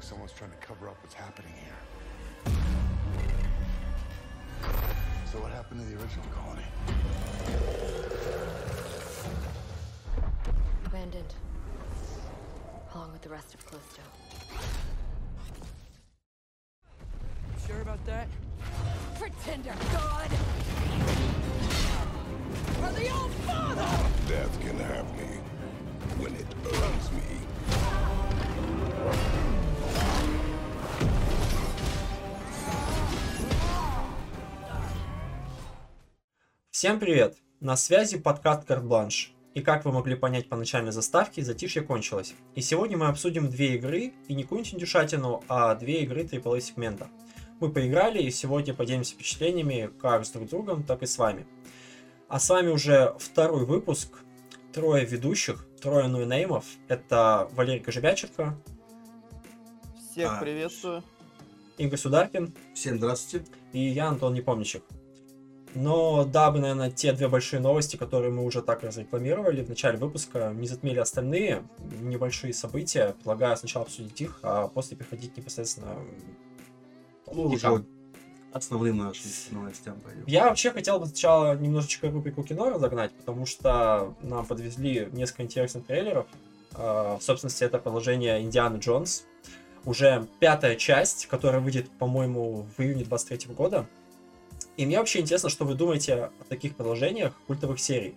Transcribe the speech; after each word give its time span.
like 0.00 0.08
someone's 0.08 0.32
trying 0.32 0.50
to 0.50 0.56
cover 0.56 0.88
up 0.88 0.96
what's 1.02 1.12
happening 1.12 1.52
here. 1.62 1.76
So 5.30 5.38
what 5.40 5.52
happened 5.52 5.82
to 5.82 5.86
the 5.86 5.96
original 6.02 6.24
colony? 6.34 6.64
Abandoned. 10.86 11.34
Along 12.94 13.12
with 13.12 13.20
the 13.20 13.28
rest 13.28 13.52
of 13.52 13.62
Callisto. 13.66 14.00
Sure 17.66 17.82
about 17.82 18.02
that? 18.06 18.26
Pretender 19.18 19.74
God! 19.92 20.30
Are 22.82 22.92
they 22.92 23.10
all 23.10 23.28
father? 23.28 23.86
Death 24.26 24.58
can 24.62 24.78
have 24.78 25.14
me 25.18 25.40
when 26.16 26.34
it 26.36 26.46
earns 26.64 27.12
me. 27.12 27.40
Всем 36.80 36.98
привет! 36.98 37.36
На 37.60 37.76
связи 37.76 38.16
подкаст 38.16 38.66
Карт-Бланш. 38.66 39.34
И 39.52 39.60
как 39.60 39.84
вы 39.84 39.92
могли 39.92 40.14
понять 40.14 40.48
по 40.48 40.56
начальной 40.56 40.92
заставке, 40.92 41.42
затишье 41.42 41.82
кончилось. 41.82 42.32
И 42.54 42.62
сегодня 42.62 42.96
мы 42.96 43.08
обсудим 43.08 43.50
две 43.50 43.74
игры, 43.74 44.14
и 44.28 44.34
не 44.34 44.44
какую-нибудь 44.44 44.72
индюшатину, 44.76 45.44
а 45.46 45.74
две 45.74 46.04
игры 46.04 46.22
AAA 46.22 46.58
сегмента. 46.62 47.08
Мы 47.60 47.70
поиграли, 47.70 48.22
и 48.22 48.30
сегодня 48.30 48.72
поделимся 48.72 49.12
впечатлениями 49.12 49.90
как 50.00 50.24
с 50.24 50.30
друг 50.30 50.48
другом, 50.48 50.82
так 50.82 51.02
и 51.02 51.06
с 51.06 51.18
вами. 51.18 51.46
А 52.28 52.40
с 52.40 52.48
вами 52.48 52.68
уже 52.68 53.14
второй 53.18 53.66
выпуск, 53.66 54.18
трое 54.72 55.04
ведущих, 55.04 55.66
трое 55.82 56.08
нуйнеймов. 56.08 56.64
Это 56.88 57.50
Валерий 57.52 57.80
Кожевяченко, 57.80 58.58
Всех 60.10 60.32
А, 60.32 60.40
приветствую. 60.40 61.04
Игорь 61.76 61.98
Сударкин 61.98 62.54
Всем 62.72 62.96
здравствуйте. 62.96 63.44
и 63.74 63.80
я, 63.80 64.08
Антон 64.08 64.32
Непомнящик. 64.32 64.82
Но 65.74 66.24
дабы, 66.24 66.58
наверное, 66.58 66.90
те 66.90 67.12
две 67.12 67.28
большие 67.28 67.60
новости, 67.60 67.96
которые 67.96 68.32
мы 68.32 68.44
уже 68.44 68.60
так 68.60 68.82
разрекламировали 68.82 69.62
в 69.62 69.68
начале 69.68 69.98
выпуска, 69.98 70.52
не 70.54 70.66
затмили 70.66 70.98
остальные 70.98 71.62
небольшие 72.00 72.52
события, 72.52 73.14
предлагаю 73.18 73.56
сначала 73.56 73.84
обсудить 73.84 74.20
их, 74.20 74.40
а 74.42 74.68
после 74.68 74.96
переходить 74.96 75.36
непосредственно 75.36 75.94
Ну, 77.32 77.50
к 77.50 77.52
уже 77.52 77.68
вот 77.68 77.84
основным 78.52 78.98
нашим 78.98 79.30
новостям 79.52 80.00
пойдем. 80.00 80.24
Я 80.26 80.48
вообще 80.48 80.70
хотел 80.70 80.98
бы 80.98 81.06
сначала 81.06 81.56
немножечко 81.56 82.10
рубрику 82.10 82.42
кино 82.42 82.70
разогнать, 82.70 83.12
потому 83.12 83.46
что 83.46 84.14
нам 84.22 84.44
подвезли 84.46 85.08
несколько 85.12 85.44
интересных 85.44 85.86
трейлеров. 85.86 86.26
А, 86.74 87.16
В 87.18 87.22
собственности, 87.22 87.64
это 87.64 87.78
продолжение 87.78 88.42
Индианы 88.42 88.78
Джонс. 88.78 89.24
Уже 89.84 90.26
пятая 90.40 90.76
часть, 90.76 91.26
которая 91.26 91.60
выйдет, 91.60 91.88
по-моему, 91.90 92.66
в 92.76 92.82
июне 92.82 93.04
23 93.04 93.54
года. 93.54 93.86
И 94.80 94.86
мне 94.86 94.98
вообще 94.98 95.20
интересно, 95.20 95.50
что 95.50 95.66
вы 95.66 95.74
думаете 95.74 96.14
о 96.14 96.44
таких 96.48 96.74
продолжениях 96.74 97.34
культовых 97.46 97.78
серий, 97.78 98.14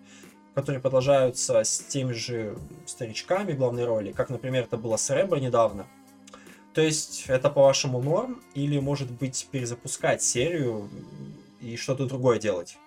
которые 0.56 0.80
продолжаются 0.80 1.62
с 1.62 1.80
теми 1.80 2.14
же 2.14 2.58
старичками 2.86 3.52
главной 3.52 3.84
роли, 3.84 4.14
как, 4.14 4.30
например, 4.30 4.64
это 4.64 4.78
было 4.78 4.96
с 4.96 5.10
Рэбо 5.10 5.42
недавно. 5.42 5.88
То 6.74 6.80
есть, 6.80 7.26
это, 7.28 7.50
по-вашему, 7.50 8.02
норм? 8.02 8.42
Или, 8.56 8.80
может 8.80 9.12
быть, 9.12 9.46
перезапускать 9.52 10.24
серию 10.24 10.90
и 11.60 11.76
что-то 11.76 12.06
другое 12.06 12.40
делать? 12.40 12.78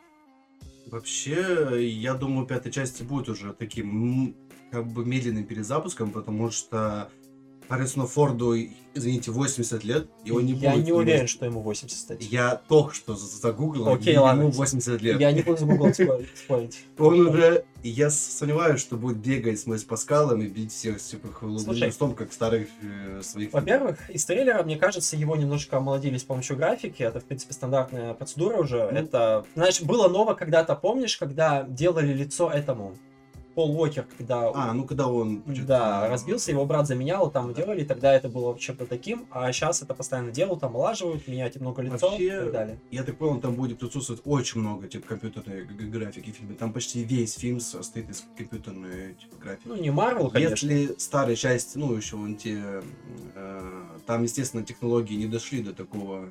Вообще, 0.87 1.87
я 1.87 2.15
думаю, 2.15 2.47
пятая 2.47 2.73
часть 2.73 3.03
будет 3.03 3.29
уже 3.29 3.53
таким 3.53 4.35
как 4.71 4.87
бы 4.87 5.05
медленным 5.05 5.45
перезапуском, 5.45 6.13
потому 6.13 6.51
что 6.51 7.11
Харрисону 7.69 8.07
Форду, 8.07 8.55
извините, 8.95 9.31
80 9.31 9.85
лет, 9.85 10.09
и 10.25 10.31
он 10.31 10.45
не 10.45 10.53
я 10.53 10.73
будет... 10.73 10.85
не 10.85 10.93
уверен, 10.93 11.27
что 11.27 11.45
ему 11.45 11.61
80 11.61 11.99
стать. 11.99 12.25
Я 12.25 12.61
только 12.69 12.95
что 12.95 13.15
загуглил, 13.15 13.89
Окей, 13.89 14.15
ему 14.15 14.25
ладно. 14.25 14.49
80 14.49 15.03
лет. 15.03 15.21
Я 15.21 15.33
не 15.33 15.43
буду 15.43 15.67
Google 15.67 15.93
спорить. 16.35 16.79
Он 16.99 17.21
уже... 17.29 17.65
Я 17.83 18.11
сомневаюсь, 18.11 18.81
что 18.81 18.97
будет 18.97 19.19
бегать 19.19 19.61
с 19.61 19.67
Мэйс 19.67 19.85
Паскалом 19.85 20.43
и 20.43 20.47
бить 20.47 20.73
всех 20.73 21.01
типа 21.01 21.29
хлыстом, 21.29 22.15
как 22.15 22.33
старых 22.33 22.69
э, 22.83 23.21
своих... 23.23 23.53
Во-первых, 23.53 24.11
из 24.11 24.25
трейлера, 24.25 24.63
мне 24.65 24.77
кажется, 24.77 25.17
его 25.17 25.37
немножко 25.37 25.77
омолодили 25.77 26.19
с 26.19 26.25
помощью 26.25 26.57
графики. 26.57 27.03
Это, 27.03 27.21
в 27.21 27.25
принципе, 27.25 27.53
стандартная 27.53 28.15
процедура 28.15 28.57
уже. 28.57 28.89
Ну. 28.91 28.99
Это, 28.99 29.47
знаешь, 29.55 29.81
было 29.83 30.09
ново 30.09 30.35
когда-то, 30.35 30.75
помнишь, 30.75 31.17
когда 31.17 31.63
делали 31.63 32.13
лицо 32.13 32.51
этому? 32.51 32.97
Пол 33.57 33.75
Уокер, 33.75 34.07
когда... 34.19 34.51
А, 34.55 34.75
ну 34.75 34.85
когда 34.85 35.09
он... 35.09 35.43
Да, 35.47 36.09
разбился, 36.09 36.51
его 36.51 36.67
брат 36.67 36.87
заменял, 36.87 37.31
там 37.31 37.55
делали, 37.55 37.85
тогда 37.85 38.13
это 38.15 38.29
было 38.29 38.57
чем-то 38.59 38.85
таким, 38.85 39.27
а 39.31 39.51
сейчас 39.51 39.81
это 39.83 39.95
постоянно 39.95 40.31
делают, 40.31 40.61
там 40.61 40.73
омолаживают, 40.73 41.27
меняют 41.27 41.57
много 41.57 41.81
лицо 41.81 42.11
Вообще, 42.11 42.27
и 42.27 42.31
так 42.31 42.53
далее. 42.53 42.79
Я 42.91 43.03
так 43.03 43.17
понял, 43.17 43.41
там 43.41 43.55
будет 43.55 43.79
присутствовать 43.79 44.21
очень 44.27 44.61
много 44.61 44.89
типа 44.89 45.09
компьютерной 45.09 45.65
графики 45.65 46.33
в 46.33 46.35
фильме. 46.35 46.55
Там 46.55 46.75
почти 46.75 47.03
весь 47.03 47.33
фильм 47.33 47.59
состоит 47.61 48.11
из 48.11 48.27
компьютерной 48.37 49.15
типа, 49.15 49.37
графики. 49.43 49.63
Ну, 49.65 49.77
не 49.77 49.91
Марвел, 49.91 50.29
конечно. 50.29 50.67
Если 50.67 50.95
старые 50.99 51.37
части, 51.37 51.79
ну, 51.79 51.95
еще 51.95 52.17
вон 52.17 52.37
те, 52.37 52.83
э, 53.35 53.83
там, 54.05 54.23
естественно, 54.23 54.65
технологии 54.65 55.15
не 55.15 55.29
дошли 55.29 55.63
до 55.63 55.73
такого 55.73 56.29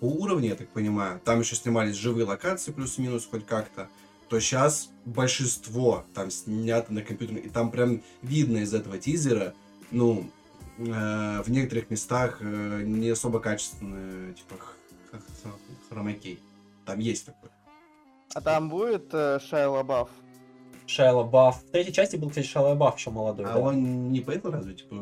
уровня, 0.00 0.50
я 0.50 0.54
так 0.54 0.68
понимаю. 0.68 1.20
Там 1.24 1.40
еще 1.40 1.56
снимались 1.56 1.96
живые 1.96 2.26
локации, 2.26 2.70
плюс-минус 2.70 3.26
хоть 3.28 3.44
как-то. 3.44 3.88
То 4.34 4.40
сейчас 4.40 4.90
большинство 5.04 6.04
там 6.12 6.28
снято 6.28 6.92
на 6.92 7.02
компьютере, 7.02 7.42
и 7.42 7.48
там 7.48 7.70
прям 7.70 8.02
видно 8.20 8.56
из 8.58 8.74
этого 8.74 8.98
тизера, 8.98 9.54
ну, 9.92 10.28
э, 10.76 11.40
в 11.40 11.48
некоторых 11.48 11.88
местах 11.88 12.38
э, 12.40 12.82
не 12.84 13.10
особо 13.10 13.38
качественные, 13.38 14.34
типа, 14.34 14.56
хромакей. 15.88 16.40
Там 16.84 16.98
есть 16.98 17.26
такое. 17.26 17.52
А 18.34 18.40
там 18.40 18.70
будет 18.70 19.10
э, 19.12 19.38
Шайа 19.38 19.68
Лабаф? 19.68 20.08
Шайла 20.88 21.22
Бафф. 21.22 21.62
В 21.62 21.70
третьей 21.70 21.92
части 21.92 22.16
был, 22.16 22.30
кстати, 22.30 22.48
Шайла 22.48 22.74
Бафф 22.74 22.98
еще 22.98 23.10
молодой. 23.10 23.46
А 23.46 23.52
да. 23.54 23.60
он 23.60 24.10
не 24.10 24.18
поэтому 24.18 24.52
разве, 24.52 24.74
типа... 24.74 24.96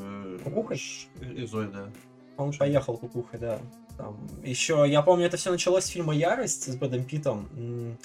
Кукухой? 0.45 0.77
ш- 0.77 1.09
Зоя, 1.47 1.69
да. 1.69 1.89
Он 2.37 2.53
поехал 2.53 2.99
кукухой, 2.99 3.41
да. 3.41 3.59
Там, 3.97 4.15
еще, 4.45 4.85
я 4.87 5.01
помню, 5.01 5.25
это 5.25 5.39
все 5.39 5.51
началось 5.51 5.85
с 5.85 5.89
фильма 5.89 6.15
«Ярость» 6.15 6.71
с 6.71 6.77
Брэдом 6.77 7.05
Питтом, 7.05 7.49
м, 7.57 7.97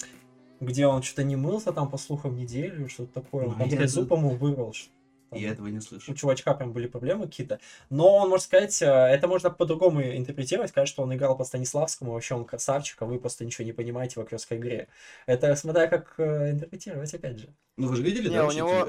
где 0.59 0.88
он 0.88 1.01
что-то 1.03 1.23
не 1.23 1.35
мылся 1.35 1.72
там, 1.72 1.90
по 1.90 1.97
слухам, 1.97 2.35
неделю, 2.35 2.88
что-то 2.90 3.22
такое. 3.22 3.45
Он 3.45 3.51
Ну, 3.51 3.57
там 3.59 3.69
я 3.69 3.78
слезу, 3.78 4.01
это- 4.01 4.09
по-моему, 4.09 4.38
вырвал. 4.38 4.73
что- 4.73 4.90
там 5.29 5.40
Я 5.40 5.50
этого 5.51 5.68
не 5.68 5.81
слышу. 5.81 6.12
У 6.12 6.16
чувачка 6.16 6.53
прям 6.53 6.72
были 6.72 6.88
проблемы 6.88 7.25
какие-то. 7.25 7.59
Но 7.90 8.16
он, 8.16 8.29
можно 8.29 8.44
сказать, 8.44 8.81
э, 8.81 8.85
это 8.85 9.28
можно 9.28 9.50
по-другому 9.50 10.01
интерпретировать, 10.01 10.69
сказать, 10.69 10.88
что 10.88 11.03
он 11.03 11.13
играл 11.13 11.35
по 11.38 11.44
Станиславскому, 11.44 12.13
вообще 12.13 12.35
он 12.35 12.45
красавчик, 12.45 13.01
а 13.01 13.06
вы 13.06 13.19
просто 13.19 13.44
ничего 13.44 13.66
не 13.66 13.73
понимаете 13.73 14.19
в 14.19 14.23
актерской 14.23 14.57
игре. 14.57 14.88
Это 15.25 15.53
смотря 15.57 15.88
как 15.88 16.13
э, 16.18 16.51
интерпретировать, 16.51 17.13
опять 17.13 17.39
же. 17.39 17.50
Ну 17.75 17.88
вы 17.89 17.97
же 17.97 18.03
видели, 18.03 18.29
Не, 18.29 18.35
да, 18.38 18.47
у 18.47 18.51
него- 18.51 18.88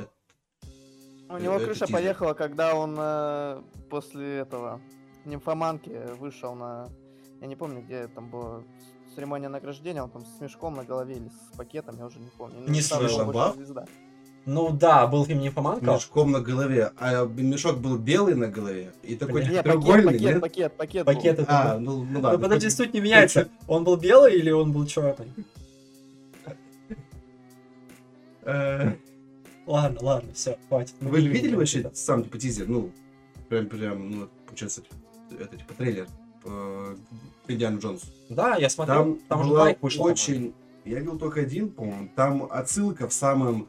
У 1.31 1.35
Э, 1.35 1.41
него 1.41 1.55
это 1.57 1.65
крыша 1.67 1.87
тизер. 1.87 1.93
поехала, 1.99 2.35
когда 2.35 2.75
он 2.77 2.97
э, 2.99 3.63
после 3.91 4.39
этого 4.39 4.81
нимфоманки 5.25 5.91
вышел 6.21 6.55
на... 6.55 6.89
Я 7.41 7.49
не 7.49 7.57
помню, 7.57 7.83
где 7.83 8.07
там 8.09 8.31
была 8.31 8.63
церемония 9.19 9.49
награждения, 9.49 10.01
он 10.01 10.11
там 10.11 10.25
с 10.25 10.41
мешком 10.41 10.77
на 10.77 10.85
голове 10.85 11.17
или 11.17 11.29
с 11.29 11.57
пакетом, 11.57 11.97
я 11.99 12.07
уже 12.07 12.21
не 12.21 12.29
помню. 12.39 12.57
Не 12.69 12.81
слышал. 12.81 13.33
звезда. 13.53 13.85
Ну 14.47 14.71
да, 14.71 15.09
был 15.09 15.27
фильм 15.27 15.41
«Нимфоманка». 15.41 15.85
мешком 15.85 16.31
на 16.31 16.41
голове, 16.41 16.93
а 16.99 17.25
мешок 17.27 17.79
был 17.79 17.99
белый 17.99 18.37
на 18.37 18.47
голове 18.47 18.93
и 19.03 19.17
такой 19.17 19.43
Блин. 19.43 19.49
Не, 19.51 19.57
пакет, 19.57 19.65
треугольный, 19.65 20.05
пакет, 20.13 20.21
нет? 20.21 20.41
пакет, 20.41 20.73
пакет, 20.77 21.05
был. 21.07 21.15
Пакет 21.15 21.39
это 21.41 21.47
А, 21.51 21.75
был. 21.75 21.81
ну, 21.81 22.05
ну 22.05 22.11
Ну, 22.13 22.21
ладно. 22.21 22.39
подожди, 22.39 22.71
суть 22.71 22.95
не 22.95 23.01
меняется. 23.01 23.49
Он 23.67 23.83
был 23.83 23.97
белый 23.97 24.39
или 24.39 24.53
он 24.53 24.73
был 24.73 24.87
черный? 24.87 25.33
Э, 28.43 28.93
Ладно, 29.67 29.99
ладно, 30.01 30.33
все, 30.33 30.57
хватит. 30.69 30.95
Вы 31.01 31.23
не 31.23 31.29
видели 31.29 31.57
вообще 31.57 31.91
сам 31.93 32.23
типа 32.23 32.39
тизер? 32.39 32.69
Ну, 32.69 32.93
прям, 33.49 33.67
прям, 33.67 34.11
ну, 34.11 34.29
получается, 34.47 34.83
это 35.39 35.57
типа 35.57 35.75
трейлер 35.75 36.07
Индиану 37.49 37.79
Джонсу. 37.81 38.07
Да, 38.29 38.57
я 38.57 38.69
смотрел, 38.69 38.97
Там, 38.97 39.19
там, 39.29 39.49
была 39.49 39.75
вышел. 39.81 40.05
очень... 40.05 40.55
Я 40.85 41.01
видел 41.01 41.19
только 41.19 41.41
один, 41.41 41.71
по-моему. 41.71 42.09
Там 42.17 42.49
отсылка 42.51 43.09
в 43.09 43.13
самом 43.13 43.69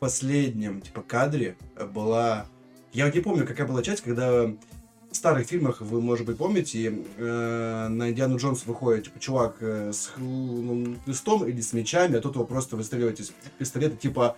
последнем, 0.00 0.80
типа, 0.80 1.02
кадре 1.02 1.56
была... 1.92 2.46
Я 2.92 3.10
не 3.10 3.20
помню, 3.20 3.46
какая 3.46 3.66
была 3.66 3.82
часть, 3.82 4.02
когда 4.02 4.44
в 4.44 5.14
старых 5.14 5.46
фильмах, 5.46 5.80
вы, 5.80 6.00
может 6.00 6.26
быть, 6.26 6.36
помните, 6.38 7.02
э, 7.16 7.88
на 7.88 8.10
Индиану 8.10 8.36
Джонс 8.38 8.66
выходит, 8.66 9.04
типа, 9.04 9.18
чувак 9.18 9.56
э, 9.60 9.92
с 9.92 10.10
хл- 10.16 10.98
хлыстом 11.04 11.46
или 11.46 11.60
с 11.60 11.72
мечами, 11.72 12.16
а 12.16 12.20
тут 12.20 12.34
его 12.34 12.44
просто 12.44 12.76
выстреливать 12.76 13.20
из 13.20 13.32
пистолета, 13.58 13.96
типа, 13.96 14.36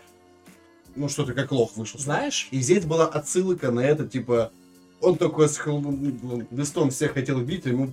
ну, 0.95 1.09
что-то 1.09 1.33
как 1.35 1.51
лох 1.53 1.77
вышел. 1.77 1.99
Знаешь, 1.99 2.49
И 2.51 2.61
здесь 2.61 2.85
была 2.85 3.07
отсылка 3.07 3.71
на 3.71 3.81
это, 3.81 4.07
типа, 4.07 4.53
он 5.01 5.17
такой 5.17 5.49
с 5.49 5.59
хл- 5.59 5.81
ну, 5.81 6.47
листом 6.51 6.91
всех 6.91 7.13
хотел 7.15 7.39
убить, 7.39 7.67
а 7.67 7.71
ему 7.71 7.93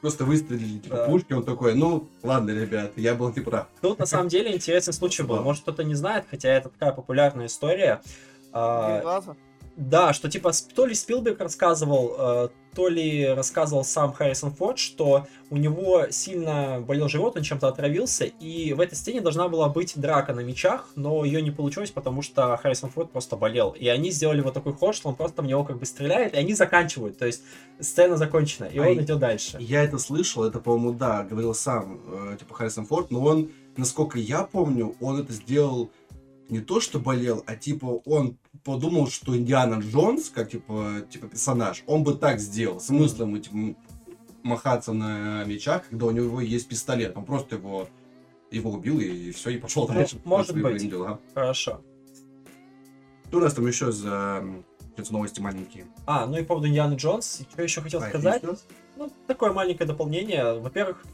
просто 0.00 0.24
выстрелили, 0.24 0.78
типа, 0.78 0.96
Да. 0.96 1.04
пушки, 1.06 1.32
он 1.32 1.44
такой, 1.44 1.74
ну, 1.74 2.08
ладно, 2.22 2.50
ребят, 2.50 2.92
я 2.96 3.14
был 3.14 3.32
не 3.34 3.40
прав. 3.42 3.66
тут 3.80 3.98
на 3.98 4.06
самом 4.06 4.28
деле 4.28 4.54
интересный 4.54 4.92
случай 4.94 5.22
был. 5.22 5.42
Может, 5.42 5.62
кто-то 5.62 5.84
не 5.84 5.94
знает, 5.94 6.24
хотя 6.30 6.48
это 6.50 6.68
такая 6.70 6.92
популярная 6.92 7.46
история. 7.46 8.00
А, 8.52 8.94
Три 8.96 9.02
глаза? 9.02 9.36
Да, 9.80 10.12
что 10.12 10.30
типа 10.30 10.52
то 10.74 10.84
ли 10.84 10.94
Спилберг 10.94 11.40
рассказывал, 11.40 12.14
э, 12.18 12.48
то 12.74 12.88
ли 12.88 13.26
рассказывал 13.26 13.82
сам 13.82 14.12
Харрисон 14.12 14.52
Форд, 14.52 14.78
что 14.78 15.26
у 15.48 15.56
него 15.56 16.08
сильно 16.10 16.80
болел 16.86 17.08
живот, 17.08 17.38
он 17.38 17.42
чем-то 17.42 17.66
отравился, 17.66 18.26
и 18.26 18.74
в 18.74 18.80
этой 18.80 18.94
сцене 18.94 19.22
должна 19.22 19.48
была 19.48 19.70
быть 19.70 19.98
драка 19.98 20.34
на 20.34 20.40
мечах, 20.40 20.90
но 20.96 21.24
ее 21.24 21.40
не 21.40 21.50
получилось, 21.50 21.90
потому 21.90 22.20
что 22.20 22.58
Харрисон 22.58 22.90
Форд 22.90 23.10
просто 23.10 23.36
болел. 23.36 23.70
И 23.70 23.88
они 23.88 24.10
сделали 24.10 24.42
вот 24.42 24.52
такой 24.52 24.74
ход, 24.74 24.94
что 24.94 25.08
он 25.08 25.16
просто 25.16 25.40
в 25.40 25.46
него 25.46 25.64
как 25.64 25.78
бы 25.78 25.86
стреляет, 25.86 26.34
и 26.34 26.36
они 26.36 26.52
заканчивают. 26.52 27.16
То 27.16 27.24
есть 27.24 27.42
сцена 27.80 28.18
закончена, 28.18 28.66
и 28.66 28.78
А 28.78 28.82
он 28.82 29.00
идет 29.00 29.18
дальше. 29.18 29.56
Я 29.60 29.82
это 29.82 29.96
слышал, 29.96 30.44
это, 30.44 30.58
по-моему, 30.60 30.92
да, 30.92 31.22
говорил 31.24 31.54
сам, 31.54 32.00
э, 32.06 32.36
типа, 32.38 32.54
Харрисон 32.54 32.84
Форд, 32.84 33.10
но 33.10 33.24
он, 33.24 33.50
насколько 33.78 34.18
я 34.18 34.42
помню, 34.42 34.94
он 35.00 35.20
это 35.20 35.32
сделал 35.32 35.90
не 36.50 36.60
то, 36.60 36.80
что 36.80 36.98
болел, 36.98 37.42
а 37.46 37.56
типа 37.56 38.02
он 38.04 38.36
подумал, 38.64 39.08
что 39.08 39.36
Индиана 39.36 39.80
Джонс, 39.80 40.30
как 40.30 40.50
типа, 40.50 41.02
типа 41.10 41.28
персонаж, 41.28 41.82
он 41.86 42.04
бы 42.04 42.14
так 42.14 42.40
сделал. 42.40 42.80
Смысл 42.80 43.22
ему 43.22 43.38
типа, 43.38 43.78
махаться 44.42 44.92
на 44.92 45.44
мечах, 45.44 45.88
когда 45.88 46.06
у 46.06 46.10
него 46.10 46.40
есть 46.40 46.68
пистолет. 46.68 47.16
Он 47.16 47.24
просто 47.24 47.56
его, 47.56 47.88
его 48.50 48.70
убил 48.72 49.00
и 49.00 49.30
все, 49.32 49.50
и 49.50 49.58
пошел 49.58 49.86
Ну, 49.88 49.94
дальше. 49.94 50.20
может 50.24 50.60
быть. 50.60 50.88
делам. 50.88 51.20
Хорошо. 51.34 51.80
Что 53.28 53.38
у 53.38 53.40
нас 53.40 53.54
там 53.54 53.66
еще 53.66 53.92
за 53.92 54.42
новости 55.10 55.40
маленькие? 55.40 55.86
А, 56.06 56.26
ну 56.26 56.36
и 56.36 56.42
по 56.42 56.48
поводу 56.48 56.68
Индианы 56.68 56.94
Джонс, 56.94 57.42
что 57.50 57.62
еще 57.62 57.80
хотел 57.80 58.02
А, 58.02 58.08
сказать? 58.08 58.42
Ну, 58.96 59.10
такое 59.26 59.52
маленькое 59.52 59.86
дополнение. 59.86 60.58
Во-первых, 60.58 61.04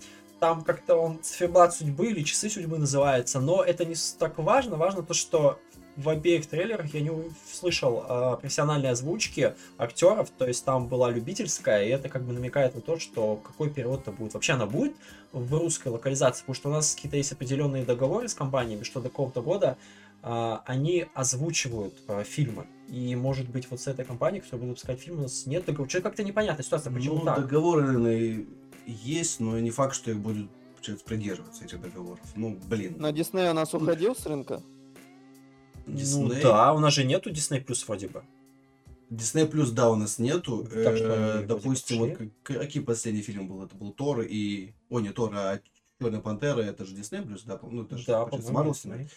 там 0.40 0.62
как-то 0.64 0.96
он 0.96 1.22
циферблат 1.22 1.74
судьбы 1.74 2.06
или 2.08 2.22
часы 2.22 2.48
судьбы 2.50 2.78
называется, 2.78 3.38
но 3.40 3.62
это 3.62 3.84
не 3.84 3.94
с- 3.94 4.12
так 4.18 4.38
важно. 4.38 4.76
Важно 4.76 5.02
то, 5.02 5.14
что 5.14 5.58
в 5.96 6.08
обеих 6.08 6.46
трейлерах 6.46 6.92
я 6.94 7.00
не 7.00 7.10
услышал 7.10 8.04
э, 8.08 8.36
профессиональной 8.40 8.90
озвучки 8.90 9.54
актеров, 9.78 10.30
то 10.30 10.46
есть 10.46 10.64
там 10.64 10.88
была 10.88 11.10
любительская, 11.10 11.84
и 11.84 11.88
это 11.88 12.08
как 12.08 12.22
бы 12.22 12.32
намекает 12.32 12.74
на 12.74 12.80
то, 12.80 12.98
что 12.98 13.36
какой 13.36 13.70
перевод-то 13.70 14.12
будет. 14.12 14.34
Вообще 14.34 14.52
она 14.52 14.66
будет 14.66 14.94
в 15.32 15.54
русской 15.54 15.88
локализации, 15.88 16.40
потому 16.40 16.54
что 16.54 16.68
у 16.68 16.72
нас 16.72 16.94
какие-то 16.94 17.16
есть 17.16 17.32
определенные 17.32 17.84
договоры 17.84 18.28
с 18.28 18.34
компаниями, 18.34 18.84
что 18.84 19.00
до 19.00 19.08
какого-то 19.08 19.42
года 19.42 19.76
а, 20.22 20.62
они 20.66 21.06
озвучивают 21.14 21.94
а, 22.08 22.24
фильмы. 22.24 22.66
И, 22.88 23.16
может 23.16 23.48
быть, 23.48 23.70
вот 23.70 23.80
с 23.80 23.86
этой 23.86 24.04
компанией, 24.04 24.40
которая 24.40 24.60
будет 24.60 24.70
выпускать 24.70 25.00
фильмы, 25.00 25.20
у 25.20 25.22
нас 25.22 25.46
нет 25.46 25.64
договора. 25.64 25.88
Что-то 25.88 26.04
как-то 26.04 26.24
непонятная 26.24 26.64
ситуация, 26.64 26.92
почему 26.92 27.16
ну, 27.16 27.24
так? 27.24 27.40
договоры, 27.40 27.82
наверное, 27.82 28.46
есть, 28.86 29.40
но 29.40 29.58
не 29.58 29.70
факт, 29.70 29.94
что 29.94 30.10
их 30.10 30.18
будут 30.18 30.50
придерживаться 31.04 31.64
этих 31.64 31.80
договоров. 31.80 32.20
Ну, 32.36 32.58
блин. 32.68 32.94
На 32.98 33.10
Дисней 33.12 33.50
у 33.50 33.54
нас 33.54 33.74
уходил 33.74 34.14
с 34.14 34.24
рынка. 34.26 34.62
Ну 35.86 35.96
Дисней? 35.96 36.42
да, 36.42 36.72
у 36.72 36.78
нас 36.78 36.94
же 36.94 37.04
нету 37.04 37.30
Disney 37.30 37.64
Plus 37.64 37.84
вроде 37.86 38.08
бы. 38.08 38.24
Disney 39.10 39.46
Плюс, 39.46 39.70
да, 39.70 39.88
у 39.90 39.94
нас 39.94 40.18
нету. 40.18 40.64
Так 40.64 40.96
что 40.96 41.06
Э, 41.06 41.44
Допустим, 41.46 41.98
вот 41.98 42.18
какие 42.42 42.82
последний 42.82 43.22
фильм 43.22 43.46
был? 43.48 43.62
Это 43.64 43.76
был 43.76 43.92
Тор 43.92 44.22
и... 44.22 44.72
О, 44.90 44.98
не 45.00 45.10
Тор, 45.12 45.32
а 45.34 45.60
Черная 46.00 46.20
Пантера, 46.20 46.60
это 46.60 46.84
же 46.84 46.94
Disney 46.96 47.22
Плюс, 47.24 47.42
да? 47.44 47.58
Ну, 47.62 47.84
это 47.84 47.96
же, 47.98 48.06
Да, 48.06 48.26
получается, 48.26 48.88
Disney. 48.88 49.08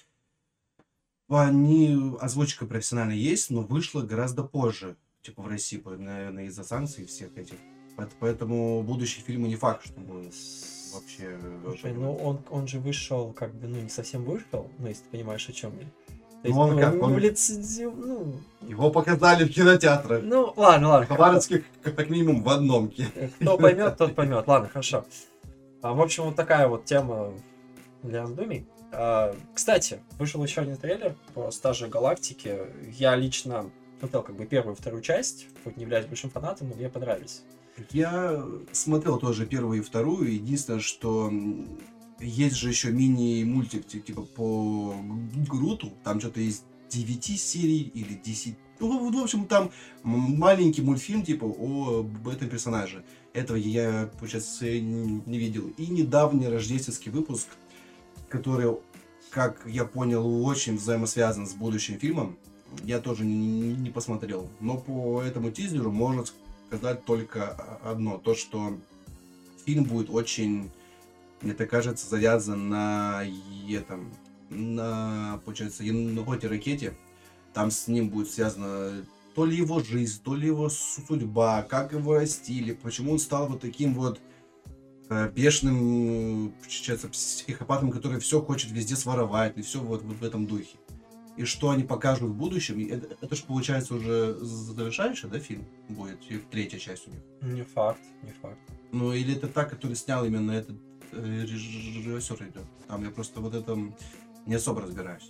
Они, 1.28 2.16
озвучка 2.20 2.66
профессионально 2.66 3.12
есть, 3.14 3.50
но 3.52 3.62
вышла 3.62 4.02
гораздо 4.02 4.44
позже, 4.44 4.96
типа 5.22 5.44
в 5.44 5.48
России, 5.48 5.82
наверное, 5.86 6.46
из-за 6.46 6.64
санкций 6.64 7.06
всех 7.06 7.38
этих. 7.38 7.56
Поэт- 7.96 8.12
Поэтому 8.20 8.82
будущие 8.82 9.24
фильмы 9.24 9.48
не 9.48 9.56
факт, 9.56 9.86
что 9.86 10.00
будут 10.00 10.34
вообще... 10.94 11.40
Слушай, 11.64 11.94
ну 11.94 12.16
он, 12.16 12.40
он 12.50 12.68
же 12.68 12.80
вышел, 12.80 13.32
как 13.34 13.54
бы, 13.54 13.68
ну, 13.68 13.80
не 13.80 13.90
совсем 13.90 14.24
вышел, 14.24 14.72
ну, 14.80 14.88
если 14.88 15.04
ты 15.04 15.10
понимаешь, 15.12 15.48
о 15.50 15.52
чем 15.52 15.74
я. 15.80 15.86
То 16.42 16.48
есть, 16.48 16.56
Ну, 16.56 16.62
он 16.62 16.76
ну, 16.76 16.80
как, 16.80 17.02
он- 17.04 17.18
лицензи- 17.18 17.94
ну, 17.94 18.34
Его 18.68 18.90
показали 18.92 19.44
в 19.44 19.50
кинотеатрах. 19.54 20.22
ну, 20.24 20.54
ладно, 20.56 20.88
ладно. 20.90 21.08
Хабаровских, 21.08 21.64
как 21.84 21.96
как 21.96 22.10
минимум, 22.10 22.44
в 22.44 22.50
одном 22.50 22.88
кино. 22.90 23.10
Кто 23.42 23.58
поймет, 23.58 23.98
тот 23.98 24.16
поймет. 24.16 24.48
Ладно, 24.48 24.70
хорошо. 24.70 25.06
А, 25.82 25.94
в 25.94 26.02
общем, 26.02 26.24
вот 26.24 26.36
такая 26.36 26.68
вот 26.70 26.86
тема 26.86 27.34
для 28.04 28.22
раздумий. 28.22 28.66
А, 28.94 29.36
кстати, 29.54 30.00
вышел 30.18 30.42
еще 30.44 30.62
один 30.62 30.78
трейлер 30.78 31.16
по 31.34 31.52
Стаже 31.52 31.88
Галактики. 31.88 32.58
Я 32.98 33.16
лично 33.18 33.70
смотрел 34.00 34.24
как 34.24 34.36
бы 34.38 34.46
первую 34.46 34.76
и 34.76 34.80
вторую 34.80 35.02
часть, 35.02 35.48
хоть 35.66 35.76
не 35.76 35.84
являюсь 35.84 36.06
большим 36.06 36.30
фанатом, 36.30 36.70
но 36.70 36.76
мне 36.76 36.88
понравились. 36.88 37.44
Я 37.92 38.42
смотрел 38.72 39.20
тоже 39.20 39.46
первую 39.46 39.80
и 39.80 39.82
вторую. 39.82 40.34
Единственное, 40.34 40.80
что 40.80 41.30
есть 42.20 42.56
же 42.56 42.70
еще 42.70 42.92
мини-мультик 42.92 43.88
ти- 43.88 44.02
типа 44.02 44.22
по 44.24 44.96
Груту. 45.48 45.92
Там 46.04 46.20
что-то 46.20 46.42
из 46.42 46.64
9 46.90 47.38
серий 47.38 47.92
или 47.94 48.14
10. 48.14 48.56
Ну, 48.80 49.12
в 49.12 49.24
общем, 49.24 49.46
там 49.46 49.72
маленький 50.04 50.82
мультфильм 50.82 51.24
типа 51.24 51.46
о 51.46 52.06
этом 52.32 52.50
персонаже. 52.50 53.04
Этого 53.34 53.58
я, 53.58 54.10
получается, 54.20 54.66
не 54.66 55.38
видел. 55.38 55.72
И 55.78 55.88
недавний 55.88 56.48
рождественский 56.48 57.12
выпуск, 57.12 57.48
который, 58.30 58.78
как 59.30 59.62
я 59.66 59.86
понял, 59.86 60.46
очень 60.46 60.78
взаимосвязан 60.78 61.46
с 61.46 61.54
будущим 61.54 62.00
фильмом. 62.00 62.38
Я 62.84 63.00
тоже 63.00 63.26
не, 63.26 63.74
не 63.74 63.90
посмотрел. 63.90 64.50
Но 64.60 64.78
по 64.78 65.22
этому 65.22 65.52
тизеру 65.52 65.92
можно 65.92 66.24
сказать 66.68 67.04
только 67.06 67.52
одно. 67.84 68.18
То, 68.18 68.36
что 68.36 68.78
фильм 69.66 69.84
будет 69.84 70.10
очень, 70.10 70.72
мне 71.42 71.54
так 71.54 71.70
кажется, 71.70 72.10
завязан 72.10 72.70
на 72.70 73.24
этом, 73.70 74.14
на, 74.50 75.42
получается, 75.46 75.84
еноте 75.84 76.48
ракете. 76.48 76.98
Там 77.54 77.72
с 77.72 77.88
ним 77.88 78.10
будет 78.10 78.30
связано 78.30 79.06
то 79.36 79.46
ли 79.46 79.58
его 79.58 79.80
жизнь, 79.80 80.22
то 80.24 80.36
ли 80.36 80.48
его 80.48 80.70
судьба, 80.70 81.64
как 81.64 81.94
его 81.94 82.16
растили, 82.16 82.74
почему 82.74 83.14
он 83.14 83.20
стал 83.20 83.48
вот 83.48 83.62
таким 83.62 83.94
вот 83.94 84.20
бешеным, 85.34 86.48
э, 86.48 86.52
получается, 86.60 87.08
психопатом, 87.08 87.92
который 87.92 88.20
все 88.20 88.42
хочет 88.42 88.72
везде 88.72 88.96
своровать, 88.96 89.58
и 89.58 89.62
все 89.62 89.80
вот, 89.80 90.04
вот 90.04 90.18
в 90.18 90.24
этом 90.24 90.46
духе. 90.46 90.78
И 91.36 91.46
что 91.46 91.70
они 91.70 91.84
покажут 91.84 92.30
в 92.30 92.36
будущем, 92.36 92.86
это, 92.92 93.16
это 93.22 93.36
же 93.36 93.44
получается 93.44 93.96
уже 93.96 94.38
завершающий, 94.42 95.30
да, 95.30 95.40
фильм 95.40 95.66
будет, 95.88 96.20
и 96.30 96.38
третья 96.38 96.78
часть 96.78 97.08
у 97.08 97.12
них. 97.12 97.22
Не 97.42 97.64
факт, 97.64 98.02
не 98.24 98.34
факт. 98.34 98.60
Ну, 98.92 99.14
или 99.14 99.36
это 99.36 99.48
та, 99.48 99.64
который 99.66 99.96
снял 99.96 100.26
именно 100.26 100.52
этот 100.52 100.76
режиссер 101.12 102.36
идет. 102.44 102.64
Там 102.88 103.04
я 103.04 103.10
просто 103.12 103.40
вот 103.42 103.54
этом 103.56 103.96
не 104.46 104.56
особо 104.56 104.82
разбираюсь. 104.82 105.30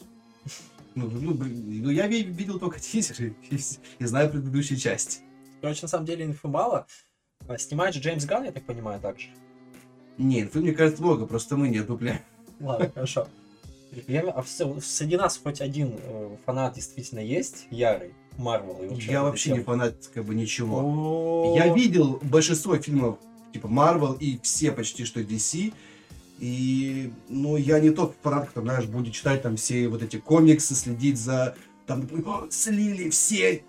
Ну, 0.95 1.09
ну, 1.09 1.33
ну, 1.33 1.89
я 1.89 2.07
ви- 2.07 2.23
видел 2.23 2.59
только 2.59 2.79
тизеры 2.79 3.35
и, 3.49 3.59
и 3.99 4.05
знаю 4.05 4.29
предыдущие 4.29 4.77
части. 4.77 5.19
Короче, 5.61 5.81
на 5.83 5.87
самом 5.87 6.05
деле 6.05 6.25
инфы 6.25 6.47
мало. 6.47 6.87
А, 7.47 7.57
Снимает 7.57 7.93
же 7.95 8.01
Джеймс 8.01 8.25
Ганн, 8.25 8.45
я 8.45 8.51
так 8.51 8.63
понимаю, 8.65 8.99
также. 8.99 9.27
Не, 10.17 10.41
инфы, 10.41 10.59
мне 10.61 10.71
кажется, 10.73 11.01
много, 11.01 11.25
просто 11.25 11.55
мы 11.57 11.69
не 11.69 11.79
дупляем. 11.81 12.21
Ладно, 12.59 12.91
хорошо. 12.93 13.27
Я, 14.07 14.21
а 14.21 14.41
в- 14.41 14.81
среди 14.81 15.15
нас 15.17 15.37
хоть 15.41 15.61
один 15.61 15.95
э, 15.97 16.35
фанат 16.45 16.75
действительно 16.75 17.19
есть, 17.19 17.67
ярый, 17.71 18.13
Марвел. 18.37 18.93
Я 18.97 19.23
вообще 19.23 19.51
не 19.53 19.59
фанат 19.61 20.07
как 20.13 20.25
бы 20.25 20.35
ничего. 20.35 20.79
О, 20.81 21.55
Я 21.55 21.73
видел 21.73 22.19
большинство 22.23 22.75
фильмов 22.77 23.17
типа 23.53 23.67
Marvel 23.67 24.17
и 24.19 24.39
все 24.43 24.71
почти 24.71 25.05
что 25.05 25.21
DC. 25.21 25.73
И, 26.39 27.11
ну, 27.27 27.57
я 27.57 27.79
не 27.79 27.89
тот 27.89 28.15
фанат, 28.21 28.47
который, 28.47 28.63
знаешь, 28.65 28.85
будет 28.85 29.13
читать 29.13 29.41
там 29.41 29.57
все 29.57 29.87
вот 29.89 30.01
эти 30.01 30.17
комиксы, 30.17 30.73
следить 30.73 31.17
за, 31.17 31.55
там, 31.85 32.07
«О, 32.25 32.47
слили 32.49 33.09
все, 33.09 33.63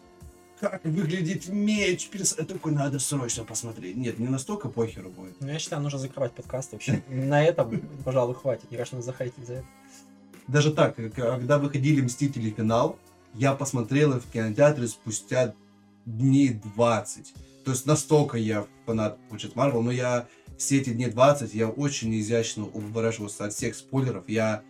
как 0.60 0.84
выглядит 0.84 1.48
меч, 1.48 2.08
перс-». 2.10 2.36
Я 2.38 2.44
такой, 2.44 2.70
надо 2.70 3.00
срочно 3.00 3.42
посмотреть. 3.42 3.96
Нет, 3.96 4.20
не 4.20 4.28
настолько 4.28 4.68
похеру 4.68 5.10
будет. 5.10 5.40
Ну, 5.40 5.48
я 5.48 5.58
считаю, 5.58 5.82
нужно 5.82 5.98
закрывать 5.98 6.32
подкаст 6.32 6.70
вообще. 6.72 7.02
На 7.08 7.42
этом, 7.42 7.80
пожалуй, 8.04 8.36
хватит. 8.36 8.70
Не 8.70 8.76
кажется, 8.76 9.02
захотите 9.02 9.44
за 9.44 9.54
это. 9.54 9.66
Даже 10.46 10.72
так, 10.72 10.94
к- 10.94 11.10
когда 11.10 11.58
выходили 11.58 12.00
Мстители 12.00 12.50
финал, 12.50 12.98
я 13.34 13.54
посмотрел 13.54 14.12
их 14.16 14.22
в 14.22 14.30
кинотеатре 14.30 14.86
спустя 14.86 15.54
дней 16.06 16.60
20. 16.76 17.34
То 17.64 17.72
есть 17.72 17.86
настолько 17.86 18.38
я 18.38 18.66
фанат, 18.86 19.18
получается, 19.28 19.58
Марвел, 19.58 19.82
но 19.82 19.90
я 19.90 20.28
все 20.56 20.78
эти 20.78 20.90
дни 20.90 21.06
20, 21.06 21.54
я 21.54 21.68
очень 21.68 22.18
изящно 22.18 22.66
уворачивался 22.66 23.46
от 23.46 23.52
всех 23.52 23.74
спойлеров. 23.74 24.28
Я 24.28 24.62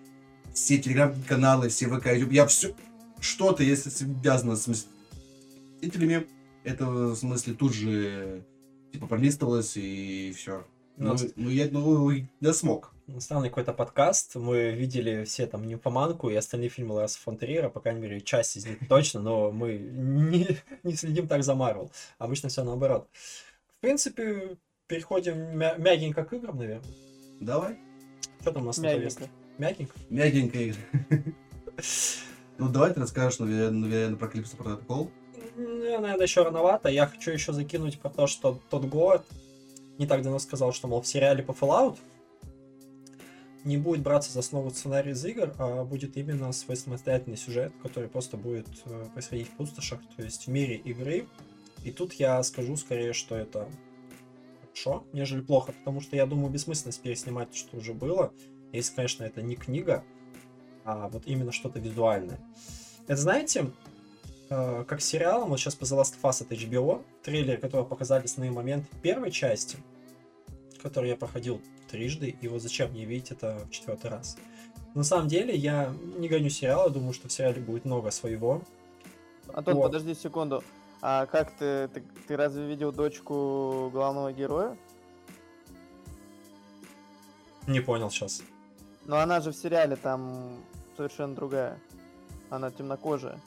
все 0.54 0.78
телеграм-каналы, 0.78 1.68
все 1.68 1.86
ВК, 1.88 2.06
YouTube, 2.06 2.32
я 2.32 2.46
все, 2.46 2.74
что-то, 3.20 3.62
если 3.62 3.90
связано 3.90 4.56
с 4.56 4.66
Мстителями, 4.66 6.26
это 6.64 6.86
в 6.86 7.16
смысле 7.16 7.54
тут 7.54 7.72
же 7.74 8.44
типа 8.92 9.06
пролистывалось 9.06 9.76
и 9.76 10.32
все. 10.36 10.66
Ну, 10.96 11.16
ну, 11.36 11.48
я, 11.48 11.68
ну, 11.70 12.10
я 12.40 12.52
смог. 12.52 12.92
Странный 13.18 13.48
какой-то 13.48 13.72
подкаст. 13.72 14.36
Мы 14.36 14.70
видели 14.70 15.24
все 15.24 15.46
там 15.46 15.66
«Нимфоманку» 15.66 16.30
и 16.30 16.34
остальные 16.34 16.68
фильмы 16.68 16.94
Ларса 16.94 17.18
фон 17.18 17.36
Триера, 17.36 17.68
по 17.68 17.80
крайней 17.80 18.00
мере, 18.00 18.20
часть 18.20 18.56
из 18.56 18.66
них 18.66 18.78
точно, 18.88 19.20
но 19.20 19.50
мы 19.50 19.78
не, 19.78 20.58
не 20.82 20.94
следим 20.94 21.26
так 21.26 21.42
за 21.42 21.54
Марвел. 21.54 21.90
Обычно 22.18 22.48
все 22.48 22.62
наоборот. 22.62 23.08
В 23.78 23.80
принципе, 23.80 24.56
переходим 24.86 25.58
мя- 25.58 25.76
мягенько 25.76 26.24
к 26.24 26.32
играм, 26.32 26.56
наверное. 26.56 26.92
Давай. 27.40 27.78
Что 28.40 28.52
там 28.52 28.62
у 28.62 28.66
нас 28.66 28.78
на? 28.78 28.94
Мягенько. 28.94 29.28
Мягенько? 29.58 29.94
Мягенькая 30.08 30.68
игра. 30.68 31.22
Ну, 32.58 32.68
давай 32.68 32.92
ты 32.92 33.00
расскажешь, 33.00 33.38
наверное, 33.38 33.88
наверное, 33.88 34.16
про 34.16 34.28
Клипс 34.28 34.50
протокол. 34.50 35.10
наверное, 35.56 36.16
еще 36.18 36.42
рановато. 36.42 36.90
Я 36.90 37.06
хочу 37.06 37.30
еще 37.30 37.52
закинуть 37.52 37.98
про 37.98 38.10
то, 38.10 38.26
что 38.26 38.60
тот 38.68 38.84
год 38.84 39.24
не 39.98 40.06
так 40.06 40.22
давно 40.22 40.38
сказал, 40.38 40.72
что, 40.72 40.86
мол, 40.86 41.02
в 41.02 41.06
сериале 41.06 41.42
по 41.42 41.52
Fallout 41.52 41.98
не 43.64 43.76
будет 43.76 44.02
браться 44.02 44.32
за 44.32 44.40
основу 44.40 44.70
сценарий 44.70 45.12
из 45.12 45.24
игр, 45.24 45.54
а 45.58 45.84
будет 45.84 46.16
именно 46.16 46.52
свой 46.52 46.76
самостоятельный 46.76 47.36
сюжет, 47.36 47.72
который 47.82 48.08
просто 48.08 48.36
будет 48.36 48.66
э, 48.86 49.06
происходить 49.12 49.48
в 49.48 49.52
пустошах, 49.52 50.00
то 50.16 50.22
есть 50.22 50.46
в 50.46 50.50
мире 50.50 50.76
игры. 50.76 51.26
И 51.84 51.92
тут 51.92 52.14
я 52.14 52.42
скажу 52.42 52.76
скорее, 52.76 53.12
что 53.12 53.36
это 53.36 53.68
хорошо, 54.62 55.04
нежели 55.12 55.40
плохо, 55.40 55.72
потому 55.72 56.00
что 56.00 56.16
я 56.16 56.26
думаю, 56.26 56.50
бессмысленность 56.50 57.00
переснимать 57.00 57.50
то, 57.50 57.56
что 57.56 57.76
уже 57.76 57.92
было, 57.92 58.32
если, 58.72 58.94
конечно, 58.94 59.24
это 59.24 59.42
не 59.42 59.56
книга, 59.56 60.04
а 60.84 61.08
вот 61.08 61.22
именно 61.26 61.52
что-то 61.52 61.78
визуальное. 61.78 62.40
Это, 63.06 63.16
знаете, 63.16 63.70
э, 64.48 64.84
как 64.86 65.00
сериалом, 65.00 65.50
вот 65.50 65.60
сейчас 65.60 65.74
по 65.74 65.84
The 65.84 66.00
Last 66.00 66.14
of 66.20 66.22
Us 66.22 66.42
от 66.42 66.52
HBO, 66.52 67.02
трейлер, 67.22 67.58
который 67.58 67.84
показали 67.84 68.24
основные 68.24 68.52
моменты 68.52 68.86
первой 69.02 69.30
части, 69.30 69.78
который 70.82 71.10
я 71.10 71.16
проходил 71.16 71.60
трижды, 71.90 72.36
и 72.40 72.48
вот 72.48 72.62
зачем 72.62 72.90
мне 72.90 73.04
видеть 73.04 73.32
это 73.32 73.58
в 73.66 73.70
четвертый 73.70 74.10
раз. 74.10 74.36
На 74.94 75.04
самом 75.04 75.28
деле, 75.28 75.54
я 75.54 75.92
не 76.18 76.28
гоню 76.28 76.50
сериалы, 76.50 76.90
думаю, 76.90 77.12
что 77.12 77.28
в 77.28 77.32
сериале 77.32 77.60
будет 77.60 77.84
много 77.84 78.10
своего. 78.10 78.62
Антон, 79.52 79.74
Вот. 79.74 79.82
подожди 79.84 80.14
секунду. 80.14 80.62
А 81.02 81.26
как 81.26 81.50
ты, 81.56 81.88
ты, 81.88 82.02
ты 82.28 82.36
разве 82.36 82.66
видел 82.66 82.92
дочку 82.92 83.88
главного 83.92 84.32
героя? 84.32 84.76
Не 87.66 87.80
понял 87.80 88.10
сейчас. 88.10 88.42
Но 89.06 89.18
она 89.18 89.40
же 89.40 89.50
в 89.52 89.56
сериале 89.56 89.96
там 89.96 90.56
совершенно 90.96 91.34
другая. 91.34 91.78
Она 92.50 92.70
темнокожая. 92.70 93.40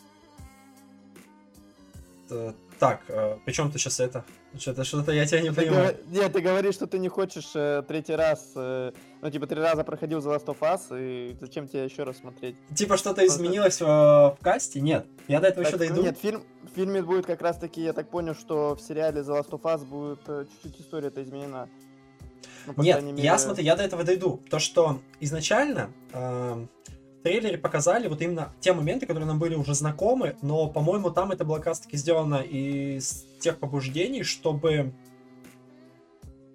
Э, 2.29 2.53
Так, 2.79 3.01
причем 3.45 3.71
ты 3.71 3.77
сейчас 3.79 3.99
это? 3.99 4.25
Что-то 4.57 4.83
что 4.83 5.11
я 5.11 5.25
тебя 5.25 5.41
не 5.41 5.49
Ты 5.49 5.55
понимаю. 5.55 5.95
говор- 5.95 5.95
Нет, 6.11 6.33
ты 6.33 6.41
говоришь, 6.41 6.75
что 6.75 6.85
ты 6.85 6.99
не 6.99 7.09
хочешь 7.09 7.51
э, 7.55 7.81
третий 7.87 8.13
раз, 8.13 8.51
э, 8.55 8.91
ну 9.21 9.29
типа 9.31 9.47
три 9.47 9.59
раза 9.59 9.83
проходил 9.83 10.19
The 10.19 10.35
Last 10.37 10.45
of 10.45 10.59
Us, 10.59 10.81
и 10.91 11.35
зачем 11.41 11.67
тебе 11.67 11.85
еще 11.85 12.03
раз 12.03 12.17
смотреть? 12.17 12.55
Типа 12.75 12.97
что-то 12.97 13.25
изменилось 13.25 13.81
в, 13.81 13.85
в 13.85 14.37
касте? 14.43 14.79
Нет. 14.79 15.07
Я 15.27 15.39
до 15.39 15.47
этого 15.47 15.63
Так, 15.65 15.73
еще 15.73 15.77
дойду. 15.79 16.03
Нет, 16.03 16.17
фильм, 16.19 16.43
в 16.71 16.75
фильме 16.75 17.01
будет 17.01 17.25
как 17.25 17.41
раз 17.41 17.57
таки, 17.57 17.81
я 17.81 17.93
так 17.93 18.09
понял, 18.09 18.35
что 18.35 18.75
в 18.75 18.81
сериале 18.81 19.21
The 19.21 19.39
Last 19.41 19.49
of 19.49 19.61
Us 19.63 19.83
будет 19.85 20.19
э, 20.27 20.45
чуть-чуть 20.61 20.81
история-то 20.81 21.23
изменена. 21.23 21.67
Ну, 22.67 22.83
Нет, 22.83 22.97
крайней 22.99 23.21
я 23.21 23.31
мере, 23.31 23.37
смотри, 23.39 23.65
я 23.65 23.75
до 23.75 23.83
этого 23.83 24.03
дойду. 24.03 24.39
То, 24.49 24.59
что 24.59 24.99
изначально 25.19 25.89
в 26.13 26.67
трейлере 27.23 27.57
показали 27.57 28.07
вот 28.07 28.21
именно 28.21 28.53
те 28.59 28.73
моменты, 28.73 29.05
которые 29.05 29.25
нам 29.25 29.39
были 29.39 29.55
уже 29.55 29.73
знакомы, 29.73 30.35
но, 30.41 30.69
по-моему, 30.69 31.09
там 31.09 31.31
это 31.31 31.45
было 31.45 31.57
как 31.57 31.67
раз-таки 31.67 31.97
сделано 31.97 32.41
из 32.41 33.25
тех 33.39 33.57
побуждений, 33.57 34.23
чтобы 34.23 34.93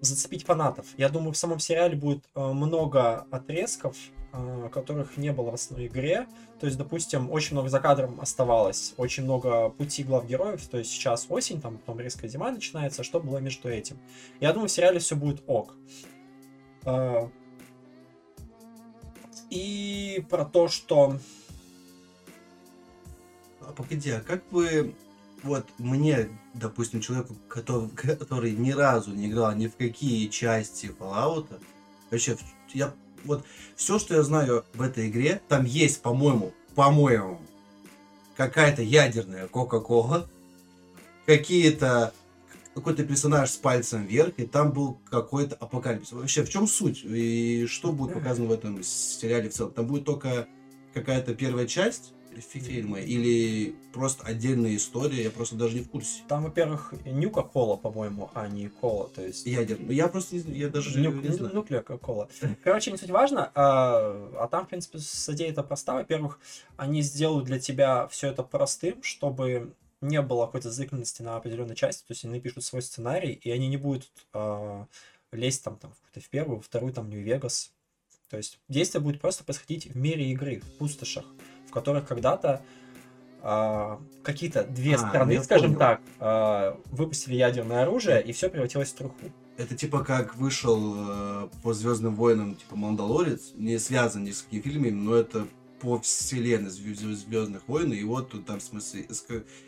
зацепить 0.00 0.44
фанатов. 0.44 0.86
Я 0.96 1.08
думаю, 1.08 1.32
в 1.32 1.36
самом 1.36 1.58
сериале 1.58 1.96
будет 1.96 2.24
э, 2.34 2.40
много 2.40 3.26
отрезков, 3.30 3.96
э, 4.32 4.68
которых 4.72 5.16
не 5.16 5.32
было 5.32 5.50
в 5.50 5.54
основной 5.54 5.88
игре. 5.88 6.26
То 6.60 6.66
есть, 6.66 6.78
допустим, 6.78 7.30
очень 7.30 7.54
много 7.54 7.68
за 7.68 7.80
кадром 7.80 8.20
оставалось, 8.20 8.94
очень 8.96 9.24
много 9.24 9.70
пути 9.70 10.04
глав 10.04 10.26
героев. 10.26 10.66
То 10.68 10.78
есть 10.78 10.90
сейчас 10.90 11.26
осень, 11.28 11.60
там 11.60 11.78
потом 11.78 12.00
резкая 12.00 12.30
зима 12.30 12.50
начинается, 12.50 13.02
что 13.02 13.20
было 13.20 13.38
между 13.38 13.68
этим. 13.68 13.98
Я 14.40 14.52
думаю, 14.52 14.68
в 14.68 14.72
сериале 14.72 15.00
все 15.00 15.16
будет 15.16 15.42
ок. 15.46 15.74
И 19.50 20.24
про 20.28 20.44
то, 20.44 20.68
что... 20.68 21.18
А 23.60 23.72
погоди, 23.72 24.10
а 24.10 24.20
как 24.20 24.42
вы, 24.50 24.94
вот 25.42 25.66
мне, 25.78 26.28
допустим, 26.54 27.00
человеку, 27.00 27.34
который, 27.48 27.88
который 28.18 28.52
ни 28.52 28.72
разу 28.72 29.12
не 29.12 29.28
играл 29.28 29.54
ни 29.54 29.66
в 29.66 29.76
какие 29.76 30.28
части 30.28 30.86
Fallout, 30.98 31.46
вообще, 32.10 32.36
я, 32.72 32.94
вот, 33.24 33.44
все, 33.76 33.98
что 33.98 34.14
я 34.14 34.22
знаю 34.22 34.64
в 34.74 34.82
этой 34.82 35.08
игре, 35.08 35.40
там 35.48 35.64
есть, 35.64 36.02
по-моему, 36.02 36.52
по-моему, 36.74 37.40
какая-то 38.36 38.82
ядерная 38.82 39.48
Кока-Кола, 39.48 40.28
какие-то 41.26 42.14
какой-то 42.78 43.04
персонаж 43.04 43.50
с 43.50 43.56
пальцем 43.56 44.06
вверх, 44.06 44.34
и 44.38 44.46
там 44.46 44.72
был 44.72 44.98
какой-то 45.10 45.54
апокалипсис. 45.56 46.12
Вообще, 46.12 46.44
в 46.44 46.50
чем 46.50 46.66
суть? 46.66 47.04
И 47.04 47.66
что 47.66 47.92
будет 47.92 48.14
показано 48.14 48.48
в 48.48 48.52
этом 48.52 48.82
сериале 48.82 49.48
в 49.50 49.52
целом? 49.54 49.72
Там 49.72 49.86
будет 49.86 50.04
только 50.04 50.46
какая-то 50.94 51.34
первая 51.34 51.66
часть 51.66 52.12
фи- 52.40 52.60
фильма 52.60 53.00
или 53.00 53.74
просто 53.92 54.24
отдельная 54.24 54.76
история, 54.76 55.24
я 55.24 55.30
просто 55.30 55.56
даже 55.56 55.76
не 55.76 55.82
в 55.82 55.90
курсе. 55.90 56.22
Там, 56.28 56.44
во-первых, 56.44 56.94
нюка 57.04 57.42
кола, 57.42 57.76
по-моему, 57.76 58.30
а 58.34 58.48
не 58.48 58.68
кола. 58.68 59.08
То 59.08 59.22
есть... 59.24 59.46
Ядерный. 59.46 59.86
Ну, 59.86 59.92
я 59.92 60.08
просто 60.08 60.36
не, 60.36 60.58
я 60.58 60.68
даже 60.68 61.00
Нюк- 61.00 61.22
не 61.22 61.34
знаю. 61.34 61.54
нуклея 61.54 61.82
кола. 61.82 62.28
Короче, 62.64 62.90
не 62.90 62.98
суть 62.98 63.10
важно. 63.10 63.50
А, 63.54 64.30
а 64.40 64.48
там, 64.48 64.66
в 64.66 64.68
принципе, 64.68 64.98
идея 64.98 65.50
это 65.50 65.62
проста. 65.62 65.94
Во-первых, 65.94 66.38
они 66.76 67.02
сделают 67.02 67.46
для 67.46 67.58
тебя 67.58 68.06
все 68.08 68.28
это 68.28 68.42
простым, 68.42 69.02
чтобы 69.02 69.72
не 70.00 70.20
было 70.22 70.46
какой-то 70.46 70.70
зацикленности 70.70 71.22
на 71.22 71.36
определенной 71.36 71.76
части. 71.76 72.06
То 72.06 72.12
есть 72.12 72.24
они 72.24 72.34
напишут 72.34 72.64
свой 72.64 72.82
сценарий, 72.82 73.32
и 73.32 73.50
они 73.50 73.68
не 73.68 73.76
будут 73.76 74.10
а, 74.32 74.86
лезть 75.32 75.64
там, 75.64 75.76
там 75.76 75.92
в 75.92 76.20
в 76.20 76.28
первую, 76.30 76.60
вторую, 76.60 76.92
там, 76.92 77.08
Нью-Вегас. 77.10 77.72
То 78.28 78.36
есть 78.36 78.58
действие 78.68 79.00
будет 79.00 79.20
просто 79.20 79.44
происходить 79.44 79.86
в 79.86 79.96
мире 79.96 80.30
игры, 80.32 80.60
в 80.60 80.78
пустошах, 80.78 81.24
в 81.68 81.70
которых 81.70 82.06
когда-то 82.06 82.62
а, 83.40 84.00
какие-то 84.22 84.64
две 84.64 84.96
А, 84.96 84.98
страны, 84.98 85.42
скажем 85.42 85.74
понял. 85.74 85.78
так, 85.78 86.00
а, 86.18 86.80
выпустили 86.86 87.36
ядерное 87.36 87.82
оружие, 87.82 88.22
и 88.22 88.32
все 88.32 88.50
превратилось 88.50 88.90
в 88.90 88.94
труху. 88.94 89.32
Это 89.56 89.74
типа 89.76 90.04
как 90.04 90.36
вышел 90.36 90.94
э, 90.96 91.48
по 91.64 91.74
Звездным 91.74 92.14
войнам, 92.14 92.54
типа 92.54 92.76
Мандалорец, 92.76 93.52
не 93.54 93.78
связан 93.78 94.22
ни 94.22 94.30
с 94.30 94.42
какими 94.42 94.60
фильмами, 94.60 94.90
но 94.90 95.16
это 95.16 95.48
по 95.80 95.98
вселенной 96.00 96.70
Звездных 96.70 97.66
войн, 97.68 97.92
и 97.92 98.02
вот 98.04 98.30
тут 98.30 98.46
там 98.46 98.58
в 98.58 98.62
смысле 98.62 99.06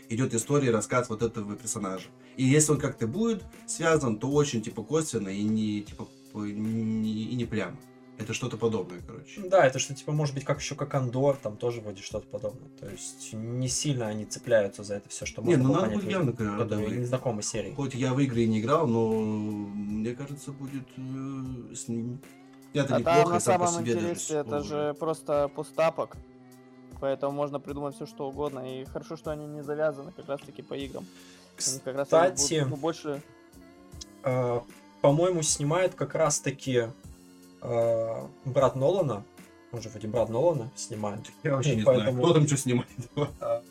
идет 0.08 0.34
история, 0.34 0.70
рассказ 0.70 1.08
вот 1.08 1.22
этого 1.22 1.56
персонажа. 1.56 2.08
И 2.36 2.44
если 2.44 2.72
он 2.72 2.78
как-то 2.78 3.06
будет 3.06 3.42
связан, 3.66 4.18
то 4.18 4.30
очень 4.30 4.62
типа 4.62 4.82
косвенно 4.82 5.28
и 5.28 5.42
не 5.42 5.82
типа 5.82 6.08
не, 6.34 7.24
и 7.24 7.34
не 7.34 7.44
прямо. 7.44 7.76
Это 8.18 8.34
что-то 8.34 8.58
подобное, 8.58 9.00
короче. 9.06 9.40
Да, 9.48 9.64
это 9.66 9.78
что, 9.78 9.94
типа, 9.94 10.12
может 10.12 10.34
быть, 10.34 10.44
как 10.44 10.60
еще 10.60 10.74
как 10.74 10.94
Андор, 10.94 11.36
там 11.36 11.56
тоже 11.56 11.80
вроде 11.80 12.02
что-то 12.02 12.26
подобное. 12.26 12.68
То 12.78 12.86
есть 12.90 13.32
не 13.32 13.66
сильно 13.66 14.08
они 14.08 14.26
цепляются 14.26 14.82
за 14.84 14.96
это 14.96 15.08
все, 15.08 15.24
что 15.24 15.40
Не, 15.40 15.56
можно 15.56 15.62
ну 15.62 15.68
было 15.72 15.80
надо 15.80 15.94
будет 15.94 16.10
явно, 16.10 16.32
когда 16.34 16.58
которые 16.58 16.88
вы- 16.88 16.96
не 16.96 17.04
знакомы 17.06 17.42
с 17.42 17.48
серией. 17.48 17.74
Хоть 17.74 17.94
я 17.94 18.12
в 18.12 18.20
игры 18.20 18.42
и 18.42 18.46
не 18.46 18.60
играл, 18.60 18.86
но 18.86 19.10
мне 19.10 20.14
кажется, 20.14 20.52
будет 20.52 20.86
э, 20.98 21.74
с 21.74 21.88
ним- 21.88 22.20
снято 22.72 22.96
А 22.96 22.98
неплохо 22.98 23.22
там 23.24 23.32
на 23.32 23.40
самом 23.40 23.80
интересе 23.82 24.34
это 24.38 24.62
же 24.62 24.94
просто 24.98 25.48
пустапок. 25.48 26.16
Поэтому 27.00 27.32
можно 27.32 27.58
придумать 27.60 27.94
все 27.94 28.06
что 28.06 28.28
угодно. 28.28 28.60
И 28.60 28.84
хорошо, 28.84 29.16
что 29.16 29.30
они 29.30 29.46
не 29.46 29.62
завязаны 29.62 30.12
как 30.12 30.28
раз 30.28 30.40
таки 30.40 30.62
по 30.62 30.74
играм. 30.74 31.04
Они 31.66 31.78
как 31.80 31.96
раз 31.96 32.08
таки 32.08 32.34
Кстати, 32.34 32.54
будут, 32.60 32.70
ну, 32.70 32.76
больше. 32.76 33.22
э, 34.24 34.60
по-моему, 35.00 35.42
снимает 35.42 35.94
как 35.94 36.14
раз-таки 36.14 36.88
э, 37.62 38.26
брат 38.44 38.76
Нолана. 38.76 39.24
Он 39.72 39.80
же 39.80 39.88
вроде 39.88 40.08
брат 40.08 40.28
Нолана 40.28 40.70
снимает. 40.76 41.20
Я 41.42 41.54
вообще 41.54 41.76
не 41.76 41.82
поэтому- 41.84 42.10
знаю, 42.12 42.24
кто 42.24 42.34
там 42.34 42.46
что 42.46 42.56
снимает. 42.56 42.88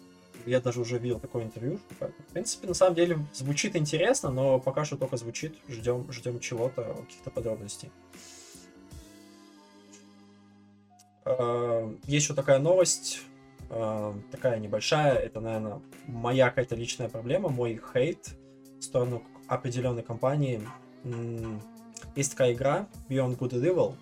Я 0.46 0.60
даже 0.62 0.82
уже 0.82 0.98
видел 0.98 1.20
такое 1.20 1.44
интервью. 1.44 1.80
поэтому, 2.00 2.24
В 2.28 2.32
принципе, 2.34 2.68
на 2.68 2.74
самом 2.74 2.96
деле 2.96 3.20
звучит 3.34 3.76
интересно, 3.76 4.32
но 4.32 4.60
пока 4.60 4.86
что 4.86 4.98
только 4.98 5.18
звучит. 5.18 5.56
Ждем, 5.68 6.12
ждем 6.12 6.40
чего-то, 6.40 6.82
каких-то 7.06 7.30
подробностей. 7.30 7.92
Э, 11.26 11.94
Есть 12.06 12.26
еще 12.26 12.34
такая 12.34 12.60
новость, 12.60 13.22
э, 13.70 14.14
такая 14.32 14.60
небольшая. 14.60 15.16
Это, 15.16 15.40
наверное, 15.40 15.82
моя 16.08 16.50
какая-то 16.50 16.76
личная 16.76 17.10
проблема, 17.10 17.50
мой 17.50 17.80
хейт 17.94 18.36
в 18.80 18.84
сторону 18.84 19.24
определенной 19.48 20.04
компании. 20.04 20.62
Есть 22.16 22.32
такая 22.32 22.54
игра 22.54 22.88
Beyond 23.10 23.38
Good 23.38 23.52
and 23.52 23.64
Evil, 23.64 23.96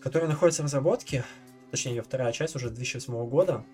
которая 0.00 0.28
находится 0.28 0.62
в 0.62 0.66
разработке, 0.66 1.24
точнее, 1.70 1.96
ее 1.96 2.02
вторая 2.02 2.32
часть 2.32 2.56
уже 2.56 2.70
2008 2.70 3.28
года. 3.28 3.64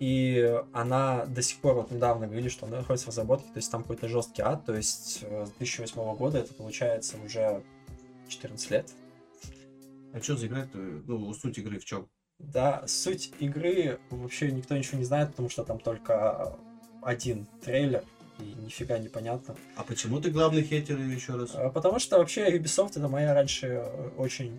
И 0.00 0.60
она 0.72 1.24
до 1.26 1.40
сих 1.40 1.58
пор, 1.60 1.74
вот 1.74 1.90
недавно 1.90 2.26
говорили, 2.26 2.48
что 2.48 2.66
она 2.66 2.78
находится 2.78 3.06
в 3.06 3.08
разработке, 3.08 3.46
то 3.46 3.58
есть 3.58 3.70
там 3.70 3.82
какой-то 3.82 4.08
жесткий 4.08 4.42
ад, 4.42 4.64
то 4.64 4.74
есть 4.74 5.20
э, 5.22 5.46
с 5.46 5.50
2008 5.52 6.16
года 6.16 6.38
это 6.38 6.52
получается 6.52 7.16
уже 7.24 7.62
14 8.28 8.70
лет. 8.70 8.90
А 10.14 10.20
что 10.22 10.36
за 10.36 10.46
игра 10.46 10.66
Ну, 10.72 11.34
суть 11.34 11.58
игры 11.58 11.78
в 11.78 11.84
чем? 11.84 12.08
Да, 12.38 12.84
суть 12.86 13.32
игры 13.40 13.98
вообще 14.10 14.50
никто 14.52 14.76
ничего 14.76 14.98
не 14.98 15.04
знает, 15.04 15.30
потому 15.30 15.48
что 15.50 15.64
там 15.64 15.78
только 15.78 16.56
один 17.02 17.46
трейлер, 17.64 18.04
и 18.38 18.44
нифига 18.64 18.98
непонятно. 18.98 19.54
А 19.76 19.82
почему 19.82 20.20
ты 20.20 20.30
главный 20.30 20.62
хейтер 20.62 20.98
еще 20.98 21.34
раз? 21.34 21.50
А, 21.54 21.70
Потому 21.70 21.98
что 21.98 22.18
вообще 22.18 22.56
Ubisoft 22.56 22.92
это 22.96 23.08
моя 23.08 23.34
раньше 23.34 23.66
э, 23.66 24.10
очень 24.16 24.58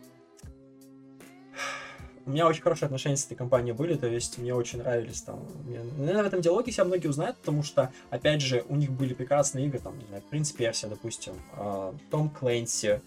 У 2.25 2.31
меня 2.31 2.47
очень 2.47 2.61
хорошие 2.63 2.87
отношения 2.87 3.17
с 3.17 3.25
этой 3.25 3.35
компанией 3.35 3.73
были, 3.73 3.95
то 3.95 4.07
есть 4.07 4.37
мне 4.39 4.53
очень 4.53 4.79
нравились 4.79 5.21
там. 5.21 5.45
Мне- 5.65 5.83
Наверное, 5.83 6.23
в 6.23 6.27
этом 6.27 6.41
диалоге 6.41 6.71
себя 6.71 6.85
многие 6.85 7.07
узнают, 7.07 7.37
потому 7.37 7.61
что, 7.63 7.91
опять 8.09 8.41
же, 8.41 8.65
у 8.67 8.75
них 8.75 8.91
были 8.91 9.13
прекрасные 9.13 9.67
игры, 9.67 9.79
там, 9.79 9.97
не 9.99 10.05
знаю, 10.07 10.23
Принц 10.29 10.51
Персия, 10.51 10.89
допустим, 10.89 11.33
э, 11.55 11.93
Том 12.09 12.29
Клэнси. 12.29 13.01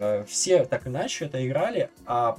Э, 0.00 0.24
Все 0.26 0.64
так 0.64 0.86
иначе 0.88 1.26
это 1.26 1.46
играли, 1.46 1.90
а 2.06 2.36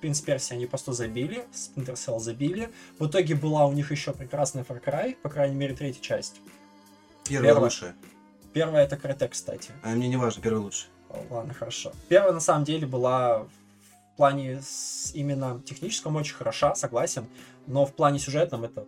Принц 0.00 0.20
Персия 0.22 0.56
они 0.56 0.64
просто 0.66 0.92
забили, 0.94 1.44
Splinter 1.52 1.94
Cell 1.94 2.18
забили. 2.20 2.70
В 2.98 3.06
итоге 3.06 3.34
была 3.34 3.66
у 3.66 3.72
них 3.72 3.90
еще 3.90 4.12
прекрасная 4.14 4.64
Far 4.64 4.82
Cry, 4.82 5.14
по 5.22 5.28
крайней 5.28 5.56
мере, 5.56 5.74
третья 5.74 6.00
часть. 6.00 6.40
Первая 7.28 7.50
Первая. 7.50 7.64
лучшая. 7.64 7.94
Первая 8.54 8.84
это 8.86 8.96
Crytek, 8.96 9.28
кстати. 9.28 9.70
А 9.82 9.90
мне 9.90 10.08
не 10.08 10.16
важно, 10.16 10.42
первая 10.42 10.62
лучшая. 10.62 10.90
Ладно, 11.28 11.52
хорошо. 11.52 11.92
Первая, 12.08 12.32
на 12.32 12.40
самом 12.40 12.64
деле, 12.64 12.86
была 12.86 13.40
в 13.40 14.16
плане 14.16 14.60
с- 14.62 15.10
именно 15.14 15.60
техническом 15.66 16.16
очень 16.16 16.34
хороша, 16.34 16.74
согласен, 16.74 17.26
но 17.66 17.84
в 17.84 17.92
плане 17.92 18.18
сюжетном 18.18 18.64
это 18.64 18.86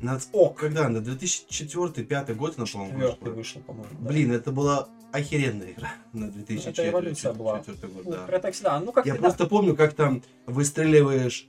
На... 0.00 0.20
ок. 0.32 0.58
Когда? 0.58 0.88
На 0.88 0.98
2004-2005 0.98 2.34
год 2.34 2.54
она, 2.58 2.66
по-моему, 2.66 3.16
вышла. 3.20 3.60
по-моему. 3.60 3.88
да. 3.98 4.08
Блин, 4.08 4.32
это 4.32 4.52
была 4.52 4.88
охеренная 5.12 5.72
игра 5.72 5.92
на 6.12 6.30
2004 6.30 6.88
Это 6.88 6.90
эволюция 6.90 7.32
была. 7.32 7.58
год, 7.58 7.76
Ну, 8.04 8.10
да. 8.10 8.26
Crytek 8.26 8.52
всегда, 8.52 8.80
ну 8.80 8.92
как 8.92 9.06
Я 9.06 9.14
просто 9.14 9.46
помню, 9.46 9.76
как 9.76 9.94
там 9.94 10.22
выстреливаешь 10.46 11.48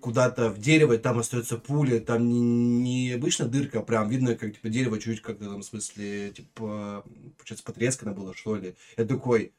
куда-то 0.00 0.50
в 0.50 0.58
дерево, 0.58 0.94
и 0.94 0.98
там 0.98 1.18
остается 1.18 1.56
пуля, 1.56 2.00
там 2.00 2.28
не, 2.28 2.40
не 2.40 3.12
обычно 3.12 3.46
дырка, 3.46 3.80
а 3.80 3.82
прям 3.82 4.08
видно, 4.08 4.34
как 4.34 4.54
типа 4.54 4.68
дерево 4.68 4.98
чуть 4.98 5.20
как-то 5.20 5.44
там, 5.44 5.60
в 5.60 5.64
смысле, 5.64 6.32
типа, 6.32 7.04
получается, 7.36 7.64
потрескано 7.64 8.12
было, 8.12 8.34
что 8.34 8.56
ли. 8.56 8.74
Я 8.96 9.04
такой, 9.04 9.52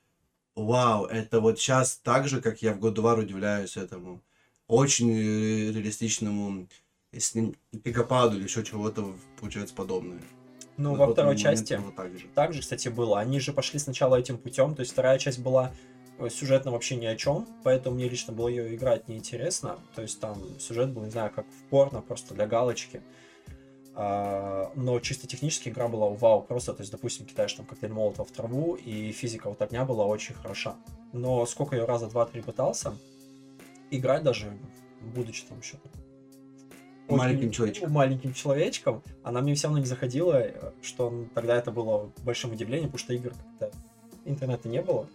вау, 0.55 1.05
это 1.05 1.39
вот 1.39 1.59
сейчас 1.59 1.97
так 1.97 2.27
же, 2.27 2.41
как 2.41 2.61
я 2.61 2.73
в 2.73 2.85
of 2.85 2.95
War 2.95 3.19
удивляюсь 3.19 3.77
этому 3.77 4.21
очень 4.67 5.13
реалистичному 5.13 6.67
с 7.11 7.35
ним 7.35 7.55
пикопаду 7.83 8.35
или 8.35 8.43
еще 8.43 8.63
чего-то, 8.63 9.15
получается, 9.39 9.75
подобное. 9.75 10.19
Ну, 10.77 10.95
Вот 10.95 11.07
во 11.07 11.13
второй 11.13 11.37
части 11.37 11.75
было 11.75 11.91
так 11.91 12.17
же. 12.17 12.27
также, 12.33 12.61
кстати, 12.61 12.89
было. 12.89 13.19
Они 13.19 13.39
же 13.39 13.53
пошли 13.53 13.79
сначала 13.79 14.17
этим 14.17 14.37
путем, 14.37 14.75
то 14.75 14.81
есть 14.81 14.91
вторая 14.91 15.17
часть 15.19 15.39
была 15.39 15.71
э, 16.17 16.29
сюжетно 16.29 16.71
вообще 16.71 16.95
ни 16.97 17.05
о 17.05 17.15
чем, 17.15 17.47
поэтому 17.63 17.95
мне 17.95 18.09
лично 18.09 18.33
было 18.33 18.47
ее 18.47 18.75
играть 18.75 19.07
неинтересно. 19.07 19.79
То 19.95 20.01
есть 20.01 20.19
там 20.19 20.41
сюжет 20.59 20.89
был, 20.91 21.03
не 21.03 21.11
знаю, 21.11 21.31
как 21.33 21.45
в 21.45 21.69
порно, 21.69 22.01
просто 22.01 22.33
для 22.33 22.45
галочки. 22.45 23.01
А, 23.97 24.71
но 24.75 24.99
чисто 24.99 25.25
технически 25.25 25.69
игра 25.69 25.87
была 25.87 26.09
вау, 26.09 26.41
просто, 26.41 26.73
то 26.73 26.81
есть, 26.81 26.91
допустим, 26.91 27.25
кидаешь 27.25 27.53
там 27.53 27.65
коктейль 27.65 27.93
молотова 27.93 28.27
в 28.27 28.31
траву, 28.31 28.75
и 28.75 29.13
физика 29.13 29.47
вот 29.47 29.61
огня 29.61 29.85
была 29.85 30.05
очень 30.05 30.35
хороша. 30.35 30.75
Но 31.13 31.45
сколько 31.45 31.77
я 31.77 31.85
раза 31.85 32.07
два-три 32.07 32.41
пытался 32.41 32.93
играть 33.91 34.23
даже, 34.23 34.57
будучи 35.01 35.45
там 35.45 35.59
еще 35.59 35.77
Маленьким 37.07 37.51
человечком. 37.51 37.91
маленьким 37.91 38.33
человечком, 38.33 39.03
она 39.23 39.41
мне 39.41 39.55
все 39.55 39.67
равно 39.67 39.79
не 39.79 39.85
заходила, 39.85 40.33
э, 40.33 40.71
что 40.81 41.25
тогда 41.33 41.55
это 41.55 41.71
было 41.71 42.11
большим 42.23 42.51
удивлением, 42.51 42.89
потому 42.89 42.99
что 42.99 43.13
игр 43.13 43.31
как-то 43.59 43.77
интернета 44.25 44.67
не 44.67 44.81
было. 44.81 45.07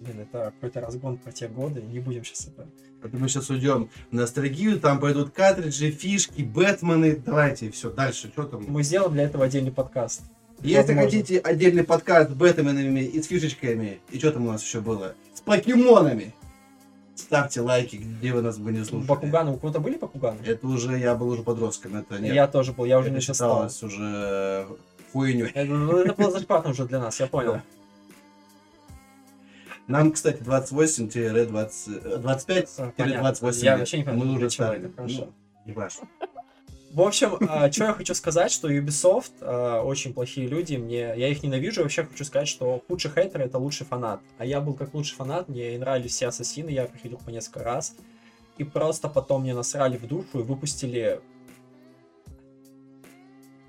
Блин, 0.00 0.20
это 0.20 0.52
какой-то 0.54 0.80
разгон 0.80 1.18
про 1.18 1.32
те 1.32 1.48
годы, 1.48 1.82
не 1.82 2.00
будем 2.00 2.24
сейчас 2.24 2.48
это... 2.48 2.66
Это 3.02 3.16
мы 3.18 3.28
сейчас 3.28 3.50
уйдем 3.50 3.90
в 4.10 4.14
ностальгию, 4.14 4.80
там 4.80 4.98
пойдут 4.98 5.30
картриджи, 5.30 5.90
фишки, 5.90 6.40
Бэтмены. 6.40 7.16
Давайте, 7.16 7.70
все, 7.70 7.90
дальше, 7.90 8.28
что 8.28 8.44
там? 8.44 8.64
Мы 8.66 8.82
сделаем 8.82 9.12
для 9.12 9.24
этого 9.24 9.44
отдельный 9.44 9.72
подкаст. 9.72 10.22
Если 10.62 10.94
Возможно. 10.94 11.02
хотите 11.02 11.38
отдельный 11.38 11.84
подкаст 11.84 12.30
с 12.30 12.34
Бэтменами 12.34 13.00
и 13.00 13.20
с 13.20 13.26
фишечками, 13.26 14.00
и 14.10 14.18
что 14.18 14.32
там 14.32 14.46
у 14.46 14.52
нас 14.52 14.62
еще 14.64 14.80
было? 14.80 15.14
С 15.34 15.42
покемонами! 15.42 16.32
Ставьте 17.14 17.60
лайки, 17.60 17.96
где 17.96 18.32
вы 18.32 18.42
нас 18.42 18.58
бы 18.58 18.72
не 18.72 18.84
слушали. 18.84 19.08
Бакуганы, 19.08 19.52
у 19.52 19.56
кого-то 19.56 19.78
были 19.78 19.96
Бакуганы? 19.96 20.40
Это 20.44 20.66
уже, 20.66 20.98
я 20.98 21.14
был 21.14 21.28
уже 21.28 21.42
подростком, 21.42 21.96
это 21.96 22.18
нет. 22.18 22.34
Я 22.34 22.48
тоже 22.48 22.72
был, 22.72 22.84
я 22.84 22.98
уже 22.98 23.08
это 23.08 23.16
не 23.16 23.20
считал. 23.20 23.68
считалось 23.68 23.82
уже 23.82 24.66
хуйней. 25.12 25.50
Это, 25.54 25.72
ну, 25.72 25.96
это 25.98 26.14
было 26.14 26.30
зашкварно 26.32 26.70
уже 26.70 26.86
для 26.86 26.98
нас, 26.98 27.20
я 27.20 27.26
понял. 27.28 27.60
Нам, 29.86 30.12
кстати, 30.12 30.42
28-20, 30.42 32.22
25-28. 32.22 32.68
А, 32.78 32.92
понятно. 32.96 33.50
Я 33.52 33.76
вообще 33.76 33.98
не 33.98 34.04
понимаю, 34.04 34.30
Мы 34.30 34.36
уже 34.36 34.50
стали. 34.50 34.92
Ну, 34.96 35.32
не 35.66 35.72
важно. 35.72 36.08
В 36.94 37.02
общем, 37.02 37.38
что 37.72 37.84
я 37.86 37.92
хочу 37.92 38.14
сказать, 38.14 38.52
что 38.52 38.70
Ubisoft 38.70 39.32
а, 39.40 39.82
очень 39.82 40.14
плохие 40.14 40.46
люди, 40.46 40.76
мне, 40.76 41.12
я 41.16 41.26
их 41.28 41.42
ненавижу, 41.42 41.82
вообще 41.82 42.04
хочу 42.04 42.24
сказать, 42.24 42.46
что 42.46 42.84
худший 42.86 43.10
хейтер 43.10 43.40
это 43.40 43.58
лучший 43.58 43.84
фанат. 43.84 44.20
А 44.38 44.46
я 44.46 44.60
был 44.60 44.74
как 44.74 44.94
лучший 44.94 45.16
фанат, 45.16 45.48
мне 45.48 45.76
нравились 45.76 46.12
все 46.12 46.28
ассасины, 46.28 46.70
я 46.70 46.84
проходил 46.84 47.18
по 47.18 47.30
несколько 47.30 47.64
раз. 47.64 47.96
И 48.58 48.62
просто 48.62 49.08
потом 49.08 49.42
мне 49.42 49.54
насрали 49.54 49.96
в 49.96 50.06
душу 50.06 50.38
и 50.38 50.42
выпустили... 50.44 51.20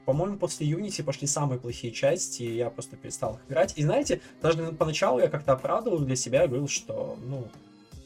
По-моему, 0.06 0.38
после 0.38 0.70
Unity 0.70 1.04
пошли 1.04 1.26
самые 1.26 1.60
плохие 1.60 1.92
части, 1.92 2.44
и 2.44 2.58
я 2.58 2.70
просто 2.70 2.96
перестал 2.96 3.38
их 3.38 3.40
играть. 3.50 3.74
И 3.76 3.82
знаете, 3.82 4.22
даже 4.40 4.72
поначалу 4.74 5.20
я 5.20 5.30
как-то 5.30 5.54
оправдывал 5.54 5.98
для 5.98 6.16
себя, 6.16 6.46
говорил, 6.46 6.68
что, 6.68 7.18
ну, 7.26 7.48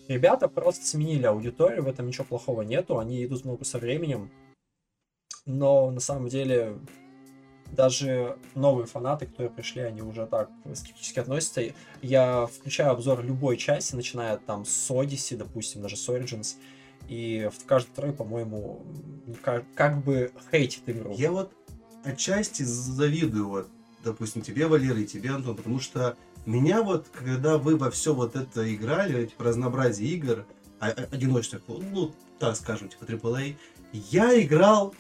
ребята 0.08 0.48
просто 0.48 0.86
сменили 0.86 1.26
аудиторию, 1.26 1.84
в 1.84 1.88
этом 1.90 2.08
ничего 2.08 2.24
плохого 2.24 2.62
нету, 2.62 3.00
они 3.00 3.26
идут 3.26 3.42
в 3.42 3.46
ногу 3.46 3.66
со 3.66 3.80
временем, 3.80 4.32
но 5.50 5.90
на 5.90 6.00
самом 6.00 6.28
деле 6.30 6.78
даже 7.72 8.38
новые 8.56 8.86
фанаты, 8.86 9.26
которые 9.26 9.50
пришли, 9.50 9.82
они 9.82 10.02
уже 10.02 10.26
так 10.28 10.50
скептически 10.74 11.20
относятся. 11.20 11.62
Я 12.02 12.46
включаю 12.48 12.92
обзор 12.92 13.24
любой 13.24 13.58
части, 13.58 13.96
начиная 13.96 14.38
там 14.38 14.64
с 14.66 14.92
Odyssey, 14.92 15.38
допустим, 15.38 15.82
даже 15.82 15.98
с 15.98 16.08
Origins, 16.08 16.56
и 17.08 17.50
в 17.52 17.66
каждой 17.66 17.90
второй, 17.90 18.14
по-моему, 18.14 18.84
как, 19.42 19.66
как 19.74 20.04
бы 20.04 20.32
хейтит 20.52 20.84
игру. 20.88 21.16
Я 21.18 21.32
вот 21.32 21.52
отчасти 22.04 22.64
завидую, 22.64 23.50
вот, 23.50 23.68
допустим, 24.04 24.42
тебе, 24.42 24.68
Валера, 24.68 25.00
и 25.00 25.06
тебе, 25.06 25.32
Антон, 25.32 25.56
потому 25.56 25.80
что 25.80 26.16
меня 26.46 26.84
вот, 26.84 27.08
когда 27.12 27.58
вы 27.58 27.76
во 27.76 27.90
все 27.90 28.14
вот 28.14 28.36
это 28.36 28.74
играли, 28.74 29.26
типа, 29.26 29.46
разнообразие 29.46 30.10
игр, 30.12 30.46
а- 30.80 30.90
а- 30.90 31.08
одиночных, 31.12 31.62
ну, 31.68 32.14
так 32.38 32.56
скажем, 32.56 32.90
типа, 32.90 33.06
AAA, 33.06 33.56
я 33.92 34.40
играл 34.42 34.94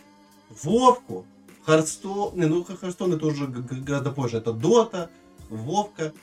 Вовку, 0.64 1.26
Харстон, 1.66 2.38
не, 2.38 2.46
ну, 2.46 2.64
Харстон 2.64 3.14
это 3.14 3.26
уже 3.26 3.48
гораздо 3.48 4.12
позже, 4.12 4.38
это 4.38 4.54
Дота, 4.54 5.10
Вовка, 5.50 6.14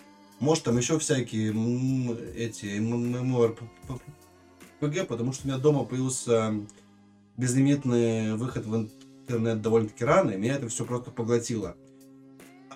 может, 0.40 0.64
там 0.64 0.76
еще 0.76 0.98
всякие 0.98 1.50
эти 2.34 2.66
MMORPG, 2.78 5.04
потому 5.06 5.32
что 5.32 5.46
у 5.46 5.48
меня 5.48 5.58
дома 5.58 5.84
появился 5.84 6.54
безлимитный 7.36 8.36
выход 8.36 8.66
в 8.66 8.76
интернет 8.76 9.62
довольно-таки 9.62 10.04
рано, 10.04 10.32
и 10.32 10.36
меня 10.36 10.56
это 10.56 10.68
все 10.68 10.84
просто 10.84 11.10
поглотило. 11.10 11.76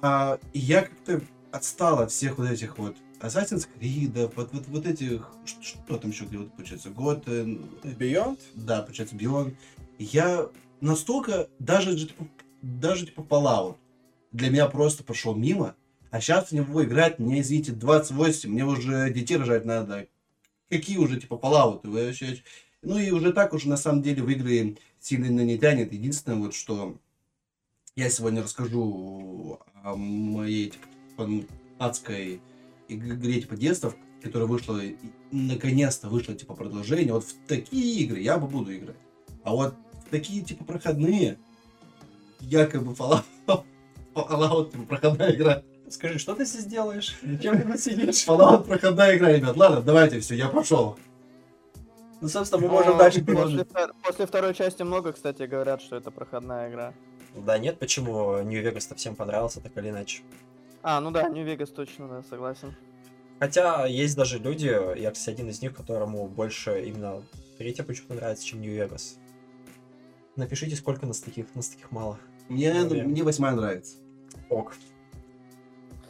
А, 0.02 0.38
и 0.52 0.58
я 0.58 0.82
как-то 0.82 1.20
отстал 1.52 2.00
от 2.00 2.10
всех 2.10 2.38
вот 2.38 2.48
этих 2.48 2.78
вот 2.78 2.96
Assassin's 3.20 3.68
Creed, 3.78 4.32
вот, 4.34 4.52
вот, 4.52 4.66
вот 4.68 4.86
этих, 4.86 5.28
ш- 5.44 5.62
что 5.62 5.98
там 5.98 6.10
еще, 6.10 6.24
где 6.24 6.38
вот, 6.38 6.52
получается, 6.52 6.90
год, 6.90 7.26
Beyond? 7.26 8.38
да, 8.54 8.82
получается, 8.82 9.16
Beyond. 9.16 9.54
Я 9.98 10.48
настолько, 10.80 11.48
даже, 11.58 11.96
же, 11.96 12.08
типа, 12.08 12.28
даже 12.62 13.06
типа 13.06 13.20
Fallout, 13.20 13.76
для 14.32 14.50
меня 14.50 14.66
просто 14.68 15.04
прошел 15.04 15.34
мимо, 15.34 15.74
а 16.10 16.20
сейчас 16.20 16.48
в 16.48 16.52
него 16.52 16.84
играть, 16.84 17.18
мне, 17.18 17.40
извините, 17.40 17.72
28, 17.72 18.50
мне 18.50 18.64
уже 18.64 19.12
детей 19.12 19.36
рожать 19.36 19.64
надо. 19.64 20.08
Какие 20.68 20.98
уже, 20.98 21.20
типа, 21.20 21.34
Fallout? 21.34 21.80
Вы 21.84 22.06
вообще... 22.06 22.42
Ну 22.82 22.98
и 22.98 23.10
уже 23.10 23.32
так 23.32 23.52
уже, 23.52 23.68
на 23.68 23.76
самом 23.76 24.02
деле, 24.02 24.22
в 24.22 24.30
игры 24.30 24.76
сильно 24.98 25.40
не 25.40 25.58
тянет. 25.58 25.92
Единственное, 25.92 26.38
вот 26.38 26.54
что 26.54 26.96
я 27.94 28.08
сегодня 28.08 28.42
расскажу 28.42 29.60
о 29.84 29.96
моей, 29.96 30.70
типа, 30.70 31.28
адской 31.78 32.40
игре, 32.88 33.40
типа, 33.40 33.56
детства, 33.56 33.94
которая 34.22 34.48
вышла, 34.48 34.80
наконец-то 35.30 36.08
вышло, 36.08 36.34
типа, 36.34 36.54
продолжение. 36.54 37.12
Вот 37.12 37.24
в 37.24 37.34
такие 37.46 38.04
игры 38.04 38.20
я 38.20 38.38
бы 38.38 38.48
буду 38.48 38.74
играть. 38.74 38.96
А 39.44 39.54
вот 39.54 39.74
такие, 40.10 40.42
типа, 40.42 40.64
проходные, 40.64 41.38
якобы 42.40 42.92
Fallout, 42.92 43.24
Fallout, 44.14 44.72
типа, 44.72 44.84
проходная 44.84 45.32
игра. 45.34 45.62
Скажи, 45.88 46.18
что 46.18 46.34
ты 46.34 46.44
здесь 46.44 46.66
делаешь? 46.66 47.16
Зачем 47.22 47.60
ты 47.60 47.66
тут 47.66 47.80
сидишь? 47.80 48.26
Fallout, 48.26 48.64
проходная 48.64 49.16
игра, 49.16 49.32
ребят. 49.32 49.56
Ладно, 49.56 49.80
давайте, 49.82 50.20
все, 50.20 50.34
я 50.36 50.48
пошел. 50.48 50.96
Ну, 52.20 52.28
собственно, 52.28 52.62
мы 52.62 52.68
можем 52.68 52.92
Ну, 52.92 52.98
дальше 52.98 53.24
после, 53.24 53.64
продолжить. 53.64 53.68
после 54.04 54.26
второй 54.26 54.54
части 54.54 54.82
много, 54.82 55.12
кстати, 55.12 55.44
говорят, 55.44 55.80
что 55.80 55.96
это 55.96 56.10
проходная 56.10 56.70
игра. 56.70 56.92
Да 57.34 57.56
нет, 57.58 57.78
почему 57.78 58.38
New 58.42 58.62
Vegas-то 58.62 58.94
всем 58.94 59.16
понравился, 59.16 59.60
так 59.60 59.76
или 59.78 59.90
иначе. 59.90 60.22
А, 60.82 61.00
ну 61.00 61.10
да, 61.10 61.28
Нью-Вегас 61.28 61.70
точно, 61.70 62.08
да, 62.08 62.22
согласен. 62.28 62.74
Хотя 63.38 63.86
есть 63.86 64.16
даже 64.16 64.38
люди, 64.38 64.66
я, 64.98 65.10
кстати, 65.10 65.36
один 65.36 65.48
из 65.48 65.62
них, 65.62 65.74
которому 65.74 66.26
больше 66.28 66.82
именно 66.86 67.22
третья 67.58 67.84
почему-то 67.84 68.14
нравится, 68.14 68.44
чем 68.46 68.60
New 68.60 68.72
Vegas. 68.72 69.16
Напишите, 70.40 70.74
сколько 70.74 71.04
нас 71.04 71.20
таких, 71.20 71.54
нас 71.54 71.68
таких 71.68 71.90
мало. 71.90 72.18
Мне, 72.48 72.72
Наверное. 72.72 73.04
мне 73.04 73.22
восьмая 73.22 73.54
нравится. 73.54 73.96
Ок. 74.48 74.74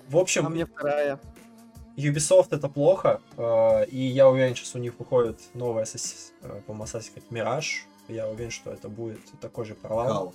В 0.09 0.17
общем, 0.17 0.47
А 0.47 0.49
мне 0.49 0.67
вторая. 0.67 1.19
Ubisoft 1.97 2.47
это 2.53 2.69
плохо, 2.69 3.21
э, 3.37 3.87
и 3.87 3.99
я 3.99 4.29
уверен, 4.29 4.55
сейчас 4.55 4.77
у 4.77 4.79
них 4.79 4.97
выходит 5.01 5.41
новая, 5.55 5.83
Assassin's- 5.83 6.31
э, 6.43 6.63
по-моему, 6.65 6.85
Assassin's 6.85 7.13
Creed 7.13 7.25
Mirage. 7.31 7.83
Я 8.07 8.29
уверен, 8.29 8.53
что 8.53 8.71
это 8.71 8.89
будет 8.89 9.19
такой 9.41 9.65
же 9.65 9.75
провал. 9.75 10.07
Кал. 10.07 10.35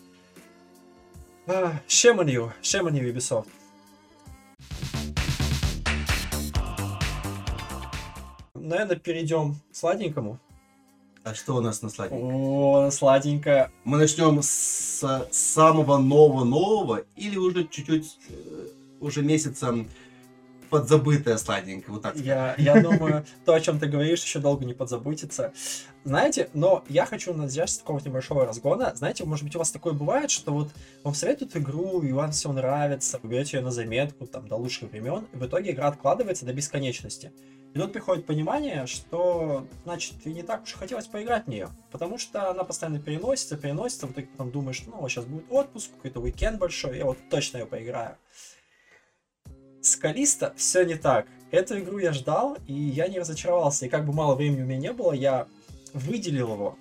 А, 1.56 1.80
Shame 1.88 2.18
on 2.20 2.26
you, 2.26 2.52
shame 2.62 2.90
on 2.90 2.92
you, 3.00 3.14
Ubisoft. 3.14 3.48
Наверное, 8.56 8.98
перейдем 8.98 9.56
к 9.72 9.76
сладенькому. 9.76 10.38
А 11.26 11.34
что 11.34 11.56
у 11.56 11.60
нас 11.60 11.82
на 11.82 11.90
сладеньком? 11.90 12.36
О, 12.36 12.92
сладенько. 12.92 13.72
Мы 13.84 13.98
начнем 13.98 14.44
с 14.44 15.28
самого 15.32 15.98
нового-нового 15.98 17.02
или 17.16 17.36
уже 17.36 17.64
чуть-чуть 17.64 18.20
э, 18.30 18.68
уже 19.02 19.24
месяцем 19.24 19.90
подзабытое 20.70 21.38
сладенькое, 21.38 21.94
вот 21.94 22.02
так. 22.04 22.16
Я, 22.16 22.56
я 22.58 22.82
думаю, 22.84 23.26
то, 23.46 23.54
о 23.54 23.60
чем 23.60 23.80
ты 23.80 23.88
говоришь, 23.88 24.24
еще 24.24 24.40
долго 24.40 24.66
не 24.66 24.74
подзабудется. 24.74 25.54
Знаете, 26.04 26.50
но 26.54 26.84
я 26.88 27.06
хочу 27.06 27.34
начать 27.34 27.70
с 27.70 27.78
такого 27.78 28.00
небольшого 28.00 28.46
разгона. 28.46 28.94
Знаете, 28.96 29.26
может 29.26 29.44
быть, 29.44 29.56
у 29.56 29.60
вас 29.60 29.72
такое 29.72 29.94
бывает, 29.94 30.30
что 30.30 30.52
вот 30.52 30.70
вам 31.04 31.16
советуют 31.16 31.56
игру, 31.58 32.02
и 32.02 32.12
вам 32.12 32.32
все 32.32 32.52
нравится, 32.52 33.20
вы 33.24 33.30
берете 33.30 33.58
ее 33.58 33.64
на 33.64 33.72
заметку 33.72 34.28
там 34.28 34.48
до 34.48 34.56
лучших 34.56 34.92
времен, 34.92 35.28
и 35.34 35.38
в 35.38 35.46
итоге 35.46 35.72
игра 35.72 35.88
откладывается 35.88 36.46
до 36.46 36.54
бесконечности. 36.54 37.32
И 37.76 37.78
тут 37.78 37.92
приходит 37.92 38.26
понимание, 38.26 38.88
что, 38.88 39.68
значит, 39.84 40.26
и 40.26 40.32
не 40.32 40.44
так 40.44 40.64
уж 40.64 40.74
и 40.74 40.78
хотелось 40.78 41.08
поиграть 41.08 41.44
в 41.44 41.50
нее. 41.50 41.68
Потому 41.92 42.18
что 42.18 42.50
она 42.50 42.64
постоянно 42.64 43.02
переносится, 43.02 43.58
переносится, 43.58 44.08
в 44.08 44.14
итоге 44.14 44.28
потом 44.28 44.50
думаешь, 44.50 44.84
ну, 44.88 44.96
вот 45.02 45.12
сейчас 45.12 45.26
будет 45.26 45.44
отпуск, 45.50 45.92
какой-то 45.92 46.22
уикенд 46.22 46.58
большой, 46.58 46.98
я 46.98 47.04
вот 47.04 47.18
точно 47.30 47.58
ее 47.58 47.66
поиграю. 47.66 48.18
С 49.86 49.96
Калиста 49.98 50.52
все 50.58 50.84
не 50.84 50.96
так. 50.96 51.28
Эту 51.52 51.78
игру 51.78 52.00
я 52.00 52.12
ждал, 52.12 52.58
и 52.66 52.74
я 52.74 53.08
не 53.08 53.20
разочаровался. 53.20 53.86
И 53.86 53.90
как 53.90 54.04
бы 54.04 54.14
мало 54.14 54.34
времени 54.34 54.64
у 54.64 54.66
меня 54.66 54.80
не 54.80 54.92
было, 54.92 55.12
я 55.12 55.48
выделил 55.94 56.54
его. 56.54 56.78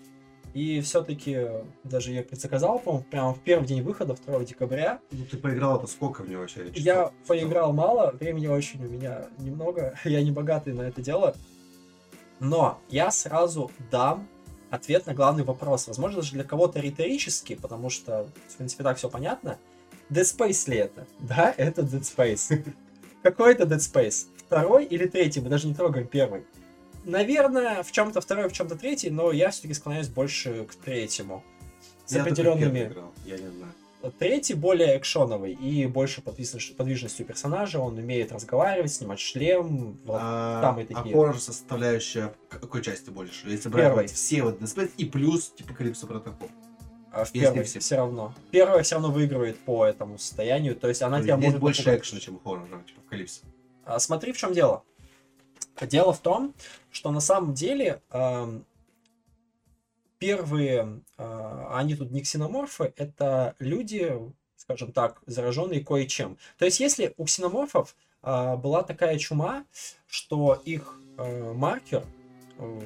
И 0.55 0.81
все-таки 0.81 1.49
даже 1.83 2.13
я 2.13 2.23
предзаказал, 2.23 2.79
по-моему, 2.79 3.05
прямо 3.11 3.35
в 3.35 3.41
первый 3.41 3.67
день 3.67 3.83
выхода, 3.83 4.17
2 4.25 4.45
декабря. 4.45 5.01
Ну 5.11 5.27
ты 5.27 5.37
поиграл-то 5.37 5.87
сколько 5.87 6.23
в 6.23 6.31
него 6.31 6.41
вообще? 6.41 6.71
Я 6.75 7.13
поиграл 7.27 7.75
мало, 7.75 8.13
времени 8.19 8.47
очень 8.47 8.83
у 8.83 8.89
меня 8.89 9.27
немного, 9.39 9.99
я 10.05 10.23
не 10.23 10.31
богатый 10.31 10.73
на 10.73 10.83
это 10.83 11.03
дело. 11.03 11.37
Но 12.41 12.81
я 12.89 13.11
сразу 13.11 13.71
дам 13.91 14.27
ответ 14.71 15.07
на 15.07 15.13
главный 15.13 15.45
вопрос. 15.45 15.89
Возможно, 15.89 16.23
даже 16.23 16.33
для 16.33 16.45
кого-то 16.45 16.81
риторический, 16.81 17.55
потому 17.55 17.91
что, 17.91 18.27
в 18.49 18.57
принципе, 18.57 18.83
так 18.83 18.97
все 18.97 19.11
понятно. 19.11 19.59
Dead 20.09 20.23
Space 20.23 20.71
ли 20.71 20.79
это? 20.79 21.07
Да, 21.21 21.53
это 21.55 21.83
Dead 21.83 22.01
Space. 22.01 22.65
Какой 23.25 23.53
это 23.53 23.65
Dead 23.65 23.79
Space? 23.79 24.27
Второй 24.37 24.85
или 24.85 25.07
третий? 25.07 25.41
Мы 25.41 25.49
даже 25.49 25.67
не 25.67 25.75
трогаем 25.75 26.07
первый. 26.07 26.45
Наверное, 27.07 27.83
в 27.83 27.91
чем-то 27.91 28.21
второй, 28.21 28.51
в 28.51 28.53
чем-то 28.53 28.77
третий, 28.77 29.09
но 29.09 29.33
я 29.33 29.51
все-таки 29.51 29.73
склоняюсь 29.73 30.09
больше 30.09 30.67
к 30.67 30.75
третьему. 30.75 31.43
С 32.05 32.13
Я 32.13 32.21
определенными 32.21 32.85
играл, 32.85 33.13
я 33.25 33.39
не 33.39 33.49
знаю. 33.49 33.73
Третий 34.19 34.53
более 34.53 34.99
экшоновый 34.99 35.55
и 35.55 35.87
больше 35.87 36.21
подвижностью, 36.21 37.25
персонажа. 37.25 37.81
Он 37.81 37.97
умеет 37.97 38.31
разговаривать, 38.31 38.93
снимать 38.93 39.21
шлем. 39.21 39.99
Вот 40.05 40.19
а, 40.21 40.61
там 40.61 40.81
и 40.81 40.83
а 40.83 40.87
такие. 40.87 41.15
хоррор 41.15 41.41
составляющая 41.41 42.35
какой 42.51 42.83
части 42.83 43.09
больше? 43.09 43.49
Если 43.49 43.71
брать 43.71 44.13
все 44.13 44.43
вот 44.43 44.61
Dead 44.61 44.67
Space 44.67 44.91
и 44.99 45.07
плюс 45.07 45.49
типа 45.49 45.73
Калипсо 45.73 46.07
протокол. 46.07 46.51
А 47.15 47.25
в 47.25 47.31
первой 47.33 47.63
все. 47.65 47.79
все 47.79 47.97
равно. 47.97 48.35
Первая 48.51 48.83
все 48.83 48.97
равно 48.97 49.11
выигрывает 49.11 49.59
по 49.61 49.87
этому 49.87 50.19
состоянию. 50.19 50.75
То 50.75 50.89
есть 50.89 51.01
она 51.03 51.23
тебя 51.23 51.37
Здесь 51.37 51.45
может 51.47 51.61
больше 51.61 51.81
напугать. 51.83 52.01
экшена, 52.01 52.21
чем 52.21 52.41
хоррора, 52.41 52.83
типа 52.87 53.01
в 53.07 53.09
Калипсо. 53.09 53.43
А, 53.85 53.99
Смотри, 54.01 54.33
в 54.33 54.37
чем 54.37 54.53
дело. 54.53 54.83
Дело 55.81 56.13
в 56.13 56.19
том, 56.19 56.55
что 56.91 57.11
на 57.11 57.21
самом 57.21 57.55
деле 57.55 58.01
ам, 58.11 58.65
первые, 60.19 61.03
а, 61.17 61.79
они 61.79 61.95
тут 61.95 62.11
не 62.11 62.23
ксеноморфы, 62.23 62.93
это 62.97 63.55
люди, 63.59 64.13
скажем 64.57 64.93
так, 64.93 65.23
зараженные 65.27 65.85
кое-чем. 65.85 66.37
То 66.59 66.65
есть, 66.65 66.81
если 66.81 67.15
у 67.17 67.25
ксеноморфов 67.25 67.95
а, 68.23 68.57
была 68.57 68.83
такая 68.83 69.19
чума, 69.19 69.65
что 70.07 70.61
их 70.65 70.99
э, 71.19 71.53
маркер, 71.53 72.05
э, 72.59 72.81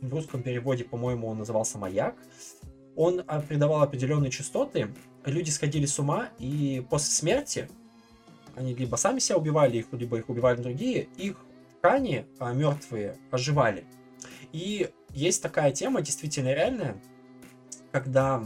в 0.00 0.12
русском 0.12 0.42
переводе, 0.42 0.84
по-моему, 0.84 1.28
он 1.28 1.38
назывался 1.38 1.78
маяк, 1.78 2.16
он 2.96 3.22
а, 3.26 3.40
придавал 3.40 3.82
определенные 3.82 4.30
частоты, 4.30 4.88
люди 5.24 5.50
сходили 5.50 5.86
с 5.86 5.98
ума, 5.98 6.30
и 6.38 6.84
после 6.88 7.10
смерти 7.10 7.68
они 8.54 8.74
либо 8.74 8.96
сами 8.96 9.18
себя 9.18 9.36
убивали, 9.36 9.78
их, 9.78 9.86
либо 9.92 10.18
их 10.18 10.28
убивали 10.28 10.60
другие, 10.60 11.08
их 11.16 11.36
ткани 11.78 12.26
а, 12.38 12.52
мертвые 12.52 13.16
оживали. 13.30 13.84
И 14.52 14.90
есть 15.10 15.42
такая 15.42 15.72
тема, 15.72 16.00
действительно 16.00 16.52
реальная, 16.54 17.00
когда 17.92 18.42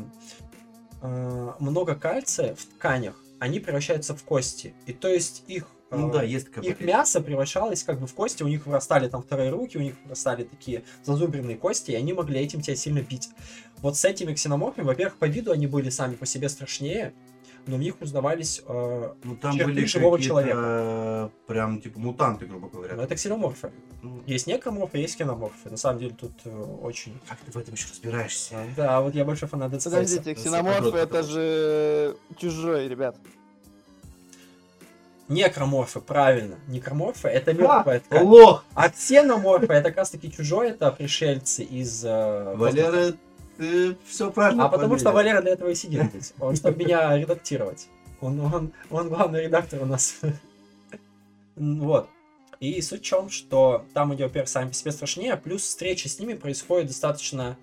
э, 1.02 1.52
много 1.58 1.94
кальция 1.94 2.54
в 2.54 2.64
тканях, 2.64 3.22
они 3.38 3.60
превращаются 3.60 4.14
в 4.14 4.22
кости. 4.24 4.74
И 4.86 4.92
то 4.92 5.08
есть 5.08 5.44
их, 5.46 5.66
Ну 5.90 6.10
да, 6.10 6.22
есть 6.22 6.46
такая 6.46 6.64
их 6.64 6.76
профессия. 6.76 6.96
мясо 6.96 7.20
превращалось 7.20 7.82
как 7.82 8.00
бы 8.00 8.06
в 8.06 8.14
кости, 8.14 8.42
у 8.42 8.48
них 8.48 8.66
вырастали 8.66 9.08
там 9.08 9.22
вторые 9.22 9.50
руки, 9.50 9.76
у 9.76 9.80
них 9.80 9.94
вырастали 10.04 10.44
такие 10.44 10.84
зазубренные 11.02 11.56
кости, 11.56 11.90
и 11.90 11.94
они 11.94 12.12
могли 12.12 12.40
этим 12.40 12.60
тебя 12.60 12.76
сильно 12.76 13.00
бить. 13.00 13.28
Вот 13.78 13.96
с 13.96 14.04
этими 14.04 14.34
ксеноморфами, 14.34 14.84
во-первых, 14.84 15.16
по 15.16 15.24
виду 15.24 15.52
они 15.52 15.66
были 15.66 15.90
сами 15.90 16.14
по 16.14 16.26
себе 16.26 16.48
страшнее, 16.48 17.12
но 17.66 17.76
в 17.76 17.80
них 17.80 18.00
узнавались 18.00 18.62
э, 18.66 19.12
Ну 19.22 19.36
там 19.36 19.56
черты 19.56 19.72
были 19.72 19.84
живого 19.84 20.18
человека. 20.20 21.30
прям 21.46 21.80
типа 21.80 21.98
мутанты, 21.98 22.46
грубо 22.46 22.68
говоря. 22.68 22.94
Ну, 22.94 23.02
это 23.02 23.14
ксеноморфы. 23.14 23.70
Ну, 24.02 24.22
Есть 24.26 24.46
некроморфы, 24.46 24.98
есть 24.98 25.14
ксеноморфы. 25.16 25.70
На 25.70 25.76
самом 25.76 25.98
деле 25.98 26.14
тут 26.18 26.32
э, 26.44 26.50
очень... 26.82 27.18
Как 27.28 27.38
ты 27.40 27.52
в 27.52 27.56
этом 27.56 27.74
еще 27.74 27.88
разбираешься? 27.90 28.54
э, 28.54 28.66
Да, 28.76 29.00
вот 29.00 29.14
я 29.14 29.24
больше 29.24 29.46
фанат 29.46 29.72
Space. 29.72 29.84
Подождите, 29.84 30.34
ксеноморфы 30.34 30.96
это 30.96 31.22
же 31.22 32.16
чужой, 32.38 32.88
ребят. 32.88 33.16
Некроморфы, 35.30 36.00
правильно. 36.00 36.58
Некроморфы 36.66 37.28
это 37.28 37.54
мертвая 37.54 38.00
ткань. 38.00 38.24
Лох! 38.24 38.64
А 38.74 38.90
ксеноморфы 38.90 39.72
это 39.72 39.90
как 39.90 39.98
раз 39.98 40.10
таки 40.10 40.30
чужой, 40.30 40.70
это 40.70 40.90
пришельцы 40.90 41.62
из... 41.62 42.04
э, 42.04 42.54
Валера, 42.56 43.14
ты 43.56 43.96
все 44.06 44.32
правильно 44.32 44.64
А 44.64 44.68
потому 44.68 44.98
что. 44.98 45.12
Валера 45.12 45.40
для 45.40 45.52
этого 45.52 45.68
и 45.68 45.74
сидит 45.76 46.10
здесь. 46.10 46.34
Он, 46.40 46.56
чтобы 46.56 46.78
меня 46.78 47.16
редактировать. 47.16 47.86
Он, 48.20 48.40
он, 48.40 48.72
он 48.90 49.08
главный 49.08 49.44
редактор 49.44 49.82
у 49.82 49.86
нас. 49.86 50.20
Вот. 51.56 52.08
И 52.58 52.80
суть 52.80 53.02
в 53.02 53.04
чем, 53.04 53.28
что 53.28 53.84
там 53.92 54.10
во-первых, 54.10 54.48
сами 54.48 54.68
по 54.68 54.74
себе 54.74 54.92
страшнее, 54.92 55.36
плюс 55.36 55.62
встреча 55.62 56.08
с 56.08 56.18
ними 56.18 56.32
происходит 56.32 56.86
достаточно 56.86 57.58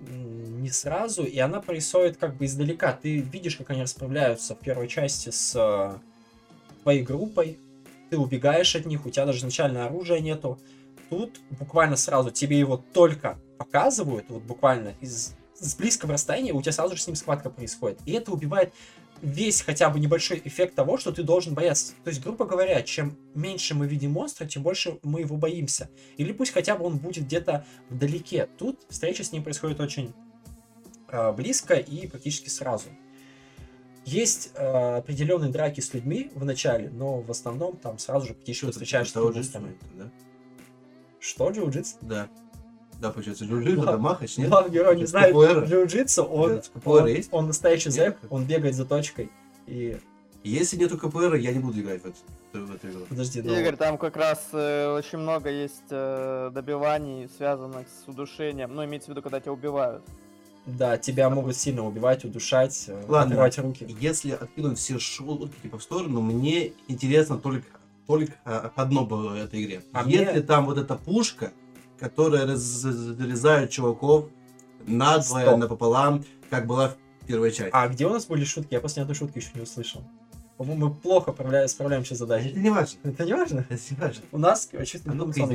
не 0.00 0.68
сразу, 0.70 1.24
и 1.24 1.38
она 1.38 1.60
происходит 1.60 2.18
как 2.18 2.36
бы 2.36 2.44
издалека. 2.44 2.92
Ты 2.92 3.20
видишь, 3.20 3.56
как 3.56 3.70
они 3.70 3.82
расправляются 3.82 4.54
в 4.54 4.58
первой 4.58 4.86
части 4.88 5.30
с 5.30 6.00
твоей 6.88 7.02
группой, 7.02 7.58
ты 8.08 8.16
убегаешь 8.16 8.74
от 8.74 8.86
них, 8.86 9.04
у 9.04 9.10
тебя 9.10 9.26
даже 9.26 9.40
изначально 9.40 9.84
оружия 9.84 10.20
нету. 10.20 10.58
Тут 11.10 11.38
буквально 11.50 11.96
сразу 11.96 12.30
тебе 12.30 12.58
его 12.58 12.78
только 12.78 13.38
показывают, 13.58 14.24
вот 14.30 14.42
буквально 14.42 14.94
из 15.02 15.34
с 15.60 15.74
близкого 15.74 16.14
расстояния, 16.14 16.52
у 16.52 16.62
тебя 16.62 16.72
сразу 16.72 16.96
же 16.96 17.02
с 17.02 17.06
ним 17.06 17.16
схватка 17.16 17.50
происходит. 17.50 17.98
И 18.06 18.12
это 18.12 18.32
убивает 18.32 18.72
весь 19.20 19.60
хотя 19.60 19.90
бы 19.90 20.00
небольшой 20.00 20.40
эффект 20.42 20.76
того, 20.76 20.96
что 20.96 21.12
ты 21.12 21.22
должен 21.22 21.52
бояться. 21.52 21.92
То 22.04 22.08
есть, 22.08 22.22
грубо 22.22 22.46
говоря, 22.46 22.80
чем 22.82 23.18
меньше 23.34 23.74
мы 23.74 23.86
видим 23.86 24.12
монстра, 24.12 24.46
тем 24.46 24.62
больше 24.62 24.98
мы 25.02 25.20
его 25.20 25.36
боимся. 25.36 25.90
Или 26.16 26.32
пусть 26.32 26.52
хотя 26.52 26.74
бы 26.74 26.86
он 26.86 26.96
будет 26.96 27.24
где-то 27.24 27.66
вдалеке. 27.90 28.48
Тут 28.56 28.80
встреча 28.88 29.24
с 29.24 29.32
ним 29.32 29.42
происходит 29.42 29.80
очень 29.80 30.14
э, 31.08 31.32
близко 31.32 31.74
и 31.74 32.06
практически 32.06 32.48
сразу. 32.48 32.88
Есть 34.08 34.52
э, 34.54 34.96
определенные 34.96 35.50
драки 35.50 35.80
с 35.80 35.92
людьми 35.92 36.30
в 36.34 36.42
начале, 36.42 36.88
но 36.88 37.20
в 37.20 37.30
основном 37.30 37.76
там 37.76 37.98
сразу 37.98 38.28
же 38.28 38.34
практически 38.34 38.64
Что 38.64 38.72
встречаешься 38.72 39.20
с 39.20 39.22
монстрами. 39.22 39.76
да? 39.98 40.10
Что, 41.20 41.50
джиу-джитсу? 41.50 41.96
Да. 42.00 42.28
Да, 43.02 43.10
получается, 43.10 43.44
джиу-джитсу, 43.44 43.82
это 43.82 43.98
махач, 43.98 44.38
нет? 44.38 44.48
Главный 44.48 44.70
герой 44.70 44.96
не 44.96 45.04
знает 45.04 45.34
джиу-джитсу, 45.34 46.22
он, 46.22 46.62
он, 46.86 47.16
он 47.30 47.46
настоящий 47.48 47.90
зэк, 47.90 48.16
он 48.30 48.46
бегает 48.46 48.74
за 48.74 48.86
точкой. 48.86 49.30
И 49.66 49.98
Если 50.42 50.78
нету 50.78 50.96
КПР, 50.96 51.34
я 51.34 51.52
не 51.52 51.58
буду 51.58 51.78
играть 51.78 52.00
в 52.02 52.06
эту, 52.06 52.66
в 52.66 52.74
эту 52.74 52.88
игру. 52.88 53.04
подожди, 53.10 53.42
ну, 53.42 53.60
Игорь, 53.60 53.76
там 53.76 53.98
как 53.98 54.16
раз 54.16 54.48
э, 54.52 54.90
очень 54.90 55.18
много 55.18 55.50
есть 55.50 55.90
э, 55.90 56.50
добиваний, 56.54 57.28
связанных 57.36 57.86
с 57.88 58.08
удушением. 58.08 58.74
Ну, 58.74 58.86
имеется 58.86 59.08
в 59.08 59.10
виду, 59.10 59.20
когда 59.20 59.38
тебя 59.38 59.52
убивают. 59.52 60.02
Да, 60.76 60.98
тебя 60.98 61.30
могут 61.30 61.56
сильно 61.56 61.84
убивать, 61.86 62.24
удушать, 62.24 62.84
э, 62.88 63.04
Ладно. 63.08 63.34
отрывать 63.34 63.58
руки. 63.58 63.86
Если 64.00 64.32
откинуть 64.32 64.78
все 64.78 64.98
шутки 64.98 65.56
типа 65.62 65.78
в 65.78 65.82
сторону, 65.82 66.20
мне 66.20 66.72
интересно 66.88 67.38
только, 67.38 67.66
только 68.06 68.34
а, 68.44 68.70
одно 68.76 69.04
было 69.04 69.30
в 69.30 69.34
этой 69.36 69.64
игре. 69.64 69.82
А 69.92 70.04
Если 70.08 70.32
мне- 70.32 70.40
там 70.42 70.66
вот 70.66 70.78
эта 70.78 70.94
пушка, 70.96 71.52
которая 71.98 72.46
раз- 72.46 72.84
разрезает 72.84 73.70
чуваков 73.70 74.26
надвое, 74.86 75.44
Стоп. 75.46 75.58
напополам, 75.58 76.24
как 76.50 76.66
была 76.66 76.94
в 77.22 77.26
первой 77.26 77.50
части. 77.50 77.70
А 77.72 77.88
где 77.88 78.06
у 78.06 78.10
нас 78.10 78.26
были 78.26 78.44
шутки? 78.44 78.74
Я 78.74 78.80
ни 78.96 79.00
одной 79.02 79.14
шутки 79.14 79.38
еще 79.38 79.50
не 79.54 79.62
услышал. 79.62 80.02
По-моему, 80.56 80.88
мы 80.88 80.94
плохо 80.94 81.30
справля- 81.30 81.68
справляемся 81.68 82.14
с 82.14 82.18
задачей. 82.18 82.48
Это 82.50 82.58
не 82.58 82.70
важно. 82.70 82.98
Это 83.04 83.24
не 83.24 83.32
важно? 83.32 83.66
Это 83.68 83.82
не 83.90 83.96
важно. 83.96 84.22
У 84.32 84.38
нас 84.38 84.68
чуть 84.86 85.02
А 85.06 85.10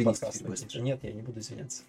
подкаст. 0.05 0.33
теперь 0.33 0.49
быстро. 0.49 0.79
Нет, 0.79 0.99
я 1.03 1.11
не 1.11 1.21
буду 1.21 1.39
извиняться. 1.39 1.83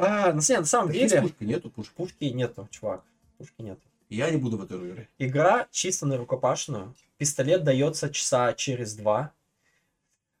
А, 0.00 0.32
на, 0.32 0.40
самом- 0.40 0.62
на 0.62 0.66
самом 0.66 0.86
Так 0.88 0.96
есть 0.96 1.14
деле, 1.14 1.22
пушка? 1.22 1.44
Нету 1.44 1.70
пушки. 1.70 1.92
пушки 1.96 2.24
нету, 2.24 2.68
чувак. 2.70 3.02
Пушки 3.38 3.62
нету. 3.62 3.80
Я 4.08 4.30
не 4.30 4.36
буду 4.38 4.56
в 4.58 4.62
эту 4.64 4.86
играть. 4.88 5.08
Игра 5.18 5.68
чисто 5.70 6.06
на 6.06 6.16
рукопашную. 6.16 6.94
Пистолет 7.18 7.64
дается 7.64 8.10
часа 8.10 8.52
через 8.54 8.94
два. 8.94 9.32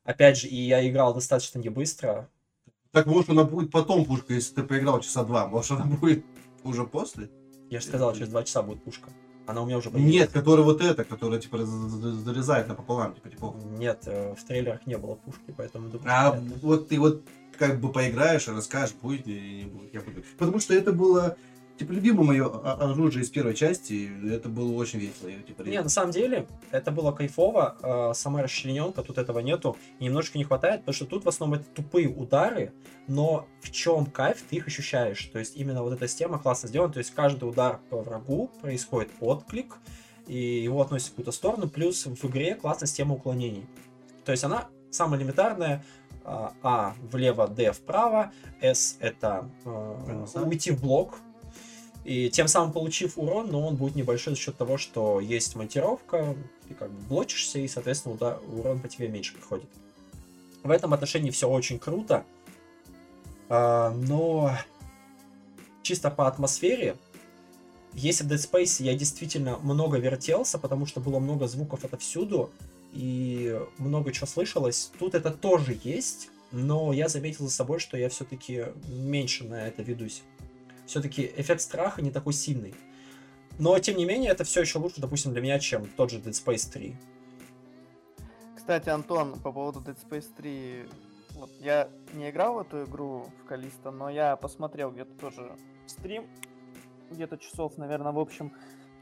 Опять 0.04 0.38
же, 0.38 0.48
и 0.48 0.56
я 0.56 0.88
играл 0.88 1.14
достаточно 1.14 1.58
не 1.58 1.68
быстро. 1.68 2.28
Так 2.90 3.06
может 3.06 3.30
она 3.30 3.44
будет 3.44 3.70
потом 3.70 4.04
пушка, 4.04 4.34
если 4.34 4.54
ты 4.56 4.62
поиграл 4.64 5.00
часа 5.00 5.22
два. 5.24 5.46
Может 5.46 5.72
она 5.72 5.84
будет 5.84 6.24
уже 6.64 6.84
после? 6.84 7.30
Я 7.68 7.80
же 7.80 7.86
сказал, 7.86 8.12
через 8.14 8.28
два 8.28 8.42
часа 8.42 8.62
будет 8.62 8.82
пушка. 8.82 9.10
Она 9.46 9.62
у 9.62 9.66
меня 9.66 9.78
уже 9.78 9.90
появилась. 9.90 10.12
Нет, 10.14 10.30
который 10.32 10.64
вот 10.64 10.80
это, 10.80 11.04
который 11.04 11.40
типа 11.40 11.64
зарезает 11.64 12.68
напополам, 12.68 13.14
типа 13.14 13.28
типа. 13.30 13.54
Нет, 13.78 14.02
э, 14.06 14.34
в 14.34 14.44
трейлерах 14.44 14.86
не 14.86 14.96
было 14.98 15.14
пушки, 15.14 15.54
поэтому 15.56 15.88
думаю, 15.88 16.08
А 16.10 16.32
вот 16.62 16.88
ты 16.88 16.98
вот 16.98 17.22
как 17.60 17.78
бы 17.78 17.92
поиграешь 17.92 18.48
расскажешь, 18.48 18.94
будет 19.02 19.28
или 19.28 19.62
не 19.62 19.64
будет. 19.66 19.92
Я 19.92 20.00
буду. 20.00 20.24
Потому 20.38 20.60
что 20.60 20.72
это 20.72 20.92
было 20.92 21.36
типа 21.76 21.92
любимое 21.92 22.26
мое 22.26 22.46
оружие 22.46 23.22
из 23.22 23.28
первой 23.28 23.54
части. 23.54 24.10
Это 24.32 24.48
было 24.48 24.72
очень 24.72 24.98
весело. 24.98 25.28
Я, 25.28 25.40
типа, 25.42 25.62
Не, 25.62 25.82
на 25.82 25.90
самом 25.90 26.10
деле, 26.10 26.46
это 26.70 26.90
было 26.90 27.12
кайфово. 27.12 27.76
э, 27.82 28.14
Сама 28.14 28.42
расчлененка, 28.42 29.02
тут 29.02 29.18
этого 29.18 29.40
нету. 29.40 29.76
И 29.98 30.04
немножечко 30.04 30.38
не 30.38 30.44
хватает, 30.44 30.80
потому 30.80 30.94
что 30.94 31.04
тут 31.04 31.24
в 31.26 31.28
основном 31.28 31.60
это 31.60 31.68
тупые 31.74 32.08
удары, 32.08 32.72
но 33.06 33.46
в 33.60 33.70
чем 33.70 34.06
кайф, 34.06 34.42
ты 34.48 34.56
их 34.56 34.66
ощущаешь. 34.66 35.22
То 35.26 35.38
есть 35.38 35.56
именно 35.56 35.82
вот 35.82 35.92
эта 35.92 36.08
система 36.08 36.38
классно 36.38 36.68
сделана. 36.70 36.94
То 36.94 36.98
есть 36.98 37.14
каждый 37.14 37.44
удар 37.44 37.80
по 37.90 38.00
врагу 38.00 38.50
происходит 38.62 39.10
отклик, 39.20 39.76
и 40.26 40.62
его 40.62 40.80
относят 40.80 41.08
в 41.08 41.10
какую-то 41.10 41.32
сторону. 41.32 41.68
Плюс 41.68 42.06
в 42.06 42.24
игре 42.26 42.54
классная 42.54 42.88
система 42.88 43.16
уклонений. 43.16 43.66
То 44.24 44.32
есть 44.32 44.44
она 44.44 44.68
самая 44.90 45.20
элементарная. 45.20 45.84
А, 46.24 46.52
А 46.62 46.94
влево, 47.10 47.48
Д 47.48 47.72
вправо, 47.72 48.32
С 48.60 48.96
это 49.00 49.48
э, 49.64 50.26
уйти 50.44 50.70
в 50.70 50.80
блок, 50.80 51.18
и 52.04 52.30
тем 52.30 52.48
самым 52.48 52.72
получив 52.72 53.18
урон, 53.18 53.50
но 53.50 53.66
он 53.66 53.76
будет 53.76 53.94
небольшой 53.94 54.34
за 54.34 54.40
счет 54.40 54.56
того, 54.56 54.78
что 54.78 55.20
есть 55.20 55.54
монтировка, 55.54 56.34
ты 56.68 56.74
как 56.74 56.90
бы 56.90 57.00
блочишься, 57.08 57.58
и, 57.58 57.68
соответственно, 57.68 58.14
удар, 58.14 58.40
урон 58.52 58.80
по 58.80 58.88
тебе 58.88 59.08
меньше 59.08 59.34
приходит. 59.34 59.68
В 60.62 60.70
этом 60.70 60.94
отношении 60.94 61.30
все 61.30 61.48
очень 61.48 61.78
круто, 61.78 62.24
а, 63.48 63.90
но 63.90 64.56
чисто 65.82 66.10
по 66.10 66.26
атмосфере, 66.26 66.96
если 67.92 68.24
в 68.24 68.28
Dead 68.28 68.36
Space 68.36 68.82
я 68.82 68.94
действительно 68.94 69.58
много 69.58 69.98
вертелся, 69.98 70.58
потому 70.58 70.86
что 70.86 71.00
было 71.00 71.18
много 71.18 71.48
звуков 71.48 71.84
отовсюду, 71.84 72.50
и 72.92 73.58
много 73.78 74.12
чего 74.12 74.26
слышалось, 74.26 74.92
тут 74.98 75.14
это 75.14 75.30
тоже 75.30 75.78
есть, 75.82 76.30
но 76.52 76.92
я 76.92 77.08
заметил 77.08 77.44
за 77.44 77.50
собой, 77.50 77.78
что 77.78 77.96
я 77.96 78.08
все-таки 78.08 78.66
меньше 78.88 79.44
на 79.44 79.66
это 79.66 79.82
ведусь 79.82 80.22
все-таки 80.90 81.32
эффект 81.36 81.60
страха 81.60 82.02
не 82.02 82.10
такой 82.10 82.32
сильный. 82.32 82.74
Но, 83.58 83.78
тем 83.78 83.96
не 83.96 84.04
менее, 84.04 84.32
это 84.32 84.44
все 84.44 84.62
еще 84.62 84.78
лучше, 84.78 85.00
допустим, 85.00 85.32
для 85.32 85.40
меня, 85.40 85.58
чем 85.58 85.86
тот 85.86 86.10
же 86.10 86.18
Dead 86.18 86.32
Space 86.32 86.70
3. 86.72 86.96
Кстати, 88.56 88.88
Антон, 88.88 89.38
по 89.38 89.52
поводу 89.52 89.80
Dead 89.80 89.96
Space 89.96 90.26
3, 90.36 90.88
вот 91.34 91.50
я 91.60 91.88
не 92.14 92.30
играл 92.30 92.54
в 92.54 92.58
эту 92.60 92.84
игру 92.84 93.26
в 93.40 93.46
Калиста, 93.46 93.90
но 93.90 94.10
я 94.10 94.36
посмотрел 94.36 94.90
где-то 94.90 95.12
тоже 95.14 95.56
стрим, 95.86 96.26
где-то 97.10 97.38
часов, 97.38 97.76
наверное, 97.78 98.12
в 98.12 98.18
общем, 98.18 98.52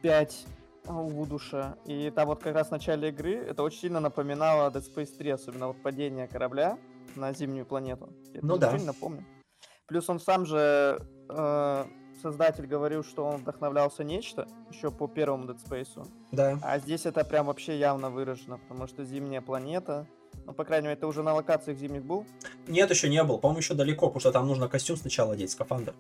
5 0.03 0.46
у 0.88 1.09
Вудуша. 1.09 1.77
И 1.85 2.11
там 2.11 2.27
вот 2.29 2.42
как 2.42 2.55
раз 2.55 2.68
в 2.68 2.70
начале 2.72 3.09
игры 3.09 3.35
это 3.35 3.62
очень 3.62 3.81
сильно 3.81 4.01
напоминало 4.01 4.70
Dead 4.70 4.83
Space 4.83 5.16
3, 5.16 5.31
особенно 5.31 5.68
вот 5.68 5.83
падение 5.83 6.27
корабля 6.29 6.79
на 7.16 7.33
зимнюю 7.33 7.66
планету. 7.66 8.09
Я 8.33 8.40
Ну 8.42 8.57
это 8.57 8.66
да. 8.68 8.74
очень 8.74 8.87
напомню. 8.87 9.24
Плюс 9.87 10.09
он 10.11 10.20
сам 10.20 10.44
же, 10.44 11.01
э, 11.31 11.85
создатель, 12.20 12.66
говорил, 12.66 13.03
что 13.03 13.24
он 13.24 13.38
вдохновлялся 13.38 14.05
нечто 14.05 14.46
еще 14.70 14.90
по 14.90 15.09
первому 15.09 15.46
Dead 15.46 15.59
Space. 15.64 16.07
Да. 16.33 16.59
А 16.62 16.79
здесь 16.79 17.07
это 17.07 17.24
прям 17.24 17.46
вообще 17.46 17.79
явно 17.79 18.11
выражено, 18.11 18.59
потому 18.59 18.87
что 18.87 19.05
зимняя 19.05 19.40
планета. 19.40 20.07
Ну, 20.44 20.53
по 20.53 20.64
крайней 20.64 20.88
мере, 20.88 21.01
ты 21.01 21.07
уже 21.07 21.22
на 21.22 21.35
локациях 21.35 21.79
зимних 21.79 22.05
был. 22.05 22.27
Нет, 22.66 22.90
еще 22.90 23.09
не 23.09 23.22
был. 23.22 23.38
По-моему, 23.38 23.61
еще 23.61 23.74
далеко, 23.74 24.07
потому 24.07 24.20
что 24.20 24.33
там 24.33 24.46
нужно 24.46 24.68
костюм 24.68 24.96
сначала 24.96 25.33
одеть, 25.33 25.51
скафандр. 25.51 25.94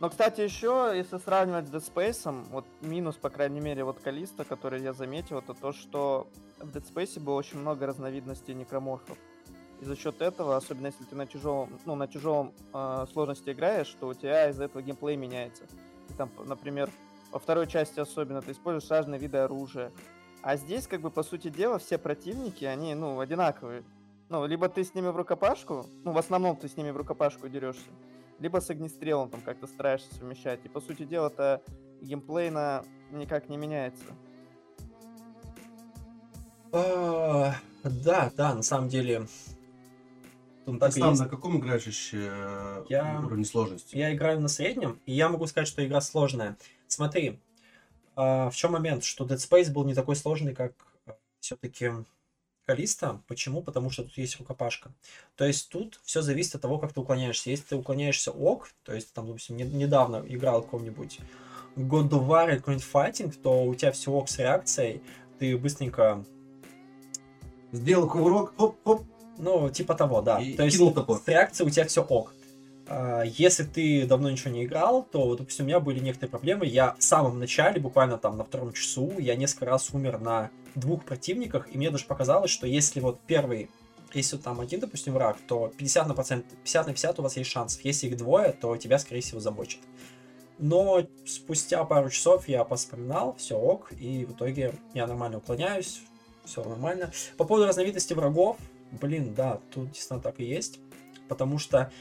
Но, 0.00 0.08
кстати, 0.08 0.40
еще, 0.40 0.92
если 0.94 1.18
сравнивать 1.18 1.68
с 1.68 1.70
Dead 1.70 1.92
Space, 1.94 2.46
вот 2.50 2.64
минус, 2.80 3.16
по 3.16 3.28
крайней 3.28 3.60
мере, 3.60 3.84
вот 3.84 4.00
Калиста, 4.00 4.46
который 4.46 4.80
я 4.80 4.94
заметил, 4.94 5.38
это 5.38 5.52
то, 5.52 5.72
что 5.72 6.26
в 6.58 6.74
Dead 6.74 6.82
Space 6.90 7.20
было 7.20 7.34
очень 7.34 7.58
много 7.58 7.86
разновидностей 7.86 8.54
некроморфов. 8.54 9.18
И 9.82 9.84
за 9.84 9.96
счет 9.96 10.22
этого, 10.22 10.56
особенно 10.56 10.86
если 10.86 11.04
ты 11.04 11.14
на 11.14 11.26
тяжелом, 11.26 11.78
ну, 11.84 11.96
на 11.96 12.06
тяжелом 12.06 12.54
э, 12.72 13.06
сложности 13.12 13.50
играешь, 13.50 13.94
то 14.00 14.08
у 14.08 14.14
тебя 14.14 14.48
из-за 14.48 14.64
этого 14.64 14.80
геймплей 14.80 15.16
меняется. 15.16 15.64
И 16.08 16.14
там, 16.14 16.30
например, 16.46 16.90
во 17.30 17.38
второй 17.38 17.66
части 17.66 18.00
особенно 18.00 18.40
ты 18.40 18.52
используешь 18.52 18.90
разные 18.90 19.20
виды 19.20 19.36
оружия. 19.36 19.92
А 20.40 20.56
здесь, 20.56 20.86
как 20.86 21.02
бы, 21.02 21.10
по 21.10 21.22
сути 21.22 21.50
дела, 21.50 21.78
все 21.78 21.98
противники, 21.98 22.64
они, 22.64 22.94
ну, 22.94 23.20
одинаковые. 23.20 23.84
Ну, 24.30 24.46
либо 24.46 24.70
ты 24.70 24.82
с 24.82 24.94
ними 24.94 25.08
в 25.08 25.16
рукопашку, 25.16 25.84
ну, 26.04 26.12
в 26.12 26.18
основном 26.18 26.56
ты 26.56 26.68
с 26.68 26.76
ними 26.78 26.90
в 26.90 26.96
рукопашку 26.96 27.48
дерешься, 27.48 27.90
либо 28.40 28.58
с 28.60 28.68
огнестрелом 28.70 29.30
там 29.30 29.40
как-то 29.42 29.66
стараешься 29.66 30.12
совмещать. 30.14 30.60
И, 30.64 30.68
по 30.68 30.80
сути 30.80 31.04
дела-то 31.04 31.62
геймплейно 32.00 32.84
никак 33.12 33.48
не 33.48 33.56
меняется. 33.56 34.04
А, 36.72 37.54
Да, 37.84 38.30
да, 38.36 38.54
на 38.54 38.62
самом 38.62 38.88
деле. 38.88 39.26
так 40.78 40.92
Ты 40.92 40.98
и 40.98 41.02
сам 41.02 41.10
есть. 41.10 41.22
на 41.22 41.28
каком 41.28 41.58
играешь 41.58 41.86
еще 41.86 42.84
Я- 42.88 43.20
уровне 43.24 43.44
сложности? 43.44 43.96
Я 43.96 44.14
играю 44.14 44.40
на 44.40 44.48
среднем, 44.48 45.00
и 45.06 45.12
я 45.12 45.28
могу 45.28 45.46
сказать, 45.46 45.66
что 45.68 45.84
игра 45.84 46.00
сложная. 46.00 46.56
Смотри, 46.86 47.40
а, 48.16 48.50
в 48.50 48.54
чем 48.56 48.72
момент, 48.72 49.02
что 49.04 49.24
Dead 49.24 49.36
Space 49.36 49.72
был 49.72 49.84
не 49.84 49.94
такой 49.94 50.14
сложный, 50.16 50.54
как 50.54 50.72
все-таки 51.40 51.90
Калиста. 52.70 53.20
Почему? 53.26 53.62
Потому 53.62 53.90
что 53.90 54.04
тут 54.04 54.16
есть 54.16 54.38
рукопашка. 54.38 54.92
То 55.36 55.44
есть 55.44 55.68
тут 55.70 56.00
все 56.04 56.22
зависит 56.22 56.54
от 56.54 56.62
того, 56.62 56.78
как 56.78 56.92
ты 56.92 57.00
уклоняешься. 57.00 57.50
Если 57.50 57.64
ты 57.64 57.76
уклоняешься 57.76 58.30
ок, 58.30 58.70
то 58.84 58.94
есть 58.94 59.12
там, 59.12 59.26
допустим, 59.26 59.56
не- 59.56 59.64
недавно 59.64 60.22
играл 60.28 60.62
какого-нибудь 60.62 61.18
God 61.74 62.10
of 62.10 62.28
War 62.28 62.48
или 62.48 62.58
какой-нибудь 62.58 62.86
файтинг, 62.86 63.34
то 63.42 63.64
у 63.64 63.74
тебя 63.74 63.90
все 63.90 64.12
ок 64.12 64.28
с 64.28 64.38
реакцией, 64.38 65.02
ты 65.40 65.58
быстренько 65.58 66.24
Сделал 67.72 68.08
кувырок, 68.08 68.52
хоп-хоп, 68.56 69.02
ну, 69.38 69.68
типа 69.70 69.94
того, 69.94 70.22
да. 70.22 70.40
И 70.40 70.54
То 70.54 70.64
есть 70.64 70.78
топор. 70.78 71.20
с 71.20 71.26
реакцией 71.28 71.66
у 71.66 71.70
тебя 71.70 71.86
все 71.86 72.02
ок. 72.02 72.34
А, 72.90 73.22
Если 73.22 73.62
ты 73.62 74.04
давно 74.04 74.30
ничего 74.30 74.50
не 74.50 74.64
играл, 74.64 75.04
то, 75.04 75.24
вот, 75.24 75.38
допустим, 75.38 75.64
у 75.64 75.68
меня 75.68 75.78
были 75.78 76.00
некоторые 76.00 76.30
проблемы. 76.30 76.66
Я 76.66 76.96
в 76.98 77.02
самом 77.02 77.38
начале, 77.38 77.80
буквально 77.80 78.18
там 78.18 78.36
на 78.36 78.44
втором 78.44 78.72
часу, 78.72 79.12
я 79.18 79.36
несколько 79.36 79.66
раз 79.66 79.90
умер 79.94 80.18
на 80.18 80.50
двух 80.74 81.04
противниках, 81.04 81.72
и 81.72 81.78
мне 81.78 81.90
даже 81.90 82.04
показалось, 82.04 82.50
что 82.50 82.66
если 82.66 82.98
вот 82.98 83.20
первый, 83.26 83.70
если 84.12 84.36
там 84.38 84.60
один, 84.60 84.80
допустим, 84.80 85.14
враг, 85.14 85.36
то 85.46 85.72
50 85.76 86.08
на, 86.08 86.14
процент, 86.14 86.44
50 86.64 86.86
на 86.88 86.92
50 86.92 87.18
у 87.20 87.22
вас 87.22 87.36
есть 87.36 87.50
шансов. 87.50 87.80
Если 87.84 88.08
их 88.08 88.16
двое, 88.16 88.52
то 88.52 88.76
тебя, 88.76 88.98
скорее 88.98 89.20
всего, 89.20 89.38
забочат. 89.38 89.80
Но 90.58 91.06
спустя 91.24 91.84
пару 91.84 92.10
часов 92.10 92.48
я 92.48 92.64
поспоминал, 92.64 93.36
все 93.38 93.56
ок, 93.56 93.92
и 93.92 94.24
в 94.24 94.32
итоге 94.32 94.74
я 94.94 95.06
нормально 95.06 95.38
уклоняюсь, 95.38 96.02
все 96.44 96.64
нормально. 96.64 97.12
По 97.36 97.44
поводу 97.44 97.68
разновидности 97.68 98.14
врагов, 98.14 98.56
блин, 98.90 99.32
да, 99.32 99.60
тут 99.72 99.92
действительно 99.92 100.20
так 100.20 100.40
и 100.40 100.44
есть. 100.44 100.80
Потому 101.28 101.58
что, 101.58 101.92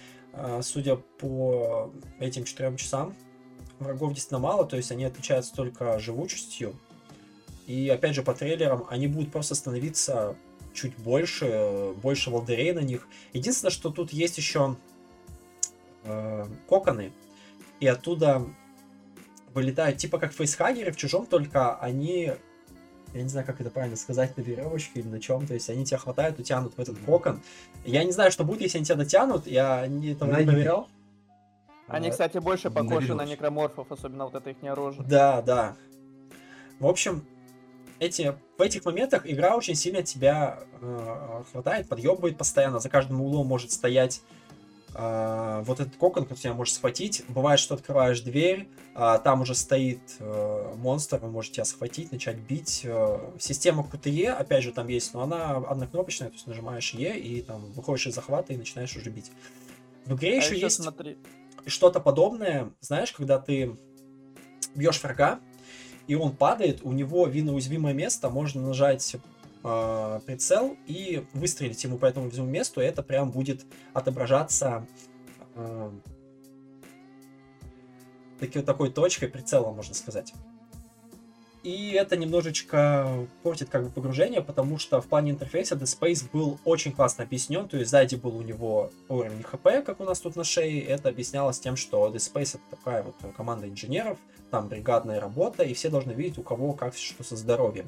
судя 0.62 0.96
по 0.96 1.92
этим 2.20 2.44
четырем 2.44 2.78
часам, 2.78 3.16
врагов 3.80 4.14
действительно 4.14 4.40
мало, 4.40 4.66
то 4.66 4.78
есть 4.78 4.92
они 4.92 5.06
отличаются 5.06 5.54
только 5.54 6.00
живучестью. 6.00 6.76
И 7.68 7.90
опять 7.90 8.16
же, 8.16 8.24
по 8.24 8.34
трейлерам 8.34 8.86
они 8.90 9.08
будут 9.08 9.32
просто 9.32 9.56
становиться 9.56 10.36
чуть 10.74 10.96
больше, 10.98 11.94
больше 12.02 12.30
волдырей 12.30 12.74
на 12.74 12.80
них. 12.80 13.08
Единственное, 13.34 13.72
что 13.72 13.90
тут 13.90 14.12
есть 14.12 14.38
еще 14.38 14.76
э, 16.04 16.46
коконы, 16.68 17.12
и 17.80 17.88
оттуда 17.88 18.46
вылетают, 19.54 19.98
типа 19.98 20.20
как 20.20 20.34
фейсхагеры 20.34 20.92
в 20.92 20.98
чужом, 20.98 21.26
только 21.26 21.76
они 21.80 22.34
я 23.14 23.24
не 23.24 23.30
знаю, 23.30 23.46
как 23.46 23.60
это 23.62 23.70
правильно 23.70 23.96
сказать, 23.96 24.36
на 24.38 24.42
веревочке 24.42 25.00
или 25.00 25.08
на 25.08 25.20
чем, 25.20 25.48
то 25.48 25.54
есть 25.54 25.70
они 25.70 25.86
тебя 25.86 25.98
хватают, 25.98 26.40
утянут 26.40 26.76
в 26.76 26.80
этот 26.80 26.98
кокон. 27.00 27.42
Я 27.86 28.04
не 28.04 28.12
знаю, 28.12 28.32
что 28.32 28.44
будет, 28.44 28.62
если 28.62 28.78
они 28.78 28.86
тебя 28.86 28.98
дотянут, 28.98 29.48
я 29.48 29.86
не, 29.88 30.12
этого 30.12 30.36
не 30.38 30.46
проверял. 30.46 30.88
Они, 31.88 32.10
А, 32.10 32.12
кстати, 32.12 32.38
больше 32.38 32.70
похожи 32.70 33.16
на 33.16 33.26
некроморфов, 33.26 33.92
особенно 33.92 34.26
вот 34.26 34.36
это 34.36 34.52
их 34.52 34.58
оружие. 34.64 35.04
Да, 35.08 35.42
да. 35.42 35.76
В 36.80 36.86
общем, 36.86 37.26
эти, 38.00 38.36
в 38.58 38.62
этих 38.62 38.86
моментах 38.86 39.24
игра 39.26 39.56
очень 39.56 39.76
сильно 39.76 40.04
тебя 40.04 40.60
э, 40.82 41.44
хватает, 41.52 41.90
подъебывает 41.90 42.38
постоянно, 42.38 42.80
за 42.80 42.90
каждым 42.90 43.22
углом 43.22 43.48
может 43.48 43.72
стоять 43.72 44.22
а, 44.94 45.62
вот 45.64 45.80
этот 45.80 45.96
кокон, 45.96 46.24
который 46.24 46.40
тебя 46.40 46.54
может 46.54 46.74
схватить. 46.74 47.24
Бывает, 47.28 47.60
что 47.60 47.76
открываешь 47.76 48.22
дверь, 48.22 48.70
а, 48.96 49.18
там 49.20 49.42
уже 49.42 49.56
стоит 49.56 50.02
э, 50.20 50.74
монстр, 50.78 51.20
он 51.22 51.32
может 51.32 51.54
тебя 51.54 51.66
схватить, 51.66 52.12
начать 52.12 52.38
бить. 52.38 52.82
Э, 52.84 53.20
система 53.40 53.84
QTE, 53.84 54.30
опять 54.30 54.64
же, 54.64 54.72
там 54.72 54.88
есть, 54.88 55.14
но 55.14 55.22
она 55.22 55.58
однокнопочная, 55.58 56.30
то 56.30 56.36
есть 56.36 56.48
нажимаешь 56.48 56.94
E 56.94 57.18
и 57.18 57.42
там 57.42 57.72
выходишь 57.72 58.08
из 58.08 58.16
захвата 58.16 58.54
и 58.54 58.58
начинаешь 58.58 58.96
уже 58.96 59.10
бить. 59.10 59.32
В 60.06 60.16
игре 60.16 60.34
А 60.34 60.36
еще 60.36 60.60
есть 60.60 60.82
смотри, 60.82 61.18
что-то 61.66 62.00
подобное, 62.00 62.72
знаешь, 62.82 63.12
когда 63.12 63.40
ты 63.40 63.78
бьешь 64.76 65.02
врага, 65.02 65.40
и 66.08 66.16
он 66.16 66.36
падает, 66.36 66.80
у 66.84 66.92
него 66.92 67.28
видно 67.28 67.54
уязвимое 67.54 67.94
место, 67.94 68.30
можно 68.30 68.62
нажать 68.62 69.16
э, 69.64 70.20
прицел 70.26 70.78
и 70.86 71.26
выстрелить 71.34 71.84
ему 71.84 71.98
по 71.98 72.06
этому 72.06 72.26
уязвимому 72.26 72.52
месту, 72.52 72.82
это 72.82 73.04
прям 73.04 73.32
будет 73.32 73.66
отображаться 73.94 74.86
э, 75.56 75.92
таки, 78.40 78.62
такой 78.62 78.92
точкой 78.92 79.28
прицела, 79.28 79.72
можно 79.72 79.94
сказать. 79.94 80.34
И 81.62 81.92
это 81.92 82.16
немножечко 82.16 83.28
портит 83.44 83.70
как 83.70 83.84
бы 83.84 83.90
погружение, 83.90 84.42
потому 84.42 84.78
что 84.78 85.02
в 85.02 85.08
плане 85.08 85.32
интерфейса 85.32 85.76
Dead 85.76 85.84
Space 85.84 86.26
был 86.32 86.58
очень 86.64 86.94
классно 86.94 87.26
объяснен, 87.26 87.68
то 87.68 87.76
есть 87.76 87.92
сзади 87.92 88.16
был 88.16 88.38
у 88.38 88.42
него 88.42 88.92
уровень 89.10 89.44
хп, 89.44 89.86
как 89.86 90.00
у 90.00 90.06
нас 90.06 90.22
тут 90.22 90.38
на 90.38 90.46
шее, 90.46 90.82
это 90.82 91.10
объяснялось 91.10 91.60
тем, 91.60 91.76
что 91.76 92.08
Dead 92.08 92.16
Space 92.16 92.58
это 92.58 92.78
такая 92.78 93.04
вот 93.04 93.16
команда 93.36 93.68
инженеров, 93.68 94.18
там 94.52 94.70
бригадная 94.70 95.20
работа, 95.20 95.64
и 95.64 95.74
все 95.74 95.90
должны 95.90 96.14
видеть, 96.14 96.38
у 96.38 96.44
кого 96.44 96.72
как 96.72 96.96
что 96.96 97.24
со 97.24 97.36
здоровьем. 97.36 97.88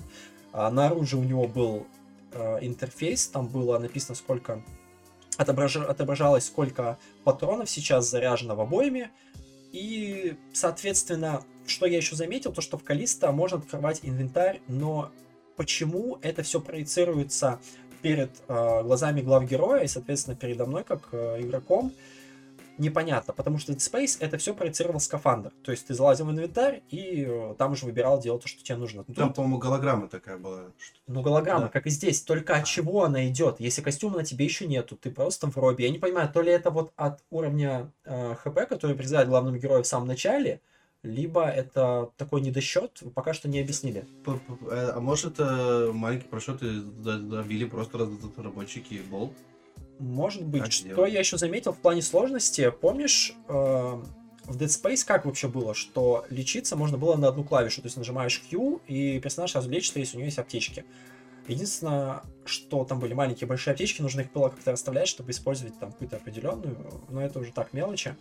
А 0.53 0.69
на 0.69 0.87
оружии 0.87 1.15
у 1.17 1.23
него 1.23 1.47
был 1.47 1.87
э, 2.33 2.59
интерфейс, 2.61 3.27
там 3.27 3.47
было 3.47 3.77
написано, 3.79 4.15
сколько 4.15 4.63
отображ- 5.37 5.85
отображалось, 5.85 6.45
сколько 6.45 6.97
патронов 7.23 7.69
сейчас 7.69 8.09
заряжено 8.09 8.55
в 8.55 8.61
обойме, 8.61 9.11
и, 9.71 10.35
соответственно, 10.53 11.43
что 11.65 11.85
я 11.85 11.97
еще 11.97 12.15
заметил, 12.15 12.51
то 12.51 12.61
что 12.61 12.77
в 12.77 12.83
Калиста 12.83 13.31
можно 13.31 13.57
открывать 13.57 14.01
инвентарь, 14.03 14.61
но 14.67 15.11
почему 15.55 16.17
это 16.21 16.43
все 16.43 16.59
проецируется 16.59 17.59
перед 18.01 18.31
э, 18.47 18.83
глазами 18.83 19.21
глав 19.21 19.47
героя 19.47 19.83
и, 19.83 19.87
соответственно, 19.87 20.35
передо 20.35 20.65
мной 20.65 20.83
как 20.83 21.09
э, 21.11 21.41
игроком, 21.41 21.93
непонятно, 22.81 23.33
потому 23.33 23.57
что 23.57 23.71
Dead 23.71 23.77
Space 23.77 24.17
это 24.19 24.37
все 24.37 24.53
проецировал 24.53 24.99
скафандр. 24.99 25.51
То 25.63 25.71
есть 25.71 25.87
ты 25.87 25.93
залазил 25.93 26.25
в 26.25 26.31
инвентарь 26.31 26.81
и 26.89 27.25
э, 27.27 27.55
там 27.57 27.71
уже 27.73 27.85
выбирал 27.85 28.19
делать 28.19 28.41
то, 28.41 28.47
что 28.47 28.63
тебе 28.63 28.75
нужно. 28.77 29.05
Ну, 29.07 29.13
Там, 29.13 29.27
Тут, 29.29 29.35
по-моему, 29.37 29.57
голограмма 29.59 30.07
такая 30.09 30.37
была. 30.37 30.63
ну, 31.07 31.21
голограмма, 31.21 31.63
да. 31.63 31.69
как 31.69 31.87
и 31.87 31.89
здесь, 31.89 32.21
только 32.21 32.55
от 32.55 32.65
чего 32.65 33.03
она 33.05 33.27
идет? 33.27 33.59
Если 33.59 33.81
костюма 33.81 34.17
на 34.17 34.25
тебе 34.25 34.45
еще 34.45 34.67
нету, 34.67 34.95
ты 34.97 35.11
просто 35.11 35.49
в 35.49 35.57
робе. 35.57 35.85
Я 35.85 35.91
не 35.91 35.99
понимаю, 35.99 36.29
то 36.29 36.41
ли 36.41 36.51
это 36.51 36.69
вот 36.71 36.91
от 36.95 37.23
уровня 37.29 37.91
э, 38.03 38.35
ХП, 38.35 38.67
который 38.67 38.95
призывает 38.95 39.29
главного 39.29 39.57
героя 39.57 39.83
в 39.83 39.87
самом 39.87 40.07
начале, 40.07 40.59
либо 41.03 41.45
это 41.47 42.09
такой 42.17 42.41
недосчет, 42.41 43.01
пока 43.15 43.33
что 43.33 43.49
не 43.49 43.59
объяснили. 43.59 44.05
Э, 44.25 44.91
А 44.95 44.99
может, 44.99 45.33
это 45.39 45.91
маленький 45.93 46.27
просчет 46.27 46.61
и 46.61 46.79
за- 47.01 47.19
забили 47.27 47.65
просто 47.65 47.97
раз- 47.97 48.09
разработчики 48.37 49.01
болт? 49.09 49.33
Может 50.01 50.43
быть. 50.43 50.63
Так 50.63 50.71
что 50.71 50.83
сделано. 50.83 51.05
я 51.05 51.19
еще 51.19 51.37
заметил 51.37 51.73
в 51.73 51.77
плане 51.77 52.01
сложности, 52.01 52.71
помнишь, 52.71 53.33
э, 53.47 53.53
в 53.53 54.57
Dead 54.57 54.67
Space 54.67 55.05
как 55.05 55.25
вообще 55.25 55.47
было, 55.47 55.75
что 55.75 56.25
лечиться 56.29 56.75
можно 56.75 56.97
было 56.97 57.15
на 57.15 57.27
одну 57.27 57.43
клавишу, 57.43 57.81
то 57.81 57.85
есть 57.85 57.97
нажимаешь 57.97 58.41
Q, 58.49 58.81
и 58.87 59.19
персонаж 59.19 59.51
сразу 59.51 59.69
лечится, 59.69 59.99
если 59.99 60.17
у 60.17 60.19
него 60.19 60.25
есть 60.25 60.39
аптечки. 60.39 60.85
Единственное, 61.47 62.23
что 62.45 62.83
там 62.83 62.99
были 62.99 63.13
маленькие 63.13 63.47
большие 63.47 63.73
аптечки, 63.73 64.01
нужно 64.01 64.21
их 64.21 64.31
было 64.31 64.49
как-то 64.49 64.71
расставлять, 64.71 65.07
чтобы 65.07 65.31
использовать 65.31 65.77
там 65.79 65.91
какую-то 65.91 66.15
определенную, 66.17 66.77
но 67.09 67.21
это 67.21 67.39
уже 67.39 67.51
так 67.51 67.71
мелочи. 67.73 68.15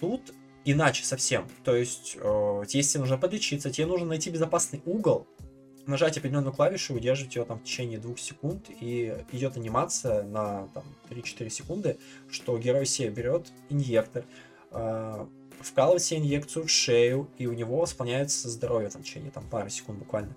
Тут 0.00 0.32
иначе 0.64 1.04
совсем. 1.04 1.48
То 1.64 1.74
есть, 1.74 2.16
э, 2.20 2.62
если 2.68 2.92
тебе 2.92 3.00
нужно 3.00 3.18
подлечиться, 3.18 3.70
тебе 3.70 3.86
нужно 3.86 4.06
найти 4.06 4.30
безопасный 4.30 4.82
угол, 4.84 5.26
нажать 5.86 6.18
определенную 6.18 6.52
клавишу, 6.52 6.94
удерживать 6.94 7.36
ее 7.36 7.44
там 7.44 7.58
в 7.58 7.64
течение 7.64 7.98
двух 7.98 8.18
секунд, 8.18 8.66
и 8.68 9.16
идет 9.32 9.56
анимация 9.56 10.22
на 10.22 10.68
там, 10.74 10.84
3-4 11.10 11.48
секунды, 11.50 11.98
что 12.30 12.58
герой 12.58 12.86
себе 12.86 13.10
берет 13.10 13.52
инъектор, 13.68 14.24
э, 14.70 15.26
вкалывает 15.60 16.02
себе 16.02 16.20
инъекцию 16.20 16.66
в 16.66 16.70
шею, 16.70 17.28
и 17.38 17.46
у 17.46 17.52
него 17.52 17.78
восполняется 17.78 18.48
здоровье 18.48 18.90
там, 18.90 19.02
в 19.02 19.04
течение 19.04 19.30
там, 19.30 19.48
пары 19.48 19.70
секунд 19.70 19.98
буквально. 19.98 20.34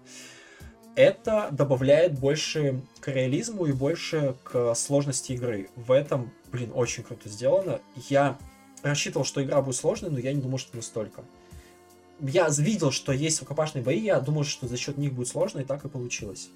Это 0.96 1.50
добавляет 1.52 2.20
больше 2.20 2.82
к 3.00 3.08
реализму 3.08 3.66
и 3.66 3.72
больше 3.72 4.36
к 4.44 4.76
сложности 4.76 5.32
игры. 5.32 5.70
В 5.76 5.92
этом, 5.92 6.32
блин, 6.52 6.72
очень 6.76 7.04
круто 7.04 7.30
сделано. 7.30 7.82
Я 8.10 8.38
рассчитывал, 8.84 9.26
что 9.26 9.44
игра 9.44 9.62
будет 9.62 9.76
сложной, 9.76 10.12
но 10.12 10.20
я 10.20 10.34
не 10.34 10.42
думал, 10.42 10.60
что 10.60 10.76
настолько. 10.76 11.24
Я 12.26 12.48
видел, 12.50 12.92
что 12.92 13.12
есть 13.12 13.42
рукопашные 13.42 13.84
бои, 13.84 14.00
я 14.00 14.20
думал, 14.22 14.46
что 14.46 14.66
за 14.68 14.78
счет 14.78 14.98
них 14.98 15.14
будет 15.14 15.28
сложно, 15.28 15.60
и 15.60 15.66
так 15.66 15.84
и 15.84 15.90
получилось. 15.90 16.50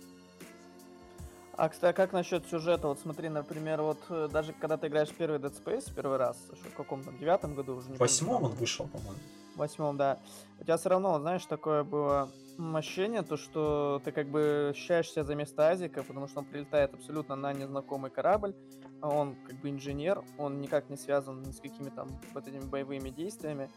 А, 1.58 1.68
кстати, 1.70 1.96
как 1.96 2.14
насчет 2.14 2.48
сюжета? 2.48 2.88
Вот 2.88 3.00
смотри, 3.00 3.28
например, 3.30 3.82
вот 3.82 3.98
э, 4.10 4.30
даже 4.32 4.54
когда 4.54 4.78
ты 4.78 4.88
играешь 4.88 5.10
первый 5.10 5.40
Dead 5.40 5.52
Space, 5.52 5.92
первый 5.94 6.18
раз, 6.18 6.38
в 6.52 6.78
каком 6.78 7.04
там, 7.04 7.18
девятом 7.18 7.56
году 7.56 7.76
уже 7.76 7.90
не 7.90 7.96
В 7.96 7.98
помню, 7.98 8.12
восьмом 8.12 8.42
там, 8.42 8.52
он 8.52 8.52
вышел, 8.52 8.88
по-моему. 8.88 9.18
в 9.56 9.58
восьмом, 9.58 9.98
да. 9.98 10.20
У 10.60 10.64
тебя 10.64 10.78
все 10.78 10.90
равно, 10.90 11.20
знаешь, 11.20 11.46
такое 11.46 11.84
было 11.84 12.30
ощущение, 12.76 13.24
то, 13.24 13.38
что 13.38 14.02
ты 14.06 14.12
как 14.12 14.28
бы 14.30 14.70
ощущаешь 14.72 15.12
себя 15.12 15.24
за 15.24 15.36
место 15.36 15.68
Азика, 15.68 16.04
потому 16.04 16.28
что 16.28 16.40
он 16.40 16.46
прилетает 16.46 16.94
абсолютно 16.94 17.36
на 17.36 17.52
незнакомый 17.54 18.12
корабль, 18.12 18.56
а 19.02 19.10
он 19.10 19.36
как 19.48 19.60
бы 19.60 19.70
инженер, 19.70 20.24
он 20.38 20.62
никак 20.62 20.90
не 20.90 20.96
связан 20.96 21.42
ни 21.42 21.52
с 21.52 21.60
какими 21.60 21.90
там 21.90 22.08
вот 22.34 22.48
этими 22.48 22.66
боевыми 22.66 23.10
действиями, 23.10 23.70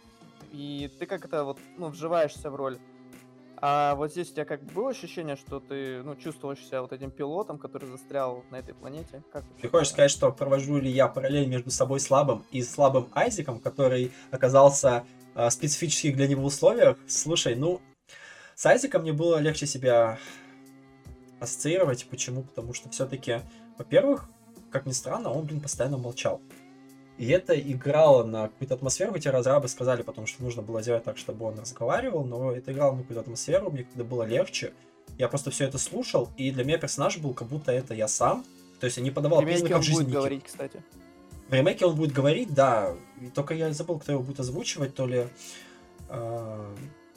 и 0.53 0.91
ты 0.99 1.07
как 1.07 1.25
это 1.25 1.45
вот, 1.45 1.59
ну, 1.77 1.89
вживаешься 1.89 2.51
в 2.51 2.57
роль. 2.57 2.79
А 3.63 3.95
вот 3.95 4.13
здесь 4.13 4.31
у 4.31 4.33
тебя 4.33 4.47
как 4.47 4.63
бы 4.63 4.73
было 4.73 4.91
ощущение, 4.91 5.37
что 5.37 5.61
ты, 5.61 6.03
ну, 6.03 6.17
чувствуешь 6.17 6.65
себя 6.65 6.81
вот 6.81 6.93
этим 6.93 7.11
пилотом, 7.11 7.59
который 7.59 7.91
застрял 7.91 8.43
на 8.51 8.57
этой 8.57 8.75
планете? 8.75 9.23
Как 9.31 9.45
Ты 9.61 9.69
хочешь 9.69 9.91
сказать, 9.91 10.11
что 10.11 10.33
провожу 10.33 10.79
ли 10.79 10.91
я 10.91 11.09
параллель 11.09 11.47
между 11.47 11.71
собой 11.71 12.01
слабым 12.01 12.45
и 12.51 12.63
слабым 12.63 13.11
Айзеком, 13.13 13.61
который 13.61 14.13
оказался 14.31 15.05
э, 15.35 15.51
специфических 15.51 16.17
для 16.17 16.27
него 16.27 16.45
условиях? 16.45 16.97
Слушай, 17.07 17.55
ну, 17.55 17.83
с 18.55 18.65
Айзеком 18.65 19.03
мне 19.03 19.13
было 19.13 19.37
легче 19.39 19.67
себя 19.67 20.19
ассоциировать. 21.39 22.07
Почему? 22.09 22.45
Потому 22.45 22.73
что 22.73 22.89
все-таки, 22.89 23.41
во-первых, 23.77 24.27
как 24.71 24.87
ни 24.87 24.93
странно, 24.93 25.31
он, 25.31 25.45
блин, 25.45 25.61
постоянно 25.61 25.99
молчал. 25.99 26.41
И 27.21 27.29
это 27.29 27.53
играло 27.61 28.25
на 28.25 28.49
какую-то 28.49 28.77
атмосферу, 28.77 29.13
хотя 29.13 29.31
разрабы 29.31 29.69
сказали 29.69 30.01
потом, 30.01 30.27
что 30.27 30.43
нужно 30.43 30.63
было 30.63 30.81
сделать 30.81 31.05
так, 31.05 31.19
чтобы 31.19 31.45
он 31.45 31.59
разговаривал, 31.59 32.25
но 32.25 32.51
это 32.53 32.73
играло 32.73 32.93
на 32.93 33.03
какую-то 33.03 33.21
атмосферу, 33.21 33.71
мне 33.71 33.85
когда 33.85 34.05
было 34.05 34.23
легче. 34.23 34.73
Я 35.19 35.29
просто 35.29 35.51
все 35.51 35.65
это 35.67 35.77
слушал, 35.77 36.31
и 36.39 36.51
для 36.51 36.65
меня 36.65 36.79
персонаж 36.79 37.19
был 37.19 37.35
как 37.35 37.49
будто 37.49 37.73
это 37.73 37.93
я 37.93 38.09
сам. 38.09 38.43
То 38.81 38.87
есть 38.87 38.97
я 38.97 39.03
не 39.03 39.11
подавал 39.11 39.43
признаков 39.43 39.77
он 39.77 39.83
жизни. 39.83 40.03
будет 40.05 40.13
говорить, 40.15 40.45
кстати. 40.45 40.83
В 41.51 41.53
ремейке 41.53 41.85
он 41.85 41.95
будет 41.95 42.13
говорить, 42.13 42.55
да. 42.55 42.97
И 43.21 43.27
только 43.29 43.53
я 43.53 43.71
забыл, 43.75 43.99
кто 43.99 44.13
его 44.13 44.23
будет 44.23 44.41
озвучивать, 44.41 44.95
то 44.95 45.05
ли... 45.07 45.27
э, 46.09 46.75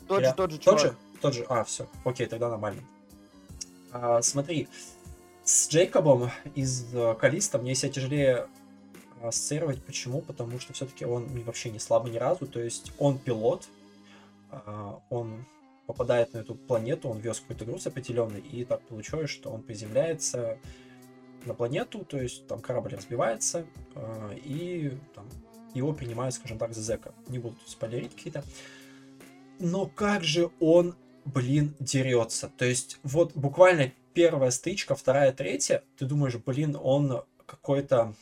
Тот 0.09 0.21
я- 0.21 0.29
же, 0.31 0.35
тот 0.35 0.51
же 0.51 0.57
Тот 0.57 0.79
чувак. 0.79 0.81
же? 0.81 0.97
Тот 1.21 1.33
же. 1.33 1.45
А, 1.47 1.63
все. 1.63 1.87
Окей, 2.03 2.27
тогда 2.27 2.49
нормально. 2.49 2.81
А, 3.93 4.21
смотри, 4.21 4.67
с 5.45 5.69
Джейкобом 5.69 6.29
из 6.55 6.93
э, 6.93 7.15
Калиста 7.17 7.57
мне 7.57 7.73
себя 7.73 7.89
тяжелее 7.93 8.47
ассоциировать. 9.29 9.83
Почему? 9.83 10.21
Потому 10.21 10.59
что 10.59 10.73
все-таки 10.73 11.05
он 11.05 11.25
вообще 11.43 11.69
не 11.71 11.79
слабый 11.79 12.11
ни 12.11 12.17
разу. 12.17 12.45
То 12.45 12.59
есть 12.59 12.91
он 12.97 13.17
пилот, 13.17 13.67
а, 14.51 15.01
он 15.09 15.45
попадает 15.85 16.33
на 16.33 16.39
эту 16.39 16.55
планету, 16.55 17.09
он 17.09 17.19
вез 17.19 17.39
какой-то 17.39 17.65
груз 17.65 17.87
определенный, 17.87 18.39
и 18.39 18.63
так 18.63 18.81
получилось, 18.81 19.29
что 19.29 19.49
он 19.49 19.61
приземляется 19.61 20.57
на 21.45 21.53
планету, 21.53 22.05
то 22.05 22.17
есть 22.17 22.47
там 22.47 22.61
корабль 22.61 22.95
разбивается, 22.95 23.65
а, 23.95 24.33
и 24.33 24.97
там, 25.13 25.27
его 25.73 25.93
принимают, 25.93 26.35
скажем 26.35 26.57
так, 26.57 26.73
за 26.73 26.81
зэка. 26.81 27.13
Не 27.27 27.39
буду 27.39 27.55
тут 27.55 27.69
спойлерить 27.69 28.15
какие-то. 28.15 28.43
Но 29.59 29.85
как 29.87 30.23
же 30.23 30.51
он, 30.59 30.95
блин, 31.25 31.75
дерется. 31.79 32.51
То 32.57 32.65
есть 32.65 32.99
вот 33.03 33.33
буквально 33.35 33.91
первая 34.13 34.51
стычка, 34.51 34.95
вторая, 34.95 35.33
третья, 35.33 35.83
ты 35.97 36.05
думаешь, 36.05 36.35
блин, 36.35 36.77
он 36.81 37.23
какой-то 37.45 38.13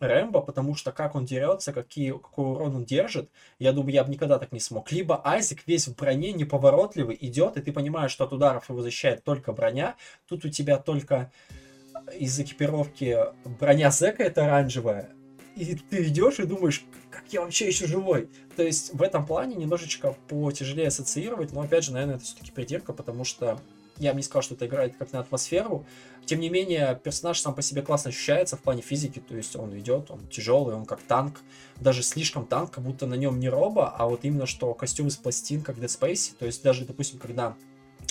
Рэмбо, 0.00 0.40
потому 0.40 0.74
что 0.74 0.92
как 0.92 1.14
он 1.14 1.24
дерется, 1.24 1.72
какие, 1.72 2.12
какой 2.12 2.46
урон 2.46 2.76
он 2.76 2.84
держит, 2.84 3.30
я 3.58 3.72
думаю, 3.72 3.92
я 3.92 4.04
бы 4.04 4.10
никогда 4.10 4.38
так 4.38 4.52
не 4.52 4.60
смог. 4.60 4.90
Либо 4.92 5.20
Айзек 5.24 5.66
весь 5.66 5.88
в 5.88 5.96
броне, 5.96 6.32
неповоротливый, 6.32 7.16
идет, 7.20 7.56
и 7.56 7.62
ты 7.62 7.72
понимаешь, 7.72 8.10
что 8.10 8.24
от 8.24 8.32
ударов 8.32 8.68
его 8.68 8.82
защищает 8.82 9.24
только 9.24 9.52
броня, 9.52 9.96
тут 10.28 10.44
у 10.44 10.48
тебя 10.48 10.78
только 10.78 11.32
из 12.18 12.38
экипировки 12.38 13.16
броня 13.44 13.90
Зека 13.90 14.22
это 14.22 14.44
оранжевая, 14.44 15.10
и 15.56 15.74
ты 15.74 16.04
идешь 16.06 16.38
и 16.38 16.46
думаешь, 16.46 16.84
как 17.10 17.24
я 17.32 17.40
вообще 17.40 17.66
еще 17.66 17.86
живой. 17.86 18.30
То 18.56 18.62
есть 18.62 18.94
в 18.94 19.02
этом 19.02 19.26
плане 19.26 19.56
немножечко 19.56 20.14
потяжелее 20.28 20.88
ассоциировать, 20.88 21.52
но 21.52 21.62
опять 21.62 21.84
же, 21.84 21.92
наверное, 21.92 22.16
это 22.16 22.24
все-таки 22.24 22.52
придирка, 22.52 22.92
потому 22.92 23.24
что 23.24 23.60
Я 23.98 24.12
бы 24.12 24.18
не 24.18 24.22
сказал, 24.22 24.42
что 24.42 24.54
это 24.54 24.66
играет 24.66 24.96
как 24.96 25.12
на 25.12 25.20
атмосферу. 25.20 25.84
Тем 26.24 26.40
не 26.40 26.50
менее, 26.50 27.00
персонаж 27.02 27.40
сам 27.40 27.54
по 27.54 27.62
себе 27.62 27.80
классно 27.82 28.10
ощущается 28.10 28.56
в 28.56 28.60
плане 28.60 28.82
физики, 28.82 29.18
то 29.18 29.34
есть 29.34 29.56
он 29.56 29.76
идет, 29.78 30.10
он 30.10 30.26
тяжелый, 30.28 30.74
он 30.74 30.84
как 30.84 31.00
танк, 31.00 31.40
даже 31.80 32.02
слишком 32.02 32.44
танк, 32.46 32.70
как 32.70 32.84
будто 32.84 33.06
на 33.06 33.14
нем 33.14 33.40
не 33.40 33.48
роба, 33.48 33.88
а 33.96 34.06
вот 34.06 34.24
именно 34.24 34.44
что 34.44 34.74
костюм 34.74 35.06
из 35.06 35.16
пластин, 35.16 35.62
как 35.62 35.76
в 35.76 35.82
Dead 35.82 35.86
Space, 35.86 36.34
то 36.38 36.44
есть 36.44 36.62
даже, 36.62 36.84
допустим, 36.84 37.18
когда 37.18 37.56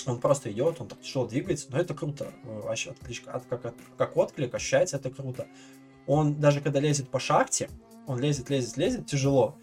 он 0.04 0.18
просто 0.20 0.50
идет, 0.50 0.80
он 0.80 0.88
так 0.88 1.00
тяжело 1.00 1.26
двигается, 1.26 1.68
но 1.70 1.78
это 1.78 1.94
круто, 1.94 2.32
э, 2.42 2.60
вообще 2.64 2.90
отклик, 2.90 3.28
от, 3.28 3.44
как, 3.46 3.66
от- 3.66 3.74
как 3.96 4.16
отклик, 4.16 4.52
ощущается 4.52 4.96
это 4.96 5.10
круто. 5.10 5.46
Он 6.06 6.40
даже 6.40 6.60
когда 6.60 6.80
лезет 6.80 7.08
по 7.08 7.20
шахте, 7.20 7.68
он 8.06 8.18
лезет, 8.18 8.50
лезет, 8.50 8.76
лезет, 8.76 9.06
тяжело, 9.06 9.56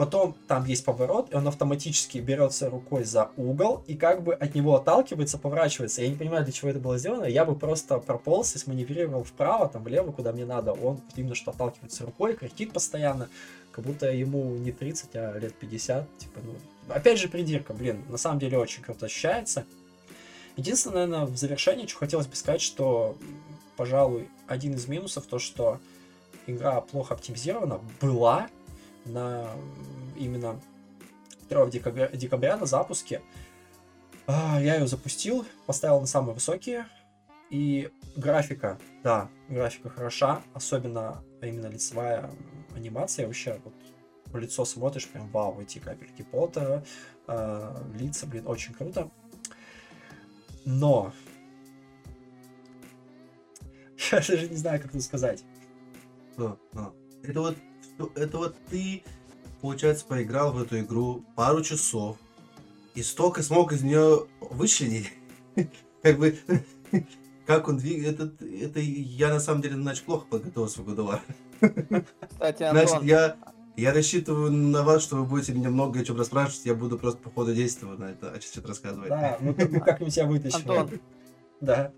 Потом 0.00 0.34
там 0.48 0.64
есть 0.64 0.82
поворот, 0.86 1.30
и 1.30 1.36
он 1.36 1.46
автоматически 1.46 2.16
берется 2.16 2.70
рукой 2.70 3.04
за 3.04 3.32
угол 3.36 3.84
и 3.86 3.94
как 3.96 4.22
бы 4.22 4.32
от 4.32 4.54
него 4.54 4.74
отталкивается, 4.74 5.36
поворачивается. 5.36 6.00
Я 6.00 6.08
не 6.08 6.14
понимаю, 6.14 6.42
для 6.42 6.54
чего 6.54 6.70
это 6.70 6.78
было 6.78 6.96
сделано. 6.96 7.26
Я 7.26 7.44
бы 7.44 7.54
просто 7.54 7.98
прополз 7.98 8.56
и 8.56 8.58
сманеврировал 8.58 9.24
вправо, 9.24 9.68
там 9.68 9.84
влево, 9.84 10.10
куда 10.10 10.32
мне 10.32 10.46
надо. 10.46 10.72
Он 10.72 11.02
именно 11.16 11.34
что 11.34 11.50
отталкивается 11.50 12.06
рукой, 12.06 12.34
кричит 12.34 12.72
постоянно, 12.72 13.28
как 13.72 13.84
будто 13.84 14.10
ему 14.10 14.56
не 14.56 14.72
30, 14.72 15.10
а 15.16 15.38
лет 15.38 15.54
50. 15.56 16.08
Типа, 16.16 16.40
ну, 16.42 16.54
опять 16.88 17.18
же 17.18 17.28
придирка, 17.28 17.74
блин, 17.74 18.02
на 18.08 18.16
самом 18.16 18.38
деле 18.38 18.56
очень 18.56 18.82
круто 18.82 19.04
ощущается. 19.04 19.66
Единственное, 20.56 21.06
наверное, 21.06 21.26
в 21.26 21.36
завершении, 21.36 21.86
что 21.86 21.98
хотелось 21.98 22.26
бы 22.26 22.36
сказать, 22.36 22.62
что, 22.62 23.18
пожалуй, 23.76 24.30
один 24.46 24.72
из 24.72 24.88
минусов, 24.88 25.26
то, 25.26 25.38
что 25.38 25.78
игра 26.46 26.80
плохо 26.80 27.12
оптимизирована, 27.12 27.80
была 28.00 28.48
на 29.12 29.52
именно 30.16 30.60
1 31.48 31.70
декабря, 31.70 32.08
декабря 32.08 32.56
на 32.56 32.66
запуске. 32.66 33.22
А, 34.26 34.60
Я 34.60 34.76
ее 34.76 34.86
запустил, 34.86 35.44
поставил 35.66 36.00
на 36.00 36.06
самые 36.06 36.34
высокие. 36.34 36.86
И 37.50 37.90
графика, 38.14 38.78
да, 39.02 39.28
графика 39.48 39.90
хороша, 39.90 40.42
особенно 40.54 41.22
именно 41.42 41.66
лицевая 41.66 42.30
анимация. 42.76 43.26
Вообще, 43.26 43.60
вот 43.64 43.74
в 44.26 44.36
лицо 44.38 44.64
смотришь, 44.64 45.08
прям 45.08 45.28
вау, 45.30 45.60
эти 45.60 45.80
капельки 45.80 46.22
пота, 46.22 46.84
а, 47.26 47.84
лица, 47.98 48.26
блин, 48.26 48.46
очень 48.46 48.72
круто. 48.72 49.10
Но 50.64 51.12
я 54.12 54.18
даже 54.18 54.48
не 54.48 54.56
знаю, 54.56 54.80
как 54.80 54.90
это 54.90 55.02
сказать. 55.02 55.44
А, 56.36 56.56
а. 56.74 56.92
Это 57.24 57.40
вот, 57.40 57.56
это 58.14 58.38
вот 58.38 58.56
ты, 58.70 59.02
получается, 59.60 60.04
поиграл 60.06 60.52
в 60.52 60.62
эту 60.62 60.80
игру 60.80 61.24
пару 61.36 61.62
часов 61.62 62.16
и 62.94 63.02
столько 63.02 63.42
смог 63.42 63.72
из 63.72 63.82
нее 63.82 64.26
вычленить. 64.40 65.12
Как 66.02 66.18
бы, 66.18 66.38
как 67.46 67.68
он 67.68 67.76
двигается, 67.76 68.24
это, 68.24 68.46
это 68.46 68.80
я 68.80 69.28
на 69.28 69.40
самом 69.40 69.60
деле, 69.60 69.74
значит, 69.74 70.04
плохо 70.04 70.24
подготовился 70.30 70.80
в 70.80 70.86
Годовар. 70.86 71.20
Кстати, 71.60 72.58
Значит, 72.70 72.92
Антон, 72.92 73.06
я, 73.06 73.36
я 73.76 73.92
рассчитываю 73.92 74.50
на 74.50 74.82
вас, 74.82 75.02
что 75.02 75.16
вы 75.16 75.24
будете 75.24 75.52
меня 75.52 75.68
много 75.68 76.00
о 76.00 76.04
чем 76.04 76.16
расспрашивать, 76.16 76.64
я 76.64 76.74
буду 76.74 76.96
просто 76.98 77.20
по 77.20 77.30
ходу 77.30 77.52
действия 77.54 77.88
на 77.88 78.12
это 78.12 78.30
а 78.30 78.40
что-то 78.40 78.68
рассказывать. 78.68 79.10
Да, 79.10 79.36
мы, 79.40 79.52
как- 79.54 79.70
мы 79.70 79.80
как-нибудь 79.80 80.14
тебя 80.14 80.26
вытащим. 80.26 80.70
Антон, 80.70 81.00
Да. 81.60 81.92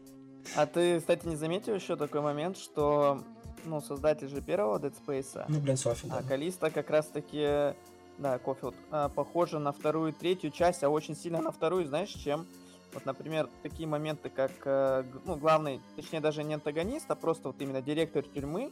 а 0.56 0.66
ты, 0.66 0.98
кстати, 0.98 1.26
не 1.26 1.36
заметил 1.36 1.74
еще 1.74 1.96
такой 1.96 2.22
момент, 2.22 2.56
что 2.56 3.22
ну, 3.64 3.80
создатель 3.80 4.28
же 4.28 4.40
первого 4.40 4.78
Dead 4.78 4.94
Space, 5.06 5.44
Ну, 5.48 5.60
блин, 5.60 5.76
Софи, 5.76 6.08
да. 6.08 6.18
а 6.18 6.22
Калиста 6.22 6.70
как 6.70 6.90
раз-таки, 6.90 7.74
да, 8.18 8.38
Кофилд, 8.38 8.74
а, 8.90 9.08
похожа 9.08 9.58
на 9.58 9.72
вторую 9.72 10.10
и 10.10 10.12
третью 10.12 10.50
часть, 10.50 10.82
а 10.84 10.88
очень 10.88 11.16
сильно 11.16 11.40
на 11.40 11.50
вторую, 11.50 11.86
знаешь, 11.86 12.10
чем? 12.10 12.46
Вот, 12.92 13.06
например, 13.06 13.48
такие 13.62 13.88
моменты, 13.88 14.28
как, 14.28 14.50
э, 14.66 15.04
ну, 15.24 15.36
главный, 15.36 15.80
точнее, 15.96 16.20
даже 16.20 16.44
не 16.44 16.52
антагонист, 16.54 17.10
а 17.10 17.14
просто 17.14 17.48
вот 17.48 17.56
именно 17.60 17.80
директор 17.80 18.22
тюрьмы, 18.22 18.70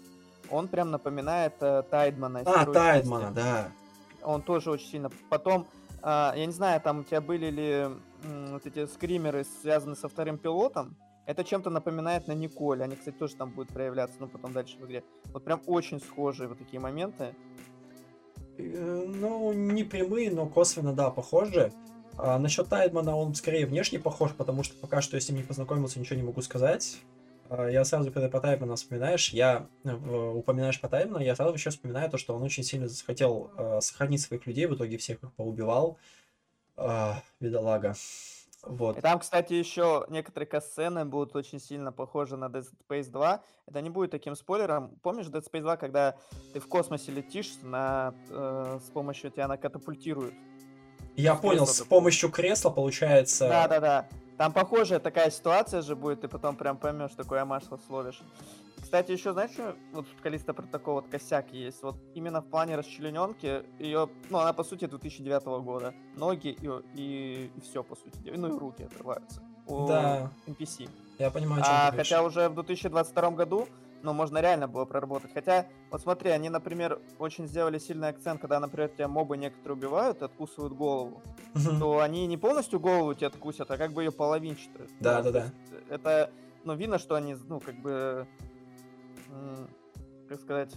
он 0.51 0.69
прям 0.69 0.91
напоминает 0.91 1.55
э, 1.61 1.83
Тайдмана. 1.91 2.41
А, 2.41 2.43
второй 2.43 2.75
части. 2.75 2.75
Тайдмана, 2.75 3.31
да. 3.33 3.73
Он 4.23 4.43
тоже 4.43 4.71
очень 4.71 4.89
сильно. 4.89 5.11
Потом, 5.31 5.67
а, 6.03 6.35
я 6.37 6.45
не 6.45 6.53
знаю, 6.53 6.83
там 6.83 6.99
у 7.01 7.05
тебя 7.05 7.23
были 7.23 7.47
ли 7.51 7.71
м, 8.25 8.53
вот 8.53 8.67
эти 8.67 8.85
скримеры, 8.87 9.47
связанные 9.63 9.97
со 9.97 10.09
вторым 10.11 10.37
пилотом. 10.37 10.95
Это 11.31 11.45
чем-то 11.45 11.71
напоминает 11.71 12.27
на 12.27 12.33
Николь. 12.33 12.83
Они, 12.83 12.97
кстати, 12.97 13.15
тоже 13.15 13.37
там 13.37 13.51
будут 13.51 13.73
проявляться, 13.73 14.17
ну, 14.19 14.27
потом 14.27 14.53
дальше 14.53 14.77
в 14.79 14.87
игре. 14.87 15.05
Вот 15.33 15.45
прям 15.45 15.63
очень 15.67 16.01
схожие 16.01 16.49
вот 16.49 16.59
такие 16.59 16.81
моменты. 16.81 17.37
Э, 18.59 19.05
Ну, 19.07 19.53
не 19.53 19.85
прямые, 19.85 20.33
но 20.33 20.47
косвенно, 20.47 20.93
да, 20.93 21.11
похожи. 21.11 21.73
А 22.19 22.37
насчет 22.41 22.69
Тайдмана 22.69 23.17
он 23.17 23.37
скорее 23.37 23.65
внешне 23.67 24.01
похож, 24.01 24.33
потому 24.33 24.65
что 24.65 24.77
пока 24.79 25.01
что 25.01 25.17
я 25.17 25.21
с 25.21 25.29
ним 25.29 25.39
не 25.39 25.45
познакомился, 25.45 26.01
ничего 26.01 26.17
не 26.17 26.27
могу 26.27 26.43
сказать. 26.43 26.99
А, 27.49 27.69
Я 27.69 27.85
сразу, 27.85 28.11
когда 28.11 28.29
про 28.29 28.41
Тайдмана 28.41 28.75
вспоминаешь, 28.75 29.29
я 29.29 29.69
э, 29.85 29.93
упоминаешь 29.93 30.81
про 30.81 30.89
Тайдмана, 30.89 31.23
я 31.23 31.37
сразу 31.37 31.55
еще 31.55 31.71
вспоминаю 31.71 32.11
то, 32.11 32.19
что 32.19 32.35
он 32.35 32.43
очень 32.43 32.65
сильно 32.65 32.89
хотел 33.07 33.53
э, 33.57 33.81
сохранить 33.81 34.21
своих 34.21 34.49
людей, 34.49 34.67
в 34.67 34.75
итоге 34.75 34.99
всех 34.99 35.23
их 35.23 35.33
поубивал. 35.35 35.97
А, 36.77 37.23
Бедолага. 37.39 37.95
Вот. 38.63 38.99
И 38.99 39.01
там, 39.01 39.19
кстати, 39.19 39.55
еще 39.55 40.05
некоторые 40.09 40.47
касцены 40.47 41.05
будут 41.05 41.35
очень 41.35 41.61
сильно 41.61 41.93
похожи 41.93 42.37
на 42.37 42.47
Dead 42.47 42.67
Space 42.89 43.11
2. 43.11 43.43
Это 43.67 43.81
не 43.81 43.91
будет 43.91 44.11
таким 44.11 44.37
спойлером. 44.37 44.91
Помнишь 45.03 45.27
Dead 45.27 45.45
Space 45.45 45.63
2, 45.63 45.77
когда 45.77 46.17
ты 46.53 46.61
в 46.61 46.69
космосе 46.69 47.13
летишь, 47.13 47.55
на, 47.63 48.15
э, 48.29 48.79
с 48.85 48.91
помощью 48.91 49.31
тебя 49.31 49.47
она 49.47 49.57
катапультирует? 49.57 50.35
Я 51.17 51.37
с 51.37 51.41
понял, 51.41 51.67
с 51.67 51.83
помощью 51.83 52.31
кресла 52.31 52.71
получается... 52.71 53.49
Да-да-да. 53.49 54.09
Там 54.37 54.53
похожая 54.53 55.01
такая 55.01 55.31
ситуация 55.31 55.83
же 55.83 55.95
будет, 55.95 56.23
ты 56.23 56.29
потом 56.29 56.57
прям 56.57 56.79
поймешь, 56.79 57.11
такой 57.15 57.41
амаш 57.41 57.65
словишь. 57.87 58.23
Кстати, 58.83 59.13
еще 59.13 59.33
знаешь, 59.33 59.53
что 59.53 59.77
вот 59.93 60.07
в 60.07 60.23
Калиста 60.23 60.55
про 60.55 60.67
такой 60.67 60.95
вот 60.95 61.09
косяк 61.09 61.53
есть? 61.53 61.83
Вот 61.83 61.97
именно 62.15 62.41
в 62.41 62.47
плане 62.47 62.77
расчлененки 62.77 63.65
ее, 63.79 64.09
ну, 64.31 64.39
она 64.39 64.53
по 64.53 64.65
сути 64.65 64.87
2009 64.87 65.45
года. 65.63 65.95
Ноги 66.17 66.49
и, 66.61 66.71
и, 66.95 67.51
все, 67.63 67.83
по 67.83 67.95
сути, 67.95 68.19
ну 68.35 68.55
и 68.55 68.59
руки 68.59 68.85
отрываются. 68.85 69.43
У 69.67 69.87
Да. 69.87 70.31
NPC. 70.47 70.89
Я 71.19 71.31
понимаю, 71.31 71.63
о 71.63 71.65
чем 71.65 71.73
А, 71.75 71.85
ты 71.87 71.93
говоришь. 71.93 72.09
хотя 72.09 72.23
уже 72.23 72.49
в 72.49 72.55
2022 72.55 73.31
году, 73.33 73.69
ну, 74.03 74.13
можно 74.13 74.39
реально 74.39 74.67
было 74.67 74.87
проработать. 74.87 75.33
Хотя, 75.35 75.67
вот 75.91 76.01
смотри, 76.01 76.31
они, 76.31 76.49
например, 76.49 77.01
очень 77.19 77.47
сделали 77.47 77.79
сильный 77.79 78.09
акцент, 78.09 78.41
когда, 78.41 78.59
например, 78.59 78.89
тебя 78.89 79.09
мобы 79.09 79.37
некоторые 79.37 79.77
убивают 79.77 80.23
и 80.23 80.25
откусывают 80.25 80.73
голову 80.73 81.23
то 81.81 82.01
они 82.01 82.27
не 82.27 82.37
полностью 82.37 82.81
голову 82.81 83.15
тебе 83.15 83.27
откусят, 83.27 83.71
а 83.71 83.77
как 83.77 83.93
бы 83.93 84.05
ее 84.05 84.13
половинчатую. 84.13 84.89
Да, 85.01 85.23
да, 85.23 85.31
да. 85.31 85.53
Это, 85.89 86.31
ну, 86.65 86.75
видно, 86.75 86.99
что 86.99 87.15
они, 87.17 87.37
ну, 87.49 87.61
как 87.61 87.75
бы, 87.77 88.27
как 90.29 90.41
сказать, 90.41 90.75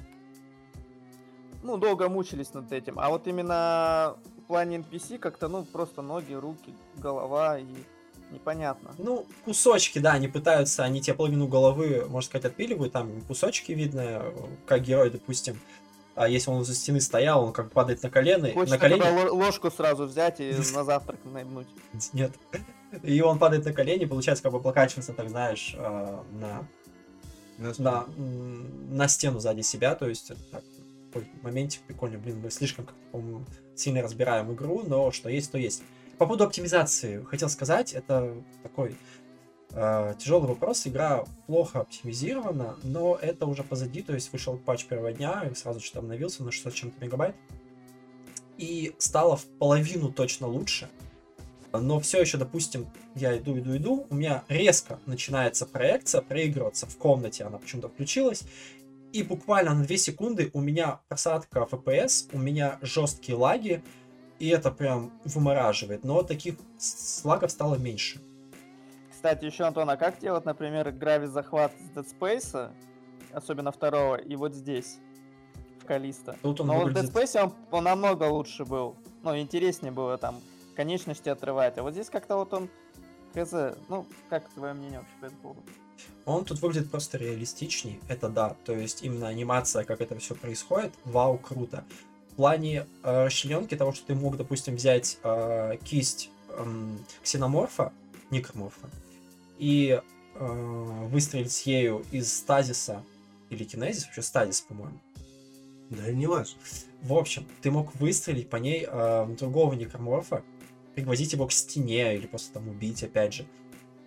ну, 1.63 1.77
долго 1.77 2.09
мучились 2.09 2.53
над 2.53 2.71
этим. 2.71 2.99
А 2.99 3.09
вот 3.09 3.27
именно 3.27 4.17
в 4.37 4.47
плане 4.47 4.77
NPC 4.77 5.17
как-то, 5.17 5.47
ну, 5.47 5.63
просто 5.63 6.01
ноги, 6.01 6.33
руки, 6.33 6.73
голова 6.97 7.59
и 7.59 7.65
непонятно. 8.31 8.91
Ну, 8.97 9.25
кусочки, 9.45 9.99
да, 9.99 10.13
они 10.13 10.27
пытаются, 10.27 10.83
они 10.83 11.01
тебе 11.01 11.13
половину 11.13 11.47
головы, 11.47 12.05
можно 12.09 12.27
сказать, 12.27 12.45
отпиливают, 12.45 12.93
там 12.93 13.21
кусочки 13.21 13.71
видно, 13.71 14.23
как 14.65 14.81
герой, 14.81 15.09
допустим. 15.09 15.59
А 16.15 16.27
если 16.27 16.51
он 16.51 16.63
за 16.63 16.75
стены 16.75 17.01
стоял, 17.01 17.43
он 17.43 17.53
как 17.53 17.65
бы 17.65 17.71
падает 17.71 18.03
на 18.03 18.09
колено, 18.09 18.49
Хочется 18.51 18.75
на 18.75 18.79
колени, 18.79 19.29
ложку 19.29 19.71
сразу 19.71 20.05
взять 20.05 20.39
и 20.39 20.53
на 20.73 20.83
завтрак 20.83 21.19
наебнуть. 21.23 21.67
нет, 22.13 22.31
и 23.01 23.21
он 23.21 23.39
падает 23.39 23.65
на 23.65 23.73
колени, 23.73 24.05
получается, 24.05 24.43
как 24.43 24.51
бы 24.51 24.59
облокачивается, 24.59 25.13
так 25.13 25.29
знаешь, 25.29 25.73
э, 25.75 26.19
на, 26.33 26.67
на, 27.57 28.05
м, 28.17 28.95
на 28.95 29.07
стену 29.07 29.39
сзади 29.39 29.61
себя, 29.61 29.95
то 29.95 30.07
есть 30.07 30.31
это 30.31 30.41
так, 30.51 30.63
такой 31.11 31.27
моментик 31.41 31.81
прикольный, 31.81 32.17
блин, 32.17 32.39
мы 32.41 32.49
слишком, 32.49 32.85
как-то, 32.85 33.01
по-моему, 33.11 33.45
сильно 33.75 34.01
разбираем 34.01 34.51
игру, 34.53 34.83
но 34.85 35.11
что 35.11 35.29
есть, 35.29 35.51
то 35.51 35.57
есть. 35.57 35.83
По 36.17 36.25
поводу 36.25 36.43
оптимизации, 36.43 37.23
хотел 37.23 37.49
сказать, 37.49 37.93
это 37.93 38.35
такой 38.61 38.95
тяжелый 40.19 40.47
вопрос, 40.47 40.85
игра 40.85 41.25
плохо 41.47 41.79
оптимизирована, 41.79 42.77
но 42.83 43.17
это 43.19 43.47
уже 43.47 43.63
позади, 43.63 44.03
то 44.03 44.13
есть 44.13 44.31
вышел 44.31 44.55
патч 44.55 44.85
первого 44.85 45.11
дня, 45.11 45.49
и 45.49 45.55
сразу 45.55 45.79
что-то 45.79 45.99
обновился 45.99 46.43
на 46.43 46.51
600 46.51 46.73
с 46.73 46.75
чем-то 46.75 47.03
мегабайт, 47.03 47.35
и 48.59 48.93
стало 48.99 49.35
в 49.35 49.45
половину 49.45 50.11
точно 50.11 50.45
лучше, 50.45 50.89
но 51.79 51.99
все 51.99 52.21
еще, 52.21 52.37
допустим, 52.37 52.87
я 53.15 53.37
иду, 53.37 53.57
иду, 53.57 53.75
иду, 53.75 54.07
у 54.09 54.15
меня 54.15 54.43
резко 54.47 54.99
начинается 55.05 55.65
проекция 55.65 56.21
проигрываться 56.21 56.85
в 56.85 56.97
комнате, 56.97 57.43
она 57.43 57.57
почему-то 57.57 57.89
включилась, 57.89 58.43
и 59.11 59.23
буквально 59.23 59.73
на 59.73 59.85
2 59.85 59.97
секунды 59.97 60.49
у 60.53 60.61
меня 60.61 60.99
просадка 61.07 61.67
FPS, 61.71 62.29
у 62.33 62.37
меня 62.37 62.79
жесткие 62.81 63.37
лаги, 63.37 63.83
и 64.39 64.49
это 64.49 64.71
прям 64.71 65.11
вымораживает, 65.25 66.03
но 66.03 66.23
таких 66.23 66.55
лагов 67.23 67.51
стало 67.51 67.75
меньше. 67.75 68.19
Кстати, 69.11 69.45
еще, 69.45 69.63
Антон, 69.63 69.89
а 69.89 69.97
как 69.97 70.19
делать, 70.19 70.45
например, 70.45 70.91
грави 70.91 71.27
захват 71.27 71.71
с 71.79 71.97
Dead 71.97 72.07
Space, 72.19 72.71
особенно 73.31 73.71
второго, 73.71 74.15
и 74.15 74.35
вот 74.35 74.53
здесь, 74.53 74.97
в 75.79 75.85
Калиста? 75.85 76.35
Тут 76.41 76.59
он 76.61 76.67
Но 76.67 76.73
вот 76.73 76.83
в 76.83 76.85
выглядит... 76.87 77.09
Dead 77.09 77.23
Space 77.23 77.41
он, 77.41 77.53
он 77.71 77.83
намного 77.85 78.23
лучше 78.23 78.65
был. 78.65 78.95
Ну, 79.21 79.37
интереснее 79.37 79.91
было 79.91 80.17
там 80.17 80.41
конечности 80.73 81.29
отрывать. 81.29 81.77
А 81.77 81.83
вот 81.83 81.93
здесь 81.93 82.09
как-то 82.09 82.35
вот 82.35 82.53
он 82.53 82.69
Хз, 83.33 83.51
ну, 83.89 84.05
как 84.29 84.47
твое 84.49 84.73
мнение 84.73 84.99
вообще 84.99 85.15
по 85.19 85.25
этому 85.25 85.41
поводу? 85.41 85.63
Он 86.25 86.45
тут 86.45 86.61
выглядит 86.61 86.91
просто 86.91 87.17
реалистичней, 87.17 87.99
это 88.07 88.29
да. 88.29 88.55
То 88.63 88.73
есть 88.73 89.03
именно 89.03 89.27
анимация, 89.27 89.83
как 89.83 90.01
это 90.01 90.17
все 90.19 90.35
происходит, 90.35 90.93
вау, 91.03 91.37
круто. 91.37 91.83
В 92.31 92.35
плане 92.35 92.85
э, 93.03 93.25
расчлененки 93.25 93.75
того, 93.75 93.91
что 93.91 94.07
ты 94.07 94.15
мог, 94.15 94.37
допустим, 94.37 94.75
взять 94.75 95.17
э, 95.23 95.77
кисть 95.83 96.29
эм, 96.49 97.03
ксеноморфа, 97.23 97.91
некроморфа, 98.29 98.89
и 99.57 100.01
э, 100.35 101.07
выстрелить 101.07 101.65
ею 101.65 102.05
из 102.11 102.31
стазиса, 102.31 103.03
или 103.49 103.63
кинезис, 103.63 104.05
вообще 104.05 104.21
стазис, 104.21 104.61
по-моему. 104.61 104.99
Да 105.89 106.09
и 106.09 106.15
не 106.15 106.27
важно. 106.27 106.59
В 107.01 107.13
общем, 107.13 107.45
ты 107.61 107.69
мог 107.69 107.93
выстрелить 107.95 108.49
по 108.49 108.55
ней 108.55 108.87
э, 108.87 109.27
другого 109.37 109.73
некроморфа, 109.73 110.43
пригвоздить 110.95 111.33
его 111.33 111.47
к 111.47 111.51
стене 111.51 112.15
или 112.15 112.27
просто 112.27 112.53
там 112.53 112.69
убить, 112.69 113.03
опять 113.03 113.33
же. 113.33 113.45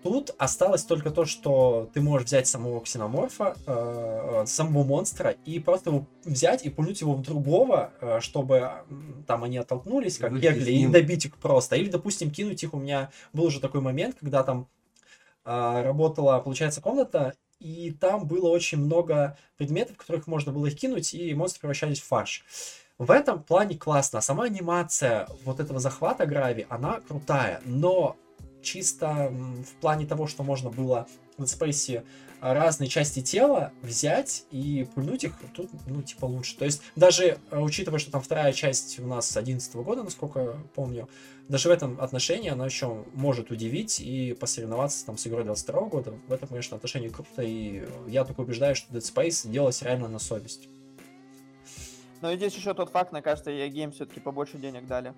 Тут 0.03 0.35
осталось 0.39 0.85
только 0.85 1.11
то, 1.11 1.25
что 1.25 1.91
ты 1.93 2.01
можешь 2.01 2.29
взять 2.29 2.47
самого 2.47 2.81
ксеноморфа, 2.81 3.57
э, 3.67 4.45
самого 4.47 4.85
монстра, 4.85 5.31
и 5.45 5.59
просто 5.59 5.91
его 5.91 6.07
взять 6.25 6.65
и 6.65 6.71
пульнуть 6.71 7.01
его 7.01 7.15
в 7.15 7.23
другого, 7.23 7.93
э, 8.01 8.21
чтобы 8.21 8.71
там 9.27 9.43
они 9.43 9.59
оттолкнулись, 9.59 10.19
как 10.19 10.39
бегали, 10.39 10.71
и 10.71 10.87
добить 10.87 11.25
их 11.25 11.37
просто. 11.39 11.75
Или, 11.75 11.89
допустим, 11.89 12.31
кинуть 12.31 12.63
их. 12.63 12.73
У 12.73 12.79
меня 12.79 13.11
был 13.33 13.45
уже 13.47 13.59
такой 13.59 13.81
момент, 13.81 14.17
когда 14.21 14.45
там 14.45 14.69
э, 15.45 15.83
работала, 15.83 16.39
получается, 16.39 16.81
комната, 16.81 17.35
и 17.59 17.91
там 17.91 18.29
было 18.29 18.49
очень 18.49 18.79
много 18.79 19.37
предметов, 19.57 19.97
которых 19.97 20.29
можно 20.29 20.53
было 20.53 20.67
их 20.67 20.77
кинуть, 20.77 21.15
и 21.15 21.35
монстры 21.35 21.63
превращались 21.63 22.01
в 22.01 22.05
фарш. 22.05 22.45
В 22.99 23.11
этом 23.11 23.43
плане 23.43 23.77
классно. 23.77 24.21
А 24.21 24.23
Сама 24.23 24.45
анимация 24.45 25.29
вот 25.45 25.61
этого 25.61 25.81
захвата 25.81 26.27
Грави, 26.27 26.67
она 26.71 27.01
крутая, 27.01 27.61
но 27.65 28.17
чисто 28.63 29.31
в 29.31 29.81
плане 29.81 30.07
того, 30.07 30.27
что 30.27 30.43
можно 30.43 30.71
было 30.71 31.07
в 31.37 31.43
Dead 31.43 32.05
разные 32.41 32.89
части 32.89 33.21
тела 33.21 33.73
взять 33.83 34.45
и 34.51 34.87
пульнуть 34.95 35.25
их, 35.25 35.35
тут, 35.55 35.71
ну, 35.87 36.03
типа, 36.03 36.27
лучше. 36.27 36.57
То 36.57 36.65
есть, 36.65 36.83
даже 36.95 37.39
э, 37.51 37.59
учитывая, 37.59 37.99
что 37.99 38.11
там 38.11 38.21
вторая 38.21 38.53
часть 38.53 38.99
у 39.01 39.07
нас 39.07 39.29
с 39.29 39.37
11 39.37 39.75
года, 39.77 40.03
насколько 40.03 40.57
помню, 40.75 41.09
даже 41.49 41.69
в 41.69 41.73
этом 41.73 42.01
отношении 42.01 42.51
она 42.51 42.67
еще 42.67 43.05
может 43.15 43.51
удивить 43.51 44.01
и 44.01 44.35
посоревноваться 44.35 45.07
там 45.07 45.17
с 45.19 45.27
игрой 45.27 45.45
22 45.45 45.81
года. 45.83 46.15
В 46.29 46.33
этом, 46.33 46.49
конечно, 46.49 46.77
отношении 46.77 47.09
круто, 47.09 47.43
и 47.43 47.85
я 48.07 48.25
только 48.25 48.41
убеждаю, 48.41 48.75
что 48.75 48.93
Dead 48.93 49.01
Space 49.01 49.51
делалось 49.51 49.83
реально 49.83 50.09
на 50.09 50.19
совесть. 50.19 50.69
Но 52.27 52.35
здесь 52.35 52.57
еще 52.57 52.75
тот 52.75 52.91
факт, 52.91 53.13
мне 53.13 53.23
кажется, 53.23 53.53
EA 53.53 53.71
Games 53.71 53.93
все-таки 53.93 54.19
побольше 54.19 54.59
денег 54.59 54.87
дали. 54.87 55.15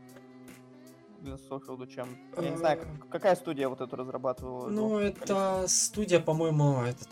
Софилду, 1.48 1.86
чем... 1.86 2.06
Я 2.36 2.50
не 2.50 2.56
знаю, 2.56 2.80
как- 2.80 3.08
какая 3.08 3.34
студия 3.34 3.68
вот 3.68 3.80
эту 3.80 3.96
разрабатывала? 3.96 4.68
Ну, 4.68 4.98
это 4.98 5.64
студия, 5.68 6.20
по-моему, 6.20 6.82
этот... 6.82 7.08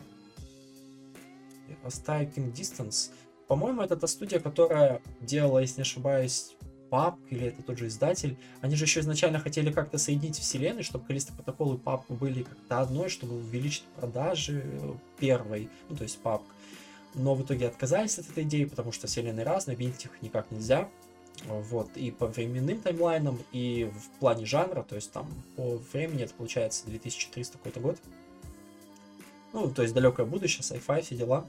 Striking 1.84 2.52
Distance. 2.52 3.10
По-моему, 3.48 3.80
это 3.80 3.96
та 3.96 4.06
студия, 4.06 4.38
которая 4.38 5.00
делала, 5.20 5.60
если 5.60 5.78
не 5.78 5.82
ошибаюсь, 5.82 6.54
PUBG, 6.90 7.16
или 7.30 7.46
это 7.46 7.62
тот 7.62 7.78
же 7.78 7.86
издатель. 7.86 8.36
Они 8.60 8.76
же 8.76 8.84
еще 8.84 9.00
изначально 9.00 9.38
хотели 9.38 9.72
как-то 9.72 9.96
соединить 9.96 10.36
вселенные, 10.36 10.82
чтобы 10.82 11.06
Калиста 11.06 11.32
Протокол 11.32 11.74
и 11.74 11.78
PUBG 11.78 12.04
были 12.10 12.42
как-то 12.42 12.80
одной, 12.80 13.08
чтобы 13.08 13.36
увеличить 13.36 13.84
продажи 13.98 14.62
э, 14.62 14.92
первой, 15.18 15.70
ну, 15.88 15.96
то 15.96 16.02
есть 16.02 16.20
PUBG. 16.22 16.42
Но 17.16 17.34
в 17.34 17.42
итоге 17.42 17.66
отказались 17.66 18.18
от 18.18 18.28
этой 18.28 18.44
идеи, 18.44 18.64
потому 18.64 18.92
что 18.92 19.06
вселенные 19.06 19.44
разные, 19.44 19.74
объединить 19.74 20.04
их 20.04 20.22
никак 20.22 20.50
нельзя. 20.50 20.88
Вот, 21.44 21.90
и 21.96 22.10
по 22.10 22.26
временным 22.26 22.80
таймлайнам, 22.80 23.38
и 23.52 23.90
в 23.94 24.18
плане 24.20 24.46
жанра, 24.46 24.82
то 24.82 24.94
есть 24.94 25.12
там 25.12 25.28
по 25.56 25.76
времени 25.92 26.22
это 26.22 26.34
получается 26.34 26.86
2300 26.86 27.58
какой-то 27.58 27.80
год. 27.80 27.98
Ну, 29.52 29.70
то 29.70 29.82
есть 29.82 29.94
далекое 29.94 30.26
будущее, 30.26 30.62
sci-fi, 30.62 31.02
все 31.02 31.16
дела. 31.16 31.46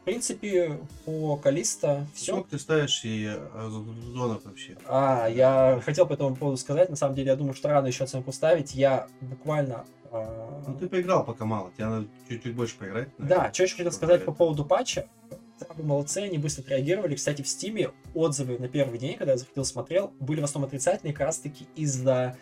В 0.00 0.04
принципе, 0.04 0.80
по 1.04 1.36
Калиста 1.36 2.06
все. 2.14 2.32
Сколько 2.32 2.50
ты 2.50 2.58
ставишь 2.58 3.04
и 3.04 3.26
э, 3.28 3.68
зонов 4.14 4.44
вообще? 4.44 4.76
А, 4.86 5.28
я 5.28 5.80
хотел 5.84 6.06
по 6.06 6.14
этому 6.14 6.34
поводу 6.34 6.56
сказать, 6.56 6.88
на 6.88 6.96
самом 6.96 7.14
деле, 7.14 7.28
я 7.28 7.36
думаю, 7.36 7.54
что 7.54 7.68
рано 7.68 7.86
еще 7.86 8.04
оценку 8.04 8.32
ставить. 8.32 8.74
Я 8.74 9.08
буквально... 9.20 9.84
а, 10.10 10.62
Ну 10.66 10.76
ты 10.76 10.88
поиграл 10.88 11.24
пока 11.24 11.44
мало, 11.44 11.70
тебе 11.76 11.86
надо 11.86 12.08
чуть-чуть 12.28 12.54
больше 12.54 12.76
поиграть. 12.76 13.08
Да, 13.18 13.52
что 13.52 13.64
еще 13.64 13.76
хотел 13.76 13.92
сказать 13.92 14.24
по 14.24 14.32
поводу 14.32 14.64
патча. 14.64 15.06
Молодцы, 15.76 16.18
они 16.18 16.38
быстро 16.38 16.62
отреагировали. 16.62 17.14
Кстати, 17.14 17.42
в 17.42 17.48
Стиме 17.48 17.90
отзывы 18.14 18.58
на 18.58 18.68
первый 18.68 18.98
день, 18.98 19.16
когда 19.16 19.32
я 19.32 19.38
заходил, 19.38 19.64
смотрел, 19.64 20.12
были 20.18 20.40
в 20.40 20.44
основном 20.44 20.68
отрицательные, 20.68 21.12
как 21.12 21.26
раз 21.26 21.38
таки 21.38 21.66
из-за 21.76 22.36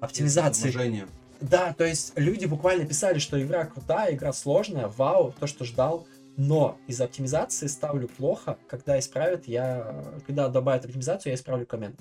оптимизации. 0.00 0.70
Уважение. 0.70 1.06
Да, 1.40 1.72
то 1.72 1.84
есть 1.84 2.12
люди 2.16 2.46
буквально 2.46 2.84
писали, 2.84 3.18
что 3.18 3.40
игра 3.42 3.64
крутая, 3.64 4.14
игра 4.14 4.32
сложная, 4.32 4.88
вау, 4.88 5.34
то, 5.38 5.46
что 5.46 5.64
ждал. 5.64 6.06
Но 6.36 6.78
из-за 6.86 7.04
оптимизации 7.04 7.66
ставлю 7.66 8.08
плохо, 8.08 8.56
когда 8.66 8.98
исправят, 8.98 9.46
я... 9.46 10.04
Когда 10.26 10.48
добавят 10.48 10.84
оптимизацию, 10.84 11.32
я 11.32 11.34
исправлю 11.34 11.66
коммент. 11.66 12.00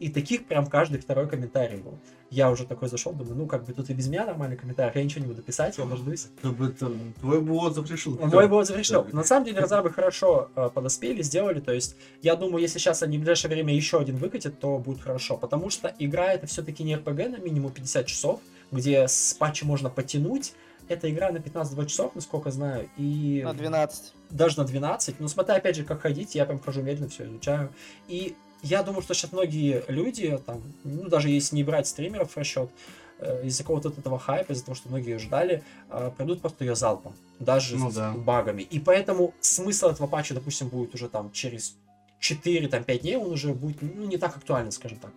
И 0.00 0.08
таких 0.08 0.46
прям 0.46 0.66
каждый 0.66 1.00
второй 1.00 1.28
комментарий 1.28 1.78
был. 1.78 1.98
Я 2.30 2.50
уже 2.50 2.66
такой 2.66 2.88
зашел, 2.88 3.12
думаю, 3.12 3.36
ну 3.36 3.46
как 3.46 3.64
бы 3.64 3.72
тут 3.72 3.90
и 3.90 3.94
без 3.94 4.06
меня 4.06 4.26
нормальный 4.26 4.56
комментарий, 4.56 4.92
я 4.94 5.04
ничего 5.04 5.22
не 5.22 5.28
буду 5.28 5.42
писать, 5.42 5.78
я 5.78 5.84
дождусь. 5.86 6.28
Чтобы 6.38 6.68
там 6.68 7.14
твой 7.20 7.40
бы 7.40 7.54
отзыв 7.56 7.90
решил. 7.90 8.18
Мой 8.18 8.48
бы 8.48 8.56
отзыв 8.56 8.76
решил. 8.76 9.04
Да. 9.04 9.16
На 9.16 9.24
самом 9.24 9.46
деле 9.46 9.60
разрабы 9.60 9.90
хорошо 9.90 10.50
э, 10.54 10.70
подоспели, 10.72 11.22
сделали. 11.22 11.60
То 11.60 11.72
есть, 11.72 11.96
я 12.22 12.36
думаю, 12.36 12.62
если 12.62 12.78
сейчас 12.78 13.02
они 13.02 13.16
в 13.16 13.20
ближайшее 13.20 13.50
время 13.50 13.74
еще 13.74 13.98
один 13.98 14.16
выкатят, 14.16 14.60
то 14.60 14.78
будет 14.78 15.00
хорошо. 15.00 15.36
Потому 15.36 15.70
что 15.70 15.92
игра 15.98 16.32
это 16.32 16.46
все-таки 16.46 16.84
не 16.84 16.94
RPG 16.94 17.28
на 17.30 17.36
минимум 17.38 17.72
50 17.72 18.06
часов, 18.06 18.40
где 18.70 19.08
с 19.08 19.34
патча 19.34 19.66
можно 19.66 19.90
потянуть. 19.90 20.52
Это 20.88 21.10
игра 21.10 21.30
на 21.30 21.38
15-20 21.38 21.86
часов, 21.86 22.14
насколько 22.14 22.50
знаю. 22.50 22.88
И 22.96 23.42
На 23.44 23.52
12. 23.52 24.14
даже 24.30 24.58
на 24.58 24.64
12. 24.64 25.20
Ну, 25.20 25.28
смотря 25.28 25.56
опять 25.56 25.76
же, 25.76 25.84
как 25.84 26.00
ходить, 26.00 26.34
я 26.34 26.46
прям 26.46 26.60
хожу 26.60 26.82
медленно, 26.82 27.10
все 27.10 27.24
изучаю. 27.24 27.72
И 28.06 28.34
я 28.62 28.82
думаю, 28.82 29.02
что 29.02 29.14
сейчас 29.14 29.32
многие 29.32 29.84
люди, 29.88 30.38
там, 30.46 30.60
ну, 30.84 31.08
даже 31.08 31.28
если 31.28 31.56
не 31.56 31.64
брать 31.64 31.86
стримеров 31.86 32.32
в 32.32 32.36
расчет, 32.36 32.70
э, 33.18 33.46
из-за 33.46 33.62
какого-то 33.62 33.88
вот 33.90 33.98
этого 33.98 34.18
хайпа, 34.18 34.52
из-за 34.52 34.64
того, 34.64 34.74
что 34.74 34.88
многие 34.88 35.10
ее 35.12 35.18
ждали, 35.18 35.62
э, 35.90 36.10
пройдут 36.16 36.40
просто 36.40 36.64
ее 36.64 36.74
залпом, 36.74 37.14
даже 37.38 37.76
Ну 37.76 37.90
с 37.90 37.94
да. 37.94 38.12
багами. 38.12 38.62
И 38.62 38.78
поэтому 38.80 39.34
смысл 39.40 39.88
этого 39.88 40.06
патча, 40.06 40.34
допустим, 40.34 40.68
будет 40.68 40.94
уже 40.94 41.08
там 41.08 41.30
через 41.32 41.76
4-5 42.20 42.98
дней, 42.98 43.16
он 43.16 43.30
уже 43.32 43.54
будет, 43.54 43.80
ну, 43.82 44.06
не 44.06 44.16
так 44.16 44.36
актуален, 44.36 44.70
скажем 44.72 44.98
так. 44.98 45.12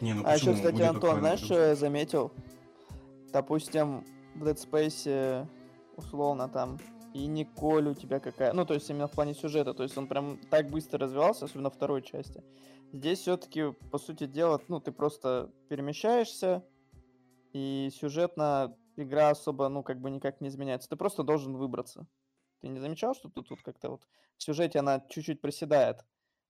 Не, 0.00 0.12
ну 0.14 0.22
А 0.24 0.34
еще, 0.36 0.54
кстати, 0.54 0.72
Будет 0.72 0.88
Антон, 0.88 1.20
знаешь, 1.20 1.40
что 1.40 1.54
я 1.68 1.74
заметил? 1.76 2.32
Допустим, 3.32 4.04
в 4.34 4.46
Dead 4.46 4.56
Space, 4.56 5.46
условно, 5.96 6.48
там, 6.48 6.78
и 7.14 7.26
Николь 7.26 7.88
у 7.88 7.94
тебя 7.94 8.18
какая... 8.18 8.52
Ну, 8.52 8.66
то 8.66 8.74
есть 8.74 8.90
именно 8.90 9.06
в 9.06 9.12
плане 9.12 9.34
сюжета. 9.34 9.72
То 9.72 9.84
есть 9.84 9.96
он 9.96 10.08
прям 10.08 10.36
так 10.50 10.68
быстро 10.68 10.98
развивался, 10.98 11.44
особенно 11.44 11.70
второй 11.70 12.02
части. 12.02 12.42
Здесь 12.92 13.20
все-таки, 13.20 13.72
по 13.92 13.98
сути 13.98 14.26
дела, 14.26 14.60
ну, 14.66 14.80
ты 14.80 14.90
просто 14.90 15.50
перемещаешься, 15.68 16.64
и 17.52 17.88
сюжетно 17.94 18.76
игра 18.96 19.30
особо, 19.30 19.68
ну, 19.68 19.84
как 19.84 20.00
бы 20.00 20.10
никак 20.10 20.40
не 20.40 20.48
изменяется. 20.48 20.88
Ты 20.88 20.96
просто 20.96 21.22
должен 21.22 21.56
выбраться. 21.56 22.06
Ты 22.60 22.68
не 22.68 22.80
замечал, 22.80 23.14
что 23.14 23.28
тут, 23.28 23.48
тут 23.48 23.62
как-то 23.62 23.90
вот 23.90 24.02
в 24.36 24.42
сюжете 24.42 24.80
она 24.80 25.00
чуть-чуть 25.08 25.40
приседает? 25.40 26.04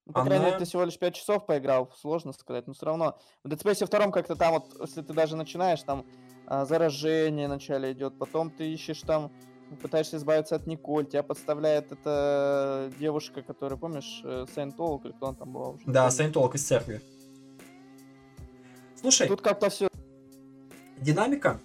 Ну, 0.07 0.15
по 0.15 0.23
крайней 0.23 0.45
мере, 0.45 0.57
Она- 0.57 0.59
ты 0.59 0.65
всего 0.65 0.85
лишь 0.85 0.99
5 0.99 1.15
часов 1.15 1.47
поиграл, 1.47 1.93
сложно 1.97 2.33
сказать, 2.33 2.67
но 2.67 2.73
все 2.73 2.87
равно. 2.87 3.19
В 3.43 3.49
Dead 3.49 3.63
Space 3.63 3.87
2 3.87 4.11
как-то 4.11 4.35
там 4.35 4.55
вот, 4.55 4.81
если 4.81 5.03
ты 5.03 5.13
даже 5.13 5.37
начинаешь, 5.37 5.83
там 5.83 6.07
а, 6.47 6.65
заражение 6.65 7.49
вначале 7.49 7.93
идет, 7.93 8.19
потом 8.19 8.51
ты 8.51 8.73
ищешь 8.73 9.01
там, 9.03 9.31
пытаешься 9.83 10.17
избавиться 10.17 10.57
от 10.57 10.67
Николь, 10.67 11.07
тебя 11.07 11.23
подставляет 11.23 11.93
эта 11.93 12.93
девушка, 12.99 13.43
которая, 13.43 13.79
помнишь, 13.79 14.23
Сейнтол, 14.55 15.01
или 15.05 15.13
кто 15.13 15.29
она 15.29 15.37
там 15.37 15.53
была 15.53 15.69
уже? 15.71 15.83
Да. 15.87 16.11
Саентолог 16.11 16.55
из 16.55 16.65
церкви. 16.65 17.01
Слушай, 19.01 19.29
Тут 19.29 19.41
как-то 19.41 19.69
все 19.69 19.89
динамика 21.05 21.61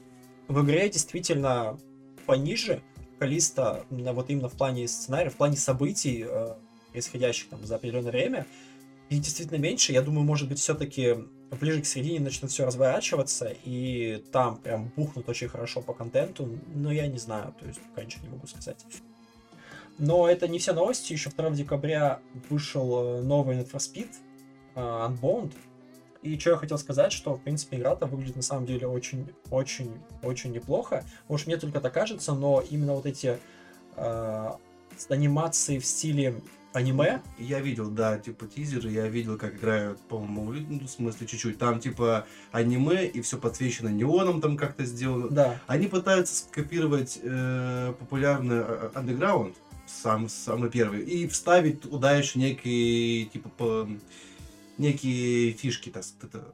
в 0.47 0.64
игре 0.64 0.89
действительно 0.89 1.78
пониже 2.26 2.82
Калиста, 3.18 3.86
вот 3.89 4.30
именно 4.30 4.50
в 4.50 4.54
плане 4.54 4.88
сценария, 4.88 5.30
в 5.30 5.36
плане 5.36 5.58
событий, 5.58 6.26
э, 6.28 6.56
происходящих 6.91 7.50
там 7.50 7.66
за 7.66 7.76
определенное 7.76 8.12
время, 8.12 8.45
их 9.10 9.22
действительно 9.22 9.57
меньше. 9.57 9.91
Я 9.91 10.01
думаю, 10.01 10.24
может 10.24 10.47
быть, 10.47 10.60
все-таки 10.60 11.16
ближе 11.60 11.82
к 11.82 11.86
середине 11.86 12.20
начнет 12.20 12.51
все 12.51 12.66
разворачиваться, 12.66 13.53
и 13.66 14.24
там 14.32 14.57
прям 14.57 14.91
бухнут 14.95 15.28
очень 15.28 15.47
хорошо 15.47 15.82
по 15.82 15.93
контенту, 15.93 16.47
но 16.74 16.91
я 16.91 17.07
не 17.07 17.18
знаю, 17.18 17.53
то 17.60 17.66
есть 17.66 17.80
пока 17.82 18.03
ничего 18.03 18.28
не 18.28 18.34
могу 18.34 18.47
сказать. 18.47 18.86
Но 19.97 20.30
это 20.30 20.47
не 20.47 20.60
все 20.60 20.74
новости. 20.74 21.12
Еще 21.12 21.30
2 21.30 21.49
декабря 21.51 22.22
вышел 22.49 23.18
э, 23.18 23.22
новый 23.22 23.57
Need 23.57 23.70
for 23.70 23.80
Speed 23.80 24.10
э, 24.76 24.80
Unbound. 24.80 25.53
И 26.22 26.39
что 26.39 26.51
я 26.51 26.57
хотел 26.57 26.78
сказать, 26.78 27.12
что, 27.12 27.36
в 27.36 27.41
принципе, 27.41 27.78
игра-то 27.78 28.05
выглядит 28.05 28.38
на 28.38 28.41
самом 28.41 28.66
деле 28.66 28.88
очень-очень-очень 28.88 30.51
неплохо. 30.51 31.03
Может, 31.28 31.47
мне 31.47 31.57
только 31.57 31.82
так 31.82 31.93
кажется, 31.93 32.34
но 32.34 32.62
именно 32.62 32.93
вот 32.93 33.05
эти 33.05 33.39
э, 33.97 34.51
анимации 35.10 35.80
в 35.80 35.86
стиле 35.86 36.41
аниме. 36.74 37.22
Я 37.38 37.59
видел, 37.59 37.89
да, 37.89 38.17
типа 38.17 38.47
тизеры, 38.47 38.89
я 38.89 39.07
видел, 39.07 39.38
как 39.38 39.55
играют, 39.55 39.99
по-моему, 40.01 40.65
ну, 40.70 40.80
в 40.86 40.89
смысле 40.89 41.28
чуть-чуть. 41.28 41.57
Там 41.57 41.80
типа 41.80 42.26
аниме 42.51 43.05
и 43.05 43.22
все 43.22 43.38
подсвечено 43.38 43.89
неоном 43.89 44.41
там 44.41 44.57
как-то 44.57 44.86
сделано. 44.86 45.30
Да. 45.30 45.59
Они 45.67 45.88
пытаются 45.88 46.36
скопировать 46.36 47.20
э, 47.22 47.93
популярный 47.99 48.59
э, 48.59 48.89
андеграунд, 48.93 49.55
сам, 49.88 50.30
самый 50.30 50.70
первый, 50.70 51.01
и 51.01 51.28
вставить 51.28 51.82
туда 51.82 52.15
еще 52.15 52.39
некие, 52.39 53.26
типа, 53.26 53.49
по, 53.49 53.89
некие 54.78 55.51
фишки, 55.53 55.89
так, 55.89 56.03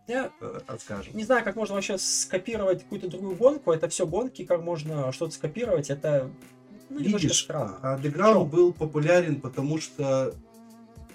Я 0.07 0.31
э, 0.41 0.77
скажем. 0.79 1.15
не 1.15 1.23
знаю, 1.23 1.43
как 1.43 1.55
можно 1.55 1.75
вообще 1.75 1.97
скопировать 1.97 2.83
какую-то 2.83 3.09
другую 3.09 3.35
гонку. 3.35 3.71
Это 3.71 3.87
все 3.89 4.07
гонки, 4.07 4.45
как 4.45 4.61
можно 4.61 5.11
что-то 5.11 5.33
скопировать. 5.33 5.89
Это 5.89 6.31
ну, 6.89 6.99
Видишь, 6.99 7.43
странно. 7.43 7.77
андеграунд 7.81 8.51
был 8.51 8.73
популярен, 8.73 9.41
потому 9.41 9.79
что 9.79 10.33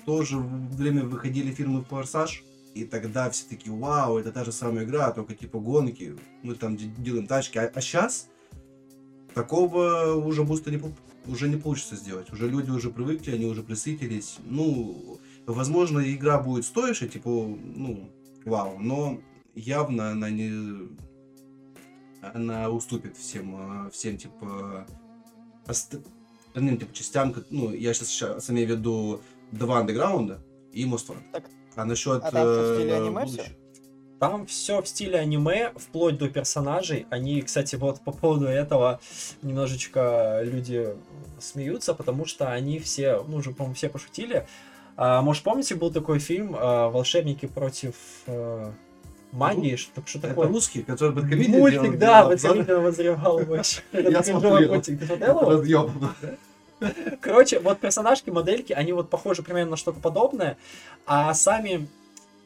тоже 0.04 0.36
в 0.36 0.76
время 0.76 1.04
выходили 1.04 1.52
фильмы 1.52 1.82
«Форсаж», 1.84 2.42
и 2.74 2.84
тогда 2.84 3.28
все 3.30 3.48
такие, 3.48 3.74
вау, 3.74 4.18
это 4.18 4.30
та 4.32 4.44
же 4.44 4.52
самая 4.52 4.84
игра, 4.84 5.10
только 5.12 5.34
типа 5.34 5.58
гонки, 5.58 6.16
мы 6.42 6.54
там 6.54 6.76
де- 6.76 6.86
делаем 6.98 7.26
тачки. 7.26 7.58
А, 7.58 7.80
сейчас 7.80 8.28
такого 9.34 10.14
уже 10.14 10.44
буста 10.44 10.70
не, 10.70 10.80
уже 11.26 11.48
не 11.48 11.56
получится 11.56 11.96
сделать. 11.96 12.32
Уже 12.32 12.48
люди 12.48 12.70
уже 12.70 12.90
привыкли, 12.90 13.32
они 13.32 13.46
уже 13.46 13.62
присытились. 13.62 14.38
Ну, 14.44 15.18
возможно, 15.46 16.00
игра 16.00 16.40
будет 16.40 16.64
стоящая, 16.64 17.08
типа, 17.08 17.28
ну, 17.28 18.10
вау, 18.44 18.78
но 18.78 19.20
явно 19.54 20.10
она 20.10 20.30
не... 20.30 20.88
Она 22.22 22.68
уступит 22.68 23.16
всем, 23.16 23.86
э, 23.86 23.90
всем 23.90 24.18
типа, 24.18 24.86
остальным 25.66 26.78
типа 26.78 26.94
частям, 26.94 27.34
ну, 27.50 27.72
я 27.72 27.94
сейчас 27.94 28.50
имею 28.50 28.68
в 28.68 28.70
виду 28.72 29.20
два 29.52 29.78
андеграунда 29.78 30.40
и. 30.72 30.88
Так, 31.32 31.44
А 31.76 31.84
насчет... 31.84 32.22
а 32.24 32.30
там 32.30 32.42
что, 32.42 32.72
в 32.72 32.76
стиле 32.76 32.90
э, 32.90 32.96
аниме 32.96 33.20
будущего- 33.24 33.44
всё? 33.44 33.52
Там 34.20 34.46
все 34.46 34.82
в 34.82 34.86
стиле 34.86 35.18
аниме, 35.18 35.72
вплоть 35.76 36.18
до 36.18 36.28
персонажей. 36.28 37.06
Они, 37.08 37.40
кстати, 37.40 37.76
вот 37.76 38.02
по 38.02 38.12
поводу 38.12 38.44
этого 38.46 39.00
немножечко 39.40 40.40
люди 40.42 40.94
смеются, 41.40 41.94
потому 41.94 42.26
что 42.26 42.52
они 42.52 42.78
все, 42.80 43.24
ну 43.26 43.38
уже, 43.38 43.52
по-моему, 43.52 43.74
все 43.74 43.88
пошутили. 43.88 44.46
А, 44.96 45.22
может, 45.22 45.42
помните, 45.42 45.74
был 45.74 45.90
такой 45.90 46.18
фильм 46.18 46.54
а, 46.58 46.90
«Волшебники 46.90 47.46
против 47.46 47.94
э, 48.26 48.72
магии», 49.32 49.76
что, 49.76 50.02
что 50.04 50.18
Это 50.18 50.28
такое? 50.28 50.48
русский, 50.48 50.82
который 50.82 51.14
под 51.14 51.28
комедией 51.28 51.58
Мультик, 51.58 51.82
делал- 51.82 51.96
да. 51.98 52.28
Бэткомедиан 52.28 52.82
возревал 52.82 53.38
вообще. 53.44 53.82
Я 53.92 54.22
смотрел. 54.22 54.74
Это 54.74 55.34
разъёб. 55.46 55.90
Короче, 57.20 57.60
вот 57.60 57.78
персонажки, 57.78 58.30
модельки, 58.30 58.72
они 58.72 58.92
вот 58.92 59.10
похожи 59.10 59.42
примерно 59.42 59.72
на 59.72 59.76
что-то 59.76 60.00
подобное, 60.00 60.56
а 61.06 61.34
сами 61.34 61.88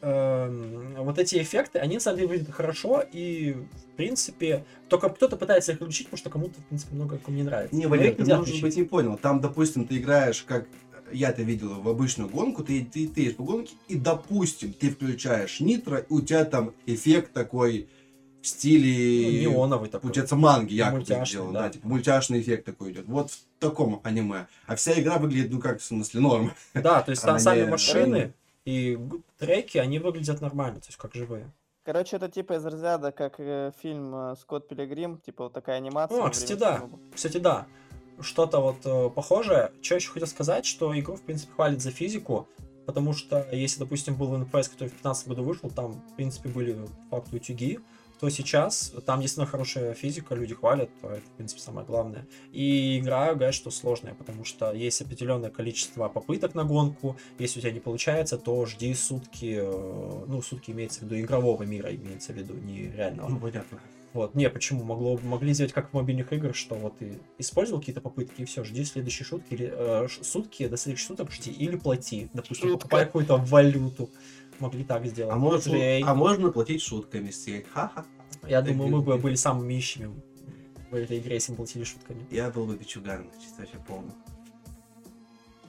эм, 0.03 0.95
вот 0.99 1.18
эти 1.18 1.41
эффекты, 1.41 1.78
они 1.78 1.95
на 1.95 2.01
самом 2.01 2.16
деле 2.18 2.28
выглядят 2.28 2.53
хорошо, 2.55 3.03
и 3.12 3.53
в 3.53 3.97
принципе, 3.97 4.64
только 4.89 5.09
кто-то 5.09 5.37
пытается 5.37 5.70
их 5.72 5.78
включить, 5.78 6.09
потому 6.09 6.18
что 6.18 6.30
кому-то, 6.30 6.61
в 6.61 6.64
принципе, 6.64 6.95
много 6.97 7.18
кому 7.18 7.37
не 7.37 7.45
нравится. 7.45 7.74
Не, 7.76 7.85
Но 7.85 7.91
Валерий, 7.91 8.12
ты, 8.14 8.24
может 8.35 8.61
быть, 8.61 8.76
не 8.76 8.82
понял. 8.82 9.16
Там, 9.16 9.41
допустим, 9.41 9.87
ты 9.87 9.99
играешь, 9.99 10.43
как 10.43 10.66
я-то 11.12 11.42
видел, 11.42 11.80
в 11.80 11.88
обычную 11.88 12.28
гонку, 12.30 12.64
ты, 12.64 12.84
ты, 12.84 13.09
ты 13.09 13.20
едешь 13.22 13.36
по 13.36 13.44
гонке, 13.44 13.74
и, 13.88 13.96
допустим, 13.96 14.72
ты 14.72 14.90
включаешь 14.90 15.61
нитро, 15.61 15.98
и 15.98 16.07
у 16.09 16.20
тебя 16.20 16.44
там 16.44 16.72
эффект 16.86 17.32
такой 17.32 17.82
в 18.42 18.46
Ну, 18.46 18.59
стиле... 18.59 19.40
неоновый 19.46 19.88
такой. 19.88 20.02
Получается, 20.02 20.36
манги 20.36 20.74
якобы 20.74 20.98
Мультяшный, 20.98 21.26
сделан, 21.26 21.52
да. 21.55 21.62
да. 21.62 21.70
типа 21.70 21.88
мультяшный 21.88 22.40
эффект 22.40 22.66
такой 22.66 22.92
идет. 22.92 23.07
Вот 23.07 23.30
в 23.30 23.38
таком 23.59 24.00
аниме. 24.05 24.46
А 24.66 24.76
вся 24.76 24.98
игра 25.00 25.16
выглядит, 25.18 25.50
ну 25.50 25.61
как, 25.61 25.80
в 25.80 25.84
смысле, 25.84 26.20
норм. 26.20 26.52
Да, 26.74 27.00
то 27.02 27.11
есть 27.11 27.22
там 27.22 27.38
сами 27.38 27.61
не- 27.62 27.66
машины 27.70 28.34
и 28.66 28.98
треки, 29.38 29.78
они 29.78 29.98
выглядят 29.98 30.40
нормально, 30.40 30.80
то 30.80 30.86
есть 30.88 30.98
как 30.98 31.14
живые. 31.14 31.50
Короче, 31.84 32.16
это 32.16 32.30
типа 32.30 32.55
из 32.55 32.64
разряда, 32.64 33.12
как 33.12 33.34
э, 33.38 33.70
фильм 33.82 34.14
э, 34.14 34.36
«Скотт 34.40 34.68
Пилигрим», 34.68 35.18
типа 35.18 35.44
вот 35.44 35.52
такая 35.52 35.76
анимация. 35.76 36.22
О, 36.22 36.30
кстати, 36.30 36.55
да. 36.55 36.82
Кстати, 37.14 37.36
да. 37.36 37.66
Что-то 38.20 38.60
вот 38.60 38.76
э, 38.84 39.10
похожее. 39.10 39.72
Что 39.82 39.96
еще 39.96 40.10
хотел 40.10 40.28
сказать, 40.28 40.66
что 40.66 40.98
игру, 40.98 41.16
в 41.16 41.22
принципе, 41.22 41.52
хвалят 41.52 41.80
за 41.80 41.90
физику, 41.90 42.48
потому 42.86 43.12
что 43.12 43.46
если, 43.52 43.80
допустим, 43.80 44.14
был 44.14 44.34
NPS, 44.34 44.70
который 44.70 44.88
в 44.88 44.98
2015 44.98 45.28
году 45.28 45.42
вышел, 45.42 45.70
там, 45.70 45.92
в 45.92 46.16
принципе, 46.16 46.48
были 46.48 46.76
по 47.10 47.16
утюги, 47.32 47.80
то 48.20 48.30
сейчас 48.30 48.92
там 49.06 49.20
действительно 49.20 49.46
хорошая 49.46 49.94
физика, 49.94 50.34
люди 50.34 50.54
хвалят, 50.54 50.88
то 51.00 51.08
это, 51.10 51.26
в 51.26 51.36
принципе, 51.36 51.60
самое 51.60 51.86
главное. 51.86 52.26
И 52.52 52.98
игра, 52.98 53.34
говорят, 53.34 53.54
что 53.54 53.70
сложная, 53.70 54.14
потому 54.14 54.44
что 54.44 54.72
есть 54.72 55.02
определенное 55.02 55.50
количество 55.50 56.08
попыток 56.08 56.54
на 56.54 56.64
гонку, 56.64 57.16
если 57.38 57.58
у 57.58 57.62
тебя 57.62 57.72
не 57.72 57.80
получается, 57.80 58.38
то 58.38 58.64
жди 58.66 58.94
сутки, 58.94 59.58
э, 59.60 60.24
ну, 60.26 60.40
сутки 60.42 60.70
имеется 60.70 61.00
в 61.00 61.02
виду 61.02 61.20
игрового 61.20 61.64
мира, 61.64 61.94
имеется 61.94 62.32
в 62.32 62.36
виду, 62.36 62.54
не 62.54 62.88
реального. 62.88 63.28
Ну, 63.28 63.38
понятно. 63.38 63.80
Вот, 64.14 64.34
не, 64.36 64.48
почему? 64.48 64.84
Могло, 64.84 65.18
могли 65.24 65.52
сделать 65.52 65.72
как 65.72 65.90
в 65.90 65.92
мобильных 65.92 66.32
играх, 66.32 66.54
что 66.54 66.76
вот 66.76 66.96
ты 66.98 67.18
использовал 67.38 67.80
какие-то 67.80 68.00
попытки, 68.00 68.42
и 68.42 68.44
все, 68.44 68.62
жди 68.62 68.84
следующие 68.84 69.26
шутки, 69.26 69.52
или 69.54 69.70
э, 69.74 70.06
сутки, 70.22 70.68
до 70.68 70.76
следующих 70.76 71.08
суток 71.08 71.32
жди, 71.32 71.50
или 71.50 71.76
плати, 71.76 72.28
допустим, 72.32 72.68
Шутка. 72.68 72.78
покупай 72.84 73.04
какую-то 73.06 73.36
валюту. 73.36 74.08
Могли 74.60 74.84
так 74.84 75.04
сделать. 75.04 75.32
А, 75.32 75.36
Ну, 75.36 75.40
может, 75.42 75.66
EA. 75.66 76.02
а 76.06 76.14
можно 76.14 76.52
платить 76.52 76.80
шутками 76.80 77.30
сеть? 77.32 77.66
Ха-ха. 77.72 78.04
Я 78.46 78.62
так 78.62 78.70
думаю, 78.76 78.90
мы 78.92 79.00
бы 79.02 79.18
были 79.18 79.34
самыми 79.34 79.74
ищими 79.74 80.10
в 80.92 80.94
этой 80.94 81.18
игре, 81.18 81.34
если 81.34 81.50
бы 81.52 81.56
платили 81.56 81.82
шутками. 81.82 82.24
Я 82.30 82.50
был 82.50 82.66
бы 82.66 82.76
пичуган, 82.76 83.26
чисто 83.42 83.62
вообще 83.62 83.78
полный. 83.88 84.12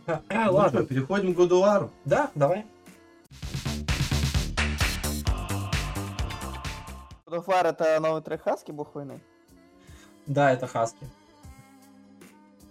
А, 0.05 0.21
а, 0.29 0.45
Ну 0.45 0.53
ладно. 0.53 0.79
что, 0.81 0.87
переходим 0.87 1.33
к 1.33 1.37
Годуару. 1.37 1.91
Да, 2.05 2.29
давай. 2.35 2.63
God 7.35 7.43
of 7.43 7.47
War 7.47 7.67
это 7.67 7.99
новый 7.99 8.21
трек 8.21 8.43
Хаски, 8.43 8.71
бог 8.71 8.95
войны? 8.95 9.19
Да, 10.25 10.51
это 10.51 10.67
Хаски. 10.67 11.05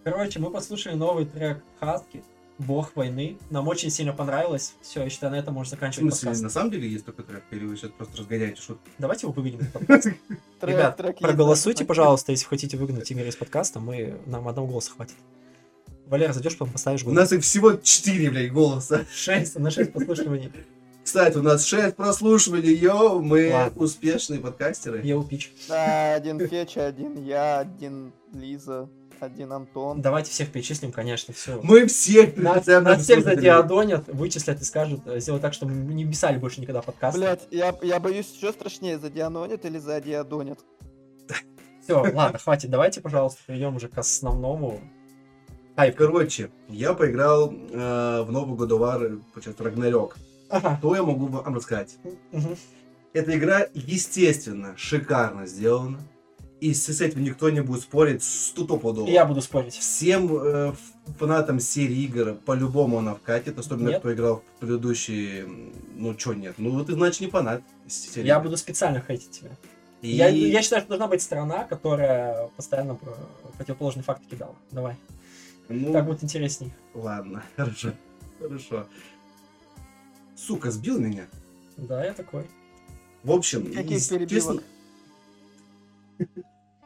Короче, 0.03 0.39
мы 0.39 0.51
послушали 0.51 0.95
новый 0.95 1.25
трек 1.27 1.63
Хаски, 1.81 2.23
Бог 2.59 2.95
войны. 2.95 3.37
Нам 3.51 3.67
очень 3.69 3.91
сильно 3.91 4.13
понравилось. 4.13 4.75
Все, 4.81 5.03
я 5.03 5.11
считаю, 5.11 5.33
на 5.33 5.37
этом 5.37 5.55
можно 5.55 5.71
В 5.71 5.75
заканчивать 5.75 6.13
смысле, 6.15 6.27
подкаст. 6.29 6.43
на 6.45 6.51
самом 6.51 6.71
деле 6.71 6.89
есть 6.89 7.05
такой 7.05 7.25
трек? 7.25 7.43
Или 7.51 7.65
вы 7.67 7.77
сейчас 7.77 7.91
просто 7.91 8.17
разгоняете 8.19 8.61
шутку? 8.61 8.89
Давайте 8.99 9.27
его 9.27 9.33
выгоним. 9.33 9.59
Трек- 9.73 10.19
Ребят, 10.63 10.97
проголосуйте, 11.19 11.85
пожалуйста, 11.85 12.31
если 12.33 12.47
хотите 12.47 12.77
выгнать 12.77 13.11
Игоря 13.11 13.29
из 13.29 13.37
подкаста, 13.37 13.81
мы 13.81 14.21
нам 14.27 14.47
одного 14.47 14.69
голоса 14.69 14.93
хватит. 14.93 15.17
Валера, 16.07 16.33
зайдешь, 16.33 16.53
потом 16.57 16.73
поставишь 16.73 17.03
У 17.03 17.07
голос. 17.07 17.19
нас 17.19 17.33
их 17.33 17.43
всего 17.43 17.73
4, 17.73 18.31
блядь, 18.31 18.53
голоса. 18.53 19.05
6 19.13 19.57
на 19.59 19.71
6 19.73 19.93
послушиваний. 19.95 20.53
Кстати, 21.05 21.37
у 21.37 21.43
нас 21.43 21.67
6 21.67 21.97
прослушиваний, 21.97 22.75
йоу, 22.75 23.21
мы 23.21 23.53
Ладно. 23.53 23.83
успешные 23.83 24.41
подкастеры. 24.41 25.03
Я 25.05 25.19
упич. 25.19 25.53
Да, 25.69 26.15
один 26.15 26.39
Феча, 26.49 26.87
один 26.87 27.23
я, 27.23 27.59
один 27.59 28.13
Лиза, 28.33 28.89
один 29.21 29.53
Антон. 29.53 30.01
Давайте 30.01 30.31
всех 30.31 30.51
перечислим, 30.51 30.93
конечно, 30.93 31.35
все. 31.35 31.61
Мы 31.63 31.87
всех 31.89 32.39
Нас, 32.39 32.67
нас 32.67 33.03
всех 33.03 33.23
задиадонят, 33.23 34.09
вычислят 34.09 34.63
и 34.63 34.65
скажут, 34.65 35.03
э, 35.05 35.21
сделать 35.21 35.43
так, 35.43 35.53
чтобы 35.53 35.73
мы 35.73 35.93
не 35.93 36.07
писали 36.07 36.39
больше 36.39 36.63
никогда 36.63 36.81
подкаст. 36.81 37.19
Блять, 37.19 37.47
я, 37.51 37.77
я 37.83 38.01
боюсь, 38.01 38.27
что 38.27 38.51
страшнее, 38.53 38.99
задианонят 38.99 39.67
или 39.67 39.79
задиадонят? 39.79 40.59
Все, 41.83 42.01
ладно, 42.15 42.39
хватит. 42.39 42.71
Давайте, 42.71 43.03
пожалуйста, 43.03 43.43
перейдем 43.47 43.77
уже 43.77 43.89
к 43.89 43.99
основному. 43.99 44.81
Хайп. 45.77 45.97
Короче, 45.97 46.51
я 46.71 46.95
поиграл 46.95 47.53
э, 47.53 48.23
в 48.23 48.33
новый 48.33 48.57
Годовар, 48.57 49.19
получается, 49.35 49.63
Рагнарёк. 49.65 50.17
Ага. 50.49 50.77
Что 50.79 50.95
я 50.97 51.03
могу 51.03 51.27
вам 51.27 51.55
рассказать? 51.55 51.97
Мгм. 52.33 52.57
Эта 53.13 53.37
игра, 53.37 53.67
естественно, 53.75 54.75
шикарно 54.77 55.47
сделана. 55.47 56.01
И 56.61 56.73
с 56.73 56.87
с 56.87 57.01
этим 57.01 57.23
никто 57.23 57.51
не 57.51 57.61
будет 57.61 57.83
спорить 57.83 58.23
стопудово. 58.23 59.07
Я 59.09 59.27
буду 59.27 59.43
спорить. 59.43 59.75
Всем 59.75 60.31
э, 60.35 60.73
фанатам 61.19 61.61
серии 61.61 62.05
игр 62.05 62.35
по-любому 62.47 62.99
она 62.99 63.15
вкатит, 63.15 63.59
особенно 63.59 63.91
Нет. 63.91 63.99
кто 64.01 64.15
играл 64.15 64.43
в 64.57 64.61
предыдущие... 64.61 65.47
Ну, 65.95 66.15
чё 66.15 66.33
нет? 66.33 66.55
Ну, 66.57 66.83
ты, 66.85 66.95
значит, 66.95 67.21
не 67.21 67.27
фанат 67.27 67.63
серии 67.87 68.27
Я 68.27 68.41
буду 68.41 68.57
специально 68.57 69.01
хейтить 69.07 69.31
тебя. 69.31 69.51
И... 70.01 70.09
Я, 70.09 70.29
я 70.29 70.63
считаю, 70.63 70.81
что 70.83 70.91
должна 70.91 71.09
быть 71.09 71.23
страна, 71.23 71.65
которая 71.65 72.49
постоянно 72.57 72.95
про- 72.95 73.17
противоположные 73.59 74.05
факты 74.05 74.25
кидала. 74.31 74.55
Давай. 74.71 74.97
Ну, 75.69 75.93
Так 75.93 76.07
будет 76.07 76.23
интересней. 76.25 76.73
ладно, 76.95 77.43
хорошо. 77.57 77.93
Хорошо. 78.41 78.87
Сука, 80.47 80.71
сбил 80.71 80.99
меня. 80.99 81.27
Да, 81.77 82.05
я 82.05 82.13
такой. 82.13 82.45
В 83.23 83.33
общем, 83.33 83.73
Каких 83.73 83.93
естественно, 83.93 84.27
перебивок? 84.27 84.65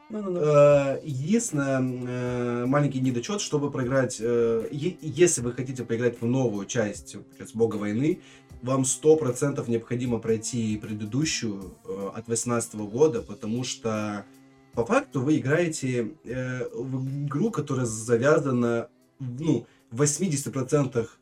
Ну-ну-ну. 0.09 0.39
Э, 0.39 1.01
Единственное, 1.03 1.81
э, 1.81 2.65
маленький 2.65 3.01
недочет, 3.01 3.41
чтобы 3.41 3.69
проиграть, 3.69 4.17
э, 4.19 4.67
если 4.71 5.41
вы 5.41 5.51
хотите 5.51 5.83
поиграть 5.83 6.21
в 6.21 6.25
новую 6.25 6.65
часть 6.65 7.17
Бога 7.53 7.75
войны, 7.75 8.21
вам 8.61 8.83
100% 8.85 9.69
необходимо 9.69 10.19
пройти 10.19 10.77
предыдущую 10.77 11.75
от 12.15 12.27
18 12.27 12.87
года, 12.87 13.21
потому 13.21 13.63
что 13.63 14.25
по 14.73 14.85
факту 14.85 15.21
вы 15.21 15.37
играете 15.37 16.13
в 16.23 17.25
игру, 17.25 17.51
которая 17.51 17.85
завязана, 17.85 18.89
ну, 19.19 19.65
в 19.91 20.01
80% 20.01 21.18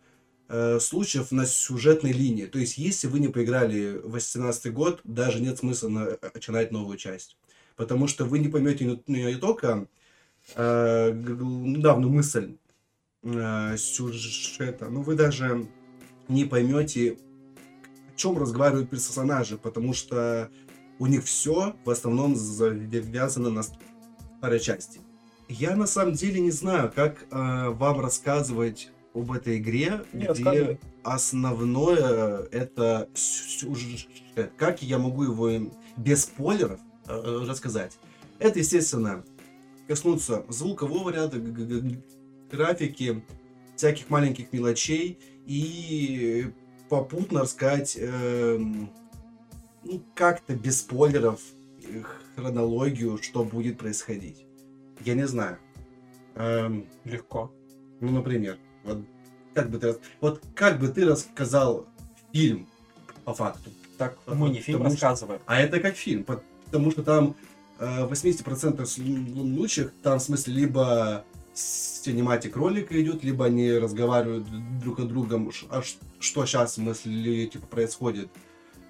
э, 0.50 0.80
случаев 0.80 1.32
на 1.32 1.46
сюжетной 1.46 2.12
линии. 2.12 2.46
То 2.46 2.60
есть, 2.60 2.78
если 2.78 3.08
вы 3.08 3.20
не 3.20 3.28
поиграли 3.28 3.98
в 3.98 4.12
18 4.12 4.74
год, 4.74 5.02
даже 5.04 5.42
нет 5.42 5.60
смысла 5.60 5.90
на- 5.90 6.18
начинать 6.34 6.72
новую 6.72 6.98
часть. 6.98 7.38
Потому 7.76 8.08
что 8.08 8.26
вы 8.26 8.40
не 8.40 8.48
поймете 8.48 8.86
не, 8.86 9.04
не 9.08 9.36
только 9.36 9.88
э, 10.56 11.12
г- 11.12 11.36
г- 11.36 11.80
главную 11.82 12.12
мысль 12.12 12.58
э, 13.24 13.78
сюжета, 13.78 14.90
но 14.90 15.02
вы 15.02 15.16
даже 15.16 15.68
не 16.28 16.46
поймете, 16.46 17.18
о 18.14 18.18
чем 18.18 18.38
разговаривают 18.38 18.90
персонажи, 18.90 19.58
потому 19.58 19.94
что 19.94 20.50
у 21.00 21.06
них 21.06 21.24
все 21.24 21.76
в 21.86 21.90
основном 21.90 22.36
завязано 22.36 23.50
на 23.50 23.64
старой 23.64 24.60
части. 24.60 25.02
Я 25.50 25.76
на 25.76 25.88
самом 25.88 26.14
деле 26.14 26.42
не 26.42 26.52
знаю, 26.52 26.92
как 26.94 27.26
э, 27.32 27.70
вам 27.70 28.02
рассказывать 28.02 28.90
об 29.20 29.32
этой 29.32 29.58
игре, 29.58 30.02
Не 30.14 30.20
где 30.20 30.28
рассказывай. 30.28 30.80
основное 31.04 32.44
это 32.52 33.10
сюжет. 33.14 34.08
Как 34.58 34.82
я 34.82 34.98
могу 35.00 35.24
его 35.24 35.72
без 35.98 36.24
спойлеров 36.24 36.80
э, 37.08 37.44
рассказать? 37.48 37.98
Это, 38.40 38.60
естественно, 38.60 39.24
коснуться 39.88 40.46
звукового 40.50 41.10
ряда, 41.10 41.40
графики, 42.52 43.24
всяких 43.76 44.10
маленьких 44.10 44.54
мелочей 44.54 45.18
и 45.46 46.52
попутно 46.90 47.42
рассказать 47.42 47.98
эм, 48.00 48.90
ну, 49.84 50.04
как-то 50.16 50.56
без 50.56 50.80
спойлеров 50.80 51.42
э, 51.84 52.04
хронологию, 52.36 53.18
что 53.22 53.44
будет 53.44 53.78
происходить. 53.78 54.46
Я 55.04 55.16
не 55.16 55.28
знаю. 55.28 55.58
Эм, 56.36 56.86
Легко. 57.04 57.52
ну, 58.00 58.12
например, 58.12 58.58
вот 58.88 59.00
как 59.54 59.70
бы 59.70 59.80
ты, 59.80 59.96
вот 60.22 60.42
как 60.56 60.80
бы 60.80 60.88
ты 60.88 61.06
рассказал 61.06 61.86
фильм 62.34 62.68
по 63.26 63.34
факту, 63.34 63.70
Так 63.98 64.18
мы 64.28 64.50
не 64.50 64.60
фильм 64.60 64.80
потому 64.80 64.96
что- 64.96 65.06
рассказываем. 65.08 65.42
а 65.46 65.60
это 65.60 65.80
как 65.80 65.96
фильм, 65.96 66.24
потому 66.24 66.92
что 66.92 67.04
там 67.04 67.36
э, 67.80 68.06
в 68.06 68.12
80% 68.12 68.86
случаев 68.86 69.92
там 70.04 70.20
в 70.20 70.22
смысле 70.22 70.54
либо 70.54 71.24
синематик 71.54 72.56
ролика 72.56 73.00
идет, 73.02 73.24
либо 73.24 73.46
они 73.46 73.72
разговаривают 73.74 74.46
друг 74.80 75.00
о 75.00 75.04
другом, 75.04 75.52
а 75.70 75.82
что 75.82 76.46
сейчас 76.46 76.72
в 76.72 76.76
смысле 76.76 77.48
типа 77.48 77.66
происходит 77.68 78.30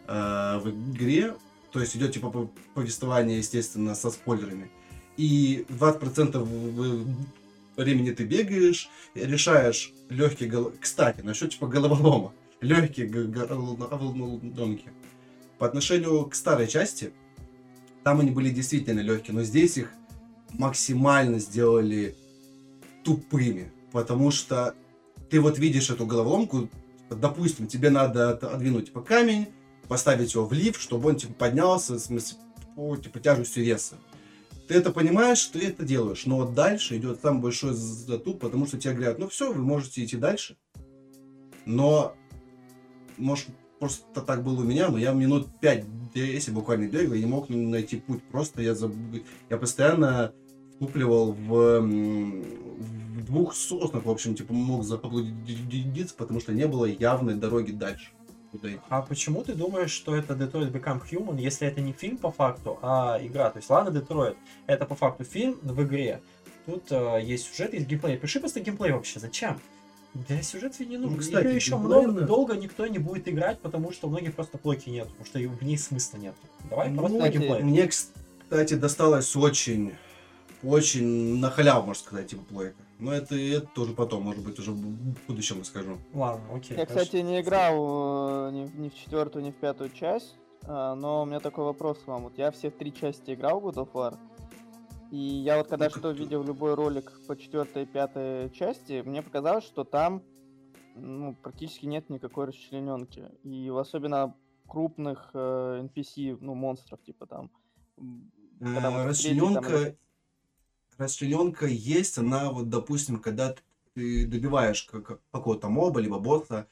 э, 0.08 0.60
в 0.64 0.70
игре, 0.70 1.34
то 1.72 1.80
есть 1.80 1.96
идет 1.96 2.14
типа 2.14 2.30
по- 2.30 2.50
повествование, 2.74 3.38
естественно, 3.38 3.96
со 3.96 4.10
спойлерами. 4.12 4.70
И 5.18 5.66
20% 5.70 6.38
в- 6.38 7.06
времени 7.78 8.12
ты 8.12 8.26
бегаешь, 8.26 8.90
решаешь 9.16 9.94
легкие 10.10 10.50
гол... 10.50 10.74
Кстати, 10.80 11.22
насчет 11.22 11.52
типа 11.52 11.68
головолома. 11.68 12.34
Легкие 12.60 13.08
головоломки. 13.08 14.90
По 15.60 15.68
отношению 15.68 16.26
к 16.26 16.36
старой 16.36 16.68
части, 16.68 17.14
там 18.04 18.20
они 18.20 18.32
были 18.32 18.50
действительно 18.50 19.00
легкие, 19.00 19.36
но 19.36 19.44
здесь 19.44 19.78
их 19.78 19.92
максимально 20.54 21.40
сделали 21.40 22.16
тупыми, 23.04 23.72
потому 23.92 24.32
что 24.32 24.76
ты 25.30 25.40
вот 25.40 25.60
видишь 25.60 25.90
эту 25.90 26.06
головоломку, 26.06 26.70
допустим, 27.10 27.68
тебе 27.68 27.90
надо 27.90 28.32
от- 28.32 28.44
отодвинуть 28.44 28.88
типа 28.88 29.02
камень, 29.02 29.48
поставить 29.88 30.34
его 30.34 30.46
в 30.46 30.54
лифт, 30.54 30.82
чтобы 30.82 31.10
он 31.10 31.16
типа 31.16 31.34
поднялся, 31.34 31.94
в 31.96 32.00
смысле, 32.00 32.38
по 32.76 32.96
типа 32.98 33.20
тяжестью 33.20 33.64
веса. 33.64 33.96
Ты 34.68 34.76
это 34.76 34.92
понимаешь, 34.92 35.46
ты 35.46 35.66
это 35.68 35.86
делаешь, 35.86 36.26
но 36.26 36.38
вот 36.38 36.54
дальше 36.54 36.98
идет 36.98 37.22
самый 37.22 37.42
большой 37.42 37.74
затуп, 37.74 38.40
потому 38.40 38.66
что 38.66 38.78
тебе 38.78 38.94
говорят, 38.94 39.18
ну 39.18 39.28
все, 39.30 39.54
вы 39.54 39.64
можете 39.64 40.04
идти 40.04 40.18
дальше, 40.18 40.58
но 41.66 42.16
может 43.18 43.48
просто 43.80 44.22
так 44.22 44.44
было 44.44 44.62
у 44.62 44.64
меня, 44.64 44.90
но 44.90 44.98
я 44.98 45.14
минут 45.14 45.48
5-10 45.62 46.52
буквально 46.52 46.88
бегал, 46.88 47.14
и 47.14 47.20
не 47.20 47.26
мог 47.26 47.50
найти 47.50 47.98
путь. 47.98 48.24
Просто 48.24 48.62
я 48.62 48.76
заб... 48.76 48.92
я 49.50 49.58
постоянно 49.58 50.34
втупливал 50.76 51.34
в, 51.34 51.80
в 51.82 53.26
двух 53.26 53.56
соснах, 53.56 54.06
в 54.06 54.10
общем, 54.10 54.36
типа 54.36 54.54
мог 54.54 54.84
заблудиться, 54.84 56.16
потому 56.16 56.40
что 56.40 56.54
не 56.54 56.68
было 56.68 56.86
явной 56.86 57.36
дороги 57.36 57.72
дальше. 57.72 58.12
Куда 58.52 58.70
идти. 58.70 58.80
А 58.90 59.02
почему 59.02 59.44
ты 59.44 59.54
думаешь, 59.54 59.92
что 59.92 60.16
это 60.16 60.34
Detroit 60.34 60.72
Become 60.72 61.02
Human, 61.10 61.40
если 61.40 61.68
это 61.68 61.82
не 61.82 61.92
фильм 61.94 62.18
по 62.18 62.32
факту, 62.32 62.80
а 62.82 63.20
игра? 63.22 63.50
То 63.50 63.58
есть, 63.58 63.70
ладно, 63.70 63.92
Детройт, 63.92 64.38
это 64.68 64.86
по 64.86 64.96
факту 64.96 65.24
фильм 65.24 65.60
в 65.62 65.84
игре. 65.84 66.22
Тут 66.66 66.92
э, 66.92 67.22
есть 67.24 67.48
сюжет, 67.48 67.74
есть 67.74 67.88
геймплей. 67.88 68.18
Пиши 68.18 68.40
просто 68.40 68.60
геймплей 68.60 68.92
вообще. 68.92 69.20
Зачем? 69.20 69.60
Для 70.14 70.42
сюжета 70.42 70.84
не 70.84 70.98
нужен. 70.98 71.14
Ну, 71.14 71.20
кстати, 71.20 71.46
Её 71.46 71.56
еще 71.56 71.78
много, 71.78 72.12
да. 72.12 72.26
долго 72.26 72.56
никто 72.56 72.88
не 72.88 72.98
будет 72.98 73.28
играть, 73.28 73.60
потому 73.60 73.92
что 73.92 74.08
у 74.08 74.10
многих 74.10 74.34
просто 74.34 74.58
плойки 74.58 74.90
нет, 74.90 75.08
потому 75.08 75.26
что 75.26 75.40
в 75.40 75.64
ней 75.64 75.78
смысла 75.78 76.18
нет. 76.18 76.36
Давай 76.70 76.90
Ну, 76.90 77.00
просто 77.00 77.30
геймплей. 77.30 77.64
Мне, 77.64 77.88
кстати, 77.88 78.74
досталось 78.74 79.36
очень, 79.36 79.94
очень 80.64 81.40
на 81.40 81.52
халяву, 81.52 81.86
можно 81.86 82.04
сказать, 82.04 82.28
типа 82.28 82.44
плойка. 82.44 82.76
Но 83.00 83.14
это, 83.14 83.36
это 83.36 83.68
тоже 83.68 83.94
потом, 83.94 84.24
может 84.24 84.44
быть, 84.44 84.58
уже 84.60 84.72
в 84.72 85.28
будущем 85.28 85.60
расскажу. 85.60 85.98
Ладно, 86.14 86.56
окей. 86.56 86.76
Я, 86.78 86.86
хорошо. 86.86 87.06
кстати, 87.06 87.22
не 87.22 87.42
играл 87.42 88.48
э, 88.48 88.52
ни, 88.52 88.66
в- 88.66 88.80
ни 88.80 88.90
в 88.90 88.96
четвертую, 88.96 89.46
ни 89.46 89.52
в 89.52 89.56
пятую 89.56 89.92
часть, 89.92 90.36
а, 90.64 90.96
но 90.96 91.22
у 91.22 91.26
меня 91.26 91.40
такой 91.40 91.66
вопрос 91.66 92.00
к 92.00 92.08
вам. 92.08 92.24
Вот 92.24 92.38
я 92.38 92.50
все 92.52 92.72
три 92.72 92.92
части 92.94 93.34
играл 93.34 93.60
в 93.60 93.68
God 93.68 93.76
of 93.76 93.92
War, 93.94 94.18
и 95.12 95.18
я 95.18 95.58
вот 95.58 95.68
когда 95.68 95.86
Ну, 95.86 95.92
что 95.92 96.12
видел 96.12 96.44
любой 96.44 96.74
ролик 96.74 97.12
по 97.28 97.38
четвертой 97.38 97.84
и 97.84 97.86
пятой 97.86 98.50
части, 98.50 99.02
мне 99.06 99.22
показалось, 99.22 99.64
что 99.64 99.84
там 99.84 100.24
ну, 100.96 101.36
практически 101.36 101.86
нет 101.86 102.10
никакой 102.10 102.46
расчлененки. 102.46 103.30
И 103.44 103.70
в 103.70 103.78
особенно 103.78 104.36
крупных 104.68 105.30
э, 105.34 105.84
NPC, 105.84 106.38
ну, 106.42 106.56
монстров, 106.56 107.02
типа 107.04 107.26
там. 107.26 107.52
когда 108.60 108.82
там 108.82 109.08
Расчлененка, 109.08 109.96
расчлененка 110.98 111.66
есть, 111.68 112.18
она 112.18 112.52
вот, 112.52 112.70
допустим, 112.70 113.20
когда 113.20 113.56
ты 113.94 114.26
добиваешь 114.26 114.84
как- 114.84 115.20
какого-то 115.32 115.70
моба, 115.70 116.00
либо 116.00 116.20
босса, 116.20 116.68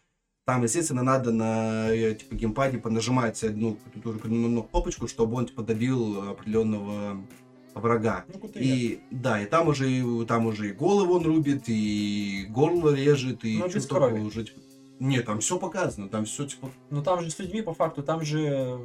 там, 0.45 0.63
естественно, 0.63 1.01
надо 1.01 1.31
на 1.31 1.89
э, 1.89 2.13
типа 2.13 2.35
геймпаде 2.35 2.77
понажимать 2.77 3.43
одну 3.43 3.79
эту 3.95 4.13
же 4.13 4.19
ну, 4.25 4.63
кнопочку, 4.63 5.07
чтобы 5.07 5.37
он 5.37 5.47
типа 5.47 5.63
добил 5.63 6.29
определенного 6.29 7.17
врага. 7.73 8.25
Ну, 8.31 8.49
И 8.53 9.01
да, 9.09 9.41
и 9.41 9.47
там 9.47 9.67
уже 9.69 10.25
там 10.25 10.45
уже 10.45 10.69
и 10.69 10.71
голову 10.71 11.15
он 11.15 11.25
рубит, 11.25 11.63
и 11.67 12.45
горло 12.49 12.93
режет, 12.93 13.43
и 13.43 13.57
чё 13.57 13.67
без 13.67 13.87
крови. 13.87 14.19
уже, 14.19 14.45
типа, 14.45 14.59
Нет, 14.99 15.25
там 15.25 15.39
все 15.39 15.57
показано, 15.57 16.09
там 16.09 16.25
все 16.25 16.45
типа. 16.45 16.69
Ну 16.91 17.01
там 17.01 17.21
же 17.21 17.31
с 17.31 17.39
людьми 17.39 17.61
по 17.63 17.73
факту, 17.73 18.03
там 18.03 18.23
же... 18.23 18.79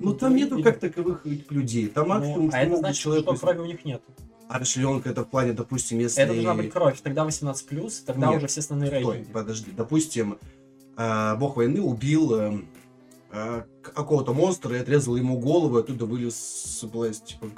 Ну 0.00 0.14
там 0.14 0.34
нету 0.34 0.62
как 0.62 0.78
таковых 0.80 1.24
людей. 1.50 1.88
Там 1.88 2.08
Ну, 2.08 2.14
максимум, 2.14 2.48
а 2.48 2.50
что 2.52 2.58
это 2.58 2.76
значит, 2.76 3.02
человеку 3.02 3.36
что 3.36 3.46
крови 3.46 3.58
у 3.60 3.66
них 3.66 3.84
нет. 3.84 4.02
А 4.48 4.58
расчлененка 4.58 5.10
это 5.10 5.24
в 5.24 5.28
плане, 5.28 5.52
допустим, 5.52 5.98
если... 5.98 6.22
Это 6.22 6.32
должна 6.32 6.54
быть 6.54 6.70
кровь, 6.70 7.00
тогда 7.00 7.26
18+, 7.26 8.04
тогда 8.06 8.28
Нет, 8.28 8.38
уже 8.38 8.46
все 8.46 8.60
основные 8.60 8.88
Стой, 8.88 9.04
рейтинги. 9.04 9.32
подожди. 9.32 9.70
Допустим, 9.72 10.38
э, 10.96 11.36
бог 11.36 11.56
войны 11.56 11.80
убил 11.80 12.34
э, 12.34 12.60
э, 13.32 13.62
какого-то 13.82 14.34
монстра 14.34 14.76
и 14.76 14.78
отрезал 14.78 15.16
ему 15.16 15.38
голову, 15.38 15.78
и 15.78 15.80
оттуда 15.80 16.06
вылез 16.06 16.84
была, 16.92 17.10
типа, 17.12 17.48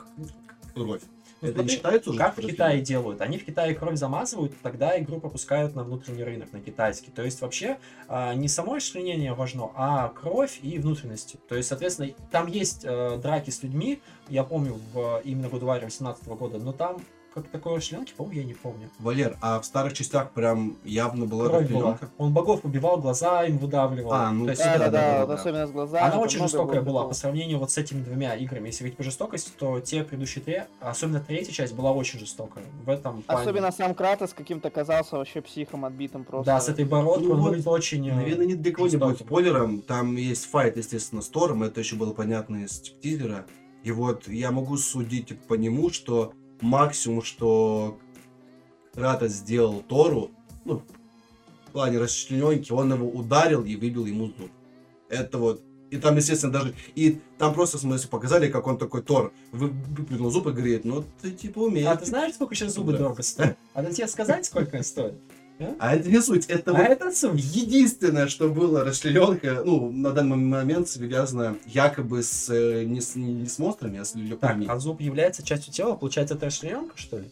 кровь. 0.74 1.02
Ну, 1.40 1.48
это 1.48 1.62
не 1.62 1.68
считается 1.68 2.10
уже? 2.10 2.18
Как 2.18 2.36
в? 2.36 2.40
Китае 2.40 2.80
делают? 2.80 3.20
Они 3.20 3.38
в 3.38 3.44
Китае 3.44 3.74
кровь 3.74 3.96
замазывают, 3.96 4.52
тогда 4.62 4.98
игру 4.98 5.20
пропускают 5.20 5.74
на 5.74 5.84
внутренний 5.84 6.24
рынок, 6.24 6.52
на 6.52 6.60
китайский. 6.60 7.10
То 7.10 7.22
есть 7.22 7.40
вообще 7.40 7.78
а, 8.08 8.34
не 8.34 8.48
само 8.48 8.76
расчленение 8.76 9.34
важно, 9.34 9.70
а 9.74 10.08
кровь 10.08 10.58
и 10.62 10.78
внутренности. 10.78 11.38
То 11.48 11.54
есть, 11.54 11.68
соответственно, 11.68 12.12
там 12.30 12.46
есть 12.46 12.84
э, 12.84 13.18
драки 13.22 13.50
с 13.50 13.62
людьми, 13.62 14.00
я 14.28 14.44
помню, 14.44 14.78
в 14.92 15.20
именно 15.24 15.46
of 15.46 15.60
War 15.60 15.84
18 15.84 16.26
года, 16.28 16.58
но 16.58 16.72
там 16.72 16.98
как 17.42 17.50
такой 17.50 17.76
расчленки, 17.76 18.12
по-моему, 18.16 18.40
я 18.40 18.44
не 18.46 18.54
помню. 18.54 18.90
Валер, 18.98 19.36
а 19.40 19.60
в 19.60 19.64
старых 19.64 19.92
частях 19.92 20.32
прям 20.32 20.76
явно 20.84 21.26
была 21.26 21.48
Кровь 21.48 21.70
была. 21.70 21.98
Он 22.18 22.32
богов 22.32 22.64
убивал, 22.64 22.98
глаза 22.98 23.44
им 23.44 23.58
выдавливал. 23.58 24.12
А, 24.12 24.30
ну 24.30 24.44
То 24.44 24.50
есть, 24.50 24.62
да, 24.62 24.78
Да, 24.78 24.90
да, 24.90 25.26
да, 25.26 25.34
особенно 25.34 25.66
с 25.66 25.70
глазами. 25.70 26.04
Она 26.04 26.18
очень 26.18 26.40
жестокая 26.40 26.82
была 26.82 27.04
по 27.04 27.14
сравнению 27.14 27.58
вот 27.58 27.70
с 27.70 27.78
этими 27.78 28.02
двумя 28.02 28.34
играми. 28.34 28.66
Если 28.66 28.84
говорить 28.84 28.96
по 28.96 29.02
жестокости, 29.02 29.50
то 29.58 29.80
те 29.80 30.04
предыдущие 30.04 30.44
три, 30.44 30.62
особенно 30.80 31.20
третья 31.20 31.52
часть, 31.52 31.74
была 31.74 31.92
очень 31.92 32.18
жестокая. 32.18 32.64
В 32.84 32.90
этом 32.90 33.22
плане. 33.22 33.40
Особенно 33.40 33.72
сам 33.72 33.94
Кратос 33.94 34.32
каким-то 34.32 34.70
казался 34.70 35.16
вообще 35.16 35.40
психом 35.40 35.84
отбитым 35.84 36.24
просто. 36.24 36.46
Да, 36.52 36.60
с 36.60 36.68
этой 36.68 36.84
бородкой 36.84 37.26
Ну 37.26 37.34
он 37.34 37.40
вот, 37.40 37.48
выглядел 37.50 37.72
очень... 37.72 38.08
э, 38.08 38.14
Наверное, 38.14 38.46
ни 38.46 38.54
для 38.54 38.72
кого 38.72 38.88
не 38.88 38.96
будет 38.96 39.20
спойлером. 39.20 39.82
Там 39.82 40.16
есть 40.16 40.46
файт, 40.46 40.76
естественно, 40.76 41.22
с 41.22 41.28
Тором. 41.28 41.62
Это 41.62 41.80
еще 41.80 41.96
было 41.96 42.12
понятно 42.12 42.64
из 42.64 42.80
тизера. 42.80 43.46
И 43.84 43.92
вот 43.92 44.28
я 44.28 44.50
могу 44.50 44.76
судить 44.76 45.40
по 45.42 45.54
нему, 45.54 45.90
что 45.90 46.32
максимум, 46.60 47.22
что 47.22 47.98
Кратос 48.94 49.32
сделал 49.32 49.82
Тору, 49.82 50.30
ну, 50.64 50.82
в 51.66 51.72
плане 51.72 51.98
расчлененки, 51.98 52.72
он 52.72 52.92
его 52.92 53.08
ударил 53.08 53.64
и 53.64 53.76
выбил 53.76 54.06
ему 54.06 54.26
зуб. 54.26 54.50
Это 55.08 55.38
вот. 55.38 55.62
И 55.90 55.96
там, 55.96 56.16
естественно, 56.16 56.52
даже... 56.52 56.74
И 56.94 57.18
там 57.38 57.54
просто, 57.54 57.78
в 57.78 57.80
смысле, 57.80 58.10
показали, 58.10 58.48
как 58.50 58.66
он 58.66 58.76
такой 58.76 59.02
Тор 59.02 59.32
вы- 59.52 59.70
выплюнул 59.70 60.30
зуб 60.30 60.46
и 60.48 60.50
говорит, 60.50 60.84
ну, 60.84 61.02
ты 61.22 61.30
типа 61.30 61.60
умеешь. 61.60 61.88
А 61.88 61.96
ты 61.96 62.04
знаешь, 62.04 62.34
сколько 62.34 62.54
сейчас 62.54 62.74
зубы 62.74 62.92
дорого 62.92 63.22
стоят? 63.22 63.56
А 63.72 63.84
тебе 63.84 64.06
сказать, 64.06 64.44
сколько? 64.44 64.82
Да? 64.94 65.12
А 65.78 65.94
это 65.96 66.08
не 66.08 66.20
суть, 66.22 66.46
это 66.46 66.70
А 66.70 66.74
вот 66.74 66.82
это 66.86 67.10
суть. 67.12 67.40
единственное, 67.42 68.28
что 68.28 68.48
было 68.48 68.84
расчлененка, 68.84 69.62
ну, 69.64 69.90
на 69.90 70.12
данный 70.12 70.36
момент 70.36 70.88
связано 70.88 71.56
якобы 71.66 72.22
с, 72.22 72.48
э, 72.50 72.84
не 72.84 73.00
с, 73.00 73.16
не 73.16 73.46
с 73.46 73.58
монстрами, 73.58 73.98
а 73.98 74.04
с 74.04 74.12
Так, 74.12 74.22
людьми. 74.56 74.66
а 74.68 74.78
зуб 74.78 75.00
является 75.00 75.42
частью 75.42 75.72
тела, 75.72 75.94
получается, 75.96 76.34
это 76.34 76.46
расчлененка, 76.46 76.96
что 76.96 77.18
ли? 77.18 77.24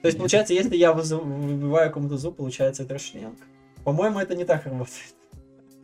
То 0.00 0.06
есть, 0.08 0.16
получается, 0.16 0.54
если 0.54 0.76
я 0.76 0.92
выбиваю 0.92 1.92
кому-то 1.92 2.16
зуб, 2.16 2.36
получается, 2.36 2.84
это 2.84 2.94
расчлененка? 2.94 3.42
По-моему, 3.84 4.18
это 4.18 4.34
не 4.34 4.44
так 4.44 4.64
работает. 4.64 5.14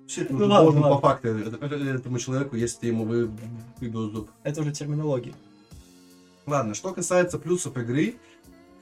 Вообще, 0.03 0.23
это 0.23 0.35
Ну 0.35 0.47
ладно, 0.47 0.71
ладно. 0.81 0.89
по 0.97 1.01
факту 1.01 1.29
э- 1.29 1.51
э- 1.61 1.95
этому 1.97 2.19
человеку, 2.19 2.57
если 2.57 2.79
ты 2.81 2.87
ему 2.89 3.05
вы- 3.05 3.31
выбил 3.81 4.11
зуб. 4.11 4.31
Это 4.43 4.61
уже 4.61 4.73
терминология. 4.73 5.33
Ладно, 6.47 6.75
что 6.75 6.93
касается 6.93 7.39
плюсов 7.39 7.77
игры, 7.79 8.15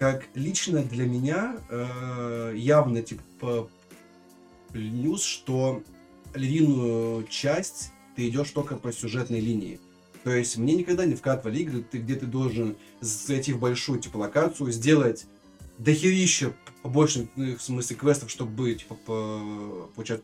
как 0.03 0.25
лично 0.35 0.83
для 0.83 1.07
меня 1.07 1.59
э, 1.69 2.55
явно 2.57 3.03
типа 3.03 3.71
плюс, 4.73 5.23
что 5.23 5.81
львиную 6.35 7.25
часть 7.29 7.93
ты 8.17 8.29
идешь 8.29 8.51
только 8.51 8.75
по 8.75 8.93
сюжетной 8.93 9.39
линии. 9.39 9.79
То 10.25 10.35
есть 10.35 10.57
мне 10.59 10.75
никогда 10.75 11.05
не 11.07 11.15
вкатывали 11.15 11.61
игры, 11.61 11.85
ты, 11.89 11.99
где 11.99 12.17
ты 12.17 12.27
должен 12.27 12.75
зайти 13.01 13.53
в 13.53 13.61
большую 13.61 14.01
типа 14.01 14.17
локацию, 14.17 14.73
сделать 14.73 15.27
дохерища 15.79 16.53
побочных, 16.83 17.29
ну, 17.37 17.57
в 17.57 17.63
смысле 17.63 17.95
квестов, 17.95 18.29
чтобы 18.29 18.75
типа 18.75 18.97
по- 19.07 19.89
получать- 19.95 20.23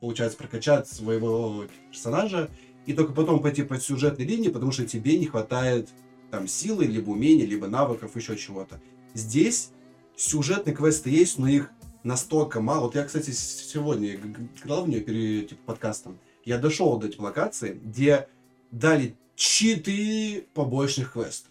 получается 0.00 0.38
прокачать 0.38 0.86
своего 0.86 1.64
персонажа, 1.90 2.48
и 2.86 2.92
только 2.92 3.12
потом 3.12 3.42
пойти 3.42 3.64
по 3.64 3.76
сюжетной 3.80 4.24
линии, 4.24 4.50
потому 4.50 4.70
что 4.70 4.86
тебе 4.86 5.18
не 5.18 5.26
хватает 5.26 5.88
там 6.30 6.46
силы, 6.46 6.84
либо 6.84 7.10
умений, 7.10 7.44
либо 7.44 7.66
навыков, 7.66 8.14
еще 8.14 8.36
чего-то. 8.36 8.80
Здесь 9.14 9.70
сюжетные 10.16 10.74
квесты 10.74 11.10
есть, 11.10 11.38
но 11.38 11.48
их 11.48 11.70
настолько 12.02 12.60
мало. 12.60 12.82
Вот 12.82 12.94
я, 12.94 13.04
кстати, 13.04 13.30
сегодня 13.30 14.14
играл 14.14 14.84
в 14.84 14.88
нее 14.88 15.00
перед 15.00 15.50
типа, 15.50 15.60
подкастом. 15.66 16.18
Я 16.44 16.58
дошел 16.58 16.98
до 16.98 17.08
этих 17.08 17.20
локаций, 17.20 17.74
где 17.74 18.28
дали 18.70 19.16
4 19.36 20.42
побочных 20.54 21.12
квеста. 21.12 21.48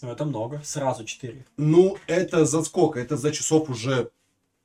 Ну, 0.00 0.10
это 0.10 0.24
много. 0.24 0.60
Сразу 0.64 1.04
4. 1.04 1.46
Ну, 1.56 1.96
это 2.06 2.44
за 2.44 2.62
сколько? 2.62 2.98
Это 2.98 3.16
за 3.16 3.30
часов 3.32 3.70
уже 3.70 4.10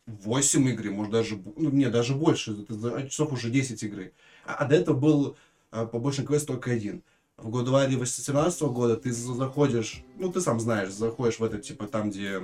8 0.08 0.70
игры, 0.70 0.90
может 0.90 1.12
даже, 1.12 1.42
ну, 1.58 1.70
не, 1.70 1.90
даже 1.90 2.16
больше, 2.16 2.54
это 2.54 2.74
за 2.74 3.08
часов 3.08 3.34
уже 3.34 3.50
10 3.50 3.84
игры. 3.84 4.14
А, 4.46 4.56
а 4.56 4.66
до 4.66 4.76
этого 4.76 4.98
был 4.98 5.38
а, 5.70 5.86
побочный 5.86 6.26
квест 6.26 6.48
только 6.48 6.72
один. 6.72 7.04
В 7.38 7.56
War 7.56 7.88
2017 7.88 8.62
года 8.64 8.98
ты 8.98 9.12
за- 9.12 9.36
заходишь, 9.36 10.04
ну, 10.18 10.32
ты 10.32 10.42
сам 10.42 10.60
знаешь, 10.60 10.90
заходишь 10.92 11.38
в 11.40 11.44
этот, 11.44 11.62
типа, 11.62 11.86
там, 11.86 12.10
где 12.10 12.42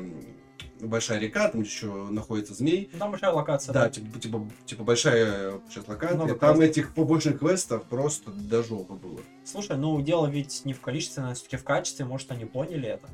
большая 0.80 1.18
река, 1.20 1.50
там 1.50 1.62
еще 1.62 1.88
находится 2.12 2.54
змей, 2.54 2.91
Ну, 2.94 3.00
там 3.00 3.10
большая 3.10 3.32
локация. 3.32 3.74
да, 3.74 3.89
типа, 3.89 4.20
типа, 4.20 4.48
типа 4.68 4.84
большая 4.84 5.60
сейчас 5.68 5.88
локация. 5.88 6.16
Много 6.16 6.36
Там 6.36 6.58
квестов. 6.58 6.70
этих 6.70 6.94
побочных 6.94 7.39
квестов 7.39 7.84
просто 7.86 8.30
до 8.30 8.62
жопы 8.62 8.94
было. 8.94 9.20
Слушай, 9.44 9.78
ну, 9.78 10.00
дело 10.00 10.28
ведь 10.28 10.64
не 10.64 10.74
в 10.74 10.82
количестве, 10.82 11.24
а 11.24 11.34
все-таки 11.34 11.58
в 11.58 11.64
качестве. 11.64 12.06
Может, 12.06 12.32
они 12.32 12.46
поняли 12.46 12.88
это. 12.89 13.10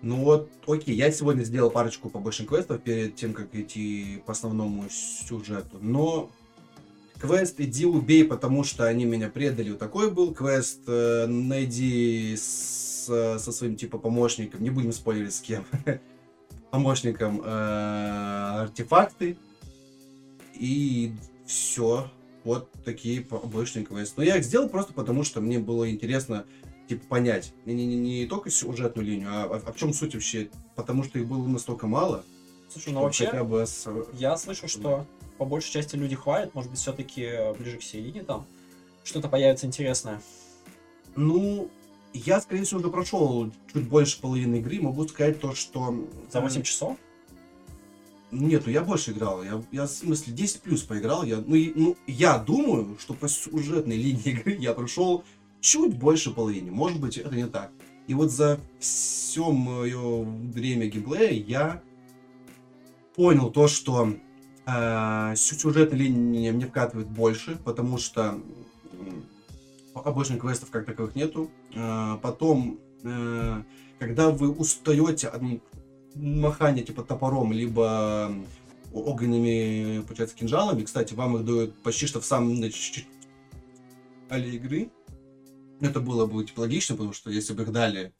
Ну 0.00 0.24
вот, 0.24 0.50
окей, 0.66 0.96
я 0.96 1.12
сегодня 1.12 1.44
сделал 1.44 1.70
парочку 1.70 2.10
побочных 2.10 2.48
квестов 2.48 2.82
перед 2.82 3.14
тем, 3.14 3.32
как 3.32 3.54
идти 3.54 4.20
по 4.26 4.32
основному 4.32 4.86
сюжету. 4.90 5.78
Но 5.80 6.32
квест 7.22 7.60
«Иди 7.60 7.86
убей, 7.86 8.24
потому 8.24 8.64
что 8.64 8.84
они 8.84 9.04
меня 9.04 9.28
предали» 9.28 9.70
вот 9.70 9.78
такой 9.78 10.10
был. 10.10 10.34
Квест 10.34 10.80
э, 10.88 11.26
«Найди 11.26 12.34
с- 12.36 13.38
со 13.38 13.52
своим 13.52 13.76
типа 13.76 13.98
помощником», 13.98 14.62
не 14.62 14.70
будем 14.70 14.92
спойлерить 14.92 15.34
с 15.34 15.40
кем, 15.40 15.64
помощником 16.72 17.40
э, 17.44 18.62
артефакты. 18.62 19.38
И 20.54 21.12
все. 21.46 22.10
Вот 22.44 22.68
такие 22.84 23.20
побочные 23.20 23.84
квесты. 23.84 24.14
Но 24.16 24.24
я 24.24 24.36
их 24.36 24.44
сделал 24.44 24.68
просто 24.68 24.92
потому, 24.92 25.22
что 25.22 25.40
мне 25.40 25.60
было 25.60 25.88
интересно 25.88 26.44
типа 26.88 27.06
понять 27.06 27.54
не, 27.64 27.74
не, 27.74 27.86
не, 27.86 27.96
не 27.96 28.26
только 28.26 28.50
сюжетную 28.50 29.06
линию, 29.06 29.28
а, 29.30 29.44
а, 29.44 29.62
а 29.64 29.72
в 29.72 29.76
чем 29.76 29.92
суть 29.92 30.14
вообще? 30.14 30.50
Потому 30.74 31.04
что 31.04 31.20
их 31.20 31.26
было 31.28 31.46
настолько 31.46 31.86
мало. 31.86 32.24
Слушай, 32.72 32.92
ну 32.92 33.02
вообще, 33.02 33.26
хотя 33.26 33.44
бы 33.44 33.66
с- 33.66 33.88
я 34.14 34.36
слышу, 34.36 34.68
что 34.68 35.06
по 35.38 35.44
большей 35.44 35.72
части 35.72 35.96
люди 35.96 36.14
хвалят. 36.16 36.54
Может 36.54 36.70
быть, 36.70 36.80
все-таки 36.80 37.30
ближе 37.58 37.78
к 37.78 37.82
середине 37.82 38.22
там 38.22 38.46
что-то 39.04 39.28
появится 39.28 39.66
интересное. 39.66 40.22
Ну, 41.16 41.68
я, 42.14 42.40
скорее 42.40 42.64
всего, 42.64 42.80
уже 42.80 42.88
прошел 42.90 43.50
чуть 43.72 43.88
больше 43.88 44.20
половины 44.20 44.56
игры. 44.56 44.80
Могу 44.80 45.06
сказать 45.08 45.40
то, 45.40 45.54
что... 45.54 46.06
За 46.30 46.38
э, 46.38 46.42
8 46.42 46.62
часов? 46.62 46.96
Нету, 48.30 48.70
я 48.70 48.82
больше 48.82 49.10
играл. 49.12 49.42
Я, 49.42 49.62
я 49.72 49.84
в 49.86 49.90
смысле 49.90 50.32
10 50.32 50.62
плюс 50.62 50.82
поиграл. 50.82 51.22
Я, 51.24 51.38
ну, 51.46 51.54
и- 51.54 51.72
ну, 51.74 51.96
я 52.06 52.38
думаю, 52.38 52.96
что 52.98 53.12
по 53.14 53.28
сюжетной 53.28 53.96
линии 53.96 54.22
игры 54.30 54.56
я 54.58 54.72
прошел 54.72 55.24
чуть 55.60 55.94
больше 55.98 56.30
половины. 56.30 56.70
Может 56.70 57.00
быть, 57.00 57.18
это 57.18 57.34
не 57.34 57.46
так. 57.46 57.70
И 58.06 58.14
вот 58.14 58.30
за 58.30 58.58
все 58.78 59.50
мое 59.50 60.22
время 60.24 60.86
геймплея 60.86 61.32
я 61.32 61.82
понял 63.14 63.50
то, 63.50 63.68
что 63.68 64.14
э, 64.66 65.34
сю- 65.36 65.56
сюжетная 65.56 65.98
линия 65.98 66.52
мне 66.52 66.66
вкатывает 66.66 67.08
больше, 67.08 67.58
потому 67.64 67.98
что 67.98 68.40
м, 68.92 69.24
обычных 69.94 70.40
квестов 70.40 70.70
как 70.70 70.86
таковых 70.86 71.14
нету. 71.14 71.50
Э, 71.74 72.18
потом, 72.22 72.78
э, 73.04 73.62
когда 73.98 74.30
вы 74.30 74.50
устаете 74.50 75.28
от 75.28 75.42
махания 76.14 76.82
типа 76.82 77.02
топором, 77.02 77.52
либо 77.52 78.32
огненными, 78.92 80.02
получается, 80.02 80.36
кинжалами, 80.36 80.84
кстати, 80.84 81.14
вам 81.14 81.36
их 81.36 81.44
дают 81.44 81.82
почти 81.82 82.06
что 82.06 82.20
в 82.20 82.26
самом 82.26 82.60
начале 82.60 83.06
игры, 84.30 84.90
это 85.80 86.00
было 86.00 86.26
бы 86.26 86.44
типа, 86.44 86.60
логично, 86.60 86.94
потому 86.94 87.12
что 87.12 87.30
если 87.30 87.54
бы 87.54 87.62
их 87.62 87.72
дали 87.72 88.12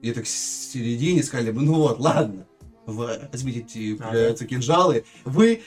где-то 0.00 0.22
к 0.22 0.26
середине, 0.26 1.22
сказали 1.22 1.50
бы, 1.50 1.60
ну 1.62 1.74
вот, 1.74 1.98
ладно, 2.00 2.46
возьмите 2.86 3.60
эти, 3.60 3.94
Ага. 3.94 4.04
получается, 4.04 4.46
кинжалы, 4.46 5.04
вы 5.24 5.62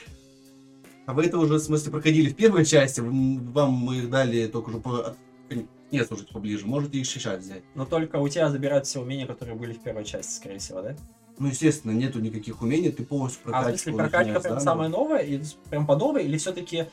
а 1.06 1.12
вы 1.12 1.24
это 1.24 1.38
уже, 1.38 1.54
в 1.54 1.58
смысле, 1.60 1.92
проходили 1.92 2.28
в 2.28 2.36
первой 2.36 2.64
части, 2.64 3.00
вам 3.00 3.72
мы 3.72 4.02
дали 4.02 4.48
только 4.48 4.70
уже 4.70 4.78
по... 4.80 5.16
Нет, 5.92 6.08
слушайте, 6.08 6.32
поближе, 6.32 6.66
можете 6.66 6.98
их 6.98 7.06
сейчас 7.06 7.44
взять. 7.44 7.62
Но 7.76 7.86
только 7.86 8.16
у 8.16 8.28
тебя 8.28 8.50
забирают 8.50 8.86
все 8.86 9.00
умения, 9.00 9.24
которые 9.24 9.54
были 9.54 9.72
в 9.72 9.80
первой 9.80 10.04
части, 10.04 10.32
скорее 10.32 10.58
всего, 10.58 10.82
да? 10.82 10.96
Ну, 11.38 11.46
естественно, 11.46 11.92
нету 11.92 12.18
никаких 12.18 12.60
умений, 12.60 12.90
ты 12.90 13.04
полностью 13.04 13.40
А 13.44 13.48
в 13.48 13.52
прокачку 13.52 13.90
смысле, 13.90 13.98
прокачка 13.98 14.40
прям 14.40 14.60
самая 14.60 14.88
новая, 14.88 15.20
и 15.20 15.40
прям 15.70 15.86
по 15.86 15.94
новой, 15.94 16.24
или 16.24 16.38
все-таки 16.38 16.86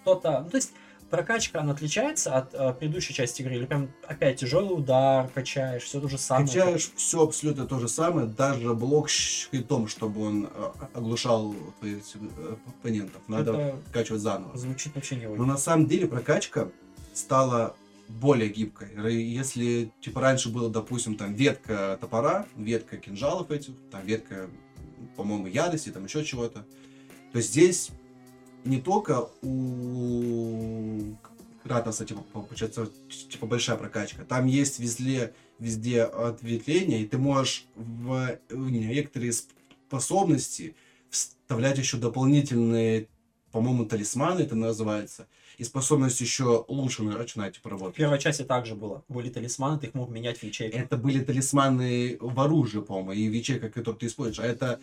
что-то... 0.00 0.40
Ну, 0.44 0.50
то 0.50 0.56
есть, 0.56 0.72
прокачка, 1.10 1.60
она 1.60 1.72
отличается 1.72 2.36
от 2.36 2.54
э, 2.54 2.72
предыдущей 2.74 3.14
части 3.14 3.42
игры, 3.42 3.56
или 3.56 3.66
прям 3.66 3.90
опять 4.06 4.40
тяжелый 4.40 4.72
удар 4.78 5.28
качаешь, 5.28 5.82
все 5.84 6.00
то 6.00 6.08
же 6.08 6.18
самое? 6.18 6.46
Качаешь 6.46 6.90
все 6.96 7.22
абсолютно 7.22 7.66
то 7.66 7.78
же 7.78 7.88
самое, 7.88 8.26
даже 8.26 8.74
блок 8.74 9.08
щитом, 9.08 9.88
чтобы 9.88 10.22
он 10.22 10.48
э, 10.52 10.70
оглушал 10.94 11.54
твоих 11.80 11.98
э, 12.14 12.56
оппонентов. 12.66 13.22
Надо 13.28 13.52
Это 13.52 13.78
качивать 13.92 14.20
заново. 14.22 14.56
звучит 14.56 14.94
вообще 14.94 15.16
не 15.16 15.26
Но 15.26 15.32
очень. 15.32 15.44
на 15.44 15.56
самом 15.56 15.86
деле 15.86 16.06
прокачка 16.06 16.68
стала 17.14 17.74
более 18.08 18.48
гибкой. 18.48 18.88
Если, 19.12 19.92
типа, 20.00 20.20
раньше 20.20 20.48
было, 20.48 20.70
допустим, 20.70 21.14
там 21.16 21.34
ветка 21.34 21.98
топора, 22.00 22.46
ветка 22.56 22.96
кинжалов 22.96 23.50
этих, 23.50 23.74
там 23.90 24.04
ветка, 24.04 24.48
по-моему, 25.16 25.46
ядости, 25.46 25.90
там 25.90 26.04
еще 26.04 26.24
чего-то, 26.24 26.64
то 27.32 27.40
здесь 27.40 27.90
не 28.68 28.80
только 28.80 29.28
у 29.42 31.14
Кратоса, 31.64 32.04
типа, 32.04 32.22
получается, 32.32 32.88
типа, 33.30 33.46
большая 33.46 33.76
прокачка. 33.76 34.24
Там 34.24 34.46
есть 34.46 34.78
везде, 34.78 35.34
везде 35.58 36.02
ответвления, 36.02 37.00
и 37.00 37.06
ты 37.06 37.18
можешь 37.18 37.66
в 37.74 38.38
в 38.48 38.70
некоторые 38.70 39.32
способности 39.32 40.74
вставлять 41.10 41.78
еще 41.78 41.96
дополнительные, 41.96 43.08
по-моему, 43.52 43.86
талисманы 43.86 44.40
это 44.40 44.54
называется, 44.54 45.26
и 45.56 45.64
способность 45.64 46.20
еще 46.20 46.64
лучше 46.68 47.02
начинать 47.02 47.54
типа, 47.54 47.70
В 47.70 47.92
первой 47.92 48.18
части 48.18 48.42
также 48.42 48.74
было. 48.74 49.02
Были 49.08 49.28
талисманы, 49.28 49.78
ты 49.80 49.88
их 49.88 49.94
мог 49.94 50.10
менять 50.10 50.38
в 50.38 50.42
ячейках. 50.44 50.80
Это 50.80 50.96
были 50.96 51.24
талисманы 51.24 52.16
в 52.20 52.38
оружии, 52.38 52.80
по-моему, 52.80 53.12
и 53.12 53.28
в 53.28 53.32
ячейках, 53.32 53.72
которые 53.72 53.98
ты 53.98 54.06
используешь. 54.06 54.38
А 54.38 54.46
это 54.46 54.78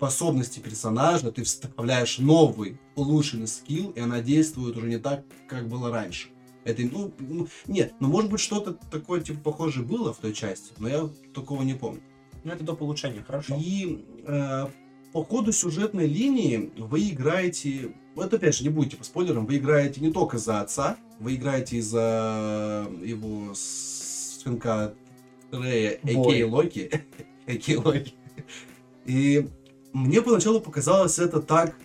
способности 0.00 0.60
персонажа, 0.60 1.30
ты 1.30 1.42
вставляешь 1.42 2.18
новый, 2.18 2.78
улучшенный 2.94 3.46
скилл, 3.46 3.90
и 3.90 4.00
она 4.00 4.22
действует 4.22 4.74
уже 4.78 4.88
не 4.88 4.96
так, 4.96 5.24
как 5.46 5.68
было 5.68 5.90
раньше. 5.90 6.28
Это, 6.64 6.80
ну, 6.90 7.12
ну, 7.18 7.48
нет, 7.66 7.92
ну, 8.00 8.08
может 8.08 8.30
быть, 8.30 8.40
что-то 8.40 8.78
такое, 8.90 9.20
типа, 9.20 9.40
похожее 9.40 9.84
было 9.84 10.14
в 10.14 10.16
той 10.16 10.32
части, 10.32 10.72
но 10.78 10.88
я 10.88 11.10
такого 11.34 11.62
не 11.64 11.74
помню. 11.74 12.00
Ну, 12.44 12.50
это 12.50 12.64
доп. 12.64 12.80
улучшения, 12.80 13.22
хорошо. 13.22 13.58
И 13.60 14.02
э, 14.26 14.66
по 15.12 15.22
ходу 15.22 15.52
сюжетной 15.52 16.06
линии 16.06 16.72
вы 16.78 17.10
играете, 17.10 17.94
вот 18.14 18.32
опять 18.32 18.56
же, 18.56 18.64
не 18.64 18.70
будете 18.70 18.96
по 18.96 19.04
спойлерам, 19.04 19.44
вы 19.44 19.58
играете 19.58 20.00
не 20.00 20.10
только 20.10 20.38
за 20.38 20.62
отца, 20.62 20.96
вы 21.18 21.34
играете 21.34 21.82
за 21.82 22.90
его 23.04 23.52
сынка 23.54 24.94
Рея, 25.52 25.98
Бой. 26.02 26.40
а.к.а. 26.40 26.46
Локи, 26.46 26.90
а.к.а. 27.46 27.80
Локи. 27.86 28.14
И 29.04 29.46
мне 29.92 30.22
поначалу 30.22 30.60
показалось 30.60 31.18
это 31.18 31.40
так 31.40 31.76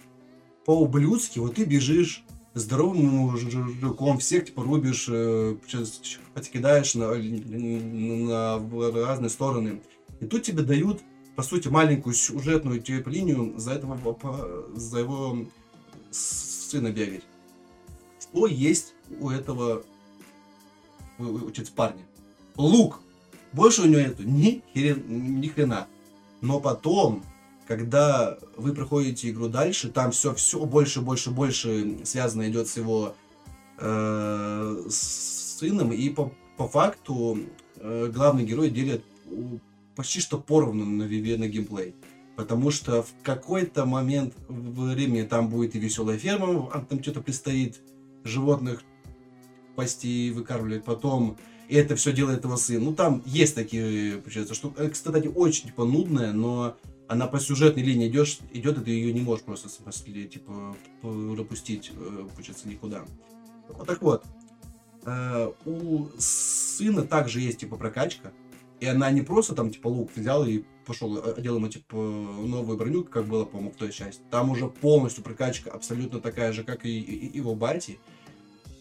по-ублюдски. 0.65 1.39
Вот 1.39 1.55
ты 1.55 1.65
бежишь 1.65 2.23
здоровым 2.53 3.05
мужиком, 3.05 4.17
всех 4.17 4.45
типа 4.45 4.63
рубишь, 4.63 5.07
э, 5.09 5.57
подкидаешь 6.33 6.95
на, 6.95 7.13
на, 7.15 8.57
в 8.57 9.05
разные 9.05 9.29
стороны. 9.29 9.81
И 10.21 10.25
тут 10.25 10.43
тебе 10.43 10.63
дают, 10.63 11.01
по 11.35 11.43
сути, 11.43 11.67
маленькую 11.67 12.13
сюжетную 12.15 12.81
типа, 12.81 13.09
линию 13.09 13.53
за 13.57 13.73
этого 13.73 14.17
за 14.73 14.99
его 14.99 15.45
сына 16.11 16.91
бегать. 16.91 17.23
Что 18.19 18.47
есть 18.47 18.93
у 19.19 19.29
этого 19.29 19.83
учиться 21.19 21.73
парня? 21.73 22.03
Лук. 22.55 23.01
Больше 23.51 23.83
у 23.83 23.85
него 23.85 24.01
нету 24.01 24.23
ни, 24.23 24.63
хрен, 24.73 25.39
ни 25.41 25.47
хрена. 25.47 25.87
Но 26.41 26.59
потом, 26.59 27.23
когда 27.68 28.38
вы 28.57 28.74
проходите 28.74 29.30
игру 29.30 29.47
дальше, 29.47 29.89
там 29.89 30.11
все, 30.11 30.34
все 30.34 30.63
больше, 30.66 31.01
больше, 31.01 31.32
больше 31.32 31.99
связано 32.03 32.49
идет 32.49 32.68
с 32.68 32.78
его 32.78 33.16
э, 33.80 34.82
сыном, 34.89 35.91
и 35.91 36.09
по, 36.09 36.32
по 36.57 36.68
факту 36.68 37.39
э, 37.78 38.11
главный 38.13 38.45
герой 38.45 38.70
делит 38.70 39.03
почти 39.95 40.20
что 40.20 40.39
поровну 40.39 40.86
на, 40.86 41.05
на 41.05 41.47
геймплей. 41.47 41.95
Потому 42.36 42.70
что 42.70 43.01
в 43.01 43.13
какой-то 43.24 43.86
момент 43.86 44.34
времени 44.49 45.24
там 45.24 45.47
будет 45.47 45.76
и 45.76 45.80
веселая 45.80 46.18
ферма, 46.18 46.70
а 46.74 46.82
там 46.82 47.01
что-то 47.01 47.22
предстоит 47.22 47.80
животных 48.26 48.84
пасти 49.76 50.28
и 50.28 50.32
выкармливать. 50.32 50.84
Потом 50.84 51.38
и 51.68 51.76
это 51.76 51.95
все 51.95 52.11
делает 52.11 52.43
его 52.43 52.57
сын. 52.57 52.84
Ну, 52.84 52.93
там 52.93 53.24
есть 53.26 53.55
такие, 53.55 54.18
получается, 54.18 54.53
что, 54.53 54.74
э, 54.78 54.89
кстати, 54.89 55.28
очень, 55.28 55.68
типа, 55.68 55.86
нудная, 55.86 56.32
но 56.32 56.76
она 57.07 57.27
по 57.27 57.39
сюжетной 57.39 57.83
линии 57.83 58.07
идешь, 58.07 58.39
идет, 58.51 58.77
и 58.79 58.81
ты 58.81 58.91
ее 58.91 59.13
не 59.13 59.21
можешь 59.21 59.45
просто, 59.45 59.69
смысле, 59.69 60.25
типа, 60.25 60.75
пропустить, 61.01 61.91
э, 61.93 62.27
получается, 62.33 62.67
никуда. 62.67 63.05
Вот 63.69 63.87
так 63.87 64.01
вот. 64.01 64.23
Э, 65.05 65.51
У 65.65 66.07
сына 66.17 67.03
также 67.03 67.41
есть, 67.41 67.59
типа, 67.59 67.75
прокачка, 67.77 68.31
и 68.79 68.87
она 68.87 69.11
не 69.11 69.21
просто 69.21 69.53
там, 69.55 69.69
типа, 69.69 69.87
лук 69.87 70.11
взял 70.15 70.45
и 70.45 70.63
пошел, 70.85 71.17
э, 71.17 71.33
одел 71.33 71.57
ему, 71.57 71.67
типа, 71.67 71.95
новую 71.95 72.77
броню, 72.77 73.03
как 73.03 73.25
было, 73.27 73.45
по-моему, 73.45 73.71
в 73.71 73.75
той 73.75 73.91
части. 73.91 74.21
Там 74.31 74.49
уже 74.49 74.67
полностью 74.67 75.23
прокачка 75.23 75.71
абсолютно 75.71 76.19
такая 76.19 76.53
же, 76.53 76.63
как 76.63 76.85
и, 76.85 76.99
и- 76.99 77.37
его 77.37 77.55
бати. 77.55 77.99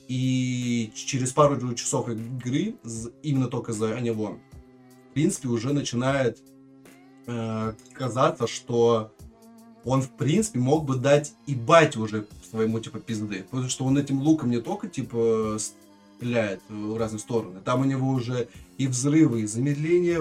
И 0.09 0.93
через 0.95 1.33
пару 1.33 1.75
часов 1.75 2.09
игры, 2.09 2.77
именно 3.23 3.49
только 3.49 3.73
за 3.73 3.99
него, 4.01 4.39
в 5.11 5.15
принципе, 5.15 5.49
уже 5.49 5.73
начинает 5.73 6.43
э, 7.27 7.73
казаться, 7.93 8.47
что 8.47 9.13
он, 9.85 10.03
в 10.03 10.11
принципе, 10.11 10.59
мог 10.59 10.85
бы 10.85 10.97
дать 10.97 11.35
и 11.47 11.55
бать 11.55 11.97
уже 11.97 12.27
своему, 12.51 12.81
типа, 12.81 13.01
пизды. 13.01 13.45
Потому 13.51 13.69
что 13.69 13.85
он 13.85 13.99
этим 13.99 14.21
луком 14.21 14.51
не 14.51 14.61
только, 14.61 14.89
типа, 14.89 15.59
стреляет 16.17 16.61
в 16.69 16.97
разные 16.97 17.21
стороны. 17.21 17.61
Там 17.61 17.83
у 17.83 17.85
него 17.85 18.09
уже 18.09 18.49
и 18.79 18.87
взрывы, 18.87 19.43
и 19.43 19.47
замедление 19.47 20.21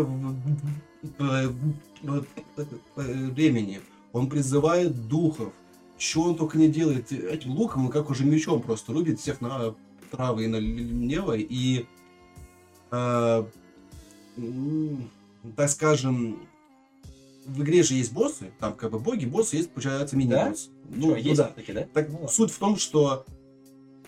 времени. 2.96 3.82
Он 4.12 4.30
призывает 4.30 5.08
духов. 5.08 5.54
Что 5.98 6.24
он 6.24 6.36
только 6.36 6.58
не 6.58 6.68
делает 6.68 7.12
этим 7.12 7.52
луком, 7.52 7.86
он 7.86 7.92
как 7.92 8.10
уже 8.10 8.26
мечом 8.26 8.62
просто 8.62 8.92
рубит 8.92 9.20
всех 9.20 9.40
направо 9.40 10.40
и 10.42 10.48
налево. 10.48 11.38
И, 11.38 11.86
э, 12.92 13.46
так 15.56 15.70
скажем, 15.70 16.40
в 17.46 17.62
игре 17.64 17.84
же 17.84 17.96
есть 17.96 18.14
боссы, 18.14 18.52
там 18.60 18.74
как 18.76 18.92
бы 18.92 19.00
боги, 19.00 19.26
боссы, 19.26 19.58
есть, 19.58 19.72
получается, 19.72 20.16
мини-босс. 20.16 20.70
Ну, 20.90 21.08
ну 21.08 21.16
есть 21.16 21.38
да. 21.38 21.48
такие, 21.48 21.74
да? 21.74 21.88
Так 21.94 22.08
Ну, 22.10 22.14
ладно. 22.16 22.28
суть 22.30 22.52
в 22.52 22.58
том, 22.58 22.78
что 22.78 23.26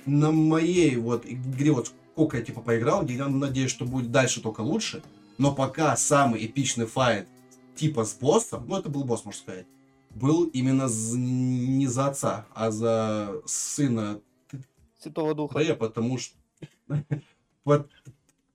на 0.06 0.32
моей 0.32 0.96
вот 0.98 1.26
игре, 1.26 1.72
вот 1.72 1.92
сколько 2.14 2.38
я 2.38 2.44
типа 2.44 2.62
поиграл, 2.62 3.06
я 3.08 3.28
надеюсь, 3.28 3.72
что 3.72 3.86
будет 3.86 4.12
дальше 4.12 4.42
только 4.42 4.62
лучше, 4.62 5.04
но 5.38 5.54
пока 5.54 5.96
самый 5.98 6.46
эпичный 6.46 6.86
файт 6.86 7.28
типа 7.76 8.06
с 8.06 8.14
боссом, 8.16 8.66
ну 8.68 8.78
это 8.78 8.90
был 8.90 9.04
босс, 9.04 9.26
можно 9.26 9.42
сказать, 9.42 9.66
был 10.12 10.46
именно 10.46 10.88
з- 10.88 11.18
не 11.18 11.88
за 11.88 12.08
отца, 12.08 12.46
а 12.54 12.72
за 12.72 13.42
сына 13.46 14.22
Святого 15.00 15.34
Духа. 15.36 15.58
Рэя, 15.60 15.76
потому 15.76 16.18
что 16.18 16.36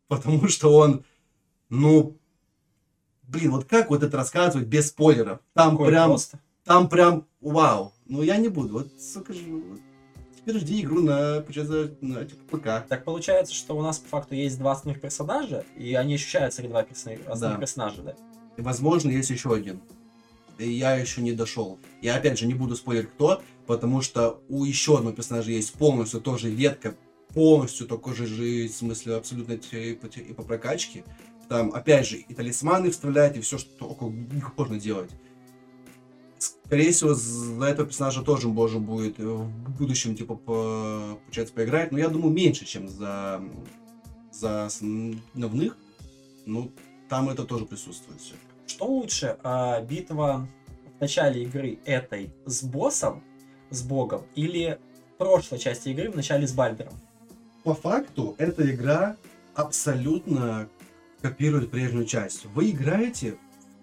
потому 0.09 0.49
что 0.49 0.75
он, 0.75 1.05
ну, 1.69 2.17
блин, 3.31 3.51
вот 3.53 3.65
как 3.65 3.91
вот 3.91 4.03
это 4.03 4.17
рассказывать 4.17 4.67
без 4.67 4.89
спойлеров? 4.89 5.41
Там 5.55 5.73
Такое 5.73 5.89
прям 5.89 6.09
просто. 6.11 6.39
там 6.65 6.89
прям 6.89 7.27
вау. 7.41 7.93
Ну 8.07 8.23
я 8.23 8.37
не 8.37 8.49
буду. 8.49 8.75
Вот, 8.75 8.89
сука 9.01 9.33
же, 9.33 9.43
вот 9.45 9.81
теперь 10.37 10.59
жди 10.59 10.83
игру 10.83 11.01
на, 11.01 11.41
получается, 11.41 11.95
на 12.01 12.25
типа, 12.25 12.57
ПК. 12.59 12.65
Так 12.89 13.05
получается, 13.05 13.55
что 13.55 13.77
у 13.77 13.83
нас 13.83 13.99
по 13.99 14.09
факту 14.09 14.35
есть 14.35 14.59
два 14.59 14.73
основных 14.73 15.01
персонажа, 15.01 15.65
и 15.77 15.95
они 15.95 16.15
ощущаются 16.15 16.63
как 16.63 16.71
два 16.71 16.81
основных 16.81 17.41
Да. 17.41 17.57
персонажа, 17.57 18.03
да? 18.03 18.15
И, 18.57 18.63
возможно, 18.63 19.11
есть 19.11 19.31
еще 19.31 19.55
один. 19.55 19.81
И 20.59 20.71
я 20.71 20.95
еще 20.97 21.23
не 21.23 21.33
дошел. 21.33 21.79
Я 22.03 22.17
опять 22.17 22.39
же 22.39 22.47
не 22.47 22.55
буду 22.55 22.77
спойлерить 22.77 23.11
кто, 23.11 23.41
потому 23.67 24.03
что 24.03 24.43
у 24.49 24.65
еще 24.65 24.97
одного 24.99 25.15
персонажа 25.17 25.51
есть 25.53 25.73
полностью 25.73 26.21
тоже 26.21 26.51
ветка, 26.51 26.95
полностью 27.33 27.87
такой 27.87 28.15
же, 28.15 28.27
же 28.27 28.67
в 28.67 28.73
смысле 28.73 29.15
абсолютно 29.15 29.57
типа, 29.57 30.07
и 30.07 30.33
по 30.35 30.43
прокачке. 30.43 31.05
Там 31.51 31.75
опять 31.75 32.07
же 32.07 32.19
и 32.19 32.33
талисманы 32.33 32.93
вставлять, 32.93 33.37
и 33.37 33.41
все, 33.41 33.59
что 33.59 33.71
только 33.77 34.05
можно 34.57 34.79
делать. 34.79 35.11
Скорее 36.39 36.93
всего, 36.93 37.13
за 37.13 37.65
этого 37.65 37.89
персонажа 37.89 38.23
тоже 38.23 38.47
можно 38.47 38.79
будет 38.79 39.19
в 39.19 39.49
будущем, 39.77 40.15
типа, 40.15 40.37
по, 40.37 41.19
получается, 41.25 41.53
поиграть. 41.53 41.91
Но 41.91 41.99
я 41.99 42.09
думаю, 42.09 42.33
меньше, 42.33 42.65
чем 42.67 42.89
за, 42.89 43.43
за 44.31 44.67
основных. 44.67 45.77
Ну, 46.47 46.71
там 47.09 47.29
это 47.29 47.43
тоже 47.43 47.67
присутствует 47.67 48.21
все. 48.21 48.35
Что 48.69 48.87
лучше, 48.87 49.37
а, 49.43 49.81
битва 49.81 50.47
в 50.99 51.01
начале 51.01 51.43
игры 51.43 51.81
этой 51.85 52.31
с 52.47 52.63
боссом, 52.63 53.25
с 53.71 53.83
богом, 53.83 54.23
или 54.37 54.79
в 55.15 55.19
прошлой 55.19 55.59
части 55.59 55.89
игры 55.89 56.13
в 56.13 56.15
начале 56.15 56.47
с 56.47 56.53
Бальдером? 56.53 56.95
По 57.65 57.75
факту, 57.75 58.37
эта 58.39 58.73
игра 58.73 59.17
абсолютно 59.57 60.69
копирует 61.23 61.71
прежнюю 61.71 62.07
часть. 62.07 62.47
Вы 62.47 62.71
играете 62.71 63.37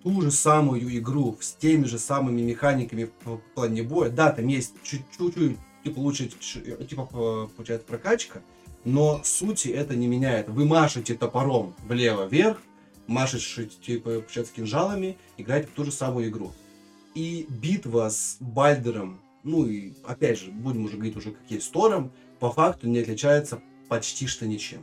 ту 0.04 0.22
же 0.22 0.32
самую 0.32 0.98
игру 0.98 1.38
с 1.40 1.54
теми 1.54 1.86
же 1.86 2.00
самыми 2.00 2.42
механиками 2.42 3.10
в 3.24 3.38
плане 3.56 3.84
боя. 3.84 4.10
Да, 4.10 4.32
там 4.32 4.48
есть 4.48 4.74
чуть-чуть 4.84 5.58
типа 5.84 6.00
лучше 6.00 6.30
ч- 6.40 6.62
типа 6.86 7.06
по- 7.06 7.50
получается 7.56 7.88
прокачка, 7.88 8.42
но 8.84 9.22
сути 9.24 9.70
это 9.70 9.96
не 9.96 10.08
меняет. 10.08 10.50
Вы 10.50 10.66
машете 10.66 11.16
топором 11.16 11.74
влево-вверх, 11.88 12.62
машешь 13.08 13.60
типа 13.86 14.22
получается 14.22 14.54
кинжалами, 14.54 15.18
играете 15.38 15.68
в 15.68 15.72
ту 15.72 15.86
же 15.86 15.92
самую 15.92 16.30
игру. 16.30 16.52
И 17.16 17.48
битва 17.50 18.10
с 18.10 18.38
Бальдером, 18.40 19.20
ну 19.44 19.66
и 19.66 19.94
опять 20.06 20.40
же, 20.40 20.52
будем 20.52 20.86
уже 20.86 20.96
говорить 20.96 21.18
уже 21.18 21.32
как 21.32 21.42
есть 21.50 21.72
Тором, 21.72 22.12
по 22.40 22.52
факту 22.52 22.88
не 22.88 23.00
отличается 23.00 23.62
почти 23.90 24.28
что 24.28 24.46
ничем. 24.46 24.82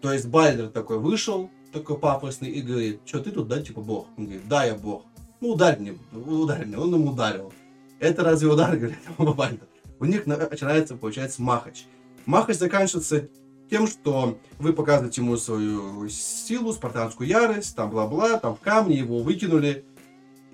То 0.00 0.12
есть 0.12 0.26
Бальдер 0.26 0.68
такой 0.68 0.98
вышел, 0.98 1.50
такой 1.80 1.98
пафосный, 1.98 2.50
и 2.50 2.62
говорит, 2.62 3.00
что 3.04 3.20
ты 3.20 3.30
тут, 3.30 3.48
да, 3.48 3.60
типа 3.62 3.80
бог? 3.80 4.08
Он 4.16 4.24
говорит, 4.24 4.48
да, 4.48 4.64
я 4.64 4.74
бог. 4.74 5.04
Ну, 5.40 5.50
ударь 5.50 5.78
мне, 5.78 5.98
ударь 6.12 6.66
мне. 6.66 6.78
Он 6.78 6.92
ему 6.94 7.12
ударил. 7.12 7.52
Это 8.00 8.24
разве 8.24 8.48
удар, 8.48 8.76
говорит 8.76 8.98
Бальдер? 9.18 9.66
У 9.98 10.04
них 10.04 10.26
на- 10.26 10.36
начинается, 10.36 10.96
получается, 10.96 11.42
махач. 11.42 11.86
Махач 12.26 12.56
заканчивается 12.56 13.28
тем, 13.70 13.86
что 13.86 14.38
вы 14.58 14.72
показываете 14.72 15.20
ему 15.22 15.36
свою 15.36 16.08
силу, 16.08 16.72
спартанскую 16.72 17.28
ярость, 17.28 17.74
там 17.74 17.90
бла-бла, 17.90 18.38
там 18.38 18.54
в 18.54 18.60
камни 18.60 18.94
его 18.94 19.22
выкинули, 19.22 19.84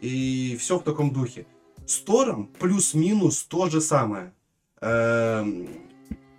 и 0.00 0.56
все 0.58 0.78
в 0.78 0.82
таком 0.82 1.12
духе. 1.12 1.46
С 1.86 2.02
плюс-минус 2.58 3.42
то 3.44 3.68
же 3.68 3.80
самое. 3.80 4.32
Эм, 4.80 5.68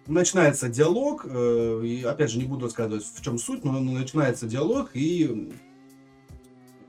начинается 0.07 0.69
диалог, 0.69 1.25
э, 1.25 1.81
и 1.85 2.03
опять 2.03 2.31
же 2.31 2.37
не 2.37 2.45
буду 2.45 2.65
рассказывать 2.65 3.05
в 3.05 3.23
чем 3.23 3.37
суть, 3.37 3.63
но 3.63 3.79
начинается 3.79 4.47
диалог, 4.47 4.91
и 4.93 5.51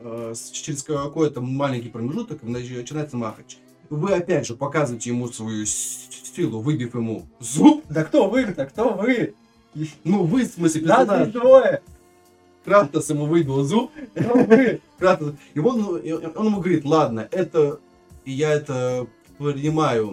э, 0.01 0.35
через 0.53 0.83
какой-то 0.83 1.41
маленький 1.41 1.89
промежуток 1.89 2.43
нач- 2.43 2.77
начинается 2.77 3.17
махач. 3.17 3.59
Вы 3.91 4.13
опять 4.13 4.47
же 4.47 4.55
показываете 4.57 5.11
ему 5.11 5.29
свою 5.29 5.67
силу, 5.67 6.61
выбив 6.61 6.95
ему 6.95 7.27
зуб. 7.39 7.85
Да 7.89 8.05
кто 8.05 8.29
вы-то, 8.29 8.67
кто 8.67 8.95
вы? 8.95 9.35
Ну, 10.05 10.25
вы, 10.25 10.45
в 10.45 10.47
смысле, 10.49 10.83
персонаж. 10.83 11.29
здесь 11.29 11.41
двое! 11.41 11.83
Кратос 12.65 13.11
ему 13.11 13.27
выбил 13.27 13.63
зуб. 13.63 13.91
Кто 14.15 14.35
вы? 14.35 14.81
Кратос. 14.99 15.35
И 15.53 15.59
он, 15.59 15.85
он 15.85 16.47
ему 16.47 16.61
говорит, 16.61 16.85
ладно, 16.85 17.29
это 17.31 17.79
я 18.25 18.53
это 18.53 19.07
принимаю 19.39 20.11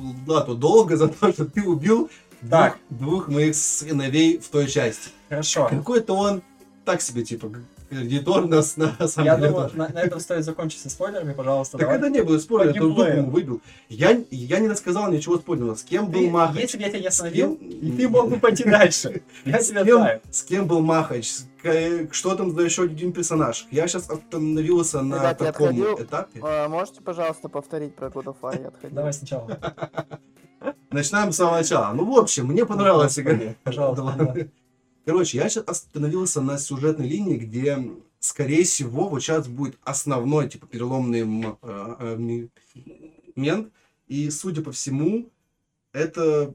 в 0.00 0.24
плату 0.24 0.54
долга 0.54 0.96
за 0.96 1.08
то, 1.08 1.32
что 1.32 1.44
ты 1.44 1.62
убил 1.62 2.10
двух, 2.42 2.50
Так. 2.50 2.78
двух 2.90 3.28
моих 3.28 3.54
сыновей 3.54 4.38
в 4.38 4.48
той 4.48 4.66
части. 4.66 5.10
Хорошо. 5.28 5.68
Какой-то 5.68 6.14
он 6.14 6.42
так 6.84 7.02
себе, 7.02 7.22
типа, 7.24 7.50
кредитор 7.90 8.46
нас 8.46 8.76
на 8.76 8.94
самом 9.08 9.26
Я 9.26 9.36
деле 9.36 9.48
думаю, 9.50 9.70
на, 9.74 9.88
на 9.88 9.98
этом 9.98 10.20
стоит 10.20 10.44
закончить 10.44 10.80
со 10.80 10.88
спойлерами, 10.88 11.32
пожалуйста. 11.34 11.76
Так 11.76 11.86
давай. 11.88 11.98
это 11.98 12.08
не 12.08 12.22
было 12.22 12.38
По 12.38 12.62
это 12.62 12.78
духом 12.78 12.96
геймплею. 13.04 13.30
выбил. 13.30 13.60
Я, 13.88 14.18
я 14.30 14.58
не 14.60 14.68
рассказал 14.68 15.10
ничего 15.10 15.36
спорного. 15.38 15.74
С 15.74 15.82
кем 15.82 16.06
был 16.10 16.20
Ты- 16.20 16.30
Махач? 16.30 16.60
если 16.62 16.76
бы 16.78 16.82
я 16.84 16.88
тебя 16.90 17.00
не 17.00 17.06
остановил, 17.08 17.56
кем- 17.56 17.68
и 17.68 17.90
ты 17.96 18.08
мог 18.08 18.30
бы 18.30 18.38
пойти 18.38 18.64
дальше. 18.64 19.22
Я 19.44 19.58
тебя 19.62 19.84
знаю. 19.84 20.20
с 20.30 20.42
кем 20.42 20.66
был 20.66 20.80
Махач? 20.80 21.30
Что 22.10 22.34
там 22.36 22.54
за 22.54 22.62
еще 22.62 22.84
один 22.84 23.12
персонаж? 23.12 23.66
Я 23.70 23.86
сейчас 23.86 24.08
остановился 24.08 25.02
на 25.02 25.34
таком 25.34 25.78
этапе. 25.82 26.40
А, 26.42 26.68
можете, 26.68 27.02
пожалуйста, 27.02 27.48
повторить 27.50 27.94
про 27.94 28.08
God 28.08 28.24
of 28.24 28.36
War? 28.40 28.58
Я 28.60 28.68
отходил. 28.68 28.96
Давай 28.96 29.12
сначала. 29.12 29.58
Начинаем 30.90 31.32
с 31.32 31.36
самого 31.36 31.56
начала. 31.58 31.92
Ну, 31.94 32.04
в 32.04 32.18
общем, 32.18 32.46
мне 32.46 32.64
понравилась 32.66 33.18
игра. 33.18 33.38
Пожалуйста. 33.62 34.48
Короче, 35.10 35.38
я 35.38 35.48
сейчас 35.48 35.64
остановился 35.66 36.40
на 36.40 36.56
сюжетной 36.56 37.08
линии, 37.08 37.36
где, 37.36 37.84
скорее 38.20 38.62
всего, 38.62 39.08
вот 39.08 39.20
сейчас 39.20 39.48
будет 39.48 39.76
основной, 39.82 40.48
типа, 40.48 40.68
переломный 40.68 41.22
м- 41.22 41.58
э, 41.62 41.96
э, 41.98 42.16
ми- 42.16 42.48
момент. 43.34 43.72
И, 44.06 44.30
судя 44.30 44.62
по 44.62 44.70
всему, 44.70 45.28
это, 45.92 46.54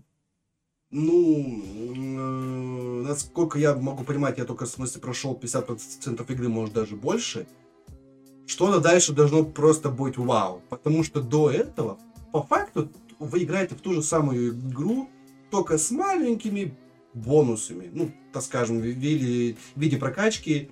ну, 0.90 1.64
э, 1.98 3.04
насколько 3.10 3.60
я 3.60 3.76
могу 3.76 4.06
понимать, 4.06 4.38
я 4.38 4.46
только, 4.46 4.66
в 4.66 4.70
смысле, 4.70 5.02
прошел 5.02 5.36
50% 5.36 6.32
игры, 6.32 6.48
может, 6.48 6.74
даже 6.74 6.96
больше. 6.96 7.48
Что-то 8.48 8.80
дальше 8.80 9.12
должно 9.12 9.44
просто 9.44 9.90
быть 9.90 10.16
вау. 10.16 10.62
Потому 10.70 11.04
что 11.04 11.22
до 11.22 11.52
этого, 11.52 12.00
по 12.32 12.42
факту, 12.42 12.90
вы 13.20 13.44
играете 13.44 13.76
в 13.76 13.82
ту 13.82 13.92
же 13.92 14.02
самую 14.02 14.52
игру, 14.52 15.10
только 15.52 15.78
с 15.78 15.92
маленькими 15.92 16.74
бонусами. 17.16 17.90
Ну, 17.92 18.12
так 18.32 18.44
скажем, 18.44 18.80
в 18.80 18.84
виде, 18.84 19.58
в 19.76 19.80
виде 19.80 19.98
прокачки 19.98 20.70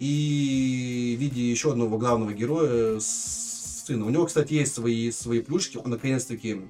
и 0.00 1.14
в 1.16 1.20
виде 1.20 1.50
еще 1.50 1.72
одного 1.72 1.96
главного 1.96 2.32
героя 2.34 3.00
сына. 3.00 4.04
У 4.04 4.10
него, 4.10 4.26
кстати, 4.26 4.54
есть 4.54 4.74
свои, 4.74 5.10
свои 5.10 5.40
плюшки. 5.40 5.78
Он 5.78 5.90
наконец-таки 5.90 6.62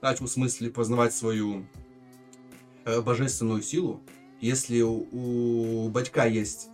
начал 0.00 0.26
в 0.26 0.30
смысле 0.30 0.70
познавать 0.70 1.14
свою 1.14 1.66
э, 2.84 3.00
божественную 3.00 3.62
силу. 3.62 4.00
Если 4.40 4.82
у, 4.82 5.06
у 5.10 5.88
батька 5.88 6.26
есть 6.26 6.68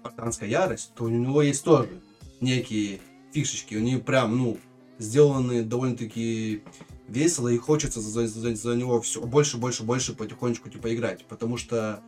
спартанская 0.00 0.48
ярость, 0.48 0.92
то 0.94 1.04
у 1.04 1.08
него 1.08 1.42
есть 1.42 1.62
тоже 1.62 2.00
некие 2.40 3.00
фишечки. 3.32 3.74
Они 3.74 3.96
прям, 3.96 4.36
ну, 4.36 4.58
сделаны 4.98 5.62
довольно-таки 5.62 6.62
весело 7.08 7.48
и 7.48 7.58
хочется 7.58 8.00
за, 8.00 8.26
за- 8.26 8.54
за 8.54 8.74
него 8.76 9.00
все 9.00 9.20
больше, 9.20 9.56
больше, 9.58 9.82
больше 9.82 10.14
потихонечку 10.14 10.68
типа 10.70 10.94
играть. 10.94 11.24
Потому 11.26 11.56
что 11.56 12.00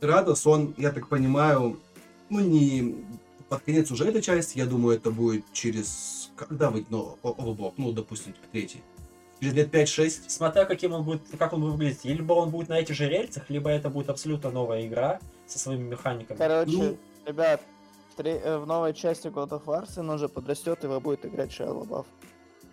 Радос, 0.00 0.46
он, 0.46 0.74
я 0.78 0.90
так 0.90 1.08
понимаю, 1.08 1.78
ну 2.28 2.40
не 2.40 3.04
под 3.48 3.62
конец 3.62 3.90
уже 3.90 4.04
этой 4.06 4.22
части, 4.22 4.58
я 4.58 4.66
думаю, 4.66 4.96
это 4.96 5.10
будет 5.10 5.44
через... 5.52 6.30
Когда 6.36 6.70
выйдет 6.70 6.90
ну, 6.90 7.18
о- 7.22 7.32
Overblock? 7.34 7.74
Ну, 7.76 7.92
допустим, 7.92 8.32
типа, 8.32 8.46
третий. 8.50 8.82
Через 9.40 9.54
лет 9.54 9.74
5-6. 9.74 10.22
Смотря 10.28 10.64
каким 10.64 10.92
он 10.92 11.04
будет, 11.04 11.20
как 11.38 11.52
он 11.52 11.60
будет 11.60 11.72
выглядеть. 11.74 12.04
Либо 12.04 12.32
он 12.32 12.50
будет 12.50 12.68
на 12.68 12.78
этих 12.80 12.94
же 12.94 13.08
рельсах, 13.08 13.50
либо 13.50 13.68
это 13.68 13.90
будет 13.90 14.08
абсолютно 14.08 14.50
новая 14.50 14.86
игра 14.86 15.20
со 15.46 15.58
своими 15.58 15.82
механиками. 15.82 16.38
Короче, 16.38 16.72
Ну. 16.76 16.96
ребят, 17.26 17.60
в, 18.12 18.16
тре- 18.16 18.40
э, 18.42 18.58
в 18.58 18.66
новой 18.66 18.94
части 18.94 19.26
God 19.28 19.50
of 19.50 19.64
War 19.66 19.86
сын 19.90 20.08
уже 20.08 20.28
подрастет, 20.28 20.82
и 20.82 20.86
его 20.86 21.00
будет 21.00 21.26
играть 21.26 21.58
Лабаф. 21.60 22.06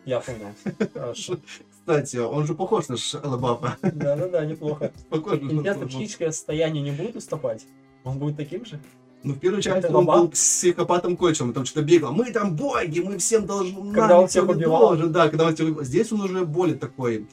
Я 0.05 0.19
понял. 0.19 0.53
Хорошо. 0.93 1.37
Кстати, 1.71 2.17
он 2.17 2.45
же 2.45 2.53
похож 2.53 2.87
на 2.87 2.97
Шелла 2.97 3.37
Баффа. 3.37 3.77
Да-да-да, 3.81 4.45
неплохо. 4.45 4.91
Похож 5.09 5.39
на 5.41 5.61
Баффа. 5.61 5.87
психическое 5.87 6.31
состояние 6.31 6.83
не 6.83 6.91
будет 6.91 7.15
уступать? 7.15 7.65
Он 8.03 8.17
будет 8.17 8.37
таким 8.37 8.65
же? 8.65 8.79
Ну, 9.23 9.33
в 9.33 9.39
части 9.39 9.69
Это 9.69 9.97
он 9.97 10.05
был 10.05 10.29
психопатом 10.29 11.17
конченым, 11.17 11.53
там 11.53 11.65
что-то 11.65 11.85
бегал. 11.85 12.13
Мы 12.13 12.31
там 12.31 12.55
боги, 12.55 13.01
мы 13.01 13.17
всем 13.17 13.45
должны... 13.45 13.93
Когда 13.93 14.19
он 14.19 14.27
всех 14.27 14.47
убивал. 14.47 14.89
должен». 14.89 15.11
Да, 15.11 15.27
когда 15.27 15.47
он 15.47 15.55
всех. 15.55 15.83
Здесь 15.83 16.11
он 16.13 16.21
уже 16.21 16.45
более 16.45 16.77
такой, 16.77 17.27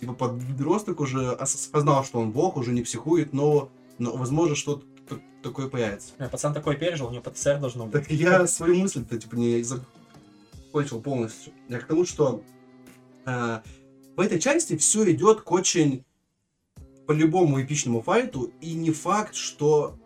типа, 0.00 0.12
подросток 0.12 1.00
уже 1.00 1.30
осознал, 1.30 2.04
что 2.04 2.20
он 2.20 2.30
бог, 2.32 2.56
уже 2.58 2.72
не 2.72 2.82
психует, 2.82 3.32
но, 3.32 3.70
но 3.98 4.14
возможно, 4.16 4.54
что-то 4.54 4.84
такое 5.42 5.68
появится. 5.68 6.12
Пацан 6.30 6.52
такой 6.52 6.76
пережил, 6.76 7.06
у 7.06 7.10
него 7.10 7.22
ПТСР 7.22 7.58
должно 7.58 7.86
быть. 7.86 7.92
Так 7.94 8.10
я 8.10 8.46
свою 8.46 8.76
мысль-то, 8.76 9.18
типа, 9.18 9.36
не 9.36 9.62
закончил 10.70 11.00
полностью. 11.00 11.52
Я 11.68 11.80
к 11.80 11.86
тому, 11.86 12.06
что 12.06 12.44
э, 13.26 13.60
в 14.16 14.20
этой 14.20 14.38
части 14.38 14.76
все 14.76 15.10
идет 15.10 15.40
к 15.40 15.50
очень 15.50 16.04
по-любому 17.06 17.60
эпичному 17.60 18.02
файту, 18.02 18.52
и 18.60 18.74
не 18.74 18.92
факт, 18.92 19.34
что, 19.34 19.98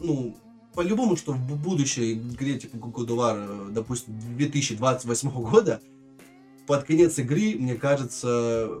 ну, 0.00 0.34
по-любому, 0.74 1.16
что 1.16 1.32
в 1.32 1.36
бу- 1.36 1.56
будущей 1.56 2.14
игре, 2.14 2.58
типа 2.58 2.76
God 2.76 3.68
э, 3.68 3.72
допустим, 3.72 4.18
2028 4.36 5.30
года, 5.50 5.82
под 6.66 6.84
конец 6.84 7.18
игры, 7.18 7.56
мне 7.58 7.74
кажется, 7.74 8.80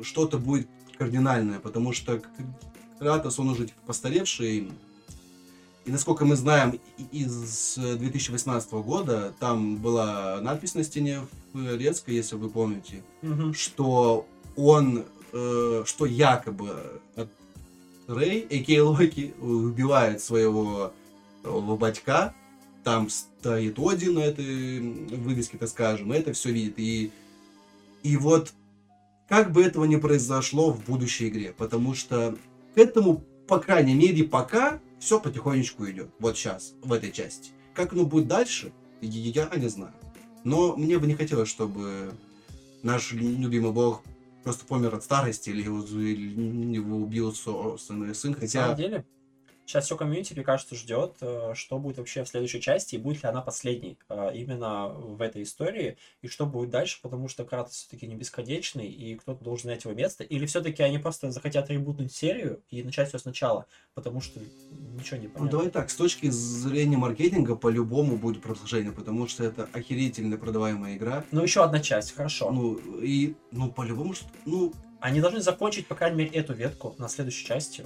что-то 0.00 0.38
будет 0.38 0.66
кардинальное, 0.96 1.58
потому 1.58 1.92
что 1.92 2.22
Кратос, 2.98 3.38
он 3.38 3.50
уже 3.50 3.66
типа, 3.66 3.80
постаревший, 3.86 4.70
и 5.84 5.90
насколько 5.90 6.24
мы 6.24 6.36
знаем 6.36 6.78
из 7.10 7.76
э, 7.78 7.96
2018 7.96 8.72
года, 8.72 9.34
там 9.40 9.76
была 9.76 10.40
надпись 10.40 10.74
на 10.74 10.84
стене 10.84 11.20
в 11.52 11.76
резко, 11.76 12.12
если 12.12 12.36
вы 12.36 12.48
помните, 12.48 13.02
Мгм. 13.22 13.52
что 13.54 14.26
он, 14.56 15.04
э, 15.32 15.82
что 15.86 16.06
якобы 16.06 17.00
э, 17.16 17.26
Рэй, 18.06 18.46
а.к.а. 18.50 18.84
Локи, 18.84 19.34
убивает 19.40 20.20
своего 20.20 20.92
э, 21.42 21.60
батька, 21.76 22.34
там 22.84 23.08
стоит 23.10 23.78
Один 23.78 24.14
на 24.14 24.20
этой 24.20 24.80
вывеске, 24.80 25.58
так 25.58 25.68
скажем, 25.68 26.12
это 26.12 26.32
все 26.32 26.50
видит. 26.52 26.78
И, 26.78 27.10
и 28.02 28.16
вот 28.16 28.52
как 29.28 29.52
бы 29.52 29.62
этого 29.62 29.84
не 29.84 29.96
произошло 29.96 30.72
в 30.72 30.84
будущей 30.84 31.28
игре, 31.28 31.54
потому 31.56 31.94
что 31.94 32.36
к 32.74 32.78
этому, 32.78 33.24
по 33.48 33.58
крайней 33.58 33.94
мере, 33.94 34.24
пока 34.24 34.80
все 35.02 35.18
потихонечку 35.18 35.90
идет. 35.90 36.10
Вот 36.20 36.36
сейчас, 36.36 36.74
в 36.80 36.92
этой 36.92 37.10
части. 37.10 37.50
Как 37.74 37.92
оно 37.92 38.06
будет 38.06 38.28
дальше, 38.28 38.72
я 39.00 39.50
не 39.56 39.68
знаю. 39.68 39.92
Но 40.44 40.76
мне 40.76 40.96
бы 40.98 41.08
не 41.08 41.14
хотелось, 41.14 41.48
чтобы 41.48 42.12
наш 42.84 43.12
любимый 43.12 43.72
бог 43.72 44.02
просто 44.44 44.64
помер 44.64 44.94
от 44.94 45.02
старости 45.02 45.50
или 45.50 45.62
его, 45.62 45.82
или 45.82 46.76
его 46.76 46.98
убил 46.98 47.34
собственный 47.34 48.14
сын, 48.14 48.30
На 48.30 48.36
хотя... 48.38 48.62
самом 48.62 48.76
деле, 48.76 49.04
сейчас 49.72 49.86
все 49.86 49.96
комьюнити, 49.96 50.34
мне 50.34 50.44
кажется, 50.44 50.74
ждет, 50.74 51.16
э, 51.22 51.52
что 51.54 51.78
будет 51.78 51.96
вообще 51.96 52.24
в 52.24 52.28
следующей 52.28 52.60
части, 52.60 52.94
и 52.94 52.98
будет 52.98 53.22
ли 53.22 53.28
она 53.28 53.40
последней 53.40 53.96
э, 54.08 54.30
именно 54.34 54.88
в 54.88 55.22
этой 55.22 55.42
истории, 55.42 55.96
и 56.20 56.28
что 56.28 56.44
будет 56.44 56.68
дальше, 56.70 56.98
потому 57.00 57.28
что 57.28 57.44
Кратос 57.44 57.72
все-таки 57.74 58.06
не 58.06 58.14
бесконечный, 58.14 58.86
и 58.86 59.14
кто-то 59.14 59.42
должен 59.42 59.64
занять 59.64 59.84
его 59.84 59.94
место, 59.94 60.24
или 60.24 60.44
все-таки 60.44 60.82
они 60.82 60.98
просто 60.98 61.30
захотят 61.30 61.70
ребутнуть 61.70 62.12
серию 62.12 62.62
и 62.68 62.82
начать 62.82 63.08
все 63.08 63.18
сначала, 63.18 63.66
потому 63.94 64.20
что 64.20 64.40
ничего 64.40 65.16
не 65.16 65.28
Ну, 65.28 65.32
понятно. 65.32 65.50
давай 65.50 65.70
так, 65.70 65.88
с 65.88 65.96
точки 65.96 66.28
зрения 66.28 66.98
маркетинга 66.98 67.56
по-любому 67.56 68.16
будет 68.18 68.42
продолжение, 68.42 68.92
потому 68.92 69.26
что 69.26 69.42
это 69.42 69.68
охерительно 69.72 70.36
продаваемая 70.36 70.96
игра. 70.96 71.24
Ну, 71.30 71.42
еще 71.42 71.64
одна 71.64 71.80
часть, 71.80 72.14
хорошо. 72.14 72.50
Ну, 72.50 72.76
и, 73.00 73.34
ну, 73.50 73.70
по-любому, 73.70 74.14
ну, 74.44 74.72
Они 75.00 75.20
должны 75.20 75.40
закончить, 75.40 75.88
по 75.88 75.96
крайней 75.96 76.18
мере, 76.18 76.30
эту 76.30 76.52
ветку 76.52 76.94
на 76.98 77.08
следующей 77.08 77.44
части. 77.44 77.84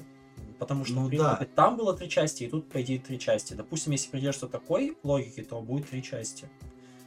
Потому 0.58 0.84
что, 0.84 0.94
Ну 0.94 1.06
в 1.06 1.08
принципе, 1.08 1.32
да. 1.40 1.46
там 1.54 1.76
было 1.76 1.94
три 1.94 2.08
части, 2.08 2.44
и 2.44 2.48
тут, 2.48 2.66
по 2.68 2.80
идее, 2.80 2.98
три 2.98 3.18
части. 3.18 3.52
Допустим, 3.54 3.92
если 3.92 4.08
придерживаться 4.10 4.48
такой 4.48 4.96
логики, 5.02 5.42
то 5.42 5.60
будет 5.60 5.88
три 5.90 6.02
части. 6.02 6.48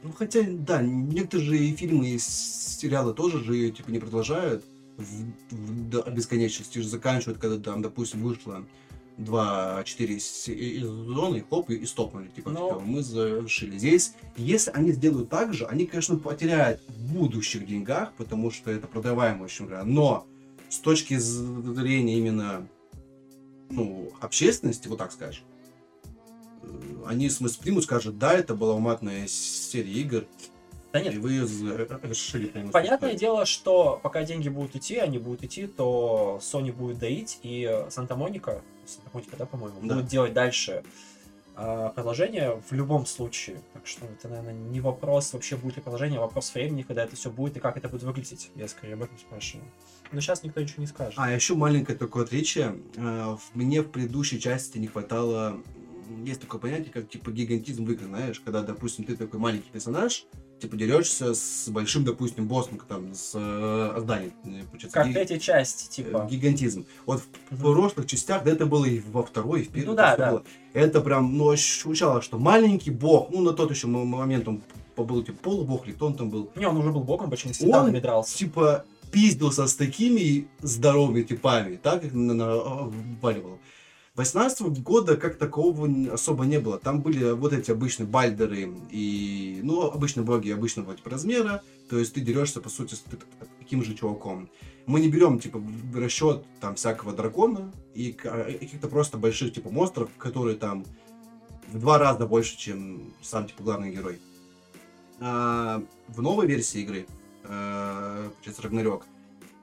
ну, 0.02 0.12
хотя, 0.12 0.42
да, 0.48 0.80
некоторые 0.82 1.46
же 1.46 1.58
и 1.58 1.74
фильмы, 1.76 2.10
и 2.10 2.18
сериалы 2.18 3.12
тоже 3.12 3.42
же 3.44 3.54
ее, 3.56 3.70
типа, 3.72 3.90
не 3.90 3.98
продолжают 3.98 4.64
в, 4.96 5.04
в- 5.50 5.90
до 5.90 6.02
бесконечности, 6.10 6.78
же 6.78 6.88
заканчивают, 6.88 7.38
когда 7.40 7.58
там, 7.58 7.82
допустим, 7.82 8.22
вышло 8.22 8.64
2-4 9.18 10.18
сезона, 10.18 11.36
и 11.36 11.40
хоп, 11.48 11.70
и, 11.70 11.74
и 11.74 11.86
стопнули. 11.86 12.28
Типа, 12.28 12.50
Но- 12.50 12.68
всё, 12.68 12.80
мы 12.80 13.02
завершили. 13.02 13.76
Здесь, 13.78 14.14
если 14.36 14.70
они 14.70 14.92
сделают 14.92 15.28
так 15.28 15.52
же, 15.54 15.66
они, 15.66 15.86
конечно, 15.86 16.16
потеряют 16.16 16.80
в 16.88 17.12
будущих 17.14 17.66
деньгах, 17.66 18.12
потому 18.16 18.50
что 18.50 18.70
это 18.70 18.86
продаваемая 18.86 19.44
очень 19.44 19.66
игра. 19.66 19.84
Но 19.84 20.26
с 20.68 20.78
точки 20.78 21.18
зрения 21.18 22.16
именно 22.18 22.66
ну, 23.70 24.12
общественности, 24.20 24.88
вот 24.88 24.98
так 24.98 25.12
скажем, 25.12 25.44
э, 26.62 26.66
они 27.06 27.28
в 27.28 27.32
смысле 27.32 27.62
примут, 27.62 27.84
скажут, 27.84 28.18
да, 28.18 28.34
это 28.34 28.54
была 28.54 28.74
уматная 28.74 29.26
серия 29.28 29.92
игр, 29.92 30.26
Да 30.92 31.00
и 31.00 31.04
нет, 31.04 31.14
вы 31.16 31.38
решили 31.38 32.46
полностью 32.46 32.72
Понятное 32.72 32.96
историю. 33.10 33.18
дело, 33.18 33.46
что 33.46 34.00
пока 34.02 34.24
деньги 34.24 34.48
будут 34.48 34.76
идти, 34.76 34.96
они 34.96 35.18
будут 35.18 35.44
идти, 35.44 35.66
то 35.66 36.38
Sony 36.42 36.72
будет 36.72 36.98
доить, 36.98 37.38
и 37.42 37.84
Санта-Моника, 37.90 38.62
Санта-Моника, 38.86 39.36
да, 39.36 39.46
по-моему, 39.46 39.78
Да. 39.82 39.94
будет 39.96 40.06
делать 40.06 40.32
дальше 40.32 40.82
продолжение 41.94 42.60
в 42.68 42.72
любом 42.72 43.06
случае. 43.06 43.60
Так 43.72 43.86
что 43.86 44.06
это, 44.06 44.28
наверное, 44.28 44.54
не 44.54 44.80
вопрос 44.80 45.32
вообще 45.32 45.56
будет 45.56 45.76
ли 45.76 45.82
продолжение, 45.82 46.18
а 46.18 46.22
вопрос 46.22 46.54
времени, 46.54 46.82
когда 46.82 47.04
это 47.04 47.16
все 47.16 47.30
будет 47.30 47.56
и 47.56 47.60
как 47.60 47.76
это 47.76 47.88
будет 47.88 48.02
выглядеть. 48.02 48.50
Я 48.54 48.68
скорее 48.68 48.94
об 48.94 49.02
этом 49.02 49.18
спрашиваю. 49.18 49.66
Но 50.12 50.20
сейчас 50.20 50.42
никто 50.42 50.60
ничего 50.60 50.80
не 50.80 50.86
скажет. 50.86 51.14
А 51.16 51.30
еще 51.32 51.54
маленькое 51.54 51.96
такое 51.96 52.24
отличие. 52.24 52.80
Э, 52.96 53.36
Мне 53.54 53.82
в 53.82 53.90
предыдущей 53.90 54.40
части 54.40 54.78
не 54.78 54.86
хватало... 54.86 55.60
Есть 56.24 56.40
такое 56.40 56.60
понятие, 56.60 56.90
как 56.92 57.08
типа 57.08 57.30
гигантизм 57.30 57.84
в 57.84 57.92
играх, 57.92 58.08
знаешь, 58.08 58.40
когда, 58.40 58.62
допустим, 58.62 59.04
ты 59.04 59.16
такой 59.16 59.38
маленький 59.38 59.70
персонаж, 59.70 60.26
типа 60.60 60.76
дерешься 60.76 61.34
с 61.34 61.68
большим, 61.68 62.04
допустим, 62.04 62.46
боссом, 62.46 62.78
там, 62.88 63.14
с 63.14 63.32
э, 63.34 63.96
зданием. 64.00 64.32
э, 64.44 64.62
получается, 64.70 64.90
как 64.98 65.08
ги- 65.08 65.12
третья 65.14 65.38
часть, 65.38 65.88
э, 65.88 65.92
типа. 65.96 66.28
гигантизм. 66.30 66.84
Вот 67.06 67.22
в 67.50 67.62
Мгм. 67.64 67.74
прошлых 67.74 68.06
частях, 68.06 68.44
да, 68.44 68.52
это 68.52 68.66
было 68.66 68.84
и 68.84 69.00
во 69.00 69.22
второй, 69.22 69.60
и 69.60 69.64
в 69.64 69.68
первой. 69.68 69.86
Ну 69.90 69.94
да, 69.96 70.16
да. 70.16 70.30
было. 70.30 70.42
Это 70.72 71.00
прям, 71.00 71.36
ну, 71.36 71.50
ощущало, 71.50 72.22
что 72.22 72.38
маленький 72.38 72.90
бог, 72.90 73.30
ну, 73.30 73.40
на 73.40 73.52
тот 73.52 73.70
еще 73.70 73.86
момент 73.86 74.46
он 74.48 74.62
был, 74.96 75.22
типа, 75.24 75.38
полубог, 75.42 75.86
или 75.86 75.94
кто 75.94 76.06
он 76.06 76.14
там 76.14 76.28
был, 76.30 76.50
Не, 76.56 76.66
он 76.68 76.76
уже 76.76 76.90
был 76.92 77.00
богом, 77.00 77.30
почему 77.30 77.52
всегда 77.54 77.82
Он, 77.84 77.92
дрался. 78.00 78.36
типа, 78.36 78.84
пиздился 79.10 79.66
с 79.66 79.74
такими 79.74 80.46
здоровыми 80.60 81.22
типами, 81.22 81.76
так 81.76 82.04
их 82.04 82.12
на- 82.12 82.34
на- 82.34 82.92
вваливал. 84.20 84.44
18 84.44 84.82
года 84.82 85.16
как 85.16 85.36
такового 85.36 85.88
особо 86.12 86.44
не 86.44 86.58
было. 86.58 86.78
Там 86.78 87.00
были 87.00 87.32
вот 87.32 87.52
эти 87.52 87.70
обычные 87.70 88.06
бальдеры 88.06 88.72
и, 88.90 89.60
ну, 89.62 89.82
обычные 89.90 90.24
боги 90.24 90.50
обычного 90.50 90.94
типа 90.94 91.10
размера. 91.10 91.62
То 91.88 91.98
есть 91.98 92.14
ты 92.14 92.20
дерешься, 92.20 92.60
по 92.60 92.68
сути, 92.68 92.94
с 92.94 93.04
таким 93.58 93.82
же 93.82 93.94
чуваком. 93.94 94.48
Мы 94.86 95.00
не 95.00 95.08
берем, 95.08 95.38
типа, 95.38 95.58
в 95.58 95.98
расчет 95.98 96.44
там 96.60 96.74
всякого 96.74 97.12
дракона 97.12 97.72
а, 97.94 97.96
и 97.96 98.12
каких-то 98.12 98.88
просто 98.88 99.18
больших, 99.18 99.52
типа, 99.52 99.70
монстров, 99.70 100.08
которые 100.18 100.56
там 100.56 100.84
в 101.72 101.78
два 101.78 101.98
раза 101.98 102.26
больше, 102.26 102.56
чем 102.56 103.12
сам, 103.22 103.46
типа, 103.46 103.62
главный 103.62 103.92
герой. 103.92 104.18
А, 105.20 105.82
в 106.08 106.22
новой 106.22 106.46
версии 106.46 106.80
игры, 106.80 107.06
э, 107.44 108.30
получается, 108.34 108.62
Рагнарёк, 108.62 109.04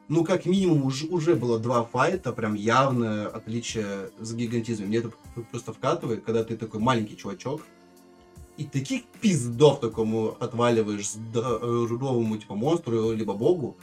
ну, 0.09 0.23
как 0.23 0.45
минимум, 0.45 0.85
уже, 0.85 1.07
уже 1.07 1.35
было 1.35 1.59
два 1.59 1.83
файта, 1.83 2.31
прям 2.31 2.53
явное 2.53 3.27
отличие 3.27 4.09
с 4.19 4.33
гигантизмом. 4.33 4.87
Мне 4.87 4.99
это 4.99 5.11
просто 5.51 5.73
вкатывает, 5.73 6.23
когда 6.23 6.43
ты 6.43 6.55
такой 6.55 6.79
маленький 6.79 7.17
чувачок, 7.17 7.61
и 8.57 8.63
таких 8.63 9.03
пиздов 9.21 9.79
такому 9.79 10.35
отваливаешь 10.39 11.11
здоровому, 11.11 12.37
типа, 12.37 12.55
монстру, 12.55 13.11
либо 13.11 13.33
богу, 13.33 13.77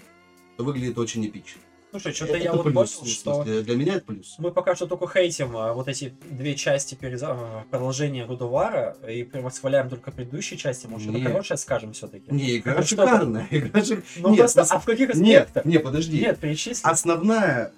то 0.57 0.65
выглядит 0.65 0.99
очень 0.99 1.27
эпично. 1.27 1.61
Слушай, 1.95 2.13
что-то 2.13 2.33
Это 2.33 2.43
я 2.43 2.53
вот 2.53 2.65
плюс, 2.65 2.93
понял, 2.95 3.07
что 3.13 3.45
Для 3.45 3.77
меня 3.77 3.95
это 3.95 4.07
плюс. 4.07 4.35
мы 4.39 4.51
пока 4.51 4.75
что 4.75 4.89
только 4.89 5.07
хейтим 5.07 5.57
а, 5.57 5.73
вот 5.75 5.87
эти 5.87 6.13
две 6.29 6.57
части 6.57 6.97
переза- 7.01 7.37
а, 7.39 7.65
продолжения 7.71 8.27
Рудовара 8.27 8.97
и 9.09 9.23
прям 9.23 9.45
восхваляем 9.45 9.89
только 9.89 10.11
предыдущие 10.11 10.59
части. 10.59 10.89
Может, 10.89 11.13
Нет. 11.13 11.23
хорошее 11.31 11.57
скажем 11.57 11.93
все-таки? 11.93 12.25
Не, 12.33 12.57
игра 12.57 12.73
Это 12.73 12.83
что-то- 12.85 13.07
шикарная. 13.07 13.47
Игра 13.51 13.81
шик- 13.81 14.03
Ну 14.17 14.31
Нет, 14.31 14.39
просто, 14.39 14.65
смысле- 14.65 14.77
а 14.77 14.81
в 14.81 14.85
каких 14.85 15.15
Нет, 15.15 15.43
аспектах? 15.47 15.65
не, 15.67 15.79
подожди. 15.79 16.21
Нет, 16.21 16.39
перечисли. 16.41 16.83
Основная, 16.89 17.73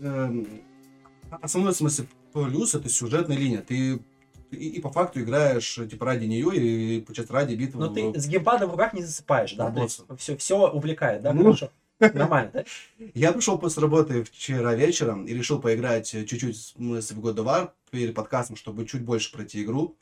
эм, 0.00 0.48
основной 1.40 1.72
смысл 1.72 2.02
плюс 2.32 2.74
это 2.74 2.88
сюжетная 2.88 3.36
линия. 3.36 3.58
Ты 3.62 4.00
и, 4.50 4.68
и 4.68 4.80
по 4.80 4.90
факту 4.90 5.20
играешь 5.20 5.74
типа 5.88 6.06
ради 6.06 6.24
нее 6.26 6.56
и 6.56 7.00
получается 7.02 7.32
ради 7.32 7.54
битвы. 7.54 7.86
Но 7.86 7.88
ты 7.94 8.18
с 8.18 8.26
геймпадом 8.26 8.68
в 8.70 8.72
руках 8.72 8.94
не 8.94 9.02
засыпаешь, 9.02 9.52
да? 9.54 9.68
Ну, 9.68 9.76
То 9.76 9.82
есть 9.84 10.02
все, 10.18 10.36
все 10.36 10.68
увлекает, 10.68 11.22
да? 11.22 11.32
Ну. 11.32 11.44
Хорошо. 11.44 11.70
Нормально, 12.00 12.50
да? 12.52 12.64
Я 13.14 13.32
пришел 13.32 13.58
после 13.58 13.82
работы 13.82 14.24
вчера 14.24 14.74
вечером 14.74 15.26
и 15.26 15.34
решил 15.34 15.60
поиграть 15.60 16.10
чуть-чуть 16.10 16.56
с- 16.56 16.74
War 16.76 17.70
перед 17.90 18.14
подкастом, 18.14 18.56
чтобы 18.56 18.86
чуть 18.86 19.02
больше 19.02 19.32
пройти 19.32 19.62
игру. 19.62 19.96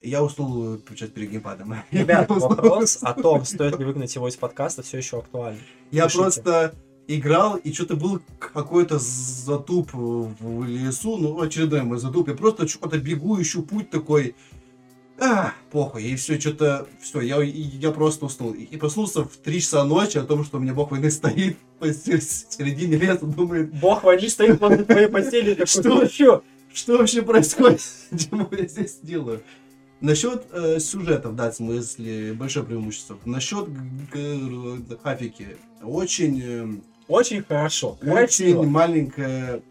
Я 0.00 0.22
уснул, 0.22 0.78
получается, 0.78 1.14
перед 1.14 1.30
геймпадом. 1.30 1.74
Ребят, 1.90 2.28
вопрос 2.30 2.98
о 3.02 3.12
том, 3.12 3.44
стоит 3.44 3.78
ли 3.78 3.84
выгнать 3.84 4.14
его 4.14 4.28
из 4.28 4.36
подкаста, 4.36 4.82
все 4.82 4.98
еще 4.98 5.18
актуален. 5.18 5.58
Я 5.90 6.04
Пишите. 6.04 6.22
просто 6.22 6.74
играл, 7.06 7.56
и 7.56 7.72
что-то 7.72 7.96
был 7.96 8.20
какой-то 8.38 8.98
затуп 8.98 9.90
в 9.92 10.64
лесу, 10.64 11.18
ну, 11.18 11.40
очередной 11.40 11.82
мой 11.82 11.98
затуп. 11.98 12.28
Я 12.28 12.34
просто 12.34 12.66
что-то 12.68 12.98
бегу, 12.98 13.40
ищу 13.40 13.62
путь 13.62 13.90
такой. 13.90 14.34
А, 15.22 15.52
похуй, 15.70 16.02
и 16.04 16.16
все, 16.16 16.40
что-то, 16.40 16.86
все, 17.00 17.20
я, 17.20 17.42
я 17.42 17.90
просто 17.90 18.24
уснул. 18.24 18.52
И, 18.52 18.62
и 18.62 18.76
проснулся 18.78 19.22
в 19.22 19.36
3 19.36 19.60
часа 19.60 19.84
ночи 19.84 20.16
о 20.16 20.22
том, 20.22 20.44
что 20.44 20.56
у 20.56 20.60
меня 20.60 20.72
бог 20.72 20.90
войны 20.92 21.10
стоит 21.10 21.58
посередине 21.78 22.20
середине 22.20 22.96
леса, 22.96 23.26
думает, 23.26 23.70
Бог 23.80 24.02
войны 24.02 24.28
стоит 24.30 24.58
возле 24.60 24.84
твоей 24.84 25.08
постели 25.08 25.52
такой, 25.52 25.66
Что? 25.66 26.02
еще? 26.02 26.42
что 26.72 26.96
вообще 26.98 27.20
происходит, 27.22 27.82
чему 28.18 28.48
я 28.52 28.66
здесь 28.66 28.98
делаю. 29.02 29.42
Насчет 30.00 30.46
э, 30.52 30.78
сюжетов, 30.80 31.36
да, 31.36 31.50
в 31.50 31.54
смысле, 31.56 32.32
большое 32.32 32.64
преимущество. 32.64 33.18
Насчет 33.26 33.68
графики, 34.10 35.56
очень... 35.82 36.40
эм, 36.42 36.84
Очень 37.08 37.42
хорошо. 37.42 37.98
Очень 38.00 38.10
Красиво. 38.10 38.62
маленькая... 38.62 39.62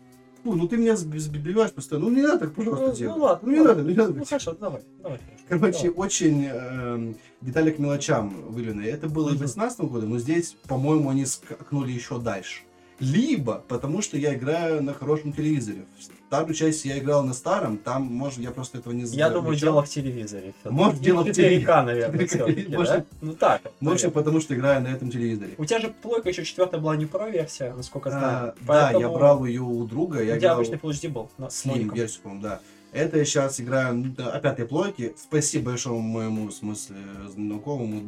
Фу, 0.43 0.55
ну 0.55 0.67
ты 0.67 0.77
меня 0.77 0.93
сб- 0.93 1.17
сбиваешь 1.19 1.71
постоянно. 1.71 2.09
Ну 2.09 2.15
не 2.15 2.21
надо 2.21 2.39
так, 2.45 2.53
пожалуйста, 2.55 2.85
Ну, 2.87 2.93
делать. 2.95 3.17
ну 3.17 3.23
ладно, 3.23 3.47
Ну 3.47 3.53
не 3.53 3.59
ладно. 3.59 3.75
надо, 3.75 3.89
не 3.89 3.95
надо. 3.97 4.13
Ну 4.13 4.25
хорошо, 4.25 4.53
давай, 4.53 4.81
давай. 5.01 5.19
Короче, 5.49 5.87
Давай. 5.89 6.07
очень 6.07 6.45
эм, 6.45 7.15
детали 7.41 7.71
к 7.71 7.79
мелочам 7.79 8.29
выявлены. 8.51 8.83
Это 8.83 9.09
было 9.09 9.29
и 9.29 9.31
в 9.31 9.35
Мгм. 9.35 9.39
2018 9.39 9.81
году, 9.91 10.07
но 10.07 10.19
здесь, 10.19 10.55
по-моему, 10.67 11.09
они 11.09 11.25
скакнули 11.25 11.91
еще 11.91 12.19
дальше. 12.19 12.61
Либо 12.99 13.63
потому, 13.67 14.01
что 14.01 14.17
я 14.17 14.33
играю 14.35 14.83
на 14.83 14.93
хорошем 14.93 15.33
телевизоре. 15.33 15.85
Старую 16.29 16.53
часть 16.53 16.85
я 16.85 16.99
играл 16.99 17.23
на 17.23 17.33
старом, 17.33 17.79
там, 17.79 18.03
может, 18.03 18.37
я 18.37 18.51
просто 18.51 18.77
этого 18.77 18.93
не 18.93 19.03
знаю. 19.05 19.17
Я 19.17 19.29
думаю, 19.31 19.55
дело 19.57 19.81
в 19.81 19.89
телевизоре. 19.89 20.53
Может, 20.63 21.01
дело 21.01 21.23
в 21.23 21.27
4К, 21.27 21.33
телевизоре. 21.33 21.81
наверное, 21.81 22.19
4К, 22.19 22.27
всё-таки, 22.27 22.61
да? 22.67 22.77
может. 22.77 23.05
Ну 23.21 23.33
так. 23.33 23.61
Может, 23.79 24.13
потому 24.13 24.39
что 24.39 24.53
играю 24.53 24.83
на 24.83 24.89
этом 24.89 25.09
телевизоре. 25.09 25.55
У 25.57 25.65
тебя 25.65 25.79
же 25.79 25.87
плойка 26.03 26.29
еще 26.29 26.45
четвертая 26.45 26.79
была 26.79 26.95
не 26.97 27.07
про 27.07 27.31
версия, 27.31 27.73
насколько 27.73 28.11
знаю. 28.11 28.49
А, 28.49 28.55
Да, 28.67 28.91
я 28.91 29.09
брал 29.09 29.43
ее 29.43 29.61
у 29.61 29.83
друга. 29.87 30.21
Я 30.21 30.37
тебя 30.37 30.51
обычный 30.51 30.77
Full 30.77 30.91
HD 30.91 31.09
был. 31.09 31.31
на- 31.39 31.49
с 31.49 31.65
Slim 31.65 31.95
версию, 31.95 32.21
по-моему, 32.21 32.43
да. 32.43 32.59
Это 32.91 33.17
я 33.17 33.25
сейчас 33.25 33.59
играю 33.59 33.95
ну, 33.95 34.13
да, 34.15 34.31
опять 34.31 34.53
этой 34.53 34.65
плойке. 34.67 35.15
Спасибо 35.17 35.71
большому 35.71 35.99
моему, 35.99 36.49
в 36.49 36.53
смысле, 36.53 36.97
знакомому 37.27 38.01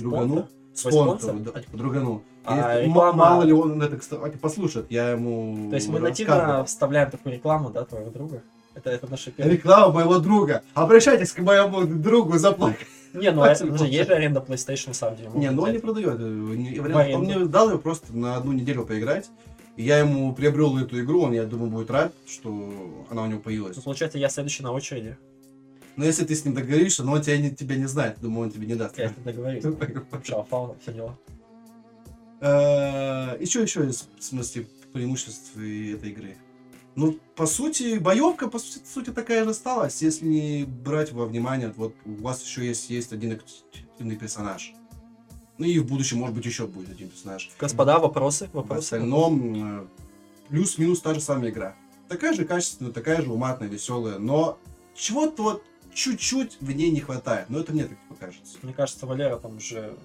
другану. 0.00 0.48
Спонсору, 0.74 1.38
другану. 1.72 2.24
А, 2.50 2.82
реклама- 2.82 3.12
Мало 3.16 3.42
ли 3.42 3.52
он 3.52 3.80
это, 3.82 3.96
кстати, 3.96 4.36
послушает, 4.36 4.86
я 4.90 5.10
ему 5.10 5.68
То 5.70 5.76
есть 5.76 5.88
мы 5.88 6.00
нативно 6.00 6.64
вставляем 6.64 7.10
такую 7.10 7.34
рекламу, 7.34 7.70
да, 7.70 7.84
твоего 7.84 8.10
друга? 8.10 8.42
Это, 8.74 8.90
это 8.90 9.10
наша 9.10 9.30
первая... 9.30 9.54
Реклама 9.56 9.92
моего 9.92 10.18
друга. 10.18 10.62
Обращайтесь 10.74 11.32
к 11.32 11.38
моему 11.40 11.84
другу 11.84 12.38
за. 12.38 12.56
Не, 13.12 13.32
ну 13.32 13.42
Так 13.42 13.60
это 13.60 13.76
же 13.78 13.86
есть 13.86 14.08
же 14.08 14.14
аренда 14.14 14.40
PlayStation 14.40 14.88
на 14.88 14.94
самом 14.94 15.16
деле. 15.16 15.30
Не, 15.34 15.50
ну 15.50 15.62
он 15.62 15.72
не 15.72 15.78
продает. 15.78 16.20
э, 16.20 17.14
Он 17.16 17.24
мне 17.24 17.44
дал 17.46 17.70
ее 17.70 17.78
просто 17.78 18.16
на 18.16 18.36
одну 18.36 18.52
неделю 18.52 18.84
поиграть. 18.86 19.28
Я 19.76 19.98
ему 19.98 20.32
приобрел 20.34 20.76
эту 20.78 21.00
игру, 21.00 21.22
он, 21.22 21.32
я 21.32 21.44
думаю, 21.44 21.70
будет 21.70 21.90
рад, 21.90 22.12
что 22.28 22.70
она 23.10 23.22
у 23.22 23.26
него 23.26 23.40
появилась. 23.40 23.76
Ну, 23.76 23.82
получается, 23.82 24.18
я 24.18 24.28
следующий 24.28 24.62
на 24.62 24.72
очереди. 24.72 25.16
Но 25.96 26.04
если 26.04 26.24
ты 26.24 26.34
с 26.34 26.44
ним 26.44 26.54
договоришься, 26.54 27.02
но 27.02 27.12
он 27.12 27.22
тебя 27.22 27.38
не, 27.38 27.50
тебя 27.50 27.76
не 27.76 27.86
знает, 27.86 28.16
думаю, 28.20 28.44
он 28.46 28.50
тебе 28.50 28.66
не 28.66 28.74
даст. 28.74 28.96
Я 28.98 29.06
это 29.06 29.20
договорюсь. 29.24 29.64
Вообще, 30.10 30.44
фауна, 30.50 30.74
все 30.82 30.92
дела. 30.92 31.16
Э, 32.40 33.36
И 33.38 33.46
что 33.46 33.60
еще 33.60 33.86
из, 33.88 34.08
в 34.18 34.22
смысле, 34.22 34.66
преимуществ 34.92 35.56
этой 35.56 36.10
игры? 36.10 36.36
Ну, 36.96 37.18
по 37.36 37.46
сути, 37.46 37.98
боевка, 37.98 38.48
по 38.48 38.58
сути, 38.58 38.84
сути 38.84 39.10
такая 39.10 39.44
же 39.44 39.50
осталась, 39.50 40.02
если 40.02 40.26
не 40.26 40.64
брать 40.64 41.12
во 41.12 41.24
внимание, 41.26 41.72
вот 41.76 41.94
у 42.04 42.14
вас 42.22 42.42
еще 42.44 42.66
есть, 42.66 42.90
есть 42.90 43.12
один 43.12 43.32
активный 43.32 44.16
персонаж. 44.16 44.72
Ну 45.56 45.66
и 45.66 45.78
в 45.78 45.86
будущем, 45.86 46.18
может 46.18 46.34
быть, 46.34 46.44
еще 46.46 46.66
будет 46.66 46.90
один 46.90 47.08
персонаж. 47.10 47.50
Господа, 47.58 47.98
вопросы? 47.98 48.48
В 48.48 48.54
Вопросы? 48.54 48.80
остальном, 48.80 49.82
э, 49.82 49.86
плюс-минус 50.48 51.00
та 51.00 51.14
же 51.14 51.20
самая 51.20 51.50
игра. 51.50 51.76
Такая 52.08 52.32
же 52.32 52.44
качественная, 52.44 52.92
такая 52.92 53.22
же 53.22 53.30
уматная, 53.30 53.68
веселая, 53.68 54.18
но 54.18 54.58
чего-то 54.94 55.42
вот 55.42 55.64
чуть-чуть 55.94 56.56
в 56.60 56.72
ней 56.72 56.90
не 56.90 57.00
хватает. 57.00 57.48
Но 57.50 57.60
это 57.60 57.72
мне 57.72 57.84
так 57.84 57.98
покажется. 58.08 58.58
Мне 58.62 58.72
кажется, 58.72 59.06
Валера 59.06 59.36
там 59.36 59.56
уже 59.58 59.96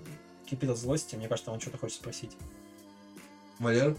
кипит 0.45 0.69
от 0.69 0.77
злости. 0.77 1.15
Мне 1.15 1.27
кажется, 1.27 1.51
он 1.51 1.59
что-то 1.59 1.77
хочет 1.77 1.97
спросить. 1.97 2.31
Валер? 3.59 3.95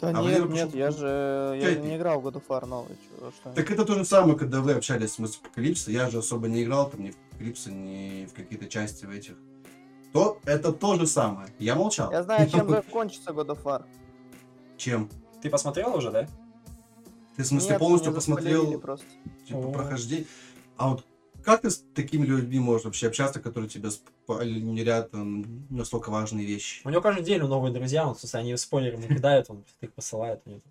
Да 0.00 0.08
А 0.08 0.12
нет, 0.12 0.22
Валера 0.22 0.46
нет, 0.48 0.74
я 0.74 0.90
же 0.90 1.58
я 1.60 1.74
не 1.76 1.96
играл 1.96 2.20
в 2.20 2.26
God 2.26 2.34
of 2.34 2.42
War 2.48 2.66
новый. 2.66 2.96
чё, 3.18 3.30
что 3.30 3.50
Так 3.54 3.70
это 3.70 3.84
то 3.84 3.94
же 3.94 4.04
самое, 4.04 4.38
когда 4.38 4.60
вы 4.60 4.72
общались 4.72 5.12
с 5.14 5.18
Апокалипсом, 5.36 5.92
я 5.94 6.10
же 6.10 6.18
особо 6.18 6.48
не 6.48 6.64
играл 6.64 6.90
там 6.90 7.02
ни 7.02 7.10
в 7.12 7.16
Апокалипсе, 7.30 7.72
ни 7.72 8.26
в 8.26 8.34
какие-то 8.34 8.68
части 8.68 9.06
в 9.06 9.10
этих. 9.10 9.36
То 10.12 10.38
это 10.44 10.72
то 10.72 10.96
же 10.96 11.06
самое. 11.06 11.48
Я 11.58 11.74
молчал. 11.76 12.12
Я 12.12 12.22
знаю, 12.22 12.48
чем 12.50 12.68
закончится 12.70 13.30
God 13.30 13.48
of 13.48 13.62
War. 13.64 13.84
Чем? 14.76 15.08
Ты 15.42 15.48
посмотрел 15.48 15.96
уже, 15.96 16.10
да? 16.10 16.28
Ты 17.36 17.42
в 17.42 17.46
смысле 17.46 17.70
Нет, 17.70 17.78
полностью 17.78 18.12
посмотрел 18.12 18.78
просто. 18.80 19.06
типа 19.46 19.58
О. 19.58 19.72
прохождение? 19.72 20.26
А 20.76 20.88
вот 20.90 21.04
как 21.46 21.62
ты 21.62 21.70
с 21.70 21.82
такими 21.94 22.26
людьми 22.26 22.58
можешь 22.58 22.84
вообще 22.84 23.06
общаться, 23.06 23.40
которые 23.40 23.70
тебе 23.70 23.90
спойлерят 23.90 25.14
м, 25.14 25.66
настолько 25.70 26.10
важные 26.10 26.44
вещи? 26.44 26.82
У 26.84 26.90
него 26.90 27.00
каждый 27.00 27.24
день 27.24 27.40
новые 27.40 27.72
друзья, 27.72 28.06
он, 28.06 28.14
в 28.14 28.18
смысле, 28.20 28.40
они 28.40 28.56
спойлеры 28.56 28.96
не 28.98 29.06
кидают, 29.08 29.48
он 29.48 29.64
их 29.80 29.92
посылает. 29.94 30.44
Нет. 30.46 30.62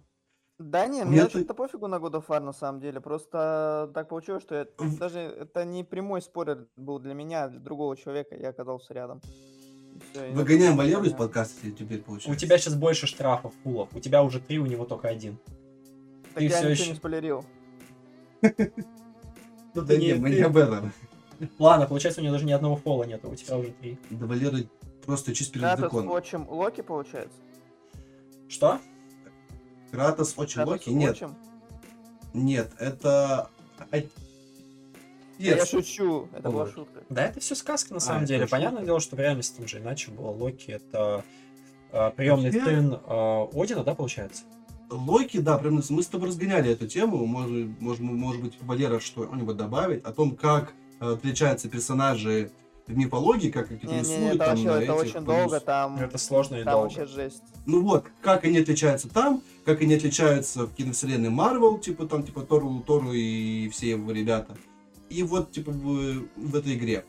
Да 0.60 0.86
не, 0.88 1.04
мне 1.06 1.24
вообще-то 1.24 1.54
пофигу 1.54 1.88
на 1.88 1.96
God 1.96 2.14
of 2.14 2.28
War 2.28 2.40
на 2.42 2.54
самом 2.54 2.80
деле. 2.82 3.00
Просто 3.02 3.90
так 3.94 4.08
получилось, 4.10 4.44
что 4.44 4.56
я- 4.56 4.68
даже 5.00 5.20
это 5.20 5.66
не 5.66 5.84
прямой 5.84 6.22
спойлер 6.22 6.68
был 6.76 7.00
для 7.00 7.14
меня, 7.14 7.46
а 7.46 7.48
для 7.50 7.60
другого 7.60 7.96
человека, 7.98 8.36
я 8.36 8.50
оказался 8.50 8.94
рядом. 8.94 9.22
Это 10.14 10.26
Выгоняем 10.34 10.76
Валеру 10.76 11.04
из 11.06 11.14
подкаста 11.14 11.72
теперь 11.72 12.02
получается. 12.02 12.32
У 12.32 12.36
тебя 12.36 12.58
сейчас 12.58 12.76
больше 12.76 13.08
штрафов, 13.08 13.54
фулов. 13.64 13.90
У 13.96 14.00
тебя 14.02 14.24
уже 14.24 14.40
три, 14.42 14.60
у 14.60 14.66
него 14.66 14.84
только 14.86 15.08
один. 15.08 15.38
Так 16.34 16.40
ты 16.40 16.44
я 16.44 16.50
всё 16.50 16.58
ничего 16.60 16.72
ещё- 16.72 16.90
не 16.92 16.96
спойлерил. 16.98 17.46
Ну, 19.76 19.82
Да 19.82 19.96
не, 19.98 20.14
мы 20.16 20.30
не 20.30 20.42
об 20.42 20.56
этом. 20.58 20.92
Ладно, 21.60 21.86
получается, 21.86 22.22
у 22.22 22.24
него 22.24 22.34
даже 22.34 22.46
ни 22.46 22.52
одного 22.54 22.78
фола 22.78 23.04
нету, 23.04 23.30
у 23.30 23.36
тебя 23.36 23.58
уже 23.58 23.72
три. 23.74 23.98
Да 24.10 24.26
Валеры 24.26 24.68
просто 25.06 25.34
чист 25.36 25.52
перед 25.52 25.66
Кратос 25.66 25.84
законом. 25.84 26.10
отчим 26.12 26.50
Локи, 26.50 26.82
получается? 26.82 27.38
Что? 28.48 28.80
Кратос 29.92 30.34
Кратос 30.34 30.58
Локи? 30.66 30.90
Нет, 30.90 31.12
отчим? 31.12 31.36
нет, 32.34 32.72
это... 32.80 33.50
а- 33.80 33.88
Да 33.92 34.02
Я 35.38 35.56
Нет, 35.56 35.68
шучу, 35.68 36.30
это 36.34 36.50
была 36.50 36.66
шутка. 36.68 37.04
Да, 37.10 37.26
это 37.26 37.42
все 37.42 37.56
сказка 37.56 37.92
на 37.92 37.98
А, 37.98 38.00
самом 38.00 38.24
деле. 38.26 38.44
шутка. 38.44 38.56
Понятное 38.56 38.86
дело, 38.86 39.02
что 39.02 39.18
в 39.18 39.20
реальности 39.20 39.58
там 39.58 39.68
же 39.68 39.80
иначе 39.80 40.12
было. 40.12 40.30
Локи 40.30 40.72
это 40.72 41.24
приемный 42.16 42.54
сын 42.54 42.94
э, 42.94 43.48
Одина, 43.54 43.84
да, 43.84 43.94
получается? 43.96 44.44
Локи, 44.90 45.40
да, 45.40 45.58
прям 45.58 45.82
мы 45.90 46.04
с 46.04 46.08
тобой 46.08 46.30
разгоняли 46.30 46.72
эту 46.72 46.88
тему, 46.88 47.26
может, 47.26 47.68
может, 47.80 48.02
может 48.02 48.42
быть, 48.42 48.54
Валера 48.62 49.00
что-нибудь 49.00 49.58
добавить 49.58 50.04
о 50.04 50.12
том, 50.12 50.36
как 50.36 50.74
э, 51.00 51.14
отличаются 51.14 51.70
персонажи 51.70 52.52
в 52.88 52.96
мифологии, 52.96 53.50
как 53.50 53.72
их 53.72 53.84
Не-не-не, 53.84 54.00
рисуют, 54.02 54.36
это 54.36 54.38
там, 54.38 54.50
вообще 54.50 54.66
на 54.66 54.72
это 54.72 54.84
этих, 54.84 54.96
очень 55.02 55.12
плюс. 55.14 55.26
долго, 55.26 55.60
там, 55.60 55.98
Это 55.98 56.18
сложно 56.20 56.56
и 56.58 56.64
там 56.64 56.74
долго. 56.74 56.84
вообще 56.84 57.06
жесть. 57.08 57.44
Ну 57.66 57.82
вот, 57.82 58.06
как 58.22 58.44
они 58.44 58.60
отличаются 58.60 59.10
там, 59.10 59.42
как 59.66 59.82
они 59.82 59.96
отличаются 59.96 60.68
в 60.68 60.74
киновселенной 60.76 61.30
Марвел, 61.30 61.80
типа 61.80 62.06
там, 62.06 62.22
типа 62.24 62.42
Тору, 62.42 62.84
Тору 62.86 63.12
и 63.12 63.70
все 63.70 63.92
его 63.92 64.12
ребята. 64.12 64.56
И 65.10 65.24
вот, 65.24 65.52
типа, 65.52 65.72
в, 65.72 66.28
в 66.36 66.56
этой 66.56 66.76
игре. 66.76 67.06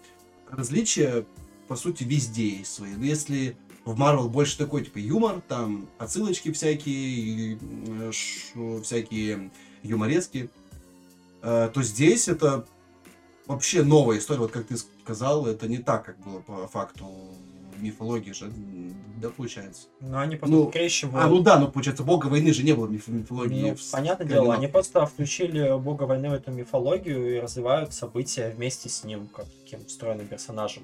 Различия, 0.51 1.27
по 1.69 1.77
сути, 1.77 2.05
везде 2.05 2.49
есть 2.49 2.73
свои. 2.73 2.95
Но 2.95 3.05
Если 3.05 3.57
в 3.87 3.97
Марвел 3.97 4.29
больше 4.29 4.59
такой, 4.59 4.85
типа, 4.85 4.99
юмор, 4.99 5.41
там, 5.49 5.89
отсылочки 5.99 6.53
всякие, 6.53 6.95
и, 6.95 7.59
э, 7.89 8.11
всякие 8.83 9.51
юморески, 9.83 10.51
э, 11.43 11.71
то 11.73 11.83
здесь 11.83 12.29
это 12.29 12.67
вообще 13.47 13.83
новая 13.85 14.19
история. 14.19 14.41
Вот 14.41 14.51
как 14.51 14.67
ты 14.67 14.77
сказал, 14.77 15.47
это 15.47 15.69
не 15.69 15.79
так, 15.79 16.05
как 16.05 16.19
было 16.19 16.41
по 16.41 16.67
факту 16.67 17.07
мифологии 17.79 18.33
же. 18.33 18.51
Да, 19.21 19.29
получается. 19.31 19.83
Но 20.01 20.19
они 20.19 20.37
просто 20.37 20.57
Ну, 20.57 20.69
скрещивают. 20.71 21.25
А, 21.25 21.29
ну 21.29 21.41
да, 21.43 21.59
ну 21.59 21.69
получается, 21.71 22.03
бога 22.03 22.27
войны 22.27 22.53
же 22.53 22.65
не 22.65 22.73
было 22.73 22.87
в 22.87 22.91
миф- 22.91 23.07
мифологии. 23.09 23.71
Ну, 23.71 23.77
в 23.77 23.91
понятное 23.91 24.27
дело, 24.27 24.55
они 24.55 24.67
просто 24.67 25.07
включили 25.07 25.79
бога 25.79 26.05
войны 26.05 26.31
в 26.31 26.33
эту 26.33 26.51
мифологию 26.51 27.37
и 27.37 27.39
развивают 27.39 27.93
события 27.95 28.51
вместе 28.51 28.89
с 28.89 29.05
ним, 29.05 29.29
как 29.29 29.47
таким 29.63 29.85
встроенным 29.87 30.27
персонажем. 30.27 30.83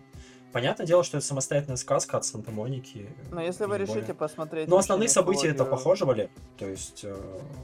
Понятное 0.53 0.87
дело, 0.87 1.03
что 1.03 1.17
это 1.17 1.27
самостоятельная 1.27 1.77
сказка 1.77 2.19
от 2.19 2.25
Санта-Моники. 2.25 3.09
Но 3.31 3.41
если 3.41 3.65
вы 3.65 3.79
не 3.79 3.85
более. 3.85 3.97
решите 3.97 4.15
посмотреть... 4.15 4.69
Но 4.69 4.77
основные 4.77 5.09
события 5.09 5.49
это 5.49 5.65
похоже, 5.65 6.05
Валер. 6.05 6.29
То 6.59 6.67
есть 6.67 7.07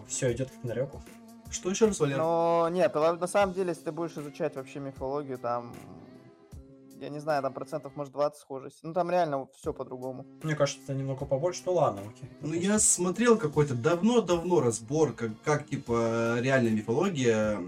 все 0.06 0.32
идет 0.32 0.51
как 0.51 0.65
на 0.65 0.73
реку. 0.73 1.02
Что 1.51 1.70
еще 1.70 1.86
раз, 1.86 2.01
Валер? 2.01 2.19
Но 2.19 2.69
нет, 2.70 2.94
на 2.94 3.27
самом 3.27 3.55
деле, 3.55 3.70
если 3.70 3.85
ты 3.85 3.93
будешь 3.93 4.16
изучать 4.16 4.56
вообще 4.56 4.81
мифологию, 4.81 5.39
там, 5.39 5.74
я 7.01 7.09
не 7.09 7.20
знаю, 7.20 7.43
там 7.43 7.52
процентов 7.52 7.97
может 7.97 8.12
20 8.12 8.39
схожести. 8.39 8.81
Ну 8.82 8.93
там 8.93 9.10
реально 9.10 9.48
все 9.56 9.73
по-другому. 9.73 10.27
Мне 10.43 10.55
кажется, 10.55 10.82
это 10.85 10.94
немного 10.94 11.24
побольше. 11.24 11.62
Ну 11.66 11.74
ладно, 11.74 12.02
окей. 12.02 12.28
Ну, 12.40 12.55
я 12.55 12.78
смотрел 12.78 13.39
какой-то 13.39 13.74
давно-давно 13.74 14.60
разбор, 14.60 15.12
как, 15.12 15.31
как 15.43 15.66
типа, 15.66 16.39
реальная 16.40 16.73
мифология 16.73 17.59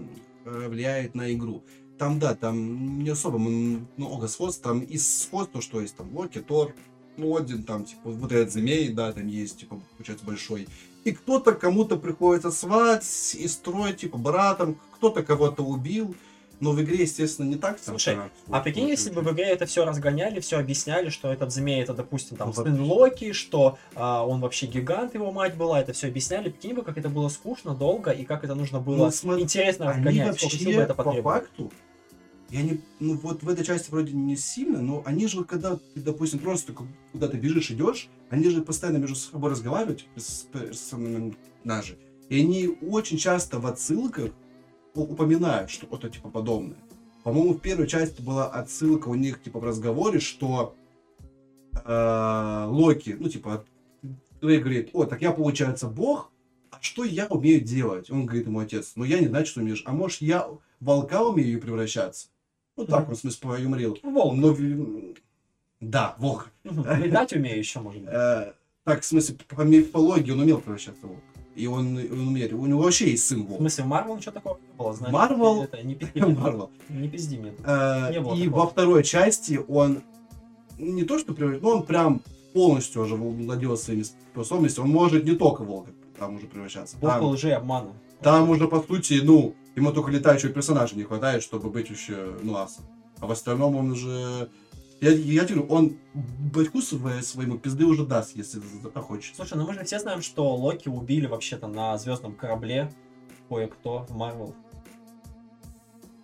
э, 0.45 0.67
влияет 0.67 1.15
на 1.15 1.33
игру. 1.33 1.63
Там, 2.01 2.17
да, 2.17 2.33
там 2.33 3.03
не 3.03 3.11
особо 3.11 3.37
много 3.37 4.27
сходств. 4.27 4.63
Там 4.63 4.79
из 4.79 5.21
сходств, 5.21 5.53
то, 5.53 5.61
что 5.61 5.79
есть 5.81 5.95
там 5.95 6.17
Локи, 6.17 6.39
Тор, 6.39 6.73
ну, 7.15 7.37
Один, 7.37 7.61
там, 7.61 7.85
типа, 7.85 8.09
вот 8.09 8.31
этот 8.31 8.51
змей, 8.51 8.89
да, 8.89 9.11
там 9.13 9.27
есть, 9.27 9.59
типа, 9.59 9.79
получается, 9.97 10.25
большой. 10.25 10.67
И 11.03 11.11
кто-то 11.11 11.53
кому-то 11.53 11.97
приходится 11.97 12.49
свать 12.49 13.35
и 13.37 13.47
строить, 13.47 13.97
типа, 13.97 14.17
братом, 14.17 14.79
кто-то 14.95 15.21
кого-то 15.21 15.61
убил. 15.61 16.15
Но 16.59 16.71
в 16.71 16.81
игре, 16.81 17.01
естественно, 17.03 17.47
не 17.47 17.55
так. 17.55 17.77
Слушай, 17.83 18.15
так. 18.15 18.31
А 18.49 18.61
прикинь, 18.61 18.87
если 18.89 19.11
бы 19.11 19.21
в 19.21 19.31
игре 19.31 19.45
это 19.45 19.67
все 19.67 19.85
разгоняли, 19.85 20.39
все 20.39 20.57
объясняли, 20.57 21.09
что 21.09 21.31
этот 21.31 21.51
змей 21.51 21.83
это, 21.83 21.93
допустим, 21.93 22.35
там 22.37 22.47
Ну, 22.55 22.63
сын 22.63 22.81
Локи, 22.81 23.31
что 23.33 23.77
а, 23.93 24.25
он 24.25 24.41
вообще 24.41 24.65
гигант, 24.65 25.13
его 25.13 25.31
мать 25.31 25.55
была, 25.55 25.79
это 25.81 25.93
все 25.93 26.07
объясняли. 26.07 26.49
Прикинь 26.49 26.73
бы, 26.73 26.81
как 26.83 26.97
это 26.97 27.09
было 27.09 27.29
скучно, 27.29 27.75
долго, 27.75 28.09
и 28.09 28.25
как 28.25 28.43
это 28.43 28.55
нужно 28.55 28.79
было 28.79 29.05
Ну, 29.05 29.11
смотри, 29.11 29.43
интересно 29.43 29.87
разгонять, 29.87 30.37
сколько 30.37 30.55
сил 30.55 30.65
бы 30.65 30.75
вообще, 30.77 30.83
это 30.83 30.93
по 30.95 31.03
потребовало. 31.03 31.39
факту, 31.39 31.71
я 32.51 32.63
не, 32.63 32.81
ну 32.99 33.15
вот 33.15 33.43
в 33.43 33.49
этой 33.49 33.63
части 33.63 33.89
вроде 33.89 34.13
не 34.13 34.35
сильно, 34.35 34.81
но 34.81 35.01
они 35.05 35.27
же, 35.27 35.43
когда 35.45 35.77
ты, 35.77 36.01
допустим, 36.01 36.39
просто 36.39 36.73
ку- 36.73 36.87
куда-то 37.13 37.37
бежишь, 37.37 37.71
идешь, 37.71 38.09
они 38.29 38.49
же 38.49 38.61
постоянно 38.61 38.97
между 38.97 39.15
собой 39.15 39.51
разговаривают, 39.51 40.05
с 40.17 40.47
персонажи, 40.51 41.97
и 42.29 42.39
они 42.39 42.67
очень 42.81 43.17
часто 43.17 43.59
в 43.59 43.65
отсылках 43.65 44.31
упоминают 44.93 45.71
что-то 45.71 46.09
типа 46.09 46.29
подобное. 46.29 46.77
По-моему, 47.23 47.53
в 47.53 47.59
первой 47.59 47.87
части 47.87 48.21
была 48.21 48.49
отсылка 48.49 49.07
у 49.07 49.15
них 49.15 49.41
типа 49.41 49.59
в 49.59 49.63
разговоре, 49.63 50.19
что 50.19 50.75
э, 51.85 52.65
Локи, 52.67 53.15
ну 53.19 53.29
типа, 53.29 53.63
Рэй 54.41 54.59
говорит, 54.59 54.89
о, 54.93 55.05
так 55.05 55.21
я, 55.21 55.31
получается, 55.31 55.87
бог, 55.87 56.31
а 56.71 56.77
что 56.81 57.03
я 57.03 57.27
умею 57.27 57.61
делать? 57.61 58.09
Он 58.09 58.25
говорит 58.25 58.47
ему, 58.47 58.59
отец, 58.59 58.93
ну 58.95 59.03
я 59.03 59.19
не 59.19 59.27
знаю, 59.27 59.45
что 59.45 59.61
умеешь. 59.61 59.83
А 59.85 59.93
может, 59.93 60.21
я 60.21 60.47
волка 60.79 61.21
умею 61.21 61.61
превращаться? 61.61 62.27
Ну 62.77 62.85
так, 62.85 63.01
Мгм. 63.01 63.09
он, 63.09 63.15
в 63.15 63.19
смысле, 63.19 63.49
поюморил. 63.49 63.97
Волк. 64.03 64.35
Но, 64.35 64.53
в- 64.53 65.13
да, 65.79 66.15
волк. 66.19 66.49
Мгм. 66.63 66.85
Летать 67.03 67.33
умею 67.33 67.57
еще, 67.59 67.79
может 67.79 68.01
быть. 68.01 68.11
Э, 68.13 68.53
так, 68.83 69.01
в 69.01 69.05
смысле, 69.05 69.35
по 69.49 69.61
мифологии 69.61 70.31
он 70.31 70.39
умел 70.39 70.59
превращаться 70.59 71.01
в 71.05 71.09
волка. 71.09 71.23
И 71.55 71.67
он, 71.67 71.97
он 71.97 72.27
умеет. 72.29 72.53
У 72.53 72.65
него 72.65 72.81
вообще 72.81 73.11
есть 73.11 73.27
сын 73.27 73.43
В 73.43 73.47
волк. 73.47 73.59
смысле, 73.59 73.83
в 73.83 73.87
Марвел 73.87 74.15
ничего 74.15 74.31
такого 74.31 74.57
не 74.57 74.77
было, 74.77 74.93
значит, 74.93 75.13
Марвел- 75.13 75.63
это, 75.63 75.83
не, 75.83 75.95
пизди. 75.95 76.19
Марвел. 76.39 76.69
не 76.89 77.09
пизди 77.09 77.37
мне. 77.37 77.51
тут. 77.51 77.65
Э, 77.65 78.09
Не 78.11 78.21
было 78.21 78.35
и 78.35 78.45
такого. 78.45 78.59
во 78.61 78.67
второй 78.67 79.03
части 79.03 79.59
он 79.67 80.01
не 80.79 81.03
то 81.03 81.19
что 81.19 81.33
превращается, 81.33 81.67
но 81.69 81.77
он 81.77 81.85
прям 81.85 82.21
полностью 82.53 83.01
уже 83.03 83.15
владел 83.15 83.77
своими 83.77 84.03
способностями. 84.03 84.85
Он 84.85 84.91
может 84.91 85.25
не 85.25 85.35
только 85.35 85.63
волка 85.63 85.91
там 86.17 86.35
уже 86.35 86.47
превращаться. 86.47 86.95
Бог 86.97 87.09
Там- 87.11 87.25
лжи 87.25 87.49
и 87.49 87.51
обмана. 87.51 87.91
Там 88.21 88.49
уже, 88.49 88.67
по 88.67 88.81
сути, 88.81 89.19
ну, 89.23 89.55
ему 89.75 89.91
только 89.91 90.11
летающего 90.11 90.51
персонажа 90.51 90.95
не 90.95 91.03
хватает, 91.03 91.41
чтобы 91.41 91.69
быть 91.69 91.89
еще, 91.89 92.37
ну, 92.43 92.55
асом. 92.55 92.85
А 93.19 93.27
в 93.27 93.31
остальном 93.31 93.75
он 93.75 93.91
уже... 93.91 94.49
Я, 94.99 95.11
я 95.11 95.45
говорю, 95.45 95.65
он 95.67 95.97
батьку 96.13 96.81
своему 96.81 97.57
пизды 97.57 97.85
уже 97.85 98.05
даст, 98.05 98.35
если 98.35 98.61
захочет. 98.93 99.35
Слушай, 99.35 99.57
ну 99.57 99.65
мы 99.65 99.73
же 99.73 99.83
все 99.83 99.99
знаем, 99.99 100.21
что 100.21 100.55
Локи 100.55 100.89
убили 100.89 101.25
вообще-то 101.25 101.67
на 101.67 101.97
звездном 101.97 102.35
корабле 102.35 102.91
кое-кто 103.49 104.05
в 104.07 104.15
Марвел. 104.15 104.53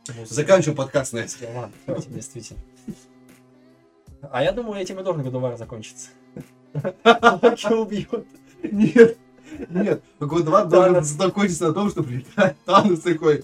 Ну, 0.07 0.25
Заканчиваем 0.25 0.77
подкаст 0.77 1.13
на 1.13 1.19
этом. 1.19 1.55
Ладно, 1.55 1.73
хватит, 1.85 2.13
действительно. 2.13 2.61
А 4.31 4.43
я 4.43 4.51
думаю, 4.51 4.79
этим 4.79 4.99
и 4.99 5.03
должен 5.03 5.23
Годовар 5.23 5.57
закончиться. 5.57 6.09
Локи 7.03 7.73
убьют. 7.73 8.27
Нет, 8.63 9.17
нет. 9.69 10.03
War 10.19 10.67
должен 10.67 11.03
закончиться 11.03 11.67
на 11.67 11.73
том, 11.73 11.89
что 11.89 12.03
прилетает 12.03 12.55
Танос 12.65 13.01
такой. 13.01 13.43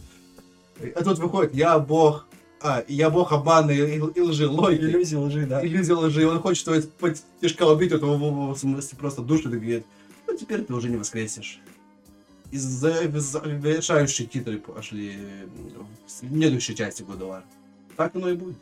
А 0.96 1.04
тут 1.04 1.20
выходит, 1.20 1.54
я 1.54 1.80
бог... 1.80 2.28
А, 2.62 2.84
я 2.88 3.10
бог 3.10 3.34
обмана 3.34 3.72
и, 3.72 3.98
и 3.98 4.22
лжи, 4.22 4.48
Локи. 4.48 4.76
Иллюзия 4.76 5.18
лжи, 5.18 5.46
да. 5.46 5.66
Иллюзия 5.66 5.96
лжи, 5.96 6.22
и 6.22 6.26
он 6.26 6.40
хочет 6.40 6.66
его 6.68 7.14
тяжка 7.42 7.68
убить, 7.68 7.92
этого 7.92 8.54
в 8.54 8.58
смысле 8.58 8.98
просто 8.98 9.22
душу 9.22 9.50
и 9.50 9.58
говорит, 9.58 9.86
ну 10.28 10.38
теперь 10.38 10.64
ты 10.64 10.74
уже 10.74 10.90
не 10.90 10.96
воскреснешь. 10.96 11.60
И 12.52 12.58
за- 12.58 13.10
завершающие 13.20 14.28
титры 14.28 14.60
пошли 14.60 15.18
в 16.06 16.10
следующей 16.10 16.76
части 16.76 17.02
War. 17.02 17.42
Так 17.98 18.16
оно 18.16 18.30
и 18.30 18.36
будет. 18.36 18.56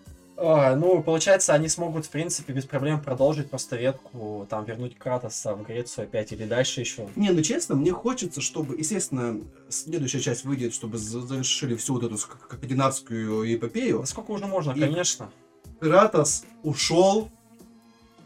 А, 0.43 0.75
ну, 0.75 1.03
получается, 1.03 1.53
они 1.53 1.67
смогут, 1.67 2.05
в 2.07 2.09
принципе, 2.09 2.51
без 2.51 2.65
проблем 2.65 2.99
продолжить 2.99 3.49
просто 3.49 3.75
ветку, 3.75 4.47
там, 4.49 4.65
вернуть 4.65 4.97
Кратоса 4.97 5.53
в 5.53 5.63
Грецию 5.63 6.05
опять 6.05 6.31
или 6.31 6.45
дальше 6.45 6.79
еще. 6.81 7.07
Не, 7.15 7.29
ну 7.29 7.41
честно, 7.43 7.75
мне 7.75 7.91
хочется, 7.91 8.41
чтобы, 8.41 8.75
естественно, 8.75 9.39
следующая 9.69 10.19
часть 10.19 10.43
выйдет, 10.43 10.73
чтобы 10.73 10.97
за- 10.97 11.21
завершили 11.21 11.75
всю 11.75 11.93
вот 11.93 12.03
эту 12.03 12.17
скандинавскую 12.17 13.53
эпопею. 13.55 13.99
Да 13.99 14.05
сколько 14.07 14.31
уже 14.31 14.47
можно, 14.47 14.71
И- 14.71 14.79
конечно. 14.79 15.29
Кратос 15.79 16.43
ушел 16.63 17.29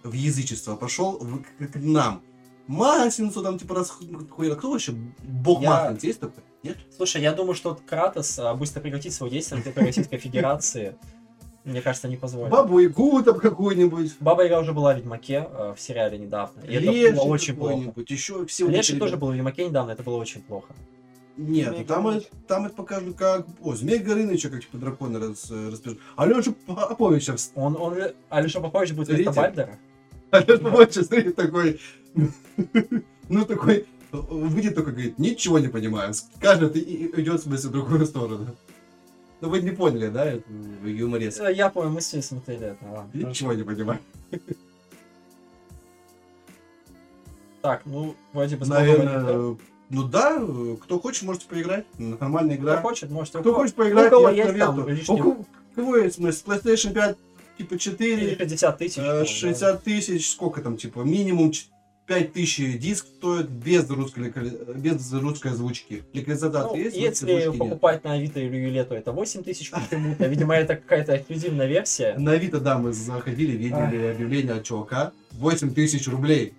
в 0.03 0.13
язычество, 0.13 0.75
пошел 0.75 1.17
в, 1.19 1.41
к, 1.41 1.73
к 1.73 1.75
нам. 1.75 2.21
Маслицу 2.67 3.43
там 3.43 3.59
типа 3.59 3.75
расхуял. 3.75 4.55
Кто 4.55 4.71
вообще 4.71 4.93
бог 5.23 5.61
Я- 5.61 5.69
Масленицы 5.69 6.07
есть 6.07 6.19
такой? 6.19 6.43
Нет? 6.63 6.77
Слушай, 6.95 7.21
я 7.21 7.31
думаю, 7.33 7.53
что 7.55 7.77
Кратос 7.85 8.39
а, 8.39 8.53
быстро 8.55 8.81
прекратит 8.81 9.13
свое 9.13 9.31
действие 9.31 9.57
на 9.63 9.71
террористической 9.71 10.17
федерации. 10.17 10.95
Мне 11.65 11.81
кажется, 11.81 12.07
не 12.07 12.15
позволят. 12.15 12.51
Бабу 12.51 12.79
Ягу 12.79 13.23
там 13.23 13.39
какую-нибудь. 13.39 14.15
Баба 14.19 14.43
Яга 14.43 14.59
уже 14.59 14.71
была 14.71 14.93
в 14.93 14.97
Ведьмаке 14.97 15.47
э, 15.51 15.73
в 15.75 15.81
сериале 15.81 16.17
недавно. 16.19 16.61
И 16.61 16.73
это 16.75 16.91
Леший 16.91 17.11
было 17.13 17.23
очень 17.23 17.55
плохо. 17.55 17.93
Еще 18.07 18.45
все 18.45 18.67
Леший 18.67 18.99
тоже 18.99 19.17
был 19.17 19.29
в 19.29 19.33
Ведьмаке 19.33 19.67
недавно, 19.67 19.91
это 19.91 20.03
было 20.03 20.17
очень 20.17 20.41
плохо. 20.41 20.73
Нет, 21.37 21.69
Змей 21.69 21.79
ну 21.79 21.85
там, 21.85 22.03
Горыныч. 22.03 22.23
это- 22.23 22.35
там 22.47 22.65
это 22.67 22.75
покажут 22.75 23.17
как... 23.17 23.45
О, 23.61 23.75
Змей 23.75 23.97
Горыныча, 23.97 24.49
как 24.49 24.61
типа 24.61 24.77
драконы 24.77 25.19
раз, 25.19 25.51
распишут. 25.51 25.99
Алеша 26.15 26.53
Попович 26.65 27.23
сейчас... 27.23 27.51
Он, 27.55 27.75
он, 27.75 27.97
Алеша 28.29 28.61
Попович 28.61 28.93
будет 28.93 29.09
вместо. 29.09 29.33
Бальдера. 29.33 29.77
Алеша 30.31 30.57
Попович 30.59 30.93
стоит 30.93 31.35
такой... 31.35 31.81
Ну, 33.27 33.43
такой... 33.45 33.85
Выйдет 34.11 34.75
только, 34.75 34.91
говорит, 34.91 35.19
ничего 35.19 35.59
не 35.59 35.67
понимаю. 35.67 36.13
Скажет 36.13 36.77
и 36.77 36.79
и 36.79 37.21
идет 37.21 37.41
в 37.41 37.43
смысле 37.43 37.69
в 37.69 37.73
другую 37.73 38.05
сторону. 38.05 38.55
Ну, 39.45 39.51
вы 39.51 39.61
не 39.61 39.69
поняли, 39.69 40.07
да, 40.07 40.25
это 40.25 40.43
юмореск? 40.83 41.39
Э, 41.39 41.53
Я 41.53 41.69
помню, 41.69 41.91
мы 41.91 42.01
с 42.01 42.11
ним 42.11 42.23
смотрели 42.23 42.65
это. 42.67 42.83
Ладно, 42.83 43.11
Ничего 43.13 43.53
не 43.53 43.61
понимаю. 43.61 43.99
Так, 47.61 47.81
ну, 47.85 48.15
вроде 48.33 48.55
бы. 48.57 48.65
Наверное, 48.65 49.55
ну 49.91 50.03
да, 50.03 50.35
э, 50.39 50.77
кто 50.81 50.99
хочет, 50.99 51.23
можете 51.23 51.47
поиграть. 51.47 51.85
Нормальная 51.99 52.55
игра. 52.55 52.77
Кто 52.77 52.81
хочет, 52.89 53.11
можете. 53.11 53.39
Кто 53.39 53.53
хочет 53.53 53.75
у 53.75 53.77
поиграть, 53.77 54.09
кого 54.09 54.29
я 54.29 54.45
есть 54.45 54.59
там 54.59 54.87
лишний- 54.87 55.21
У 55.21 55.45
кого- 55.75 55.97
есть 55.97 56.15
смысл? 56.15 56.43
PlayStation 56.47 56.93
5, 56.93 57.17
типа 57.59 57.73
Или 57.73 57.77
4, 57.79 58.35
60 58.37 58.77
тысяч. 58.79 58.97
э, 58.97 59.19
ну, 59.19 59.25
60 59.25 59.83
тысяч, 59.83 60.31
сколько 60.31 60.61
там, 60.61 60.75
типа, 60.77 61.01
минимум 61.01 61.51
5 62.07 62.33
тысяч 62.33 62.79
диск 62.79 63.05
стоит 63.05 63.49
без 63.49 63.89
русской, 63.89 64.31
без 64.75 65.11
русской 65.13 65.51
озвучки. 65.51 66.03
Ну, 66.13 66.19
Локализация 66.19 66.75
есть, 66.75 66.95
если 66.95 67.31
озвучки 67.31 67.59
нет. 67.59 67.69
покупать 67.69 68.03
на 68.03 68.13
Авито 68.13 68.39
или 68.39 68.57
Юле, 68.57 68.83
то 68.83 68.95
это 68.95 69.11
8 69.11 69.43
тысяч 69.43 69.71
почему-то. 69.71 70.27
Видимо, 70.27 70.55
это 70.55 70.75
какая-то 70.75 71.17
эксклюзивная 71.17 71.67
версия. 71.67 72.15
На 72.17 72.33
Авито, 72.33 72.59
да, 72.59 72.77
мы 72.77 72.93
заходили, 72.93 73.57
видели 73.57 74.07
объявление 74.07 74.53
от 74.53 74.63
чувака. 74.63 75.13
8 75.31 75.73
тысяч 75.73 76.07
рублей. 76.07 76.53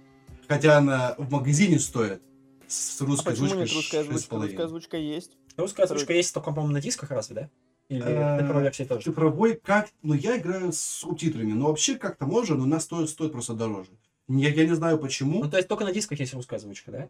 Хотя 0.49 0.79
она 0.79 1.15
в 1.19 1.31
магазине 1.31 1.79
стоит. 1.79 2.21
С 2.67 3.01
А 3.01 3.05
русской 3.05 3.31
почему 3.31 3.47
озвучкой 3.47 3.67
нет 3.67 3.75
русская 3.75 4.01
озвучка? 4.01 4.35
6,5. 4.35 4.43
Русская 4.43 4.65
озвучка 4.65 4.97
есть. 4.97 5.31
Русская 5.57 5.83
озвучка 5.85 6.13
есть 6.13 6.35
только, 6.35 6.51
по-моему, 6.51 6.75
на 6.75 6.81
дисках 6.81 7.11
разве, 7.11 7.35
да? 7.35 7.51
Или 7.89 8.01
цифровой 8.01 8.63
версии 8.65 8.85
тоже? 8.85 9.05
Цифровой 9.05 9.61
как... 9.63 9.89
Ну, 10.03 10.15
я 10.15 10.39
играю 10.39 10.73
с 10.73 10.81
субтитрами, 10.81 11.53
но 11.53 11.69
вообще 11.69 11.95
как-то 11.95 12.27
можно, 12.27 12.57
но 12.57 12.65
она 12.65 12.81
стоит, 12.81 13.09
стоит 13.09 13.31
просто 13.31 13.55
дороже. 13.55 13.91
Я, 14.29 14.51
я 14.51 14.67
не 14.67 14.75
знаю 14.75 14.99
почему. 14.99 15.45
Ну, 15.45 15.51
то 15.51 15.57
есть 15.57 15.69
только 15.69 15.85
на 15.85 15.93
дисках 15.93 16.19
есть 16.19 16.35
русская 16.35 16.57
озвучка, 16.57 16.91
да? 16.91 17.09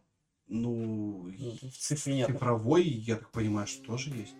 Ну, 0.48 1.30
Ну, 1.38 1.52
В 1.70 1.76
цифре 1.76 2.14
нет. 2.14 2.26
цифровой, 2.28 2.84
я 2.84 3.16
так 3.16 3.30
понимаю, 3.30 3.66
что 3.66 3.82
тоже 3.84 4.10
есть. 4.10 4.34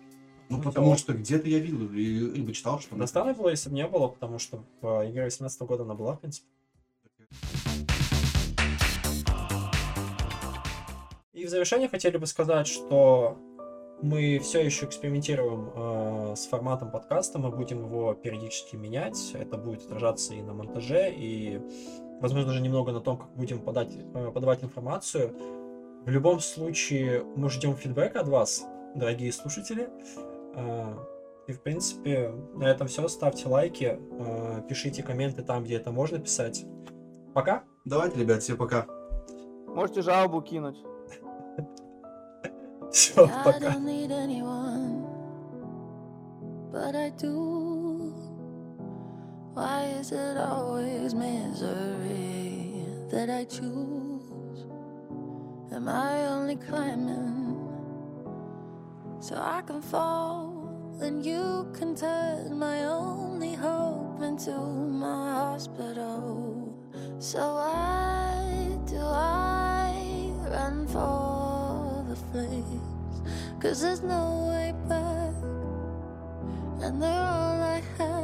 Ну, 0.49 0.57
Ну, 0.57 0.63
потому 0.63 0.91
да. 0.91 0.97
что 0.97 1.13
где-то 1.13 1.49
я 1.49 1.59
видел, 1.59 1.89
либо 1.89 2.53
читал, 2.53 2.79
что... 2.79 2.95
Достану 2.95 3.33
было, 3.33 3.49
если 3.49 3.69
бы 3.69 3.75
не 3.75 3.87
было, 3.87 4.07
потому 4.07 4.39
что 4.39 4.63
в 4.81 5.09
игре 5.09 5.25
18 5.25 5.61
года 5.63 5.83
она 5.83 5.95
была, 5.95 6.13
в 6.15 6.21
принципе. 6.21 6.47
И 11.33 11.45
в 11.45 11.49
завершение 11.49 11.89
хотели 11.89 12.17
бы 12.17 12.25
сказать, 12.25 12.67
что 12.67 13.37
мы 14.01 14.39
все 14.39 14.63
еще 14.63 14.85
экспериментируем 14.85 15.71
э, 15.75 16.35
с 16.35 16.45
форматом 16.45 16.91
подкаста, 16.91 17.39
мы 17.39 17.49
будем 17.49 17.83
его 17.83 18.13
периодически 18.13 18.75
менять, 18.75 19.31
это 19.33 19.57
будет 19.57 19.83
отражаться 19.85 20.33
и 20.35 20.41
на 20.41 20.53
монтаже, 20.53 21.11
и, 21.11 21.59
возможно, 22.21 22.49
даже 22.49 22.61
немного 22.61 22.91
на 22.91 22.99
том, 23.01 23.17
как 23.17 23.29
будем 23.35 23.59
подать, 23.59 23.95
э, 23.95 24.31
подавать 24.31 24.63
информацию. 24.63 25.33
В 26.05 26.09
любом 26.09 26.39
случае, 26.39 27.23
мы 27.35 27.49
ждем 27.49 27.75
фидбэка 27.75 28.21
от 28.21 28.27
вас, 28.27 28.65
дорогие 28.95 29.31
слушатели. 29.31 29.89
Э, 30.55 30.95
и, 31.47 31.53
в 31.53 31.61
принципе, 31.61 32.33
на 32.55 32.65
этом 32.65 32.87
все. 32.87 33.07
Ставьте 33.07 33.47
лайки, 33.47 33.99
э, 33.99 34.61
пишите 34.67 35.03
комменты 35.03 35.43
там, 35.43 35.63
где 35.63 35.75
это 35.75 35.91
можно 35.91 36.19
писать. 36.19 36.65
Пока! 37.33 37.63
Давайте, 37.85 38.19
ребят, 38.19 38.43
все 38.43 38.55
пока. 38.55 38.85
Можете 39.67 40.01
жалобу 40.01 40.41
кинуть. 40.41 40.77
Все, 42.91 43.25
I 43.25 43.43
пока. 43.43 43.59
don't 43.59 43.85
need 43.85 44.11
anyone, 44.11 45.05
but 46.71 46.95
I 46.95 47.11
do. 47.11 47.66
Why 49.57 49.85
is 49.99 50.11
it 50.11 50.37
always 50.37 51.15
misery 51.15 52.85
that 53.09 53.27
I 53.27 53.43
choose? 53.43 54.67
Am 55.73 55.89
I 55.89 56.27
only 56.27 56.57
climbing 56.57 57.57
so 59.19 59.33
I 59.35 59.63
can 59.65 59.81
fall 59.81 60.99
and 61.01 61.25
you 61.25 61.67
can 61.73 61.95
turn 61.95 62.59
my 62.59 62.85
only 62.85 63.55
hope 63.55 64.21
into 64.21 64.51
my 64.51 65.31
hospital? 65.31 66.77
So 67.17 67.39
why 67.39 68.77
do 68.85 68.99
I 69.01 70.29
run 70.51 70.85
for 70.85 72.05
the 72.07 72.15
flames? 72.29 73.23
Cause 73.59 73.81
there's 73.81 74.03
no 74.03 74.49
way 74.51 74.71
back, 74.87 75.33
and 76.85 77.01
they're 77.01 77.09
all 77.09 77.59
I 77.59 77.81
have. 77.97 78.16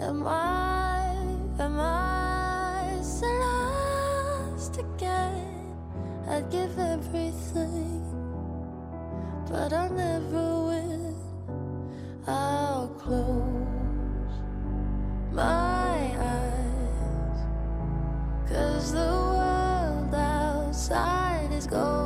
Am 0.00 0.26
I, 0.26 1.14
am 1.60 1.78
I 1.78 2.98
so 3.00 3.26
lost 3.26 4.76
again? 4.78 5.76
I'd 6.28 6.50
give 6.50 6.76
everything, 6.78 8.02
but 9.48 9.72
I'll 9.72 9.90
never 9.90 10.64
win. 10.66 11.14
I'll 12.26 12.88
close 12.98 14.34
my 15.32 16.12
eyes, 16.18 17.38
cause 18.48 18.92
the 18.92 18.98
world 18.98 20.14
outside 20.14 21.52
is 21.52 21.66
going 21.68 22.03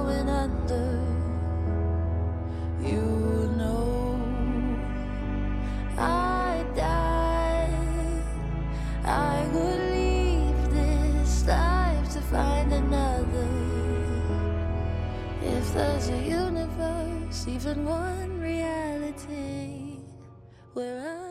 even 17.49 17.85
one 17.87 18.41
reality 18.41 19.97
where 20.75 21.01
I 21.01 21.28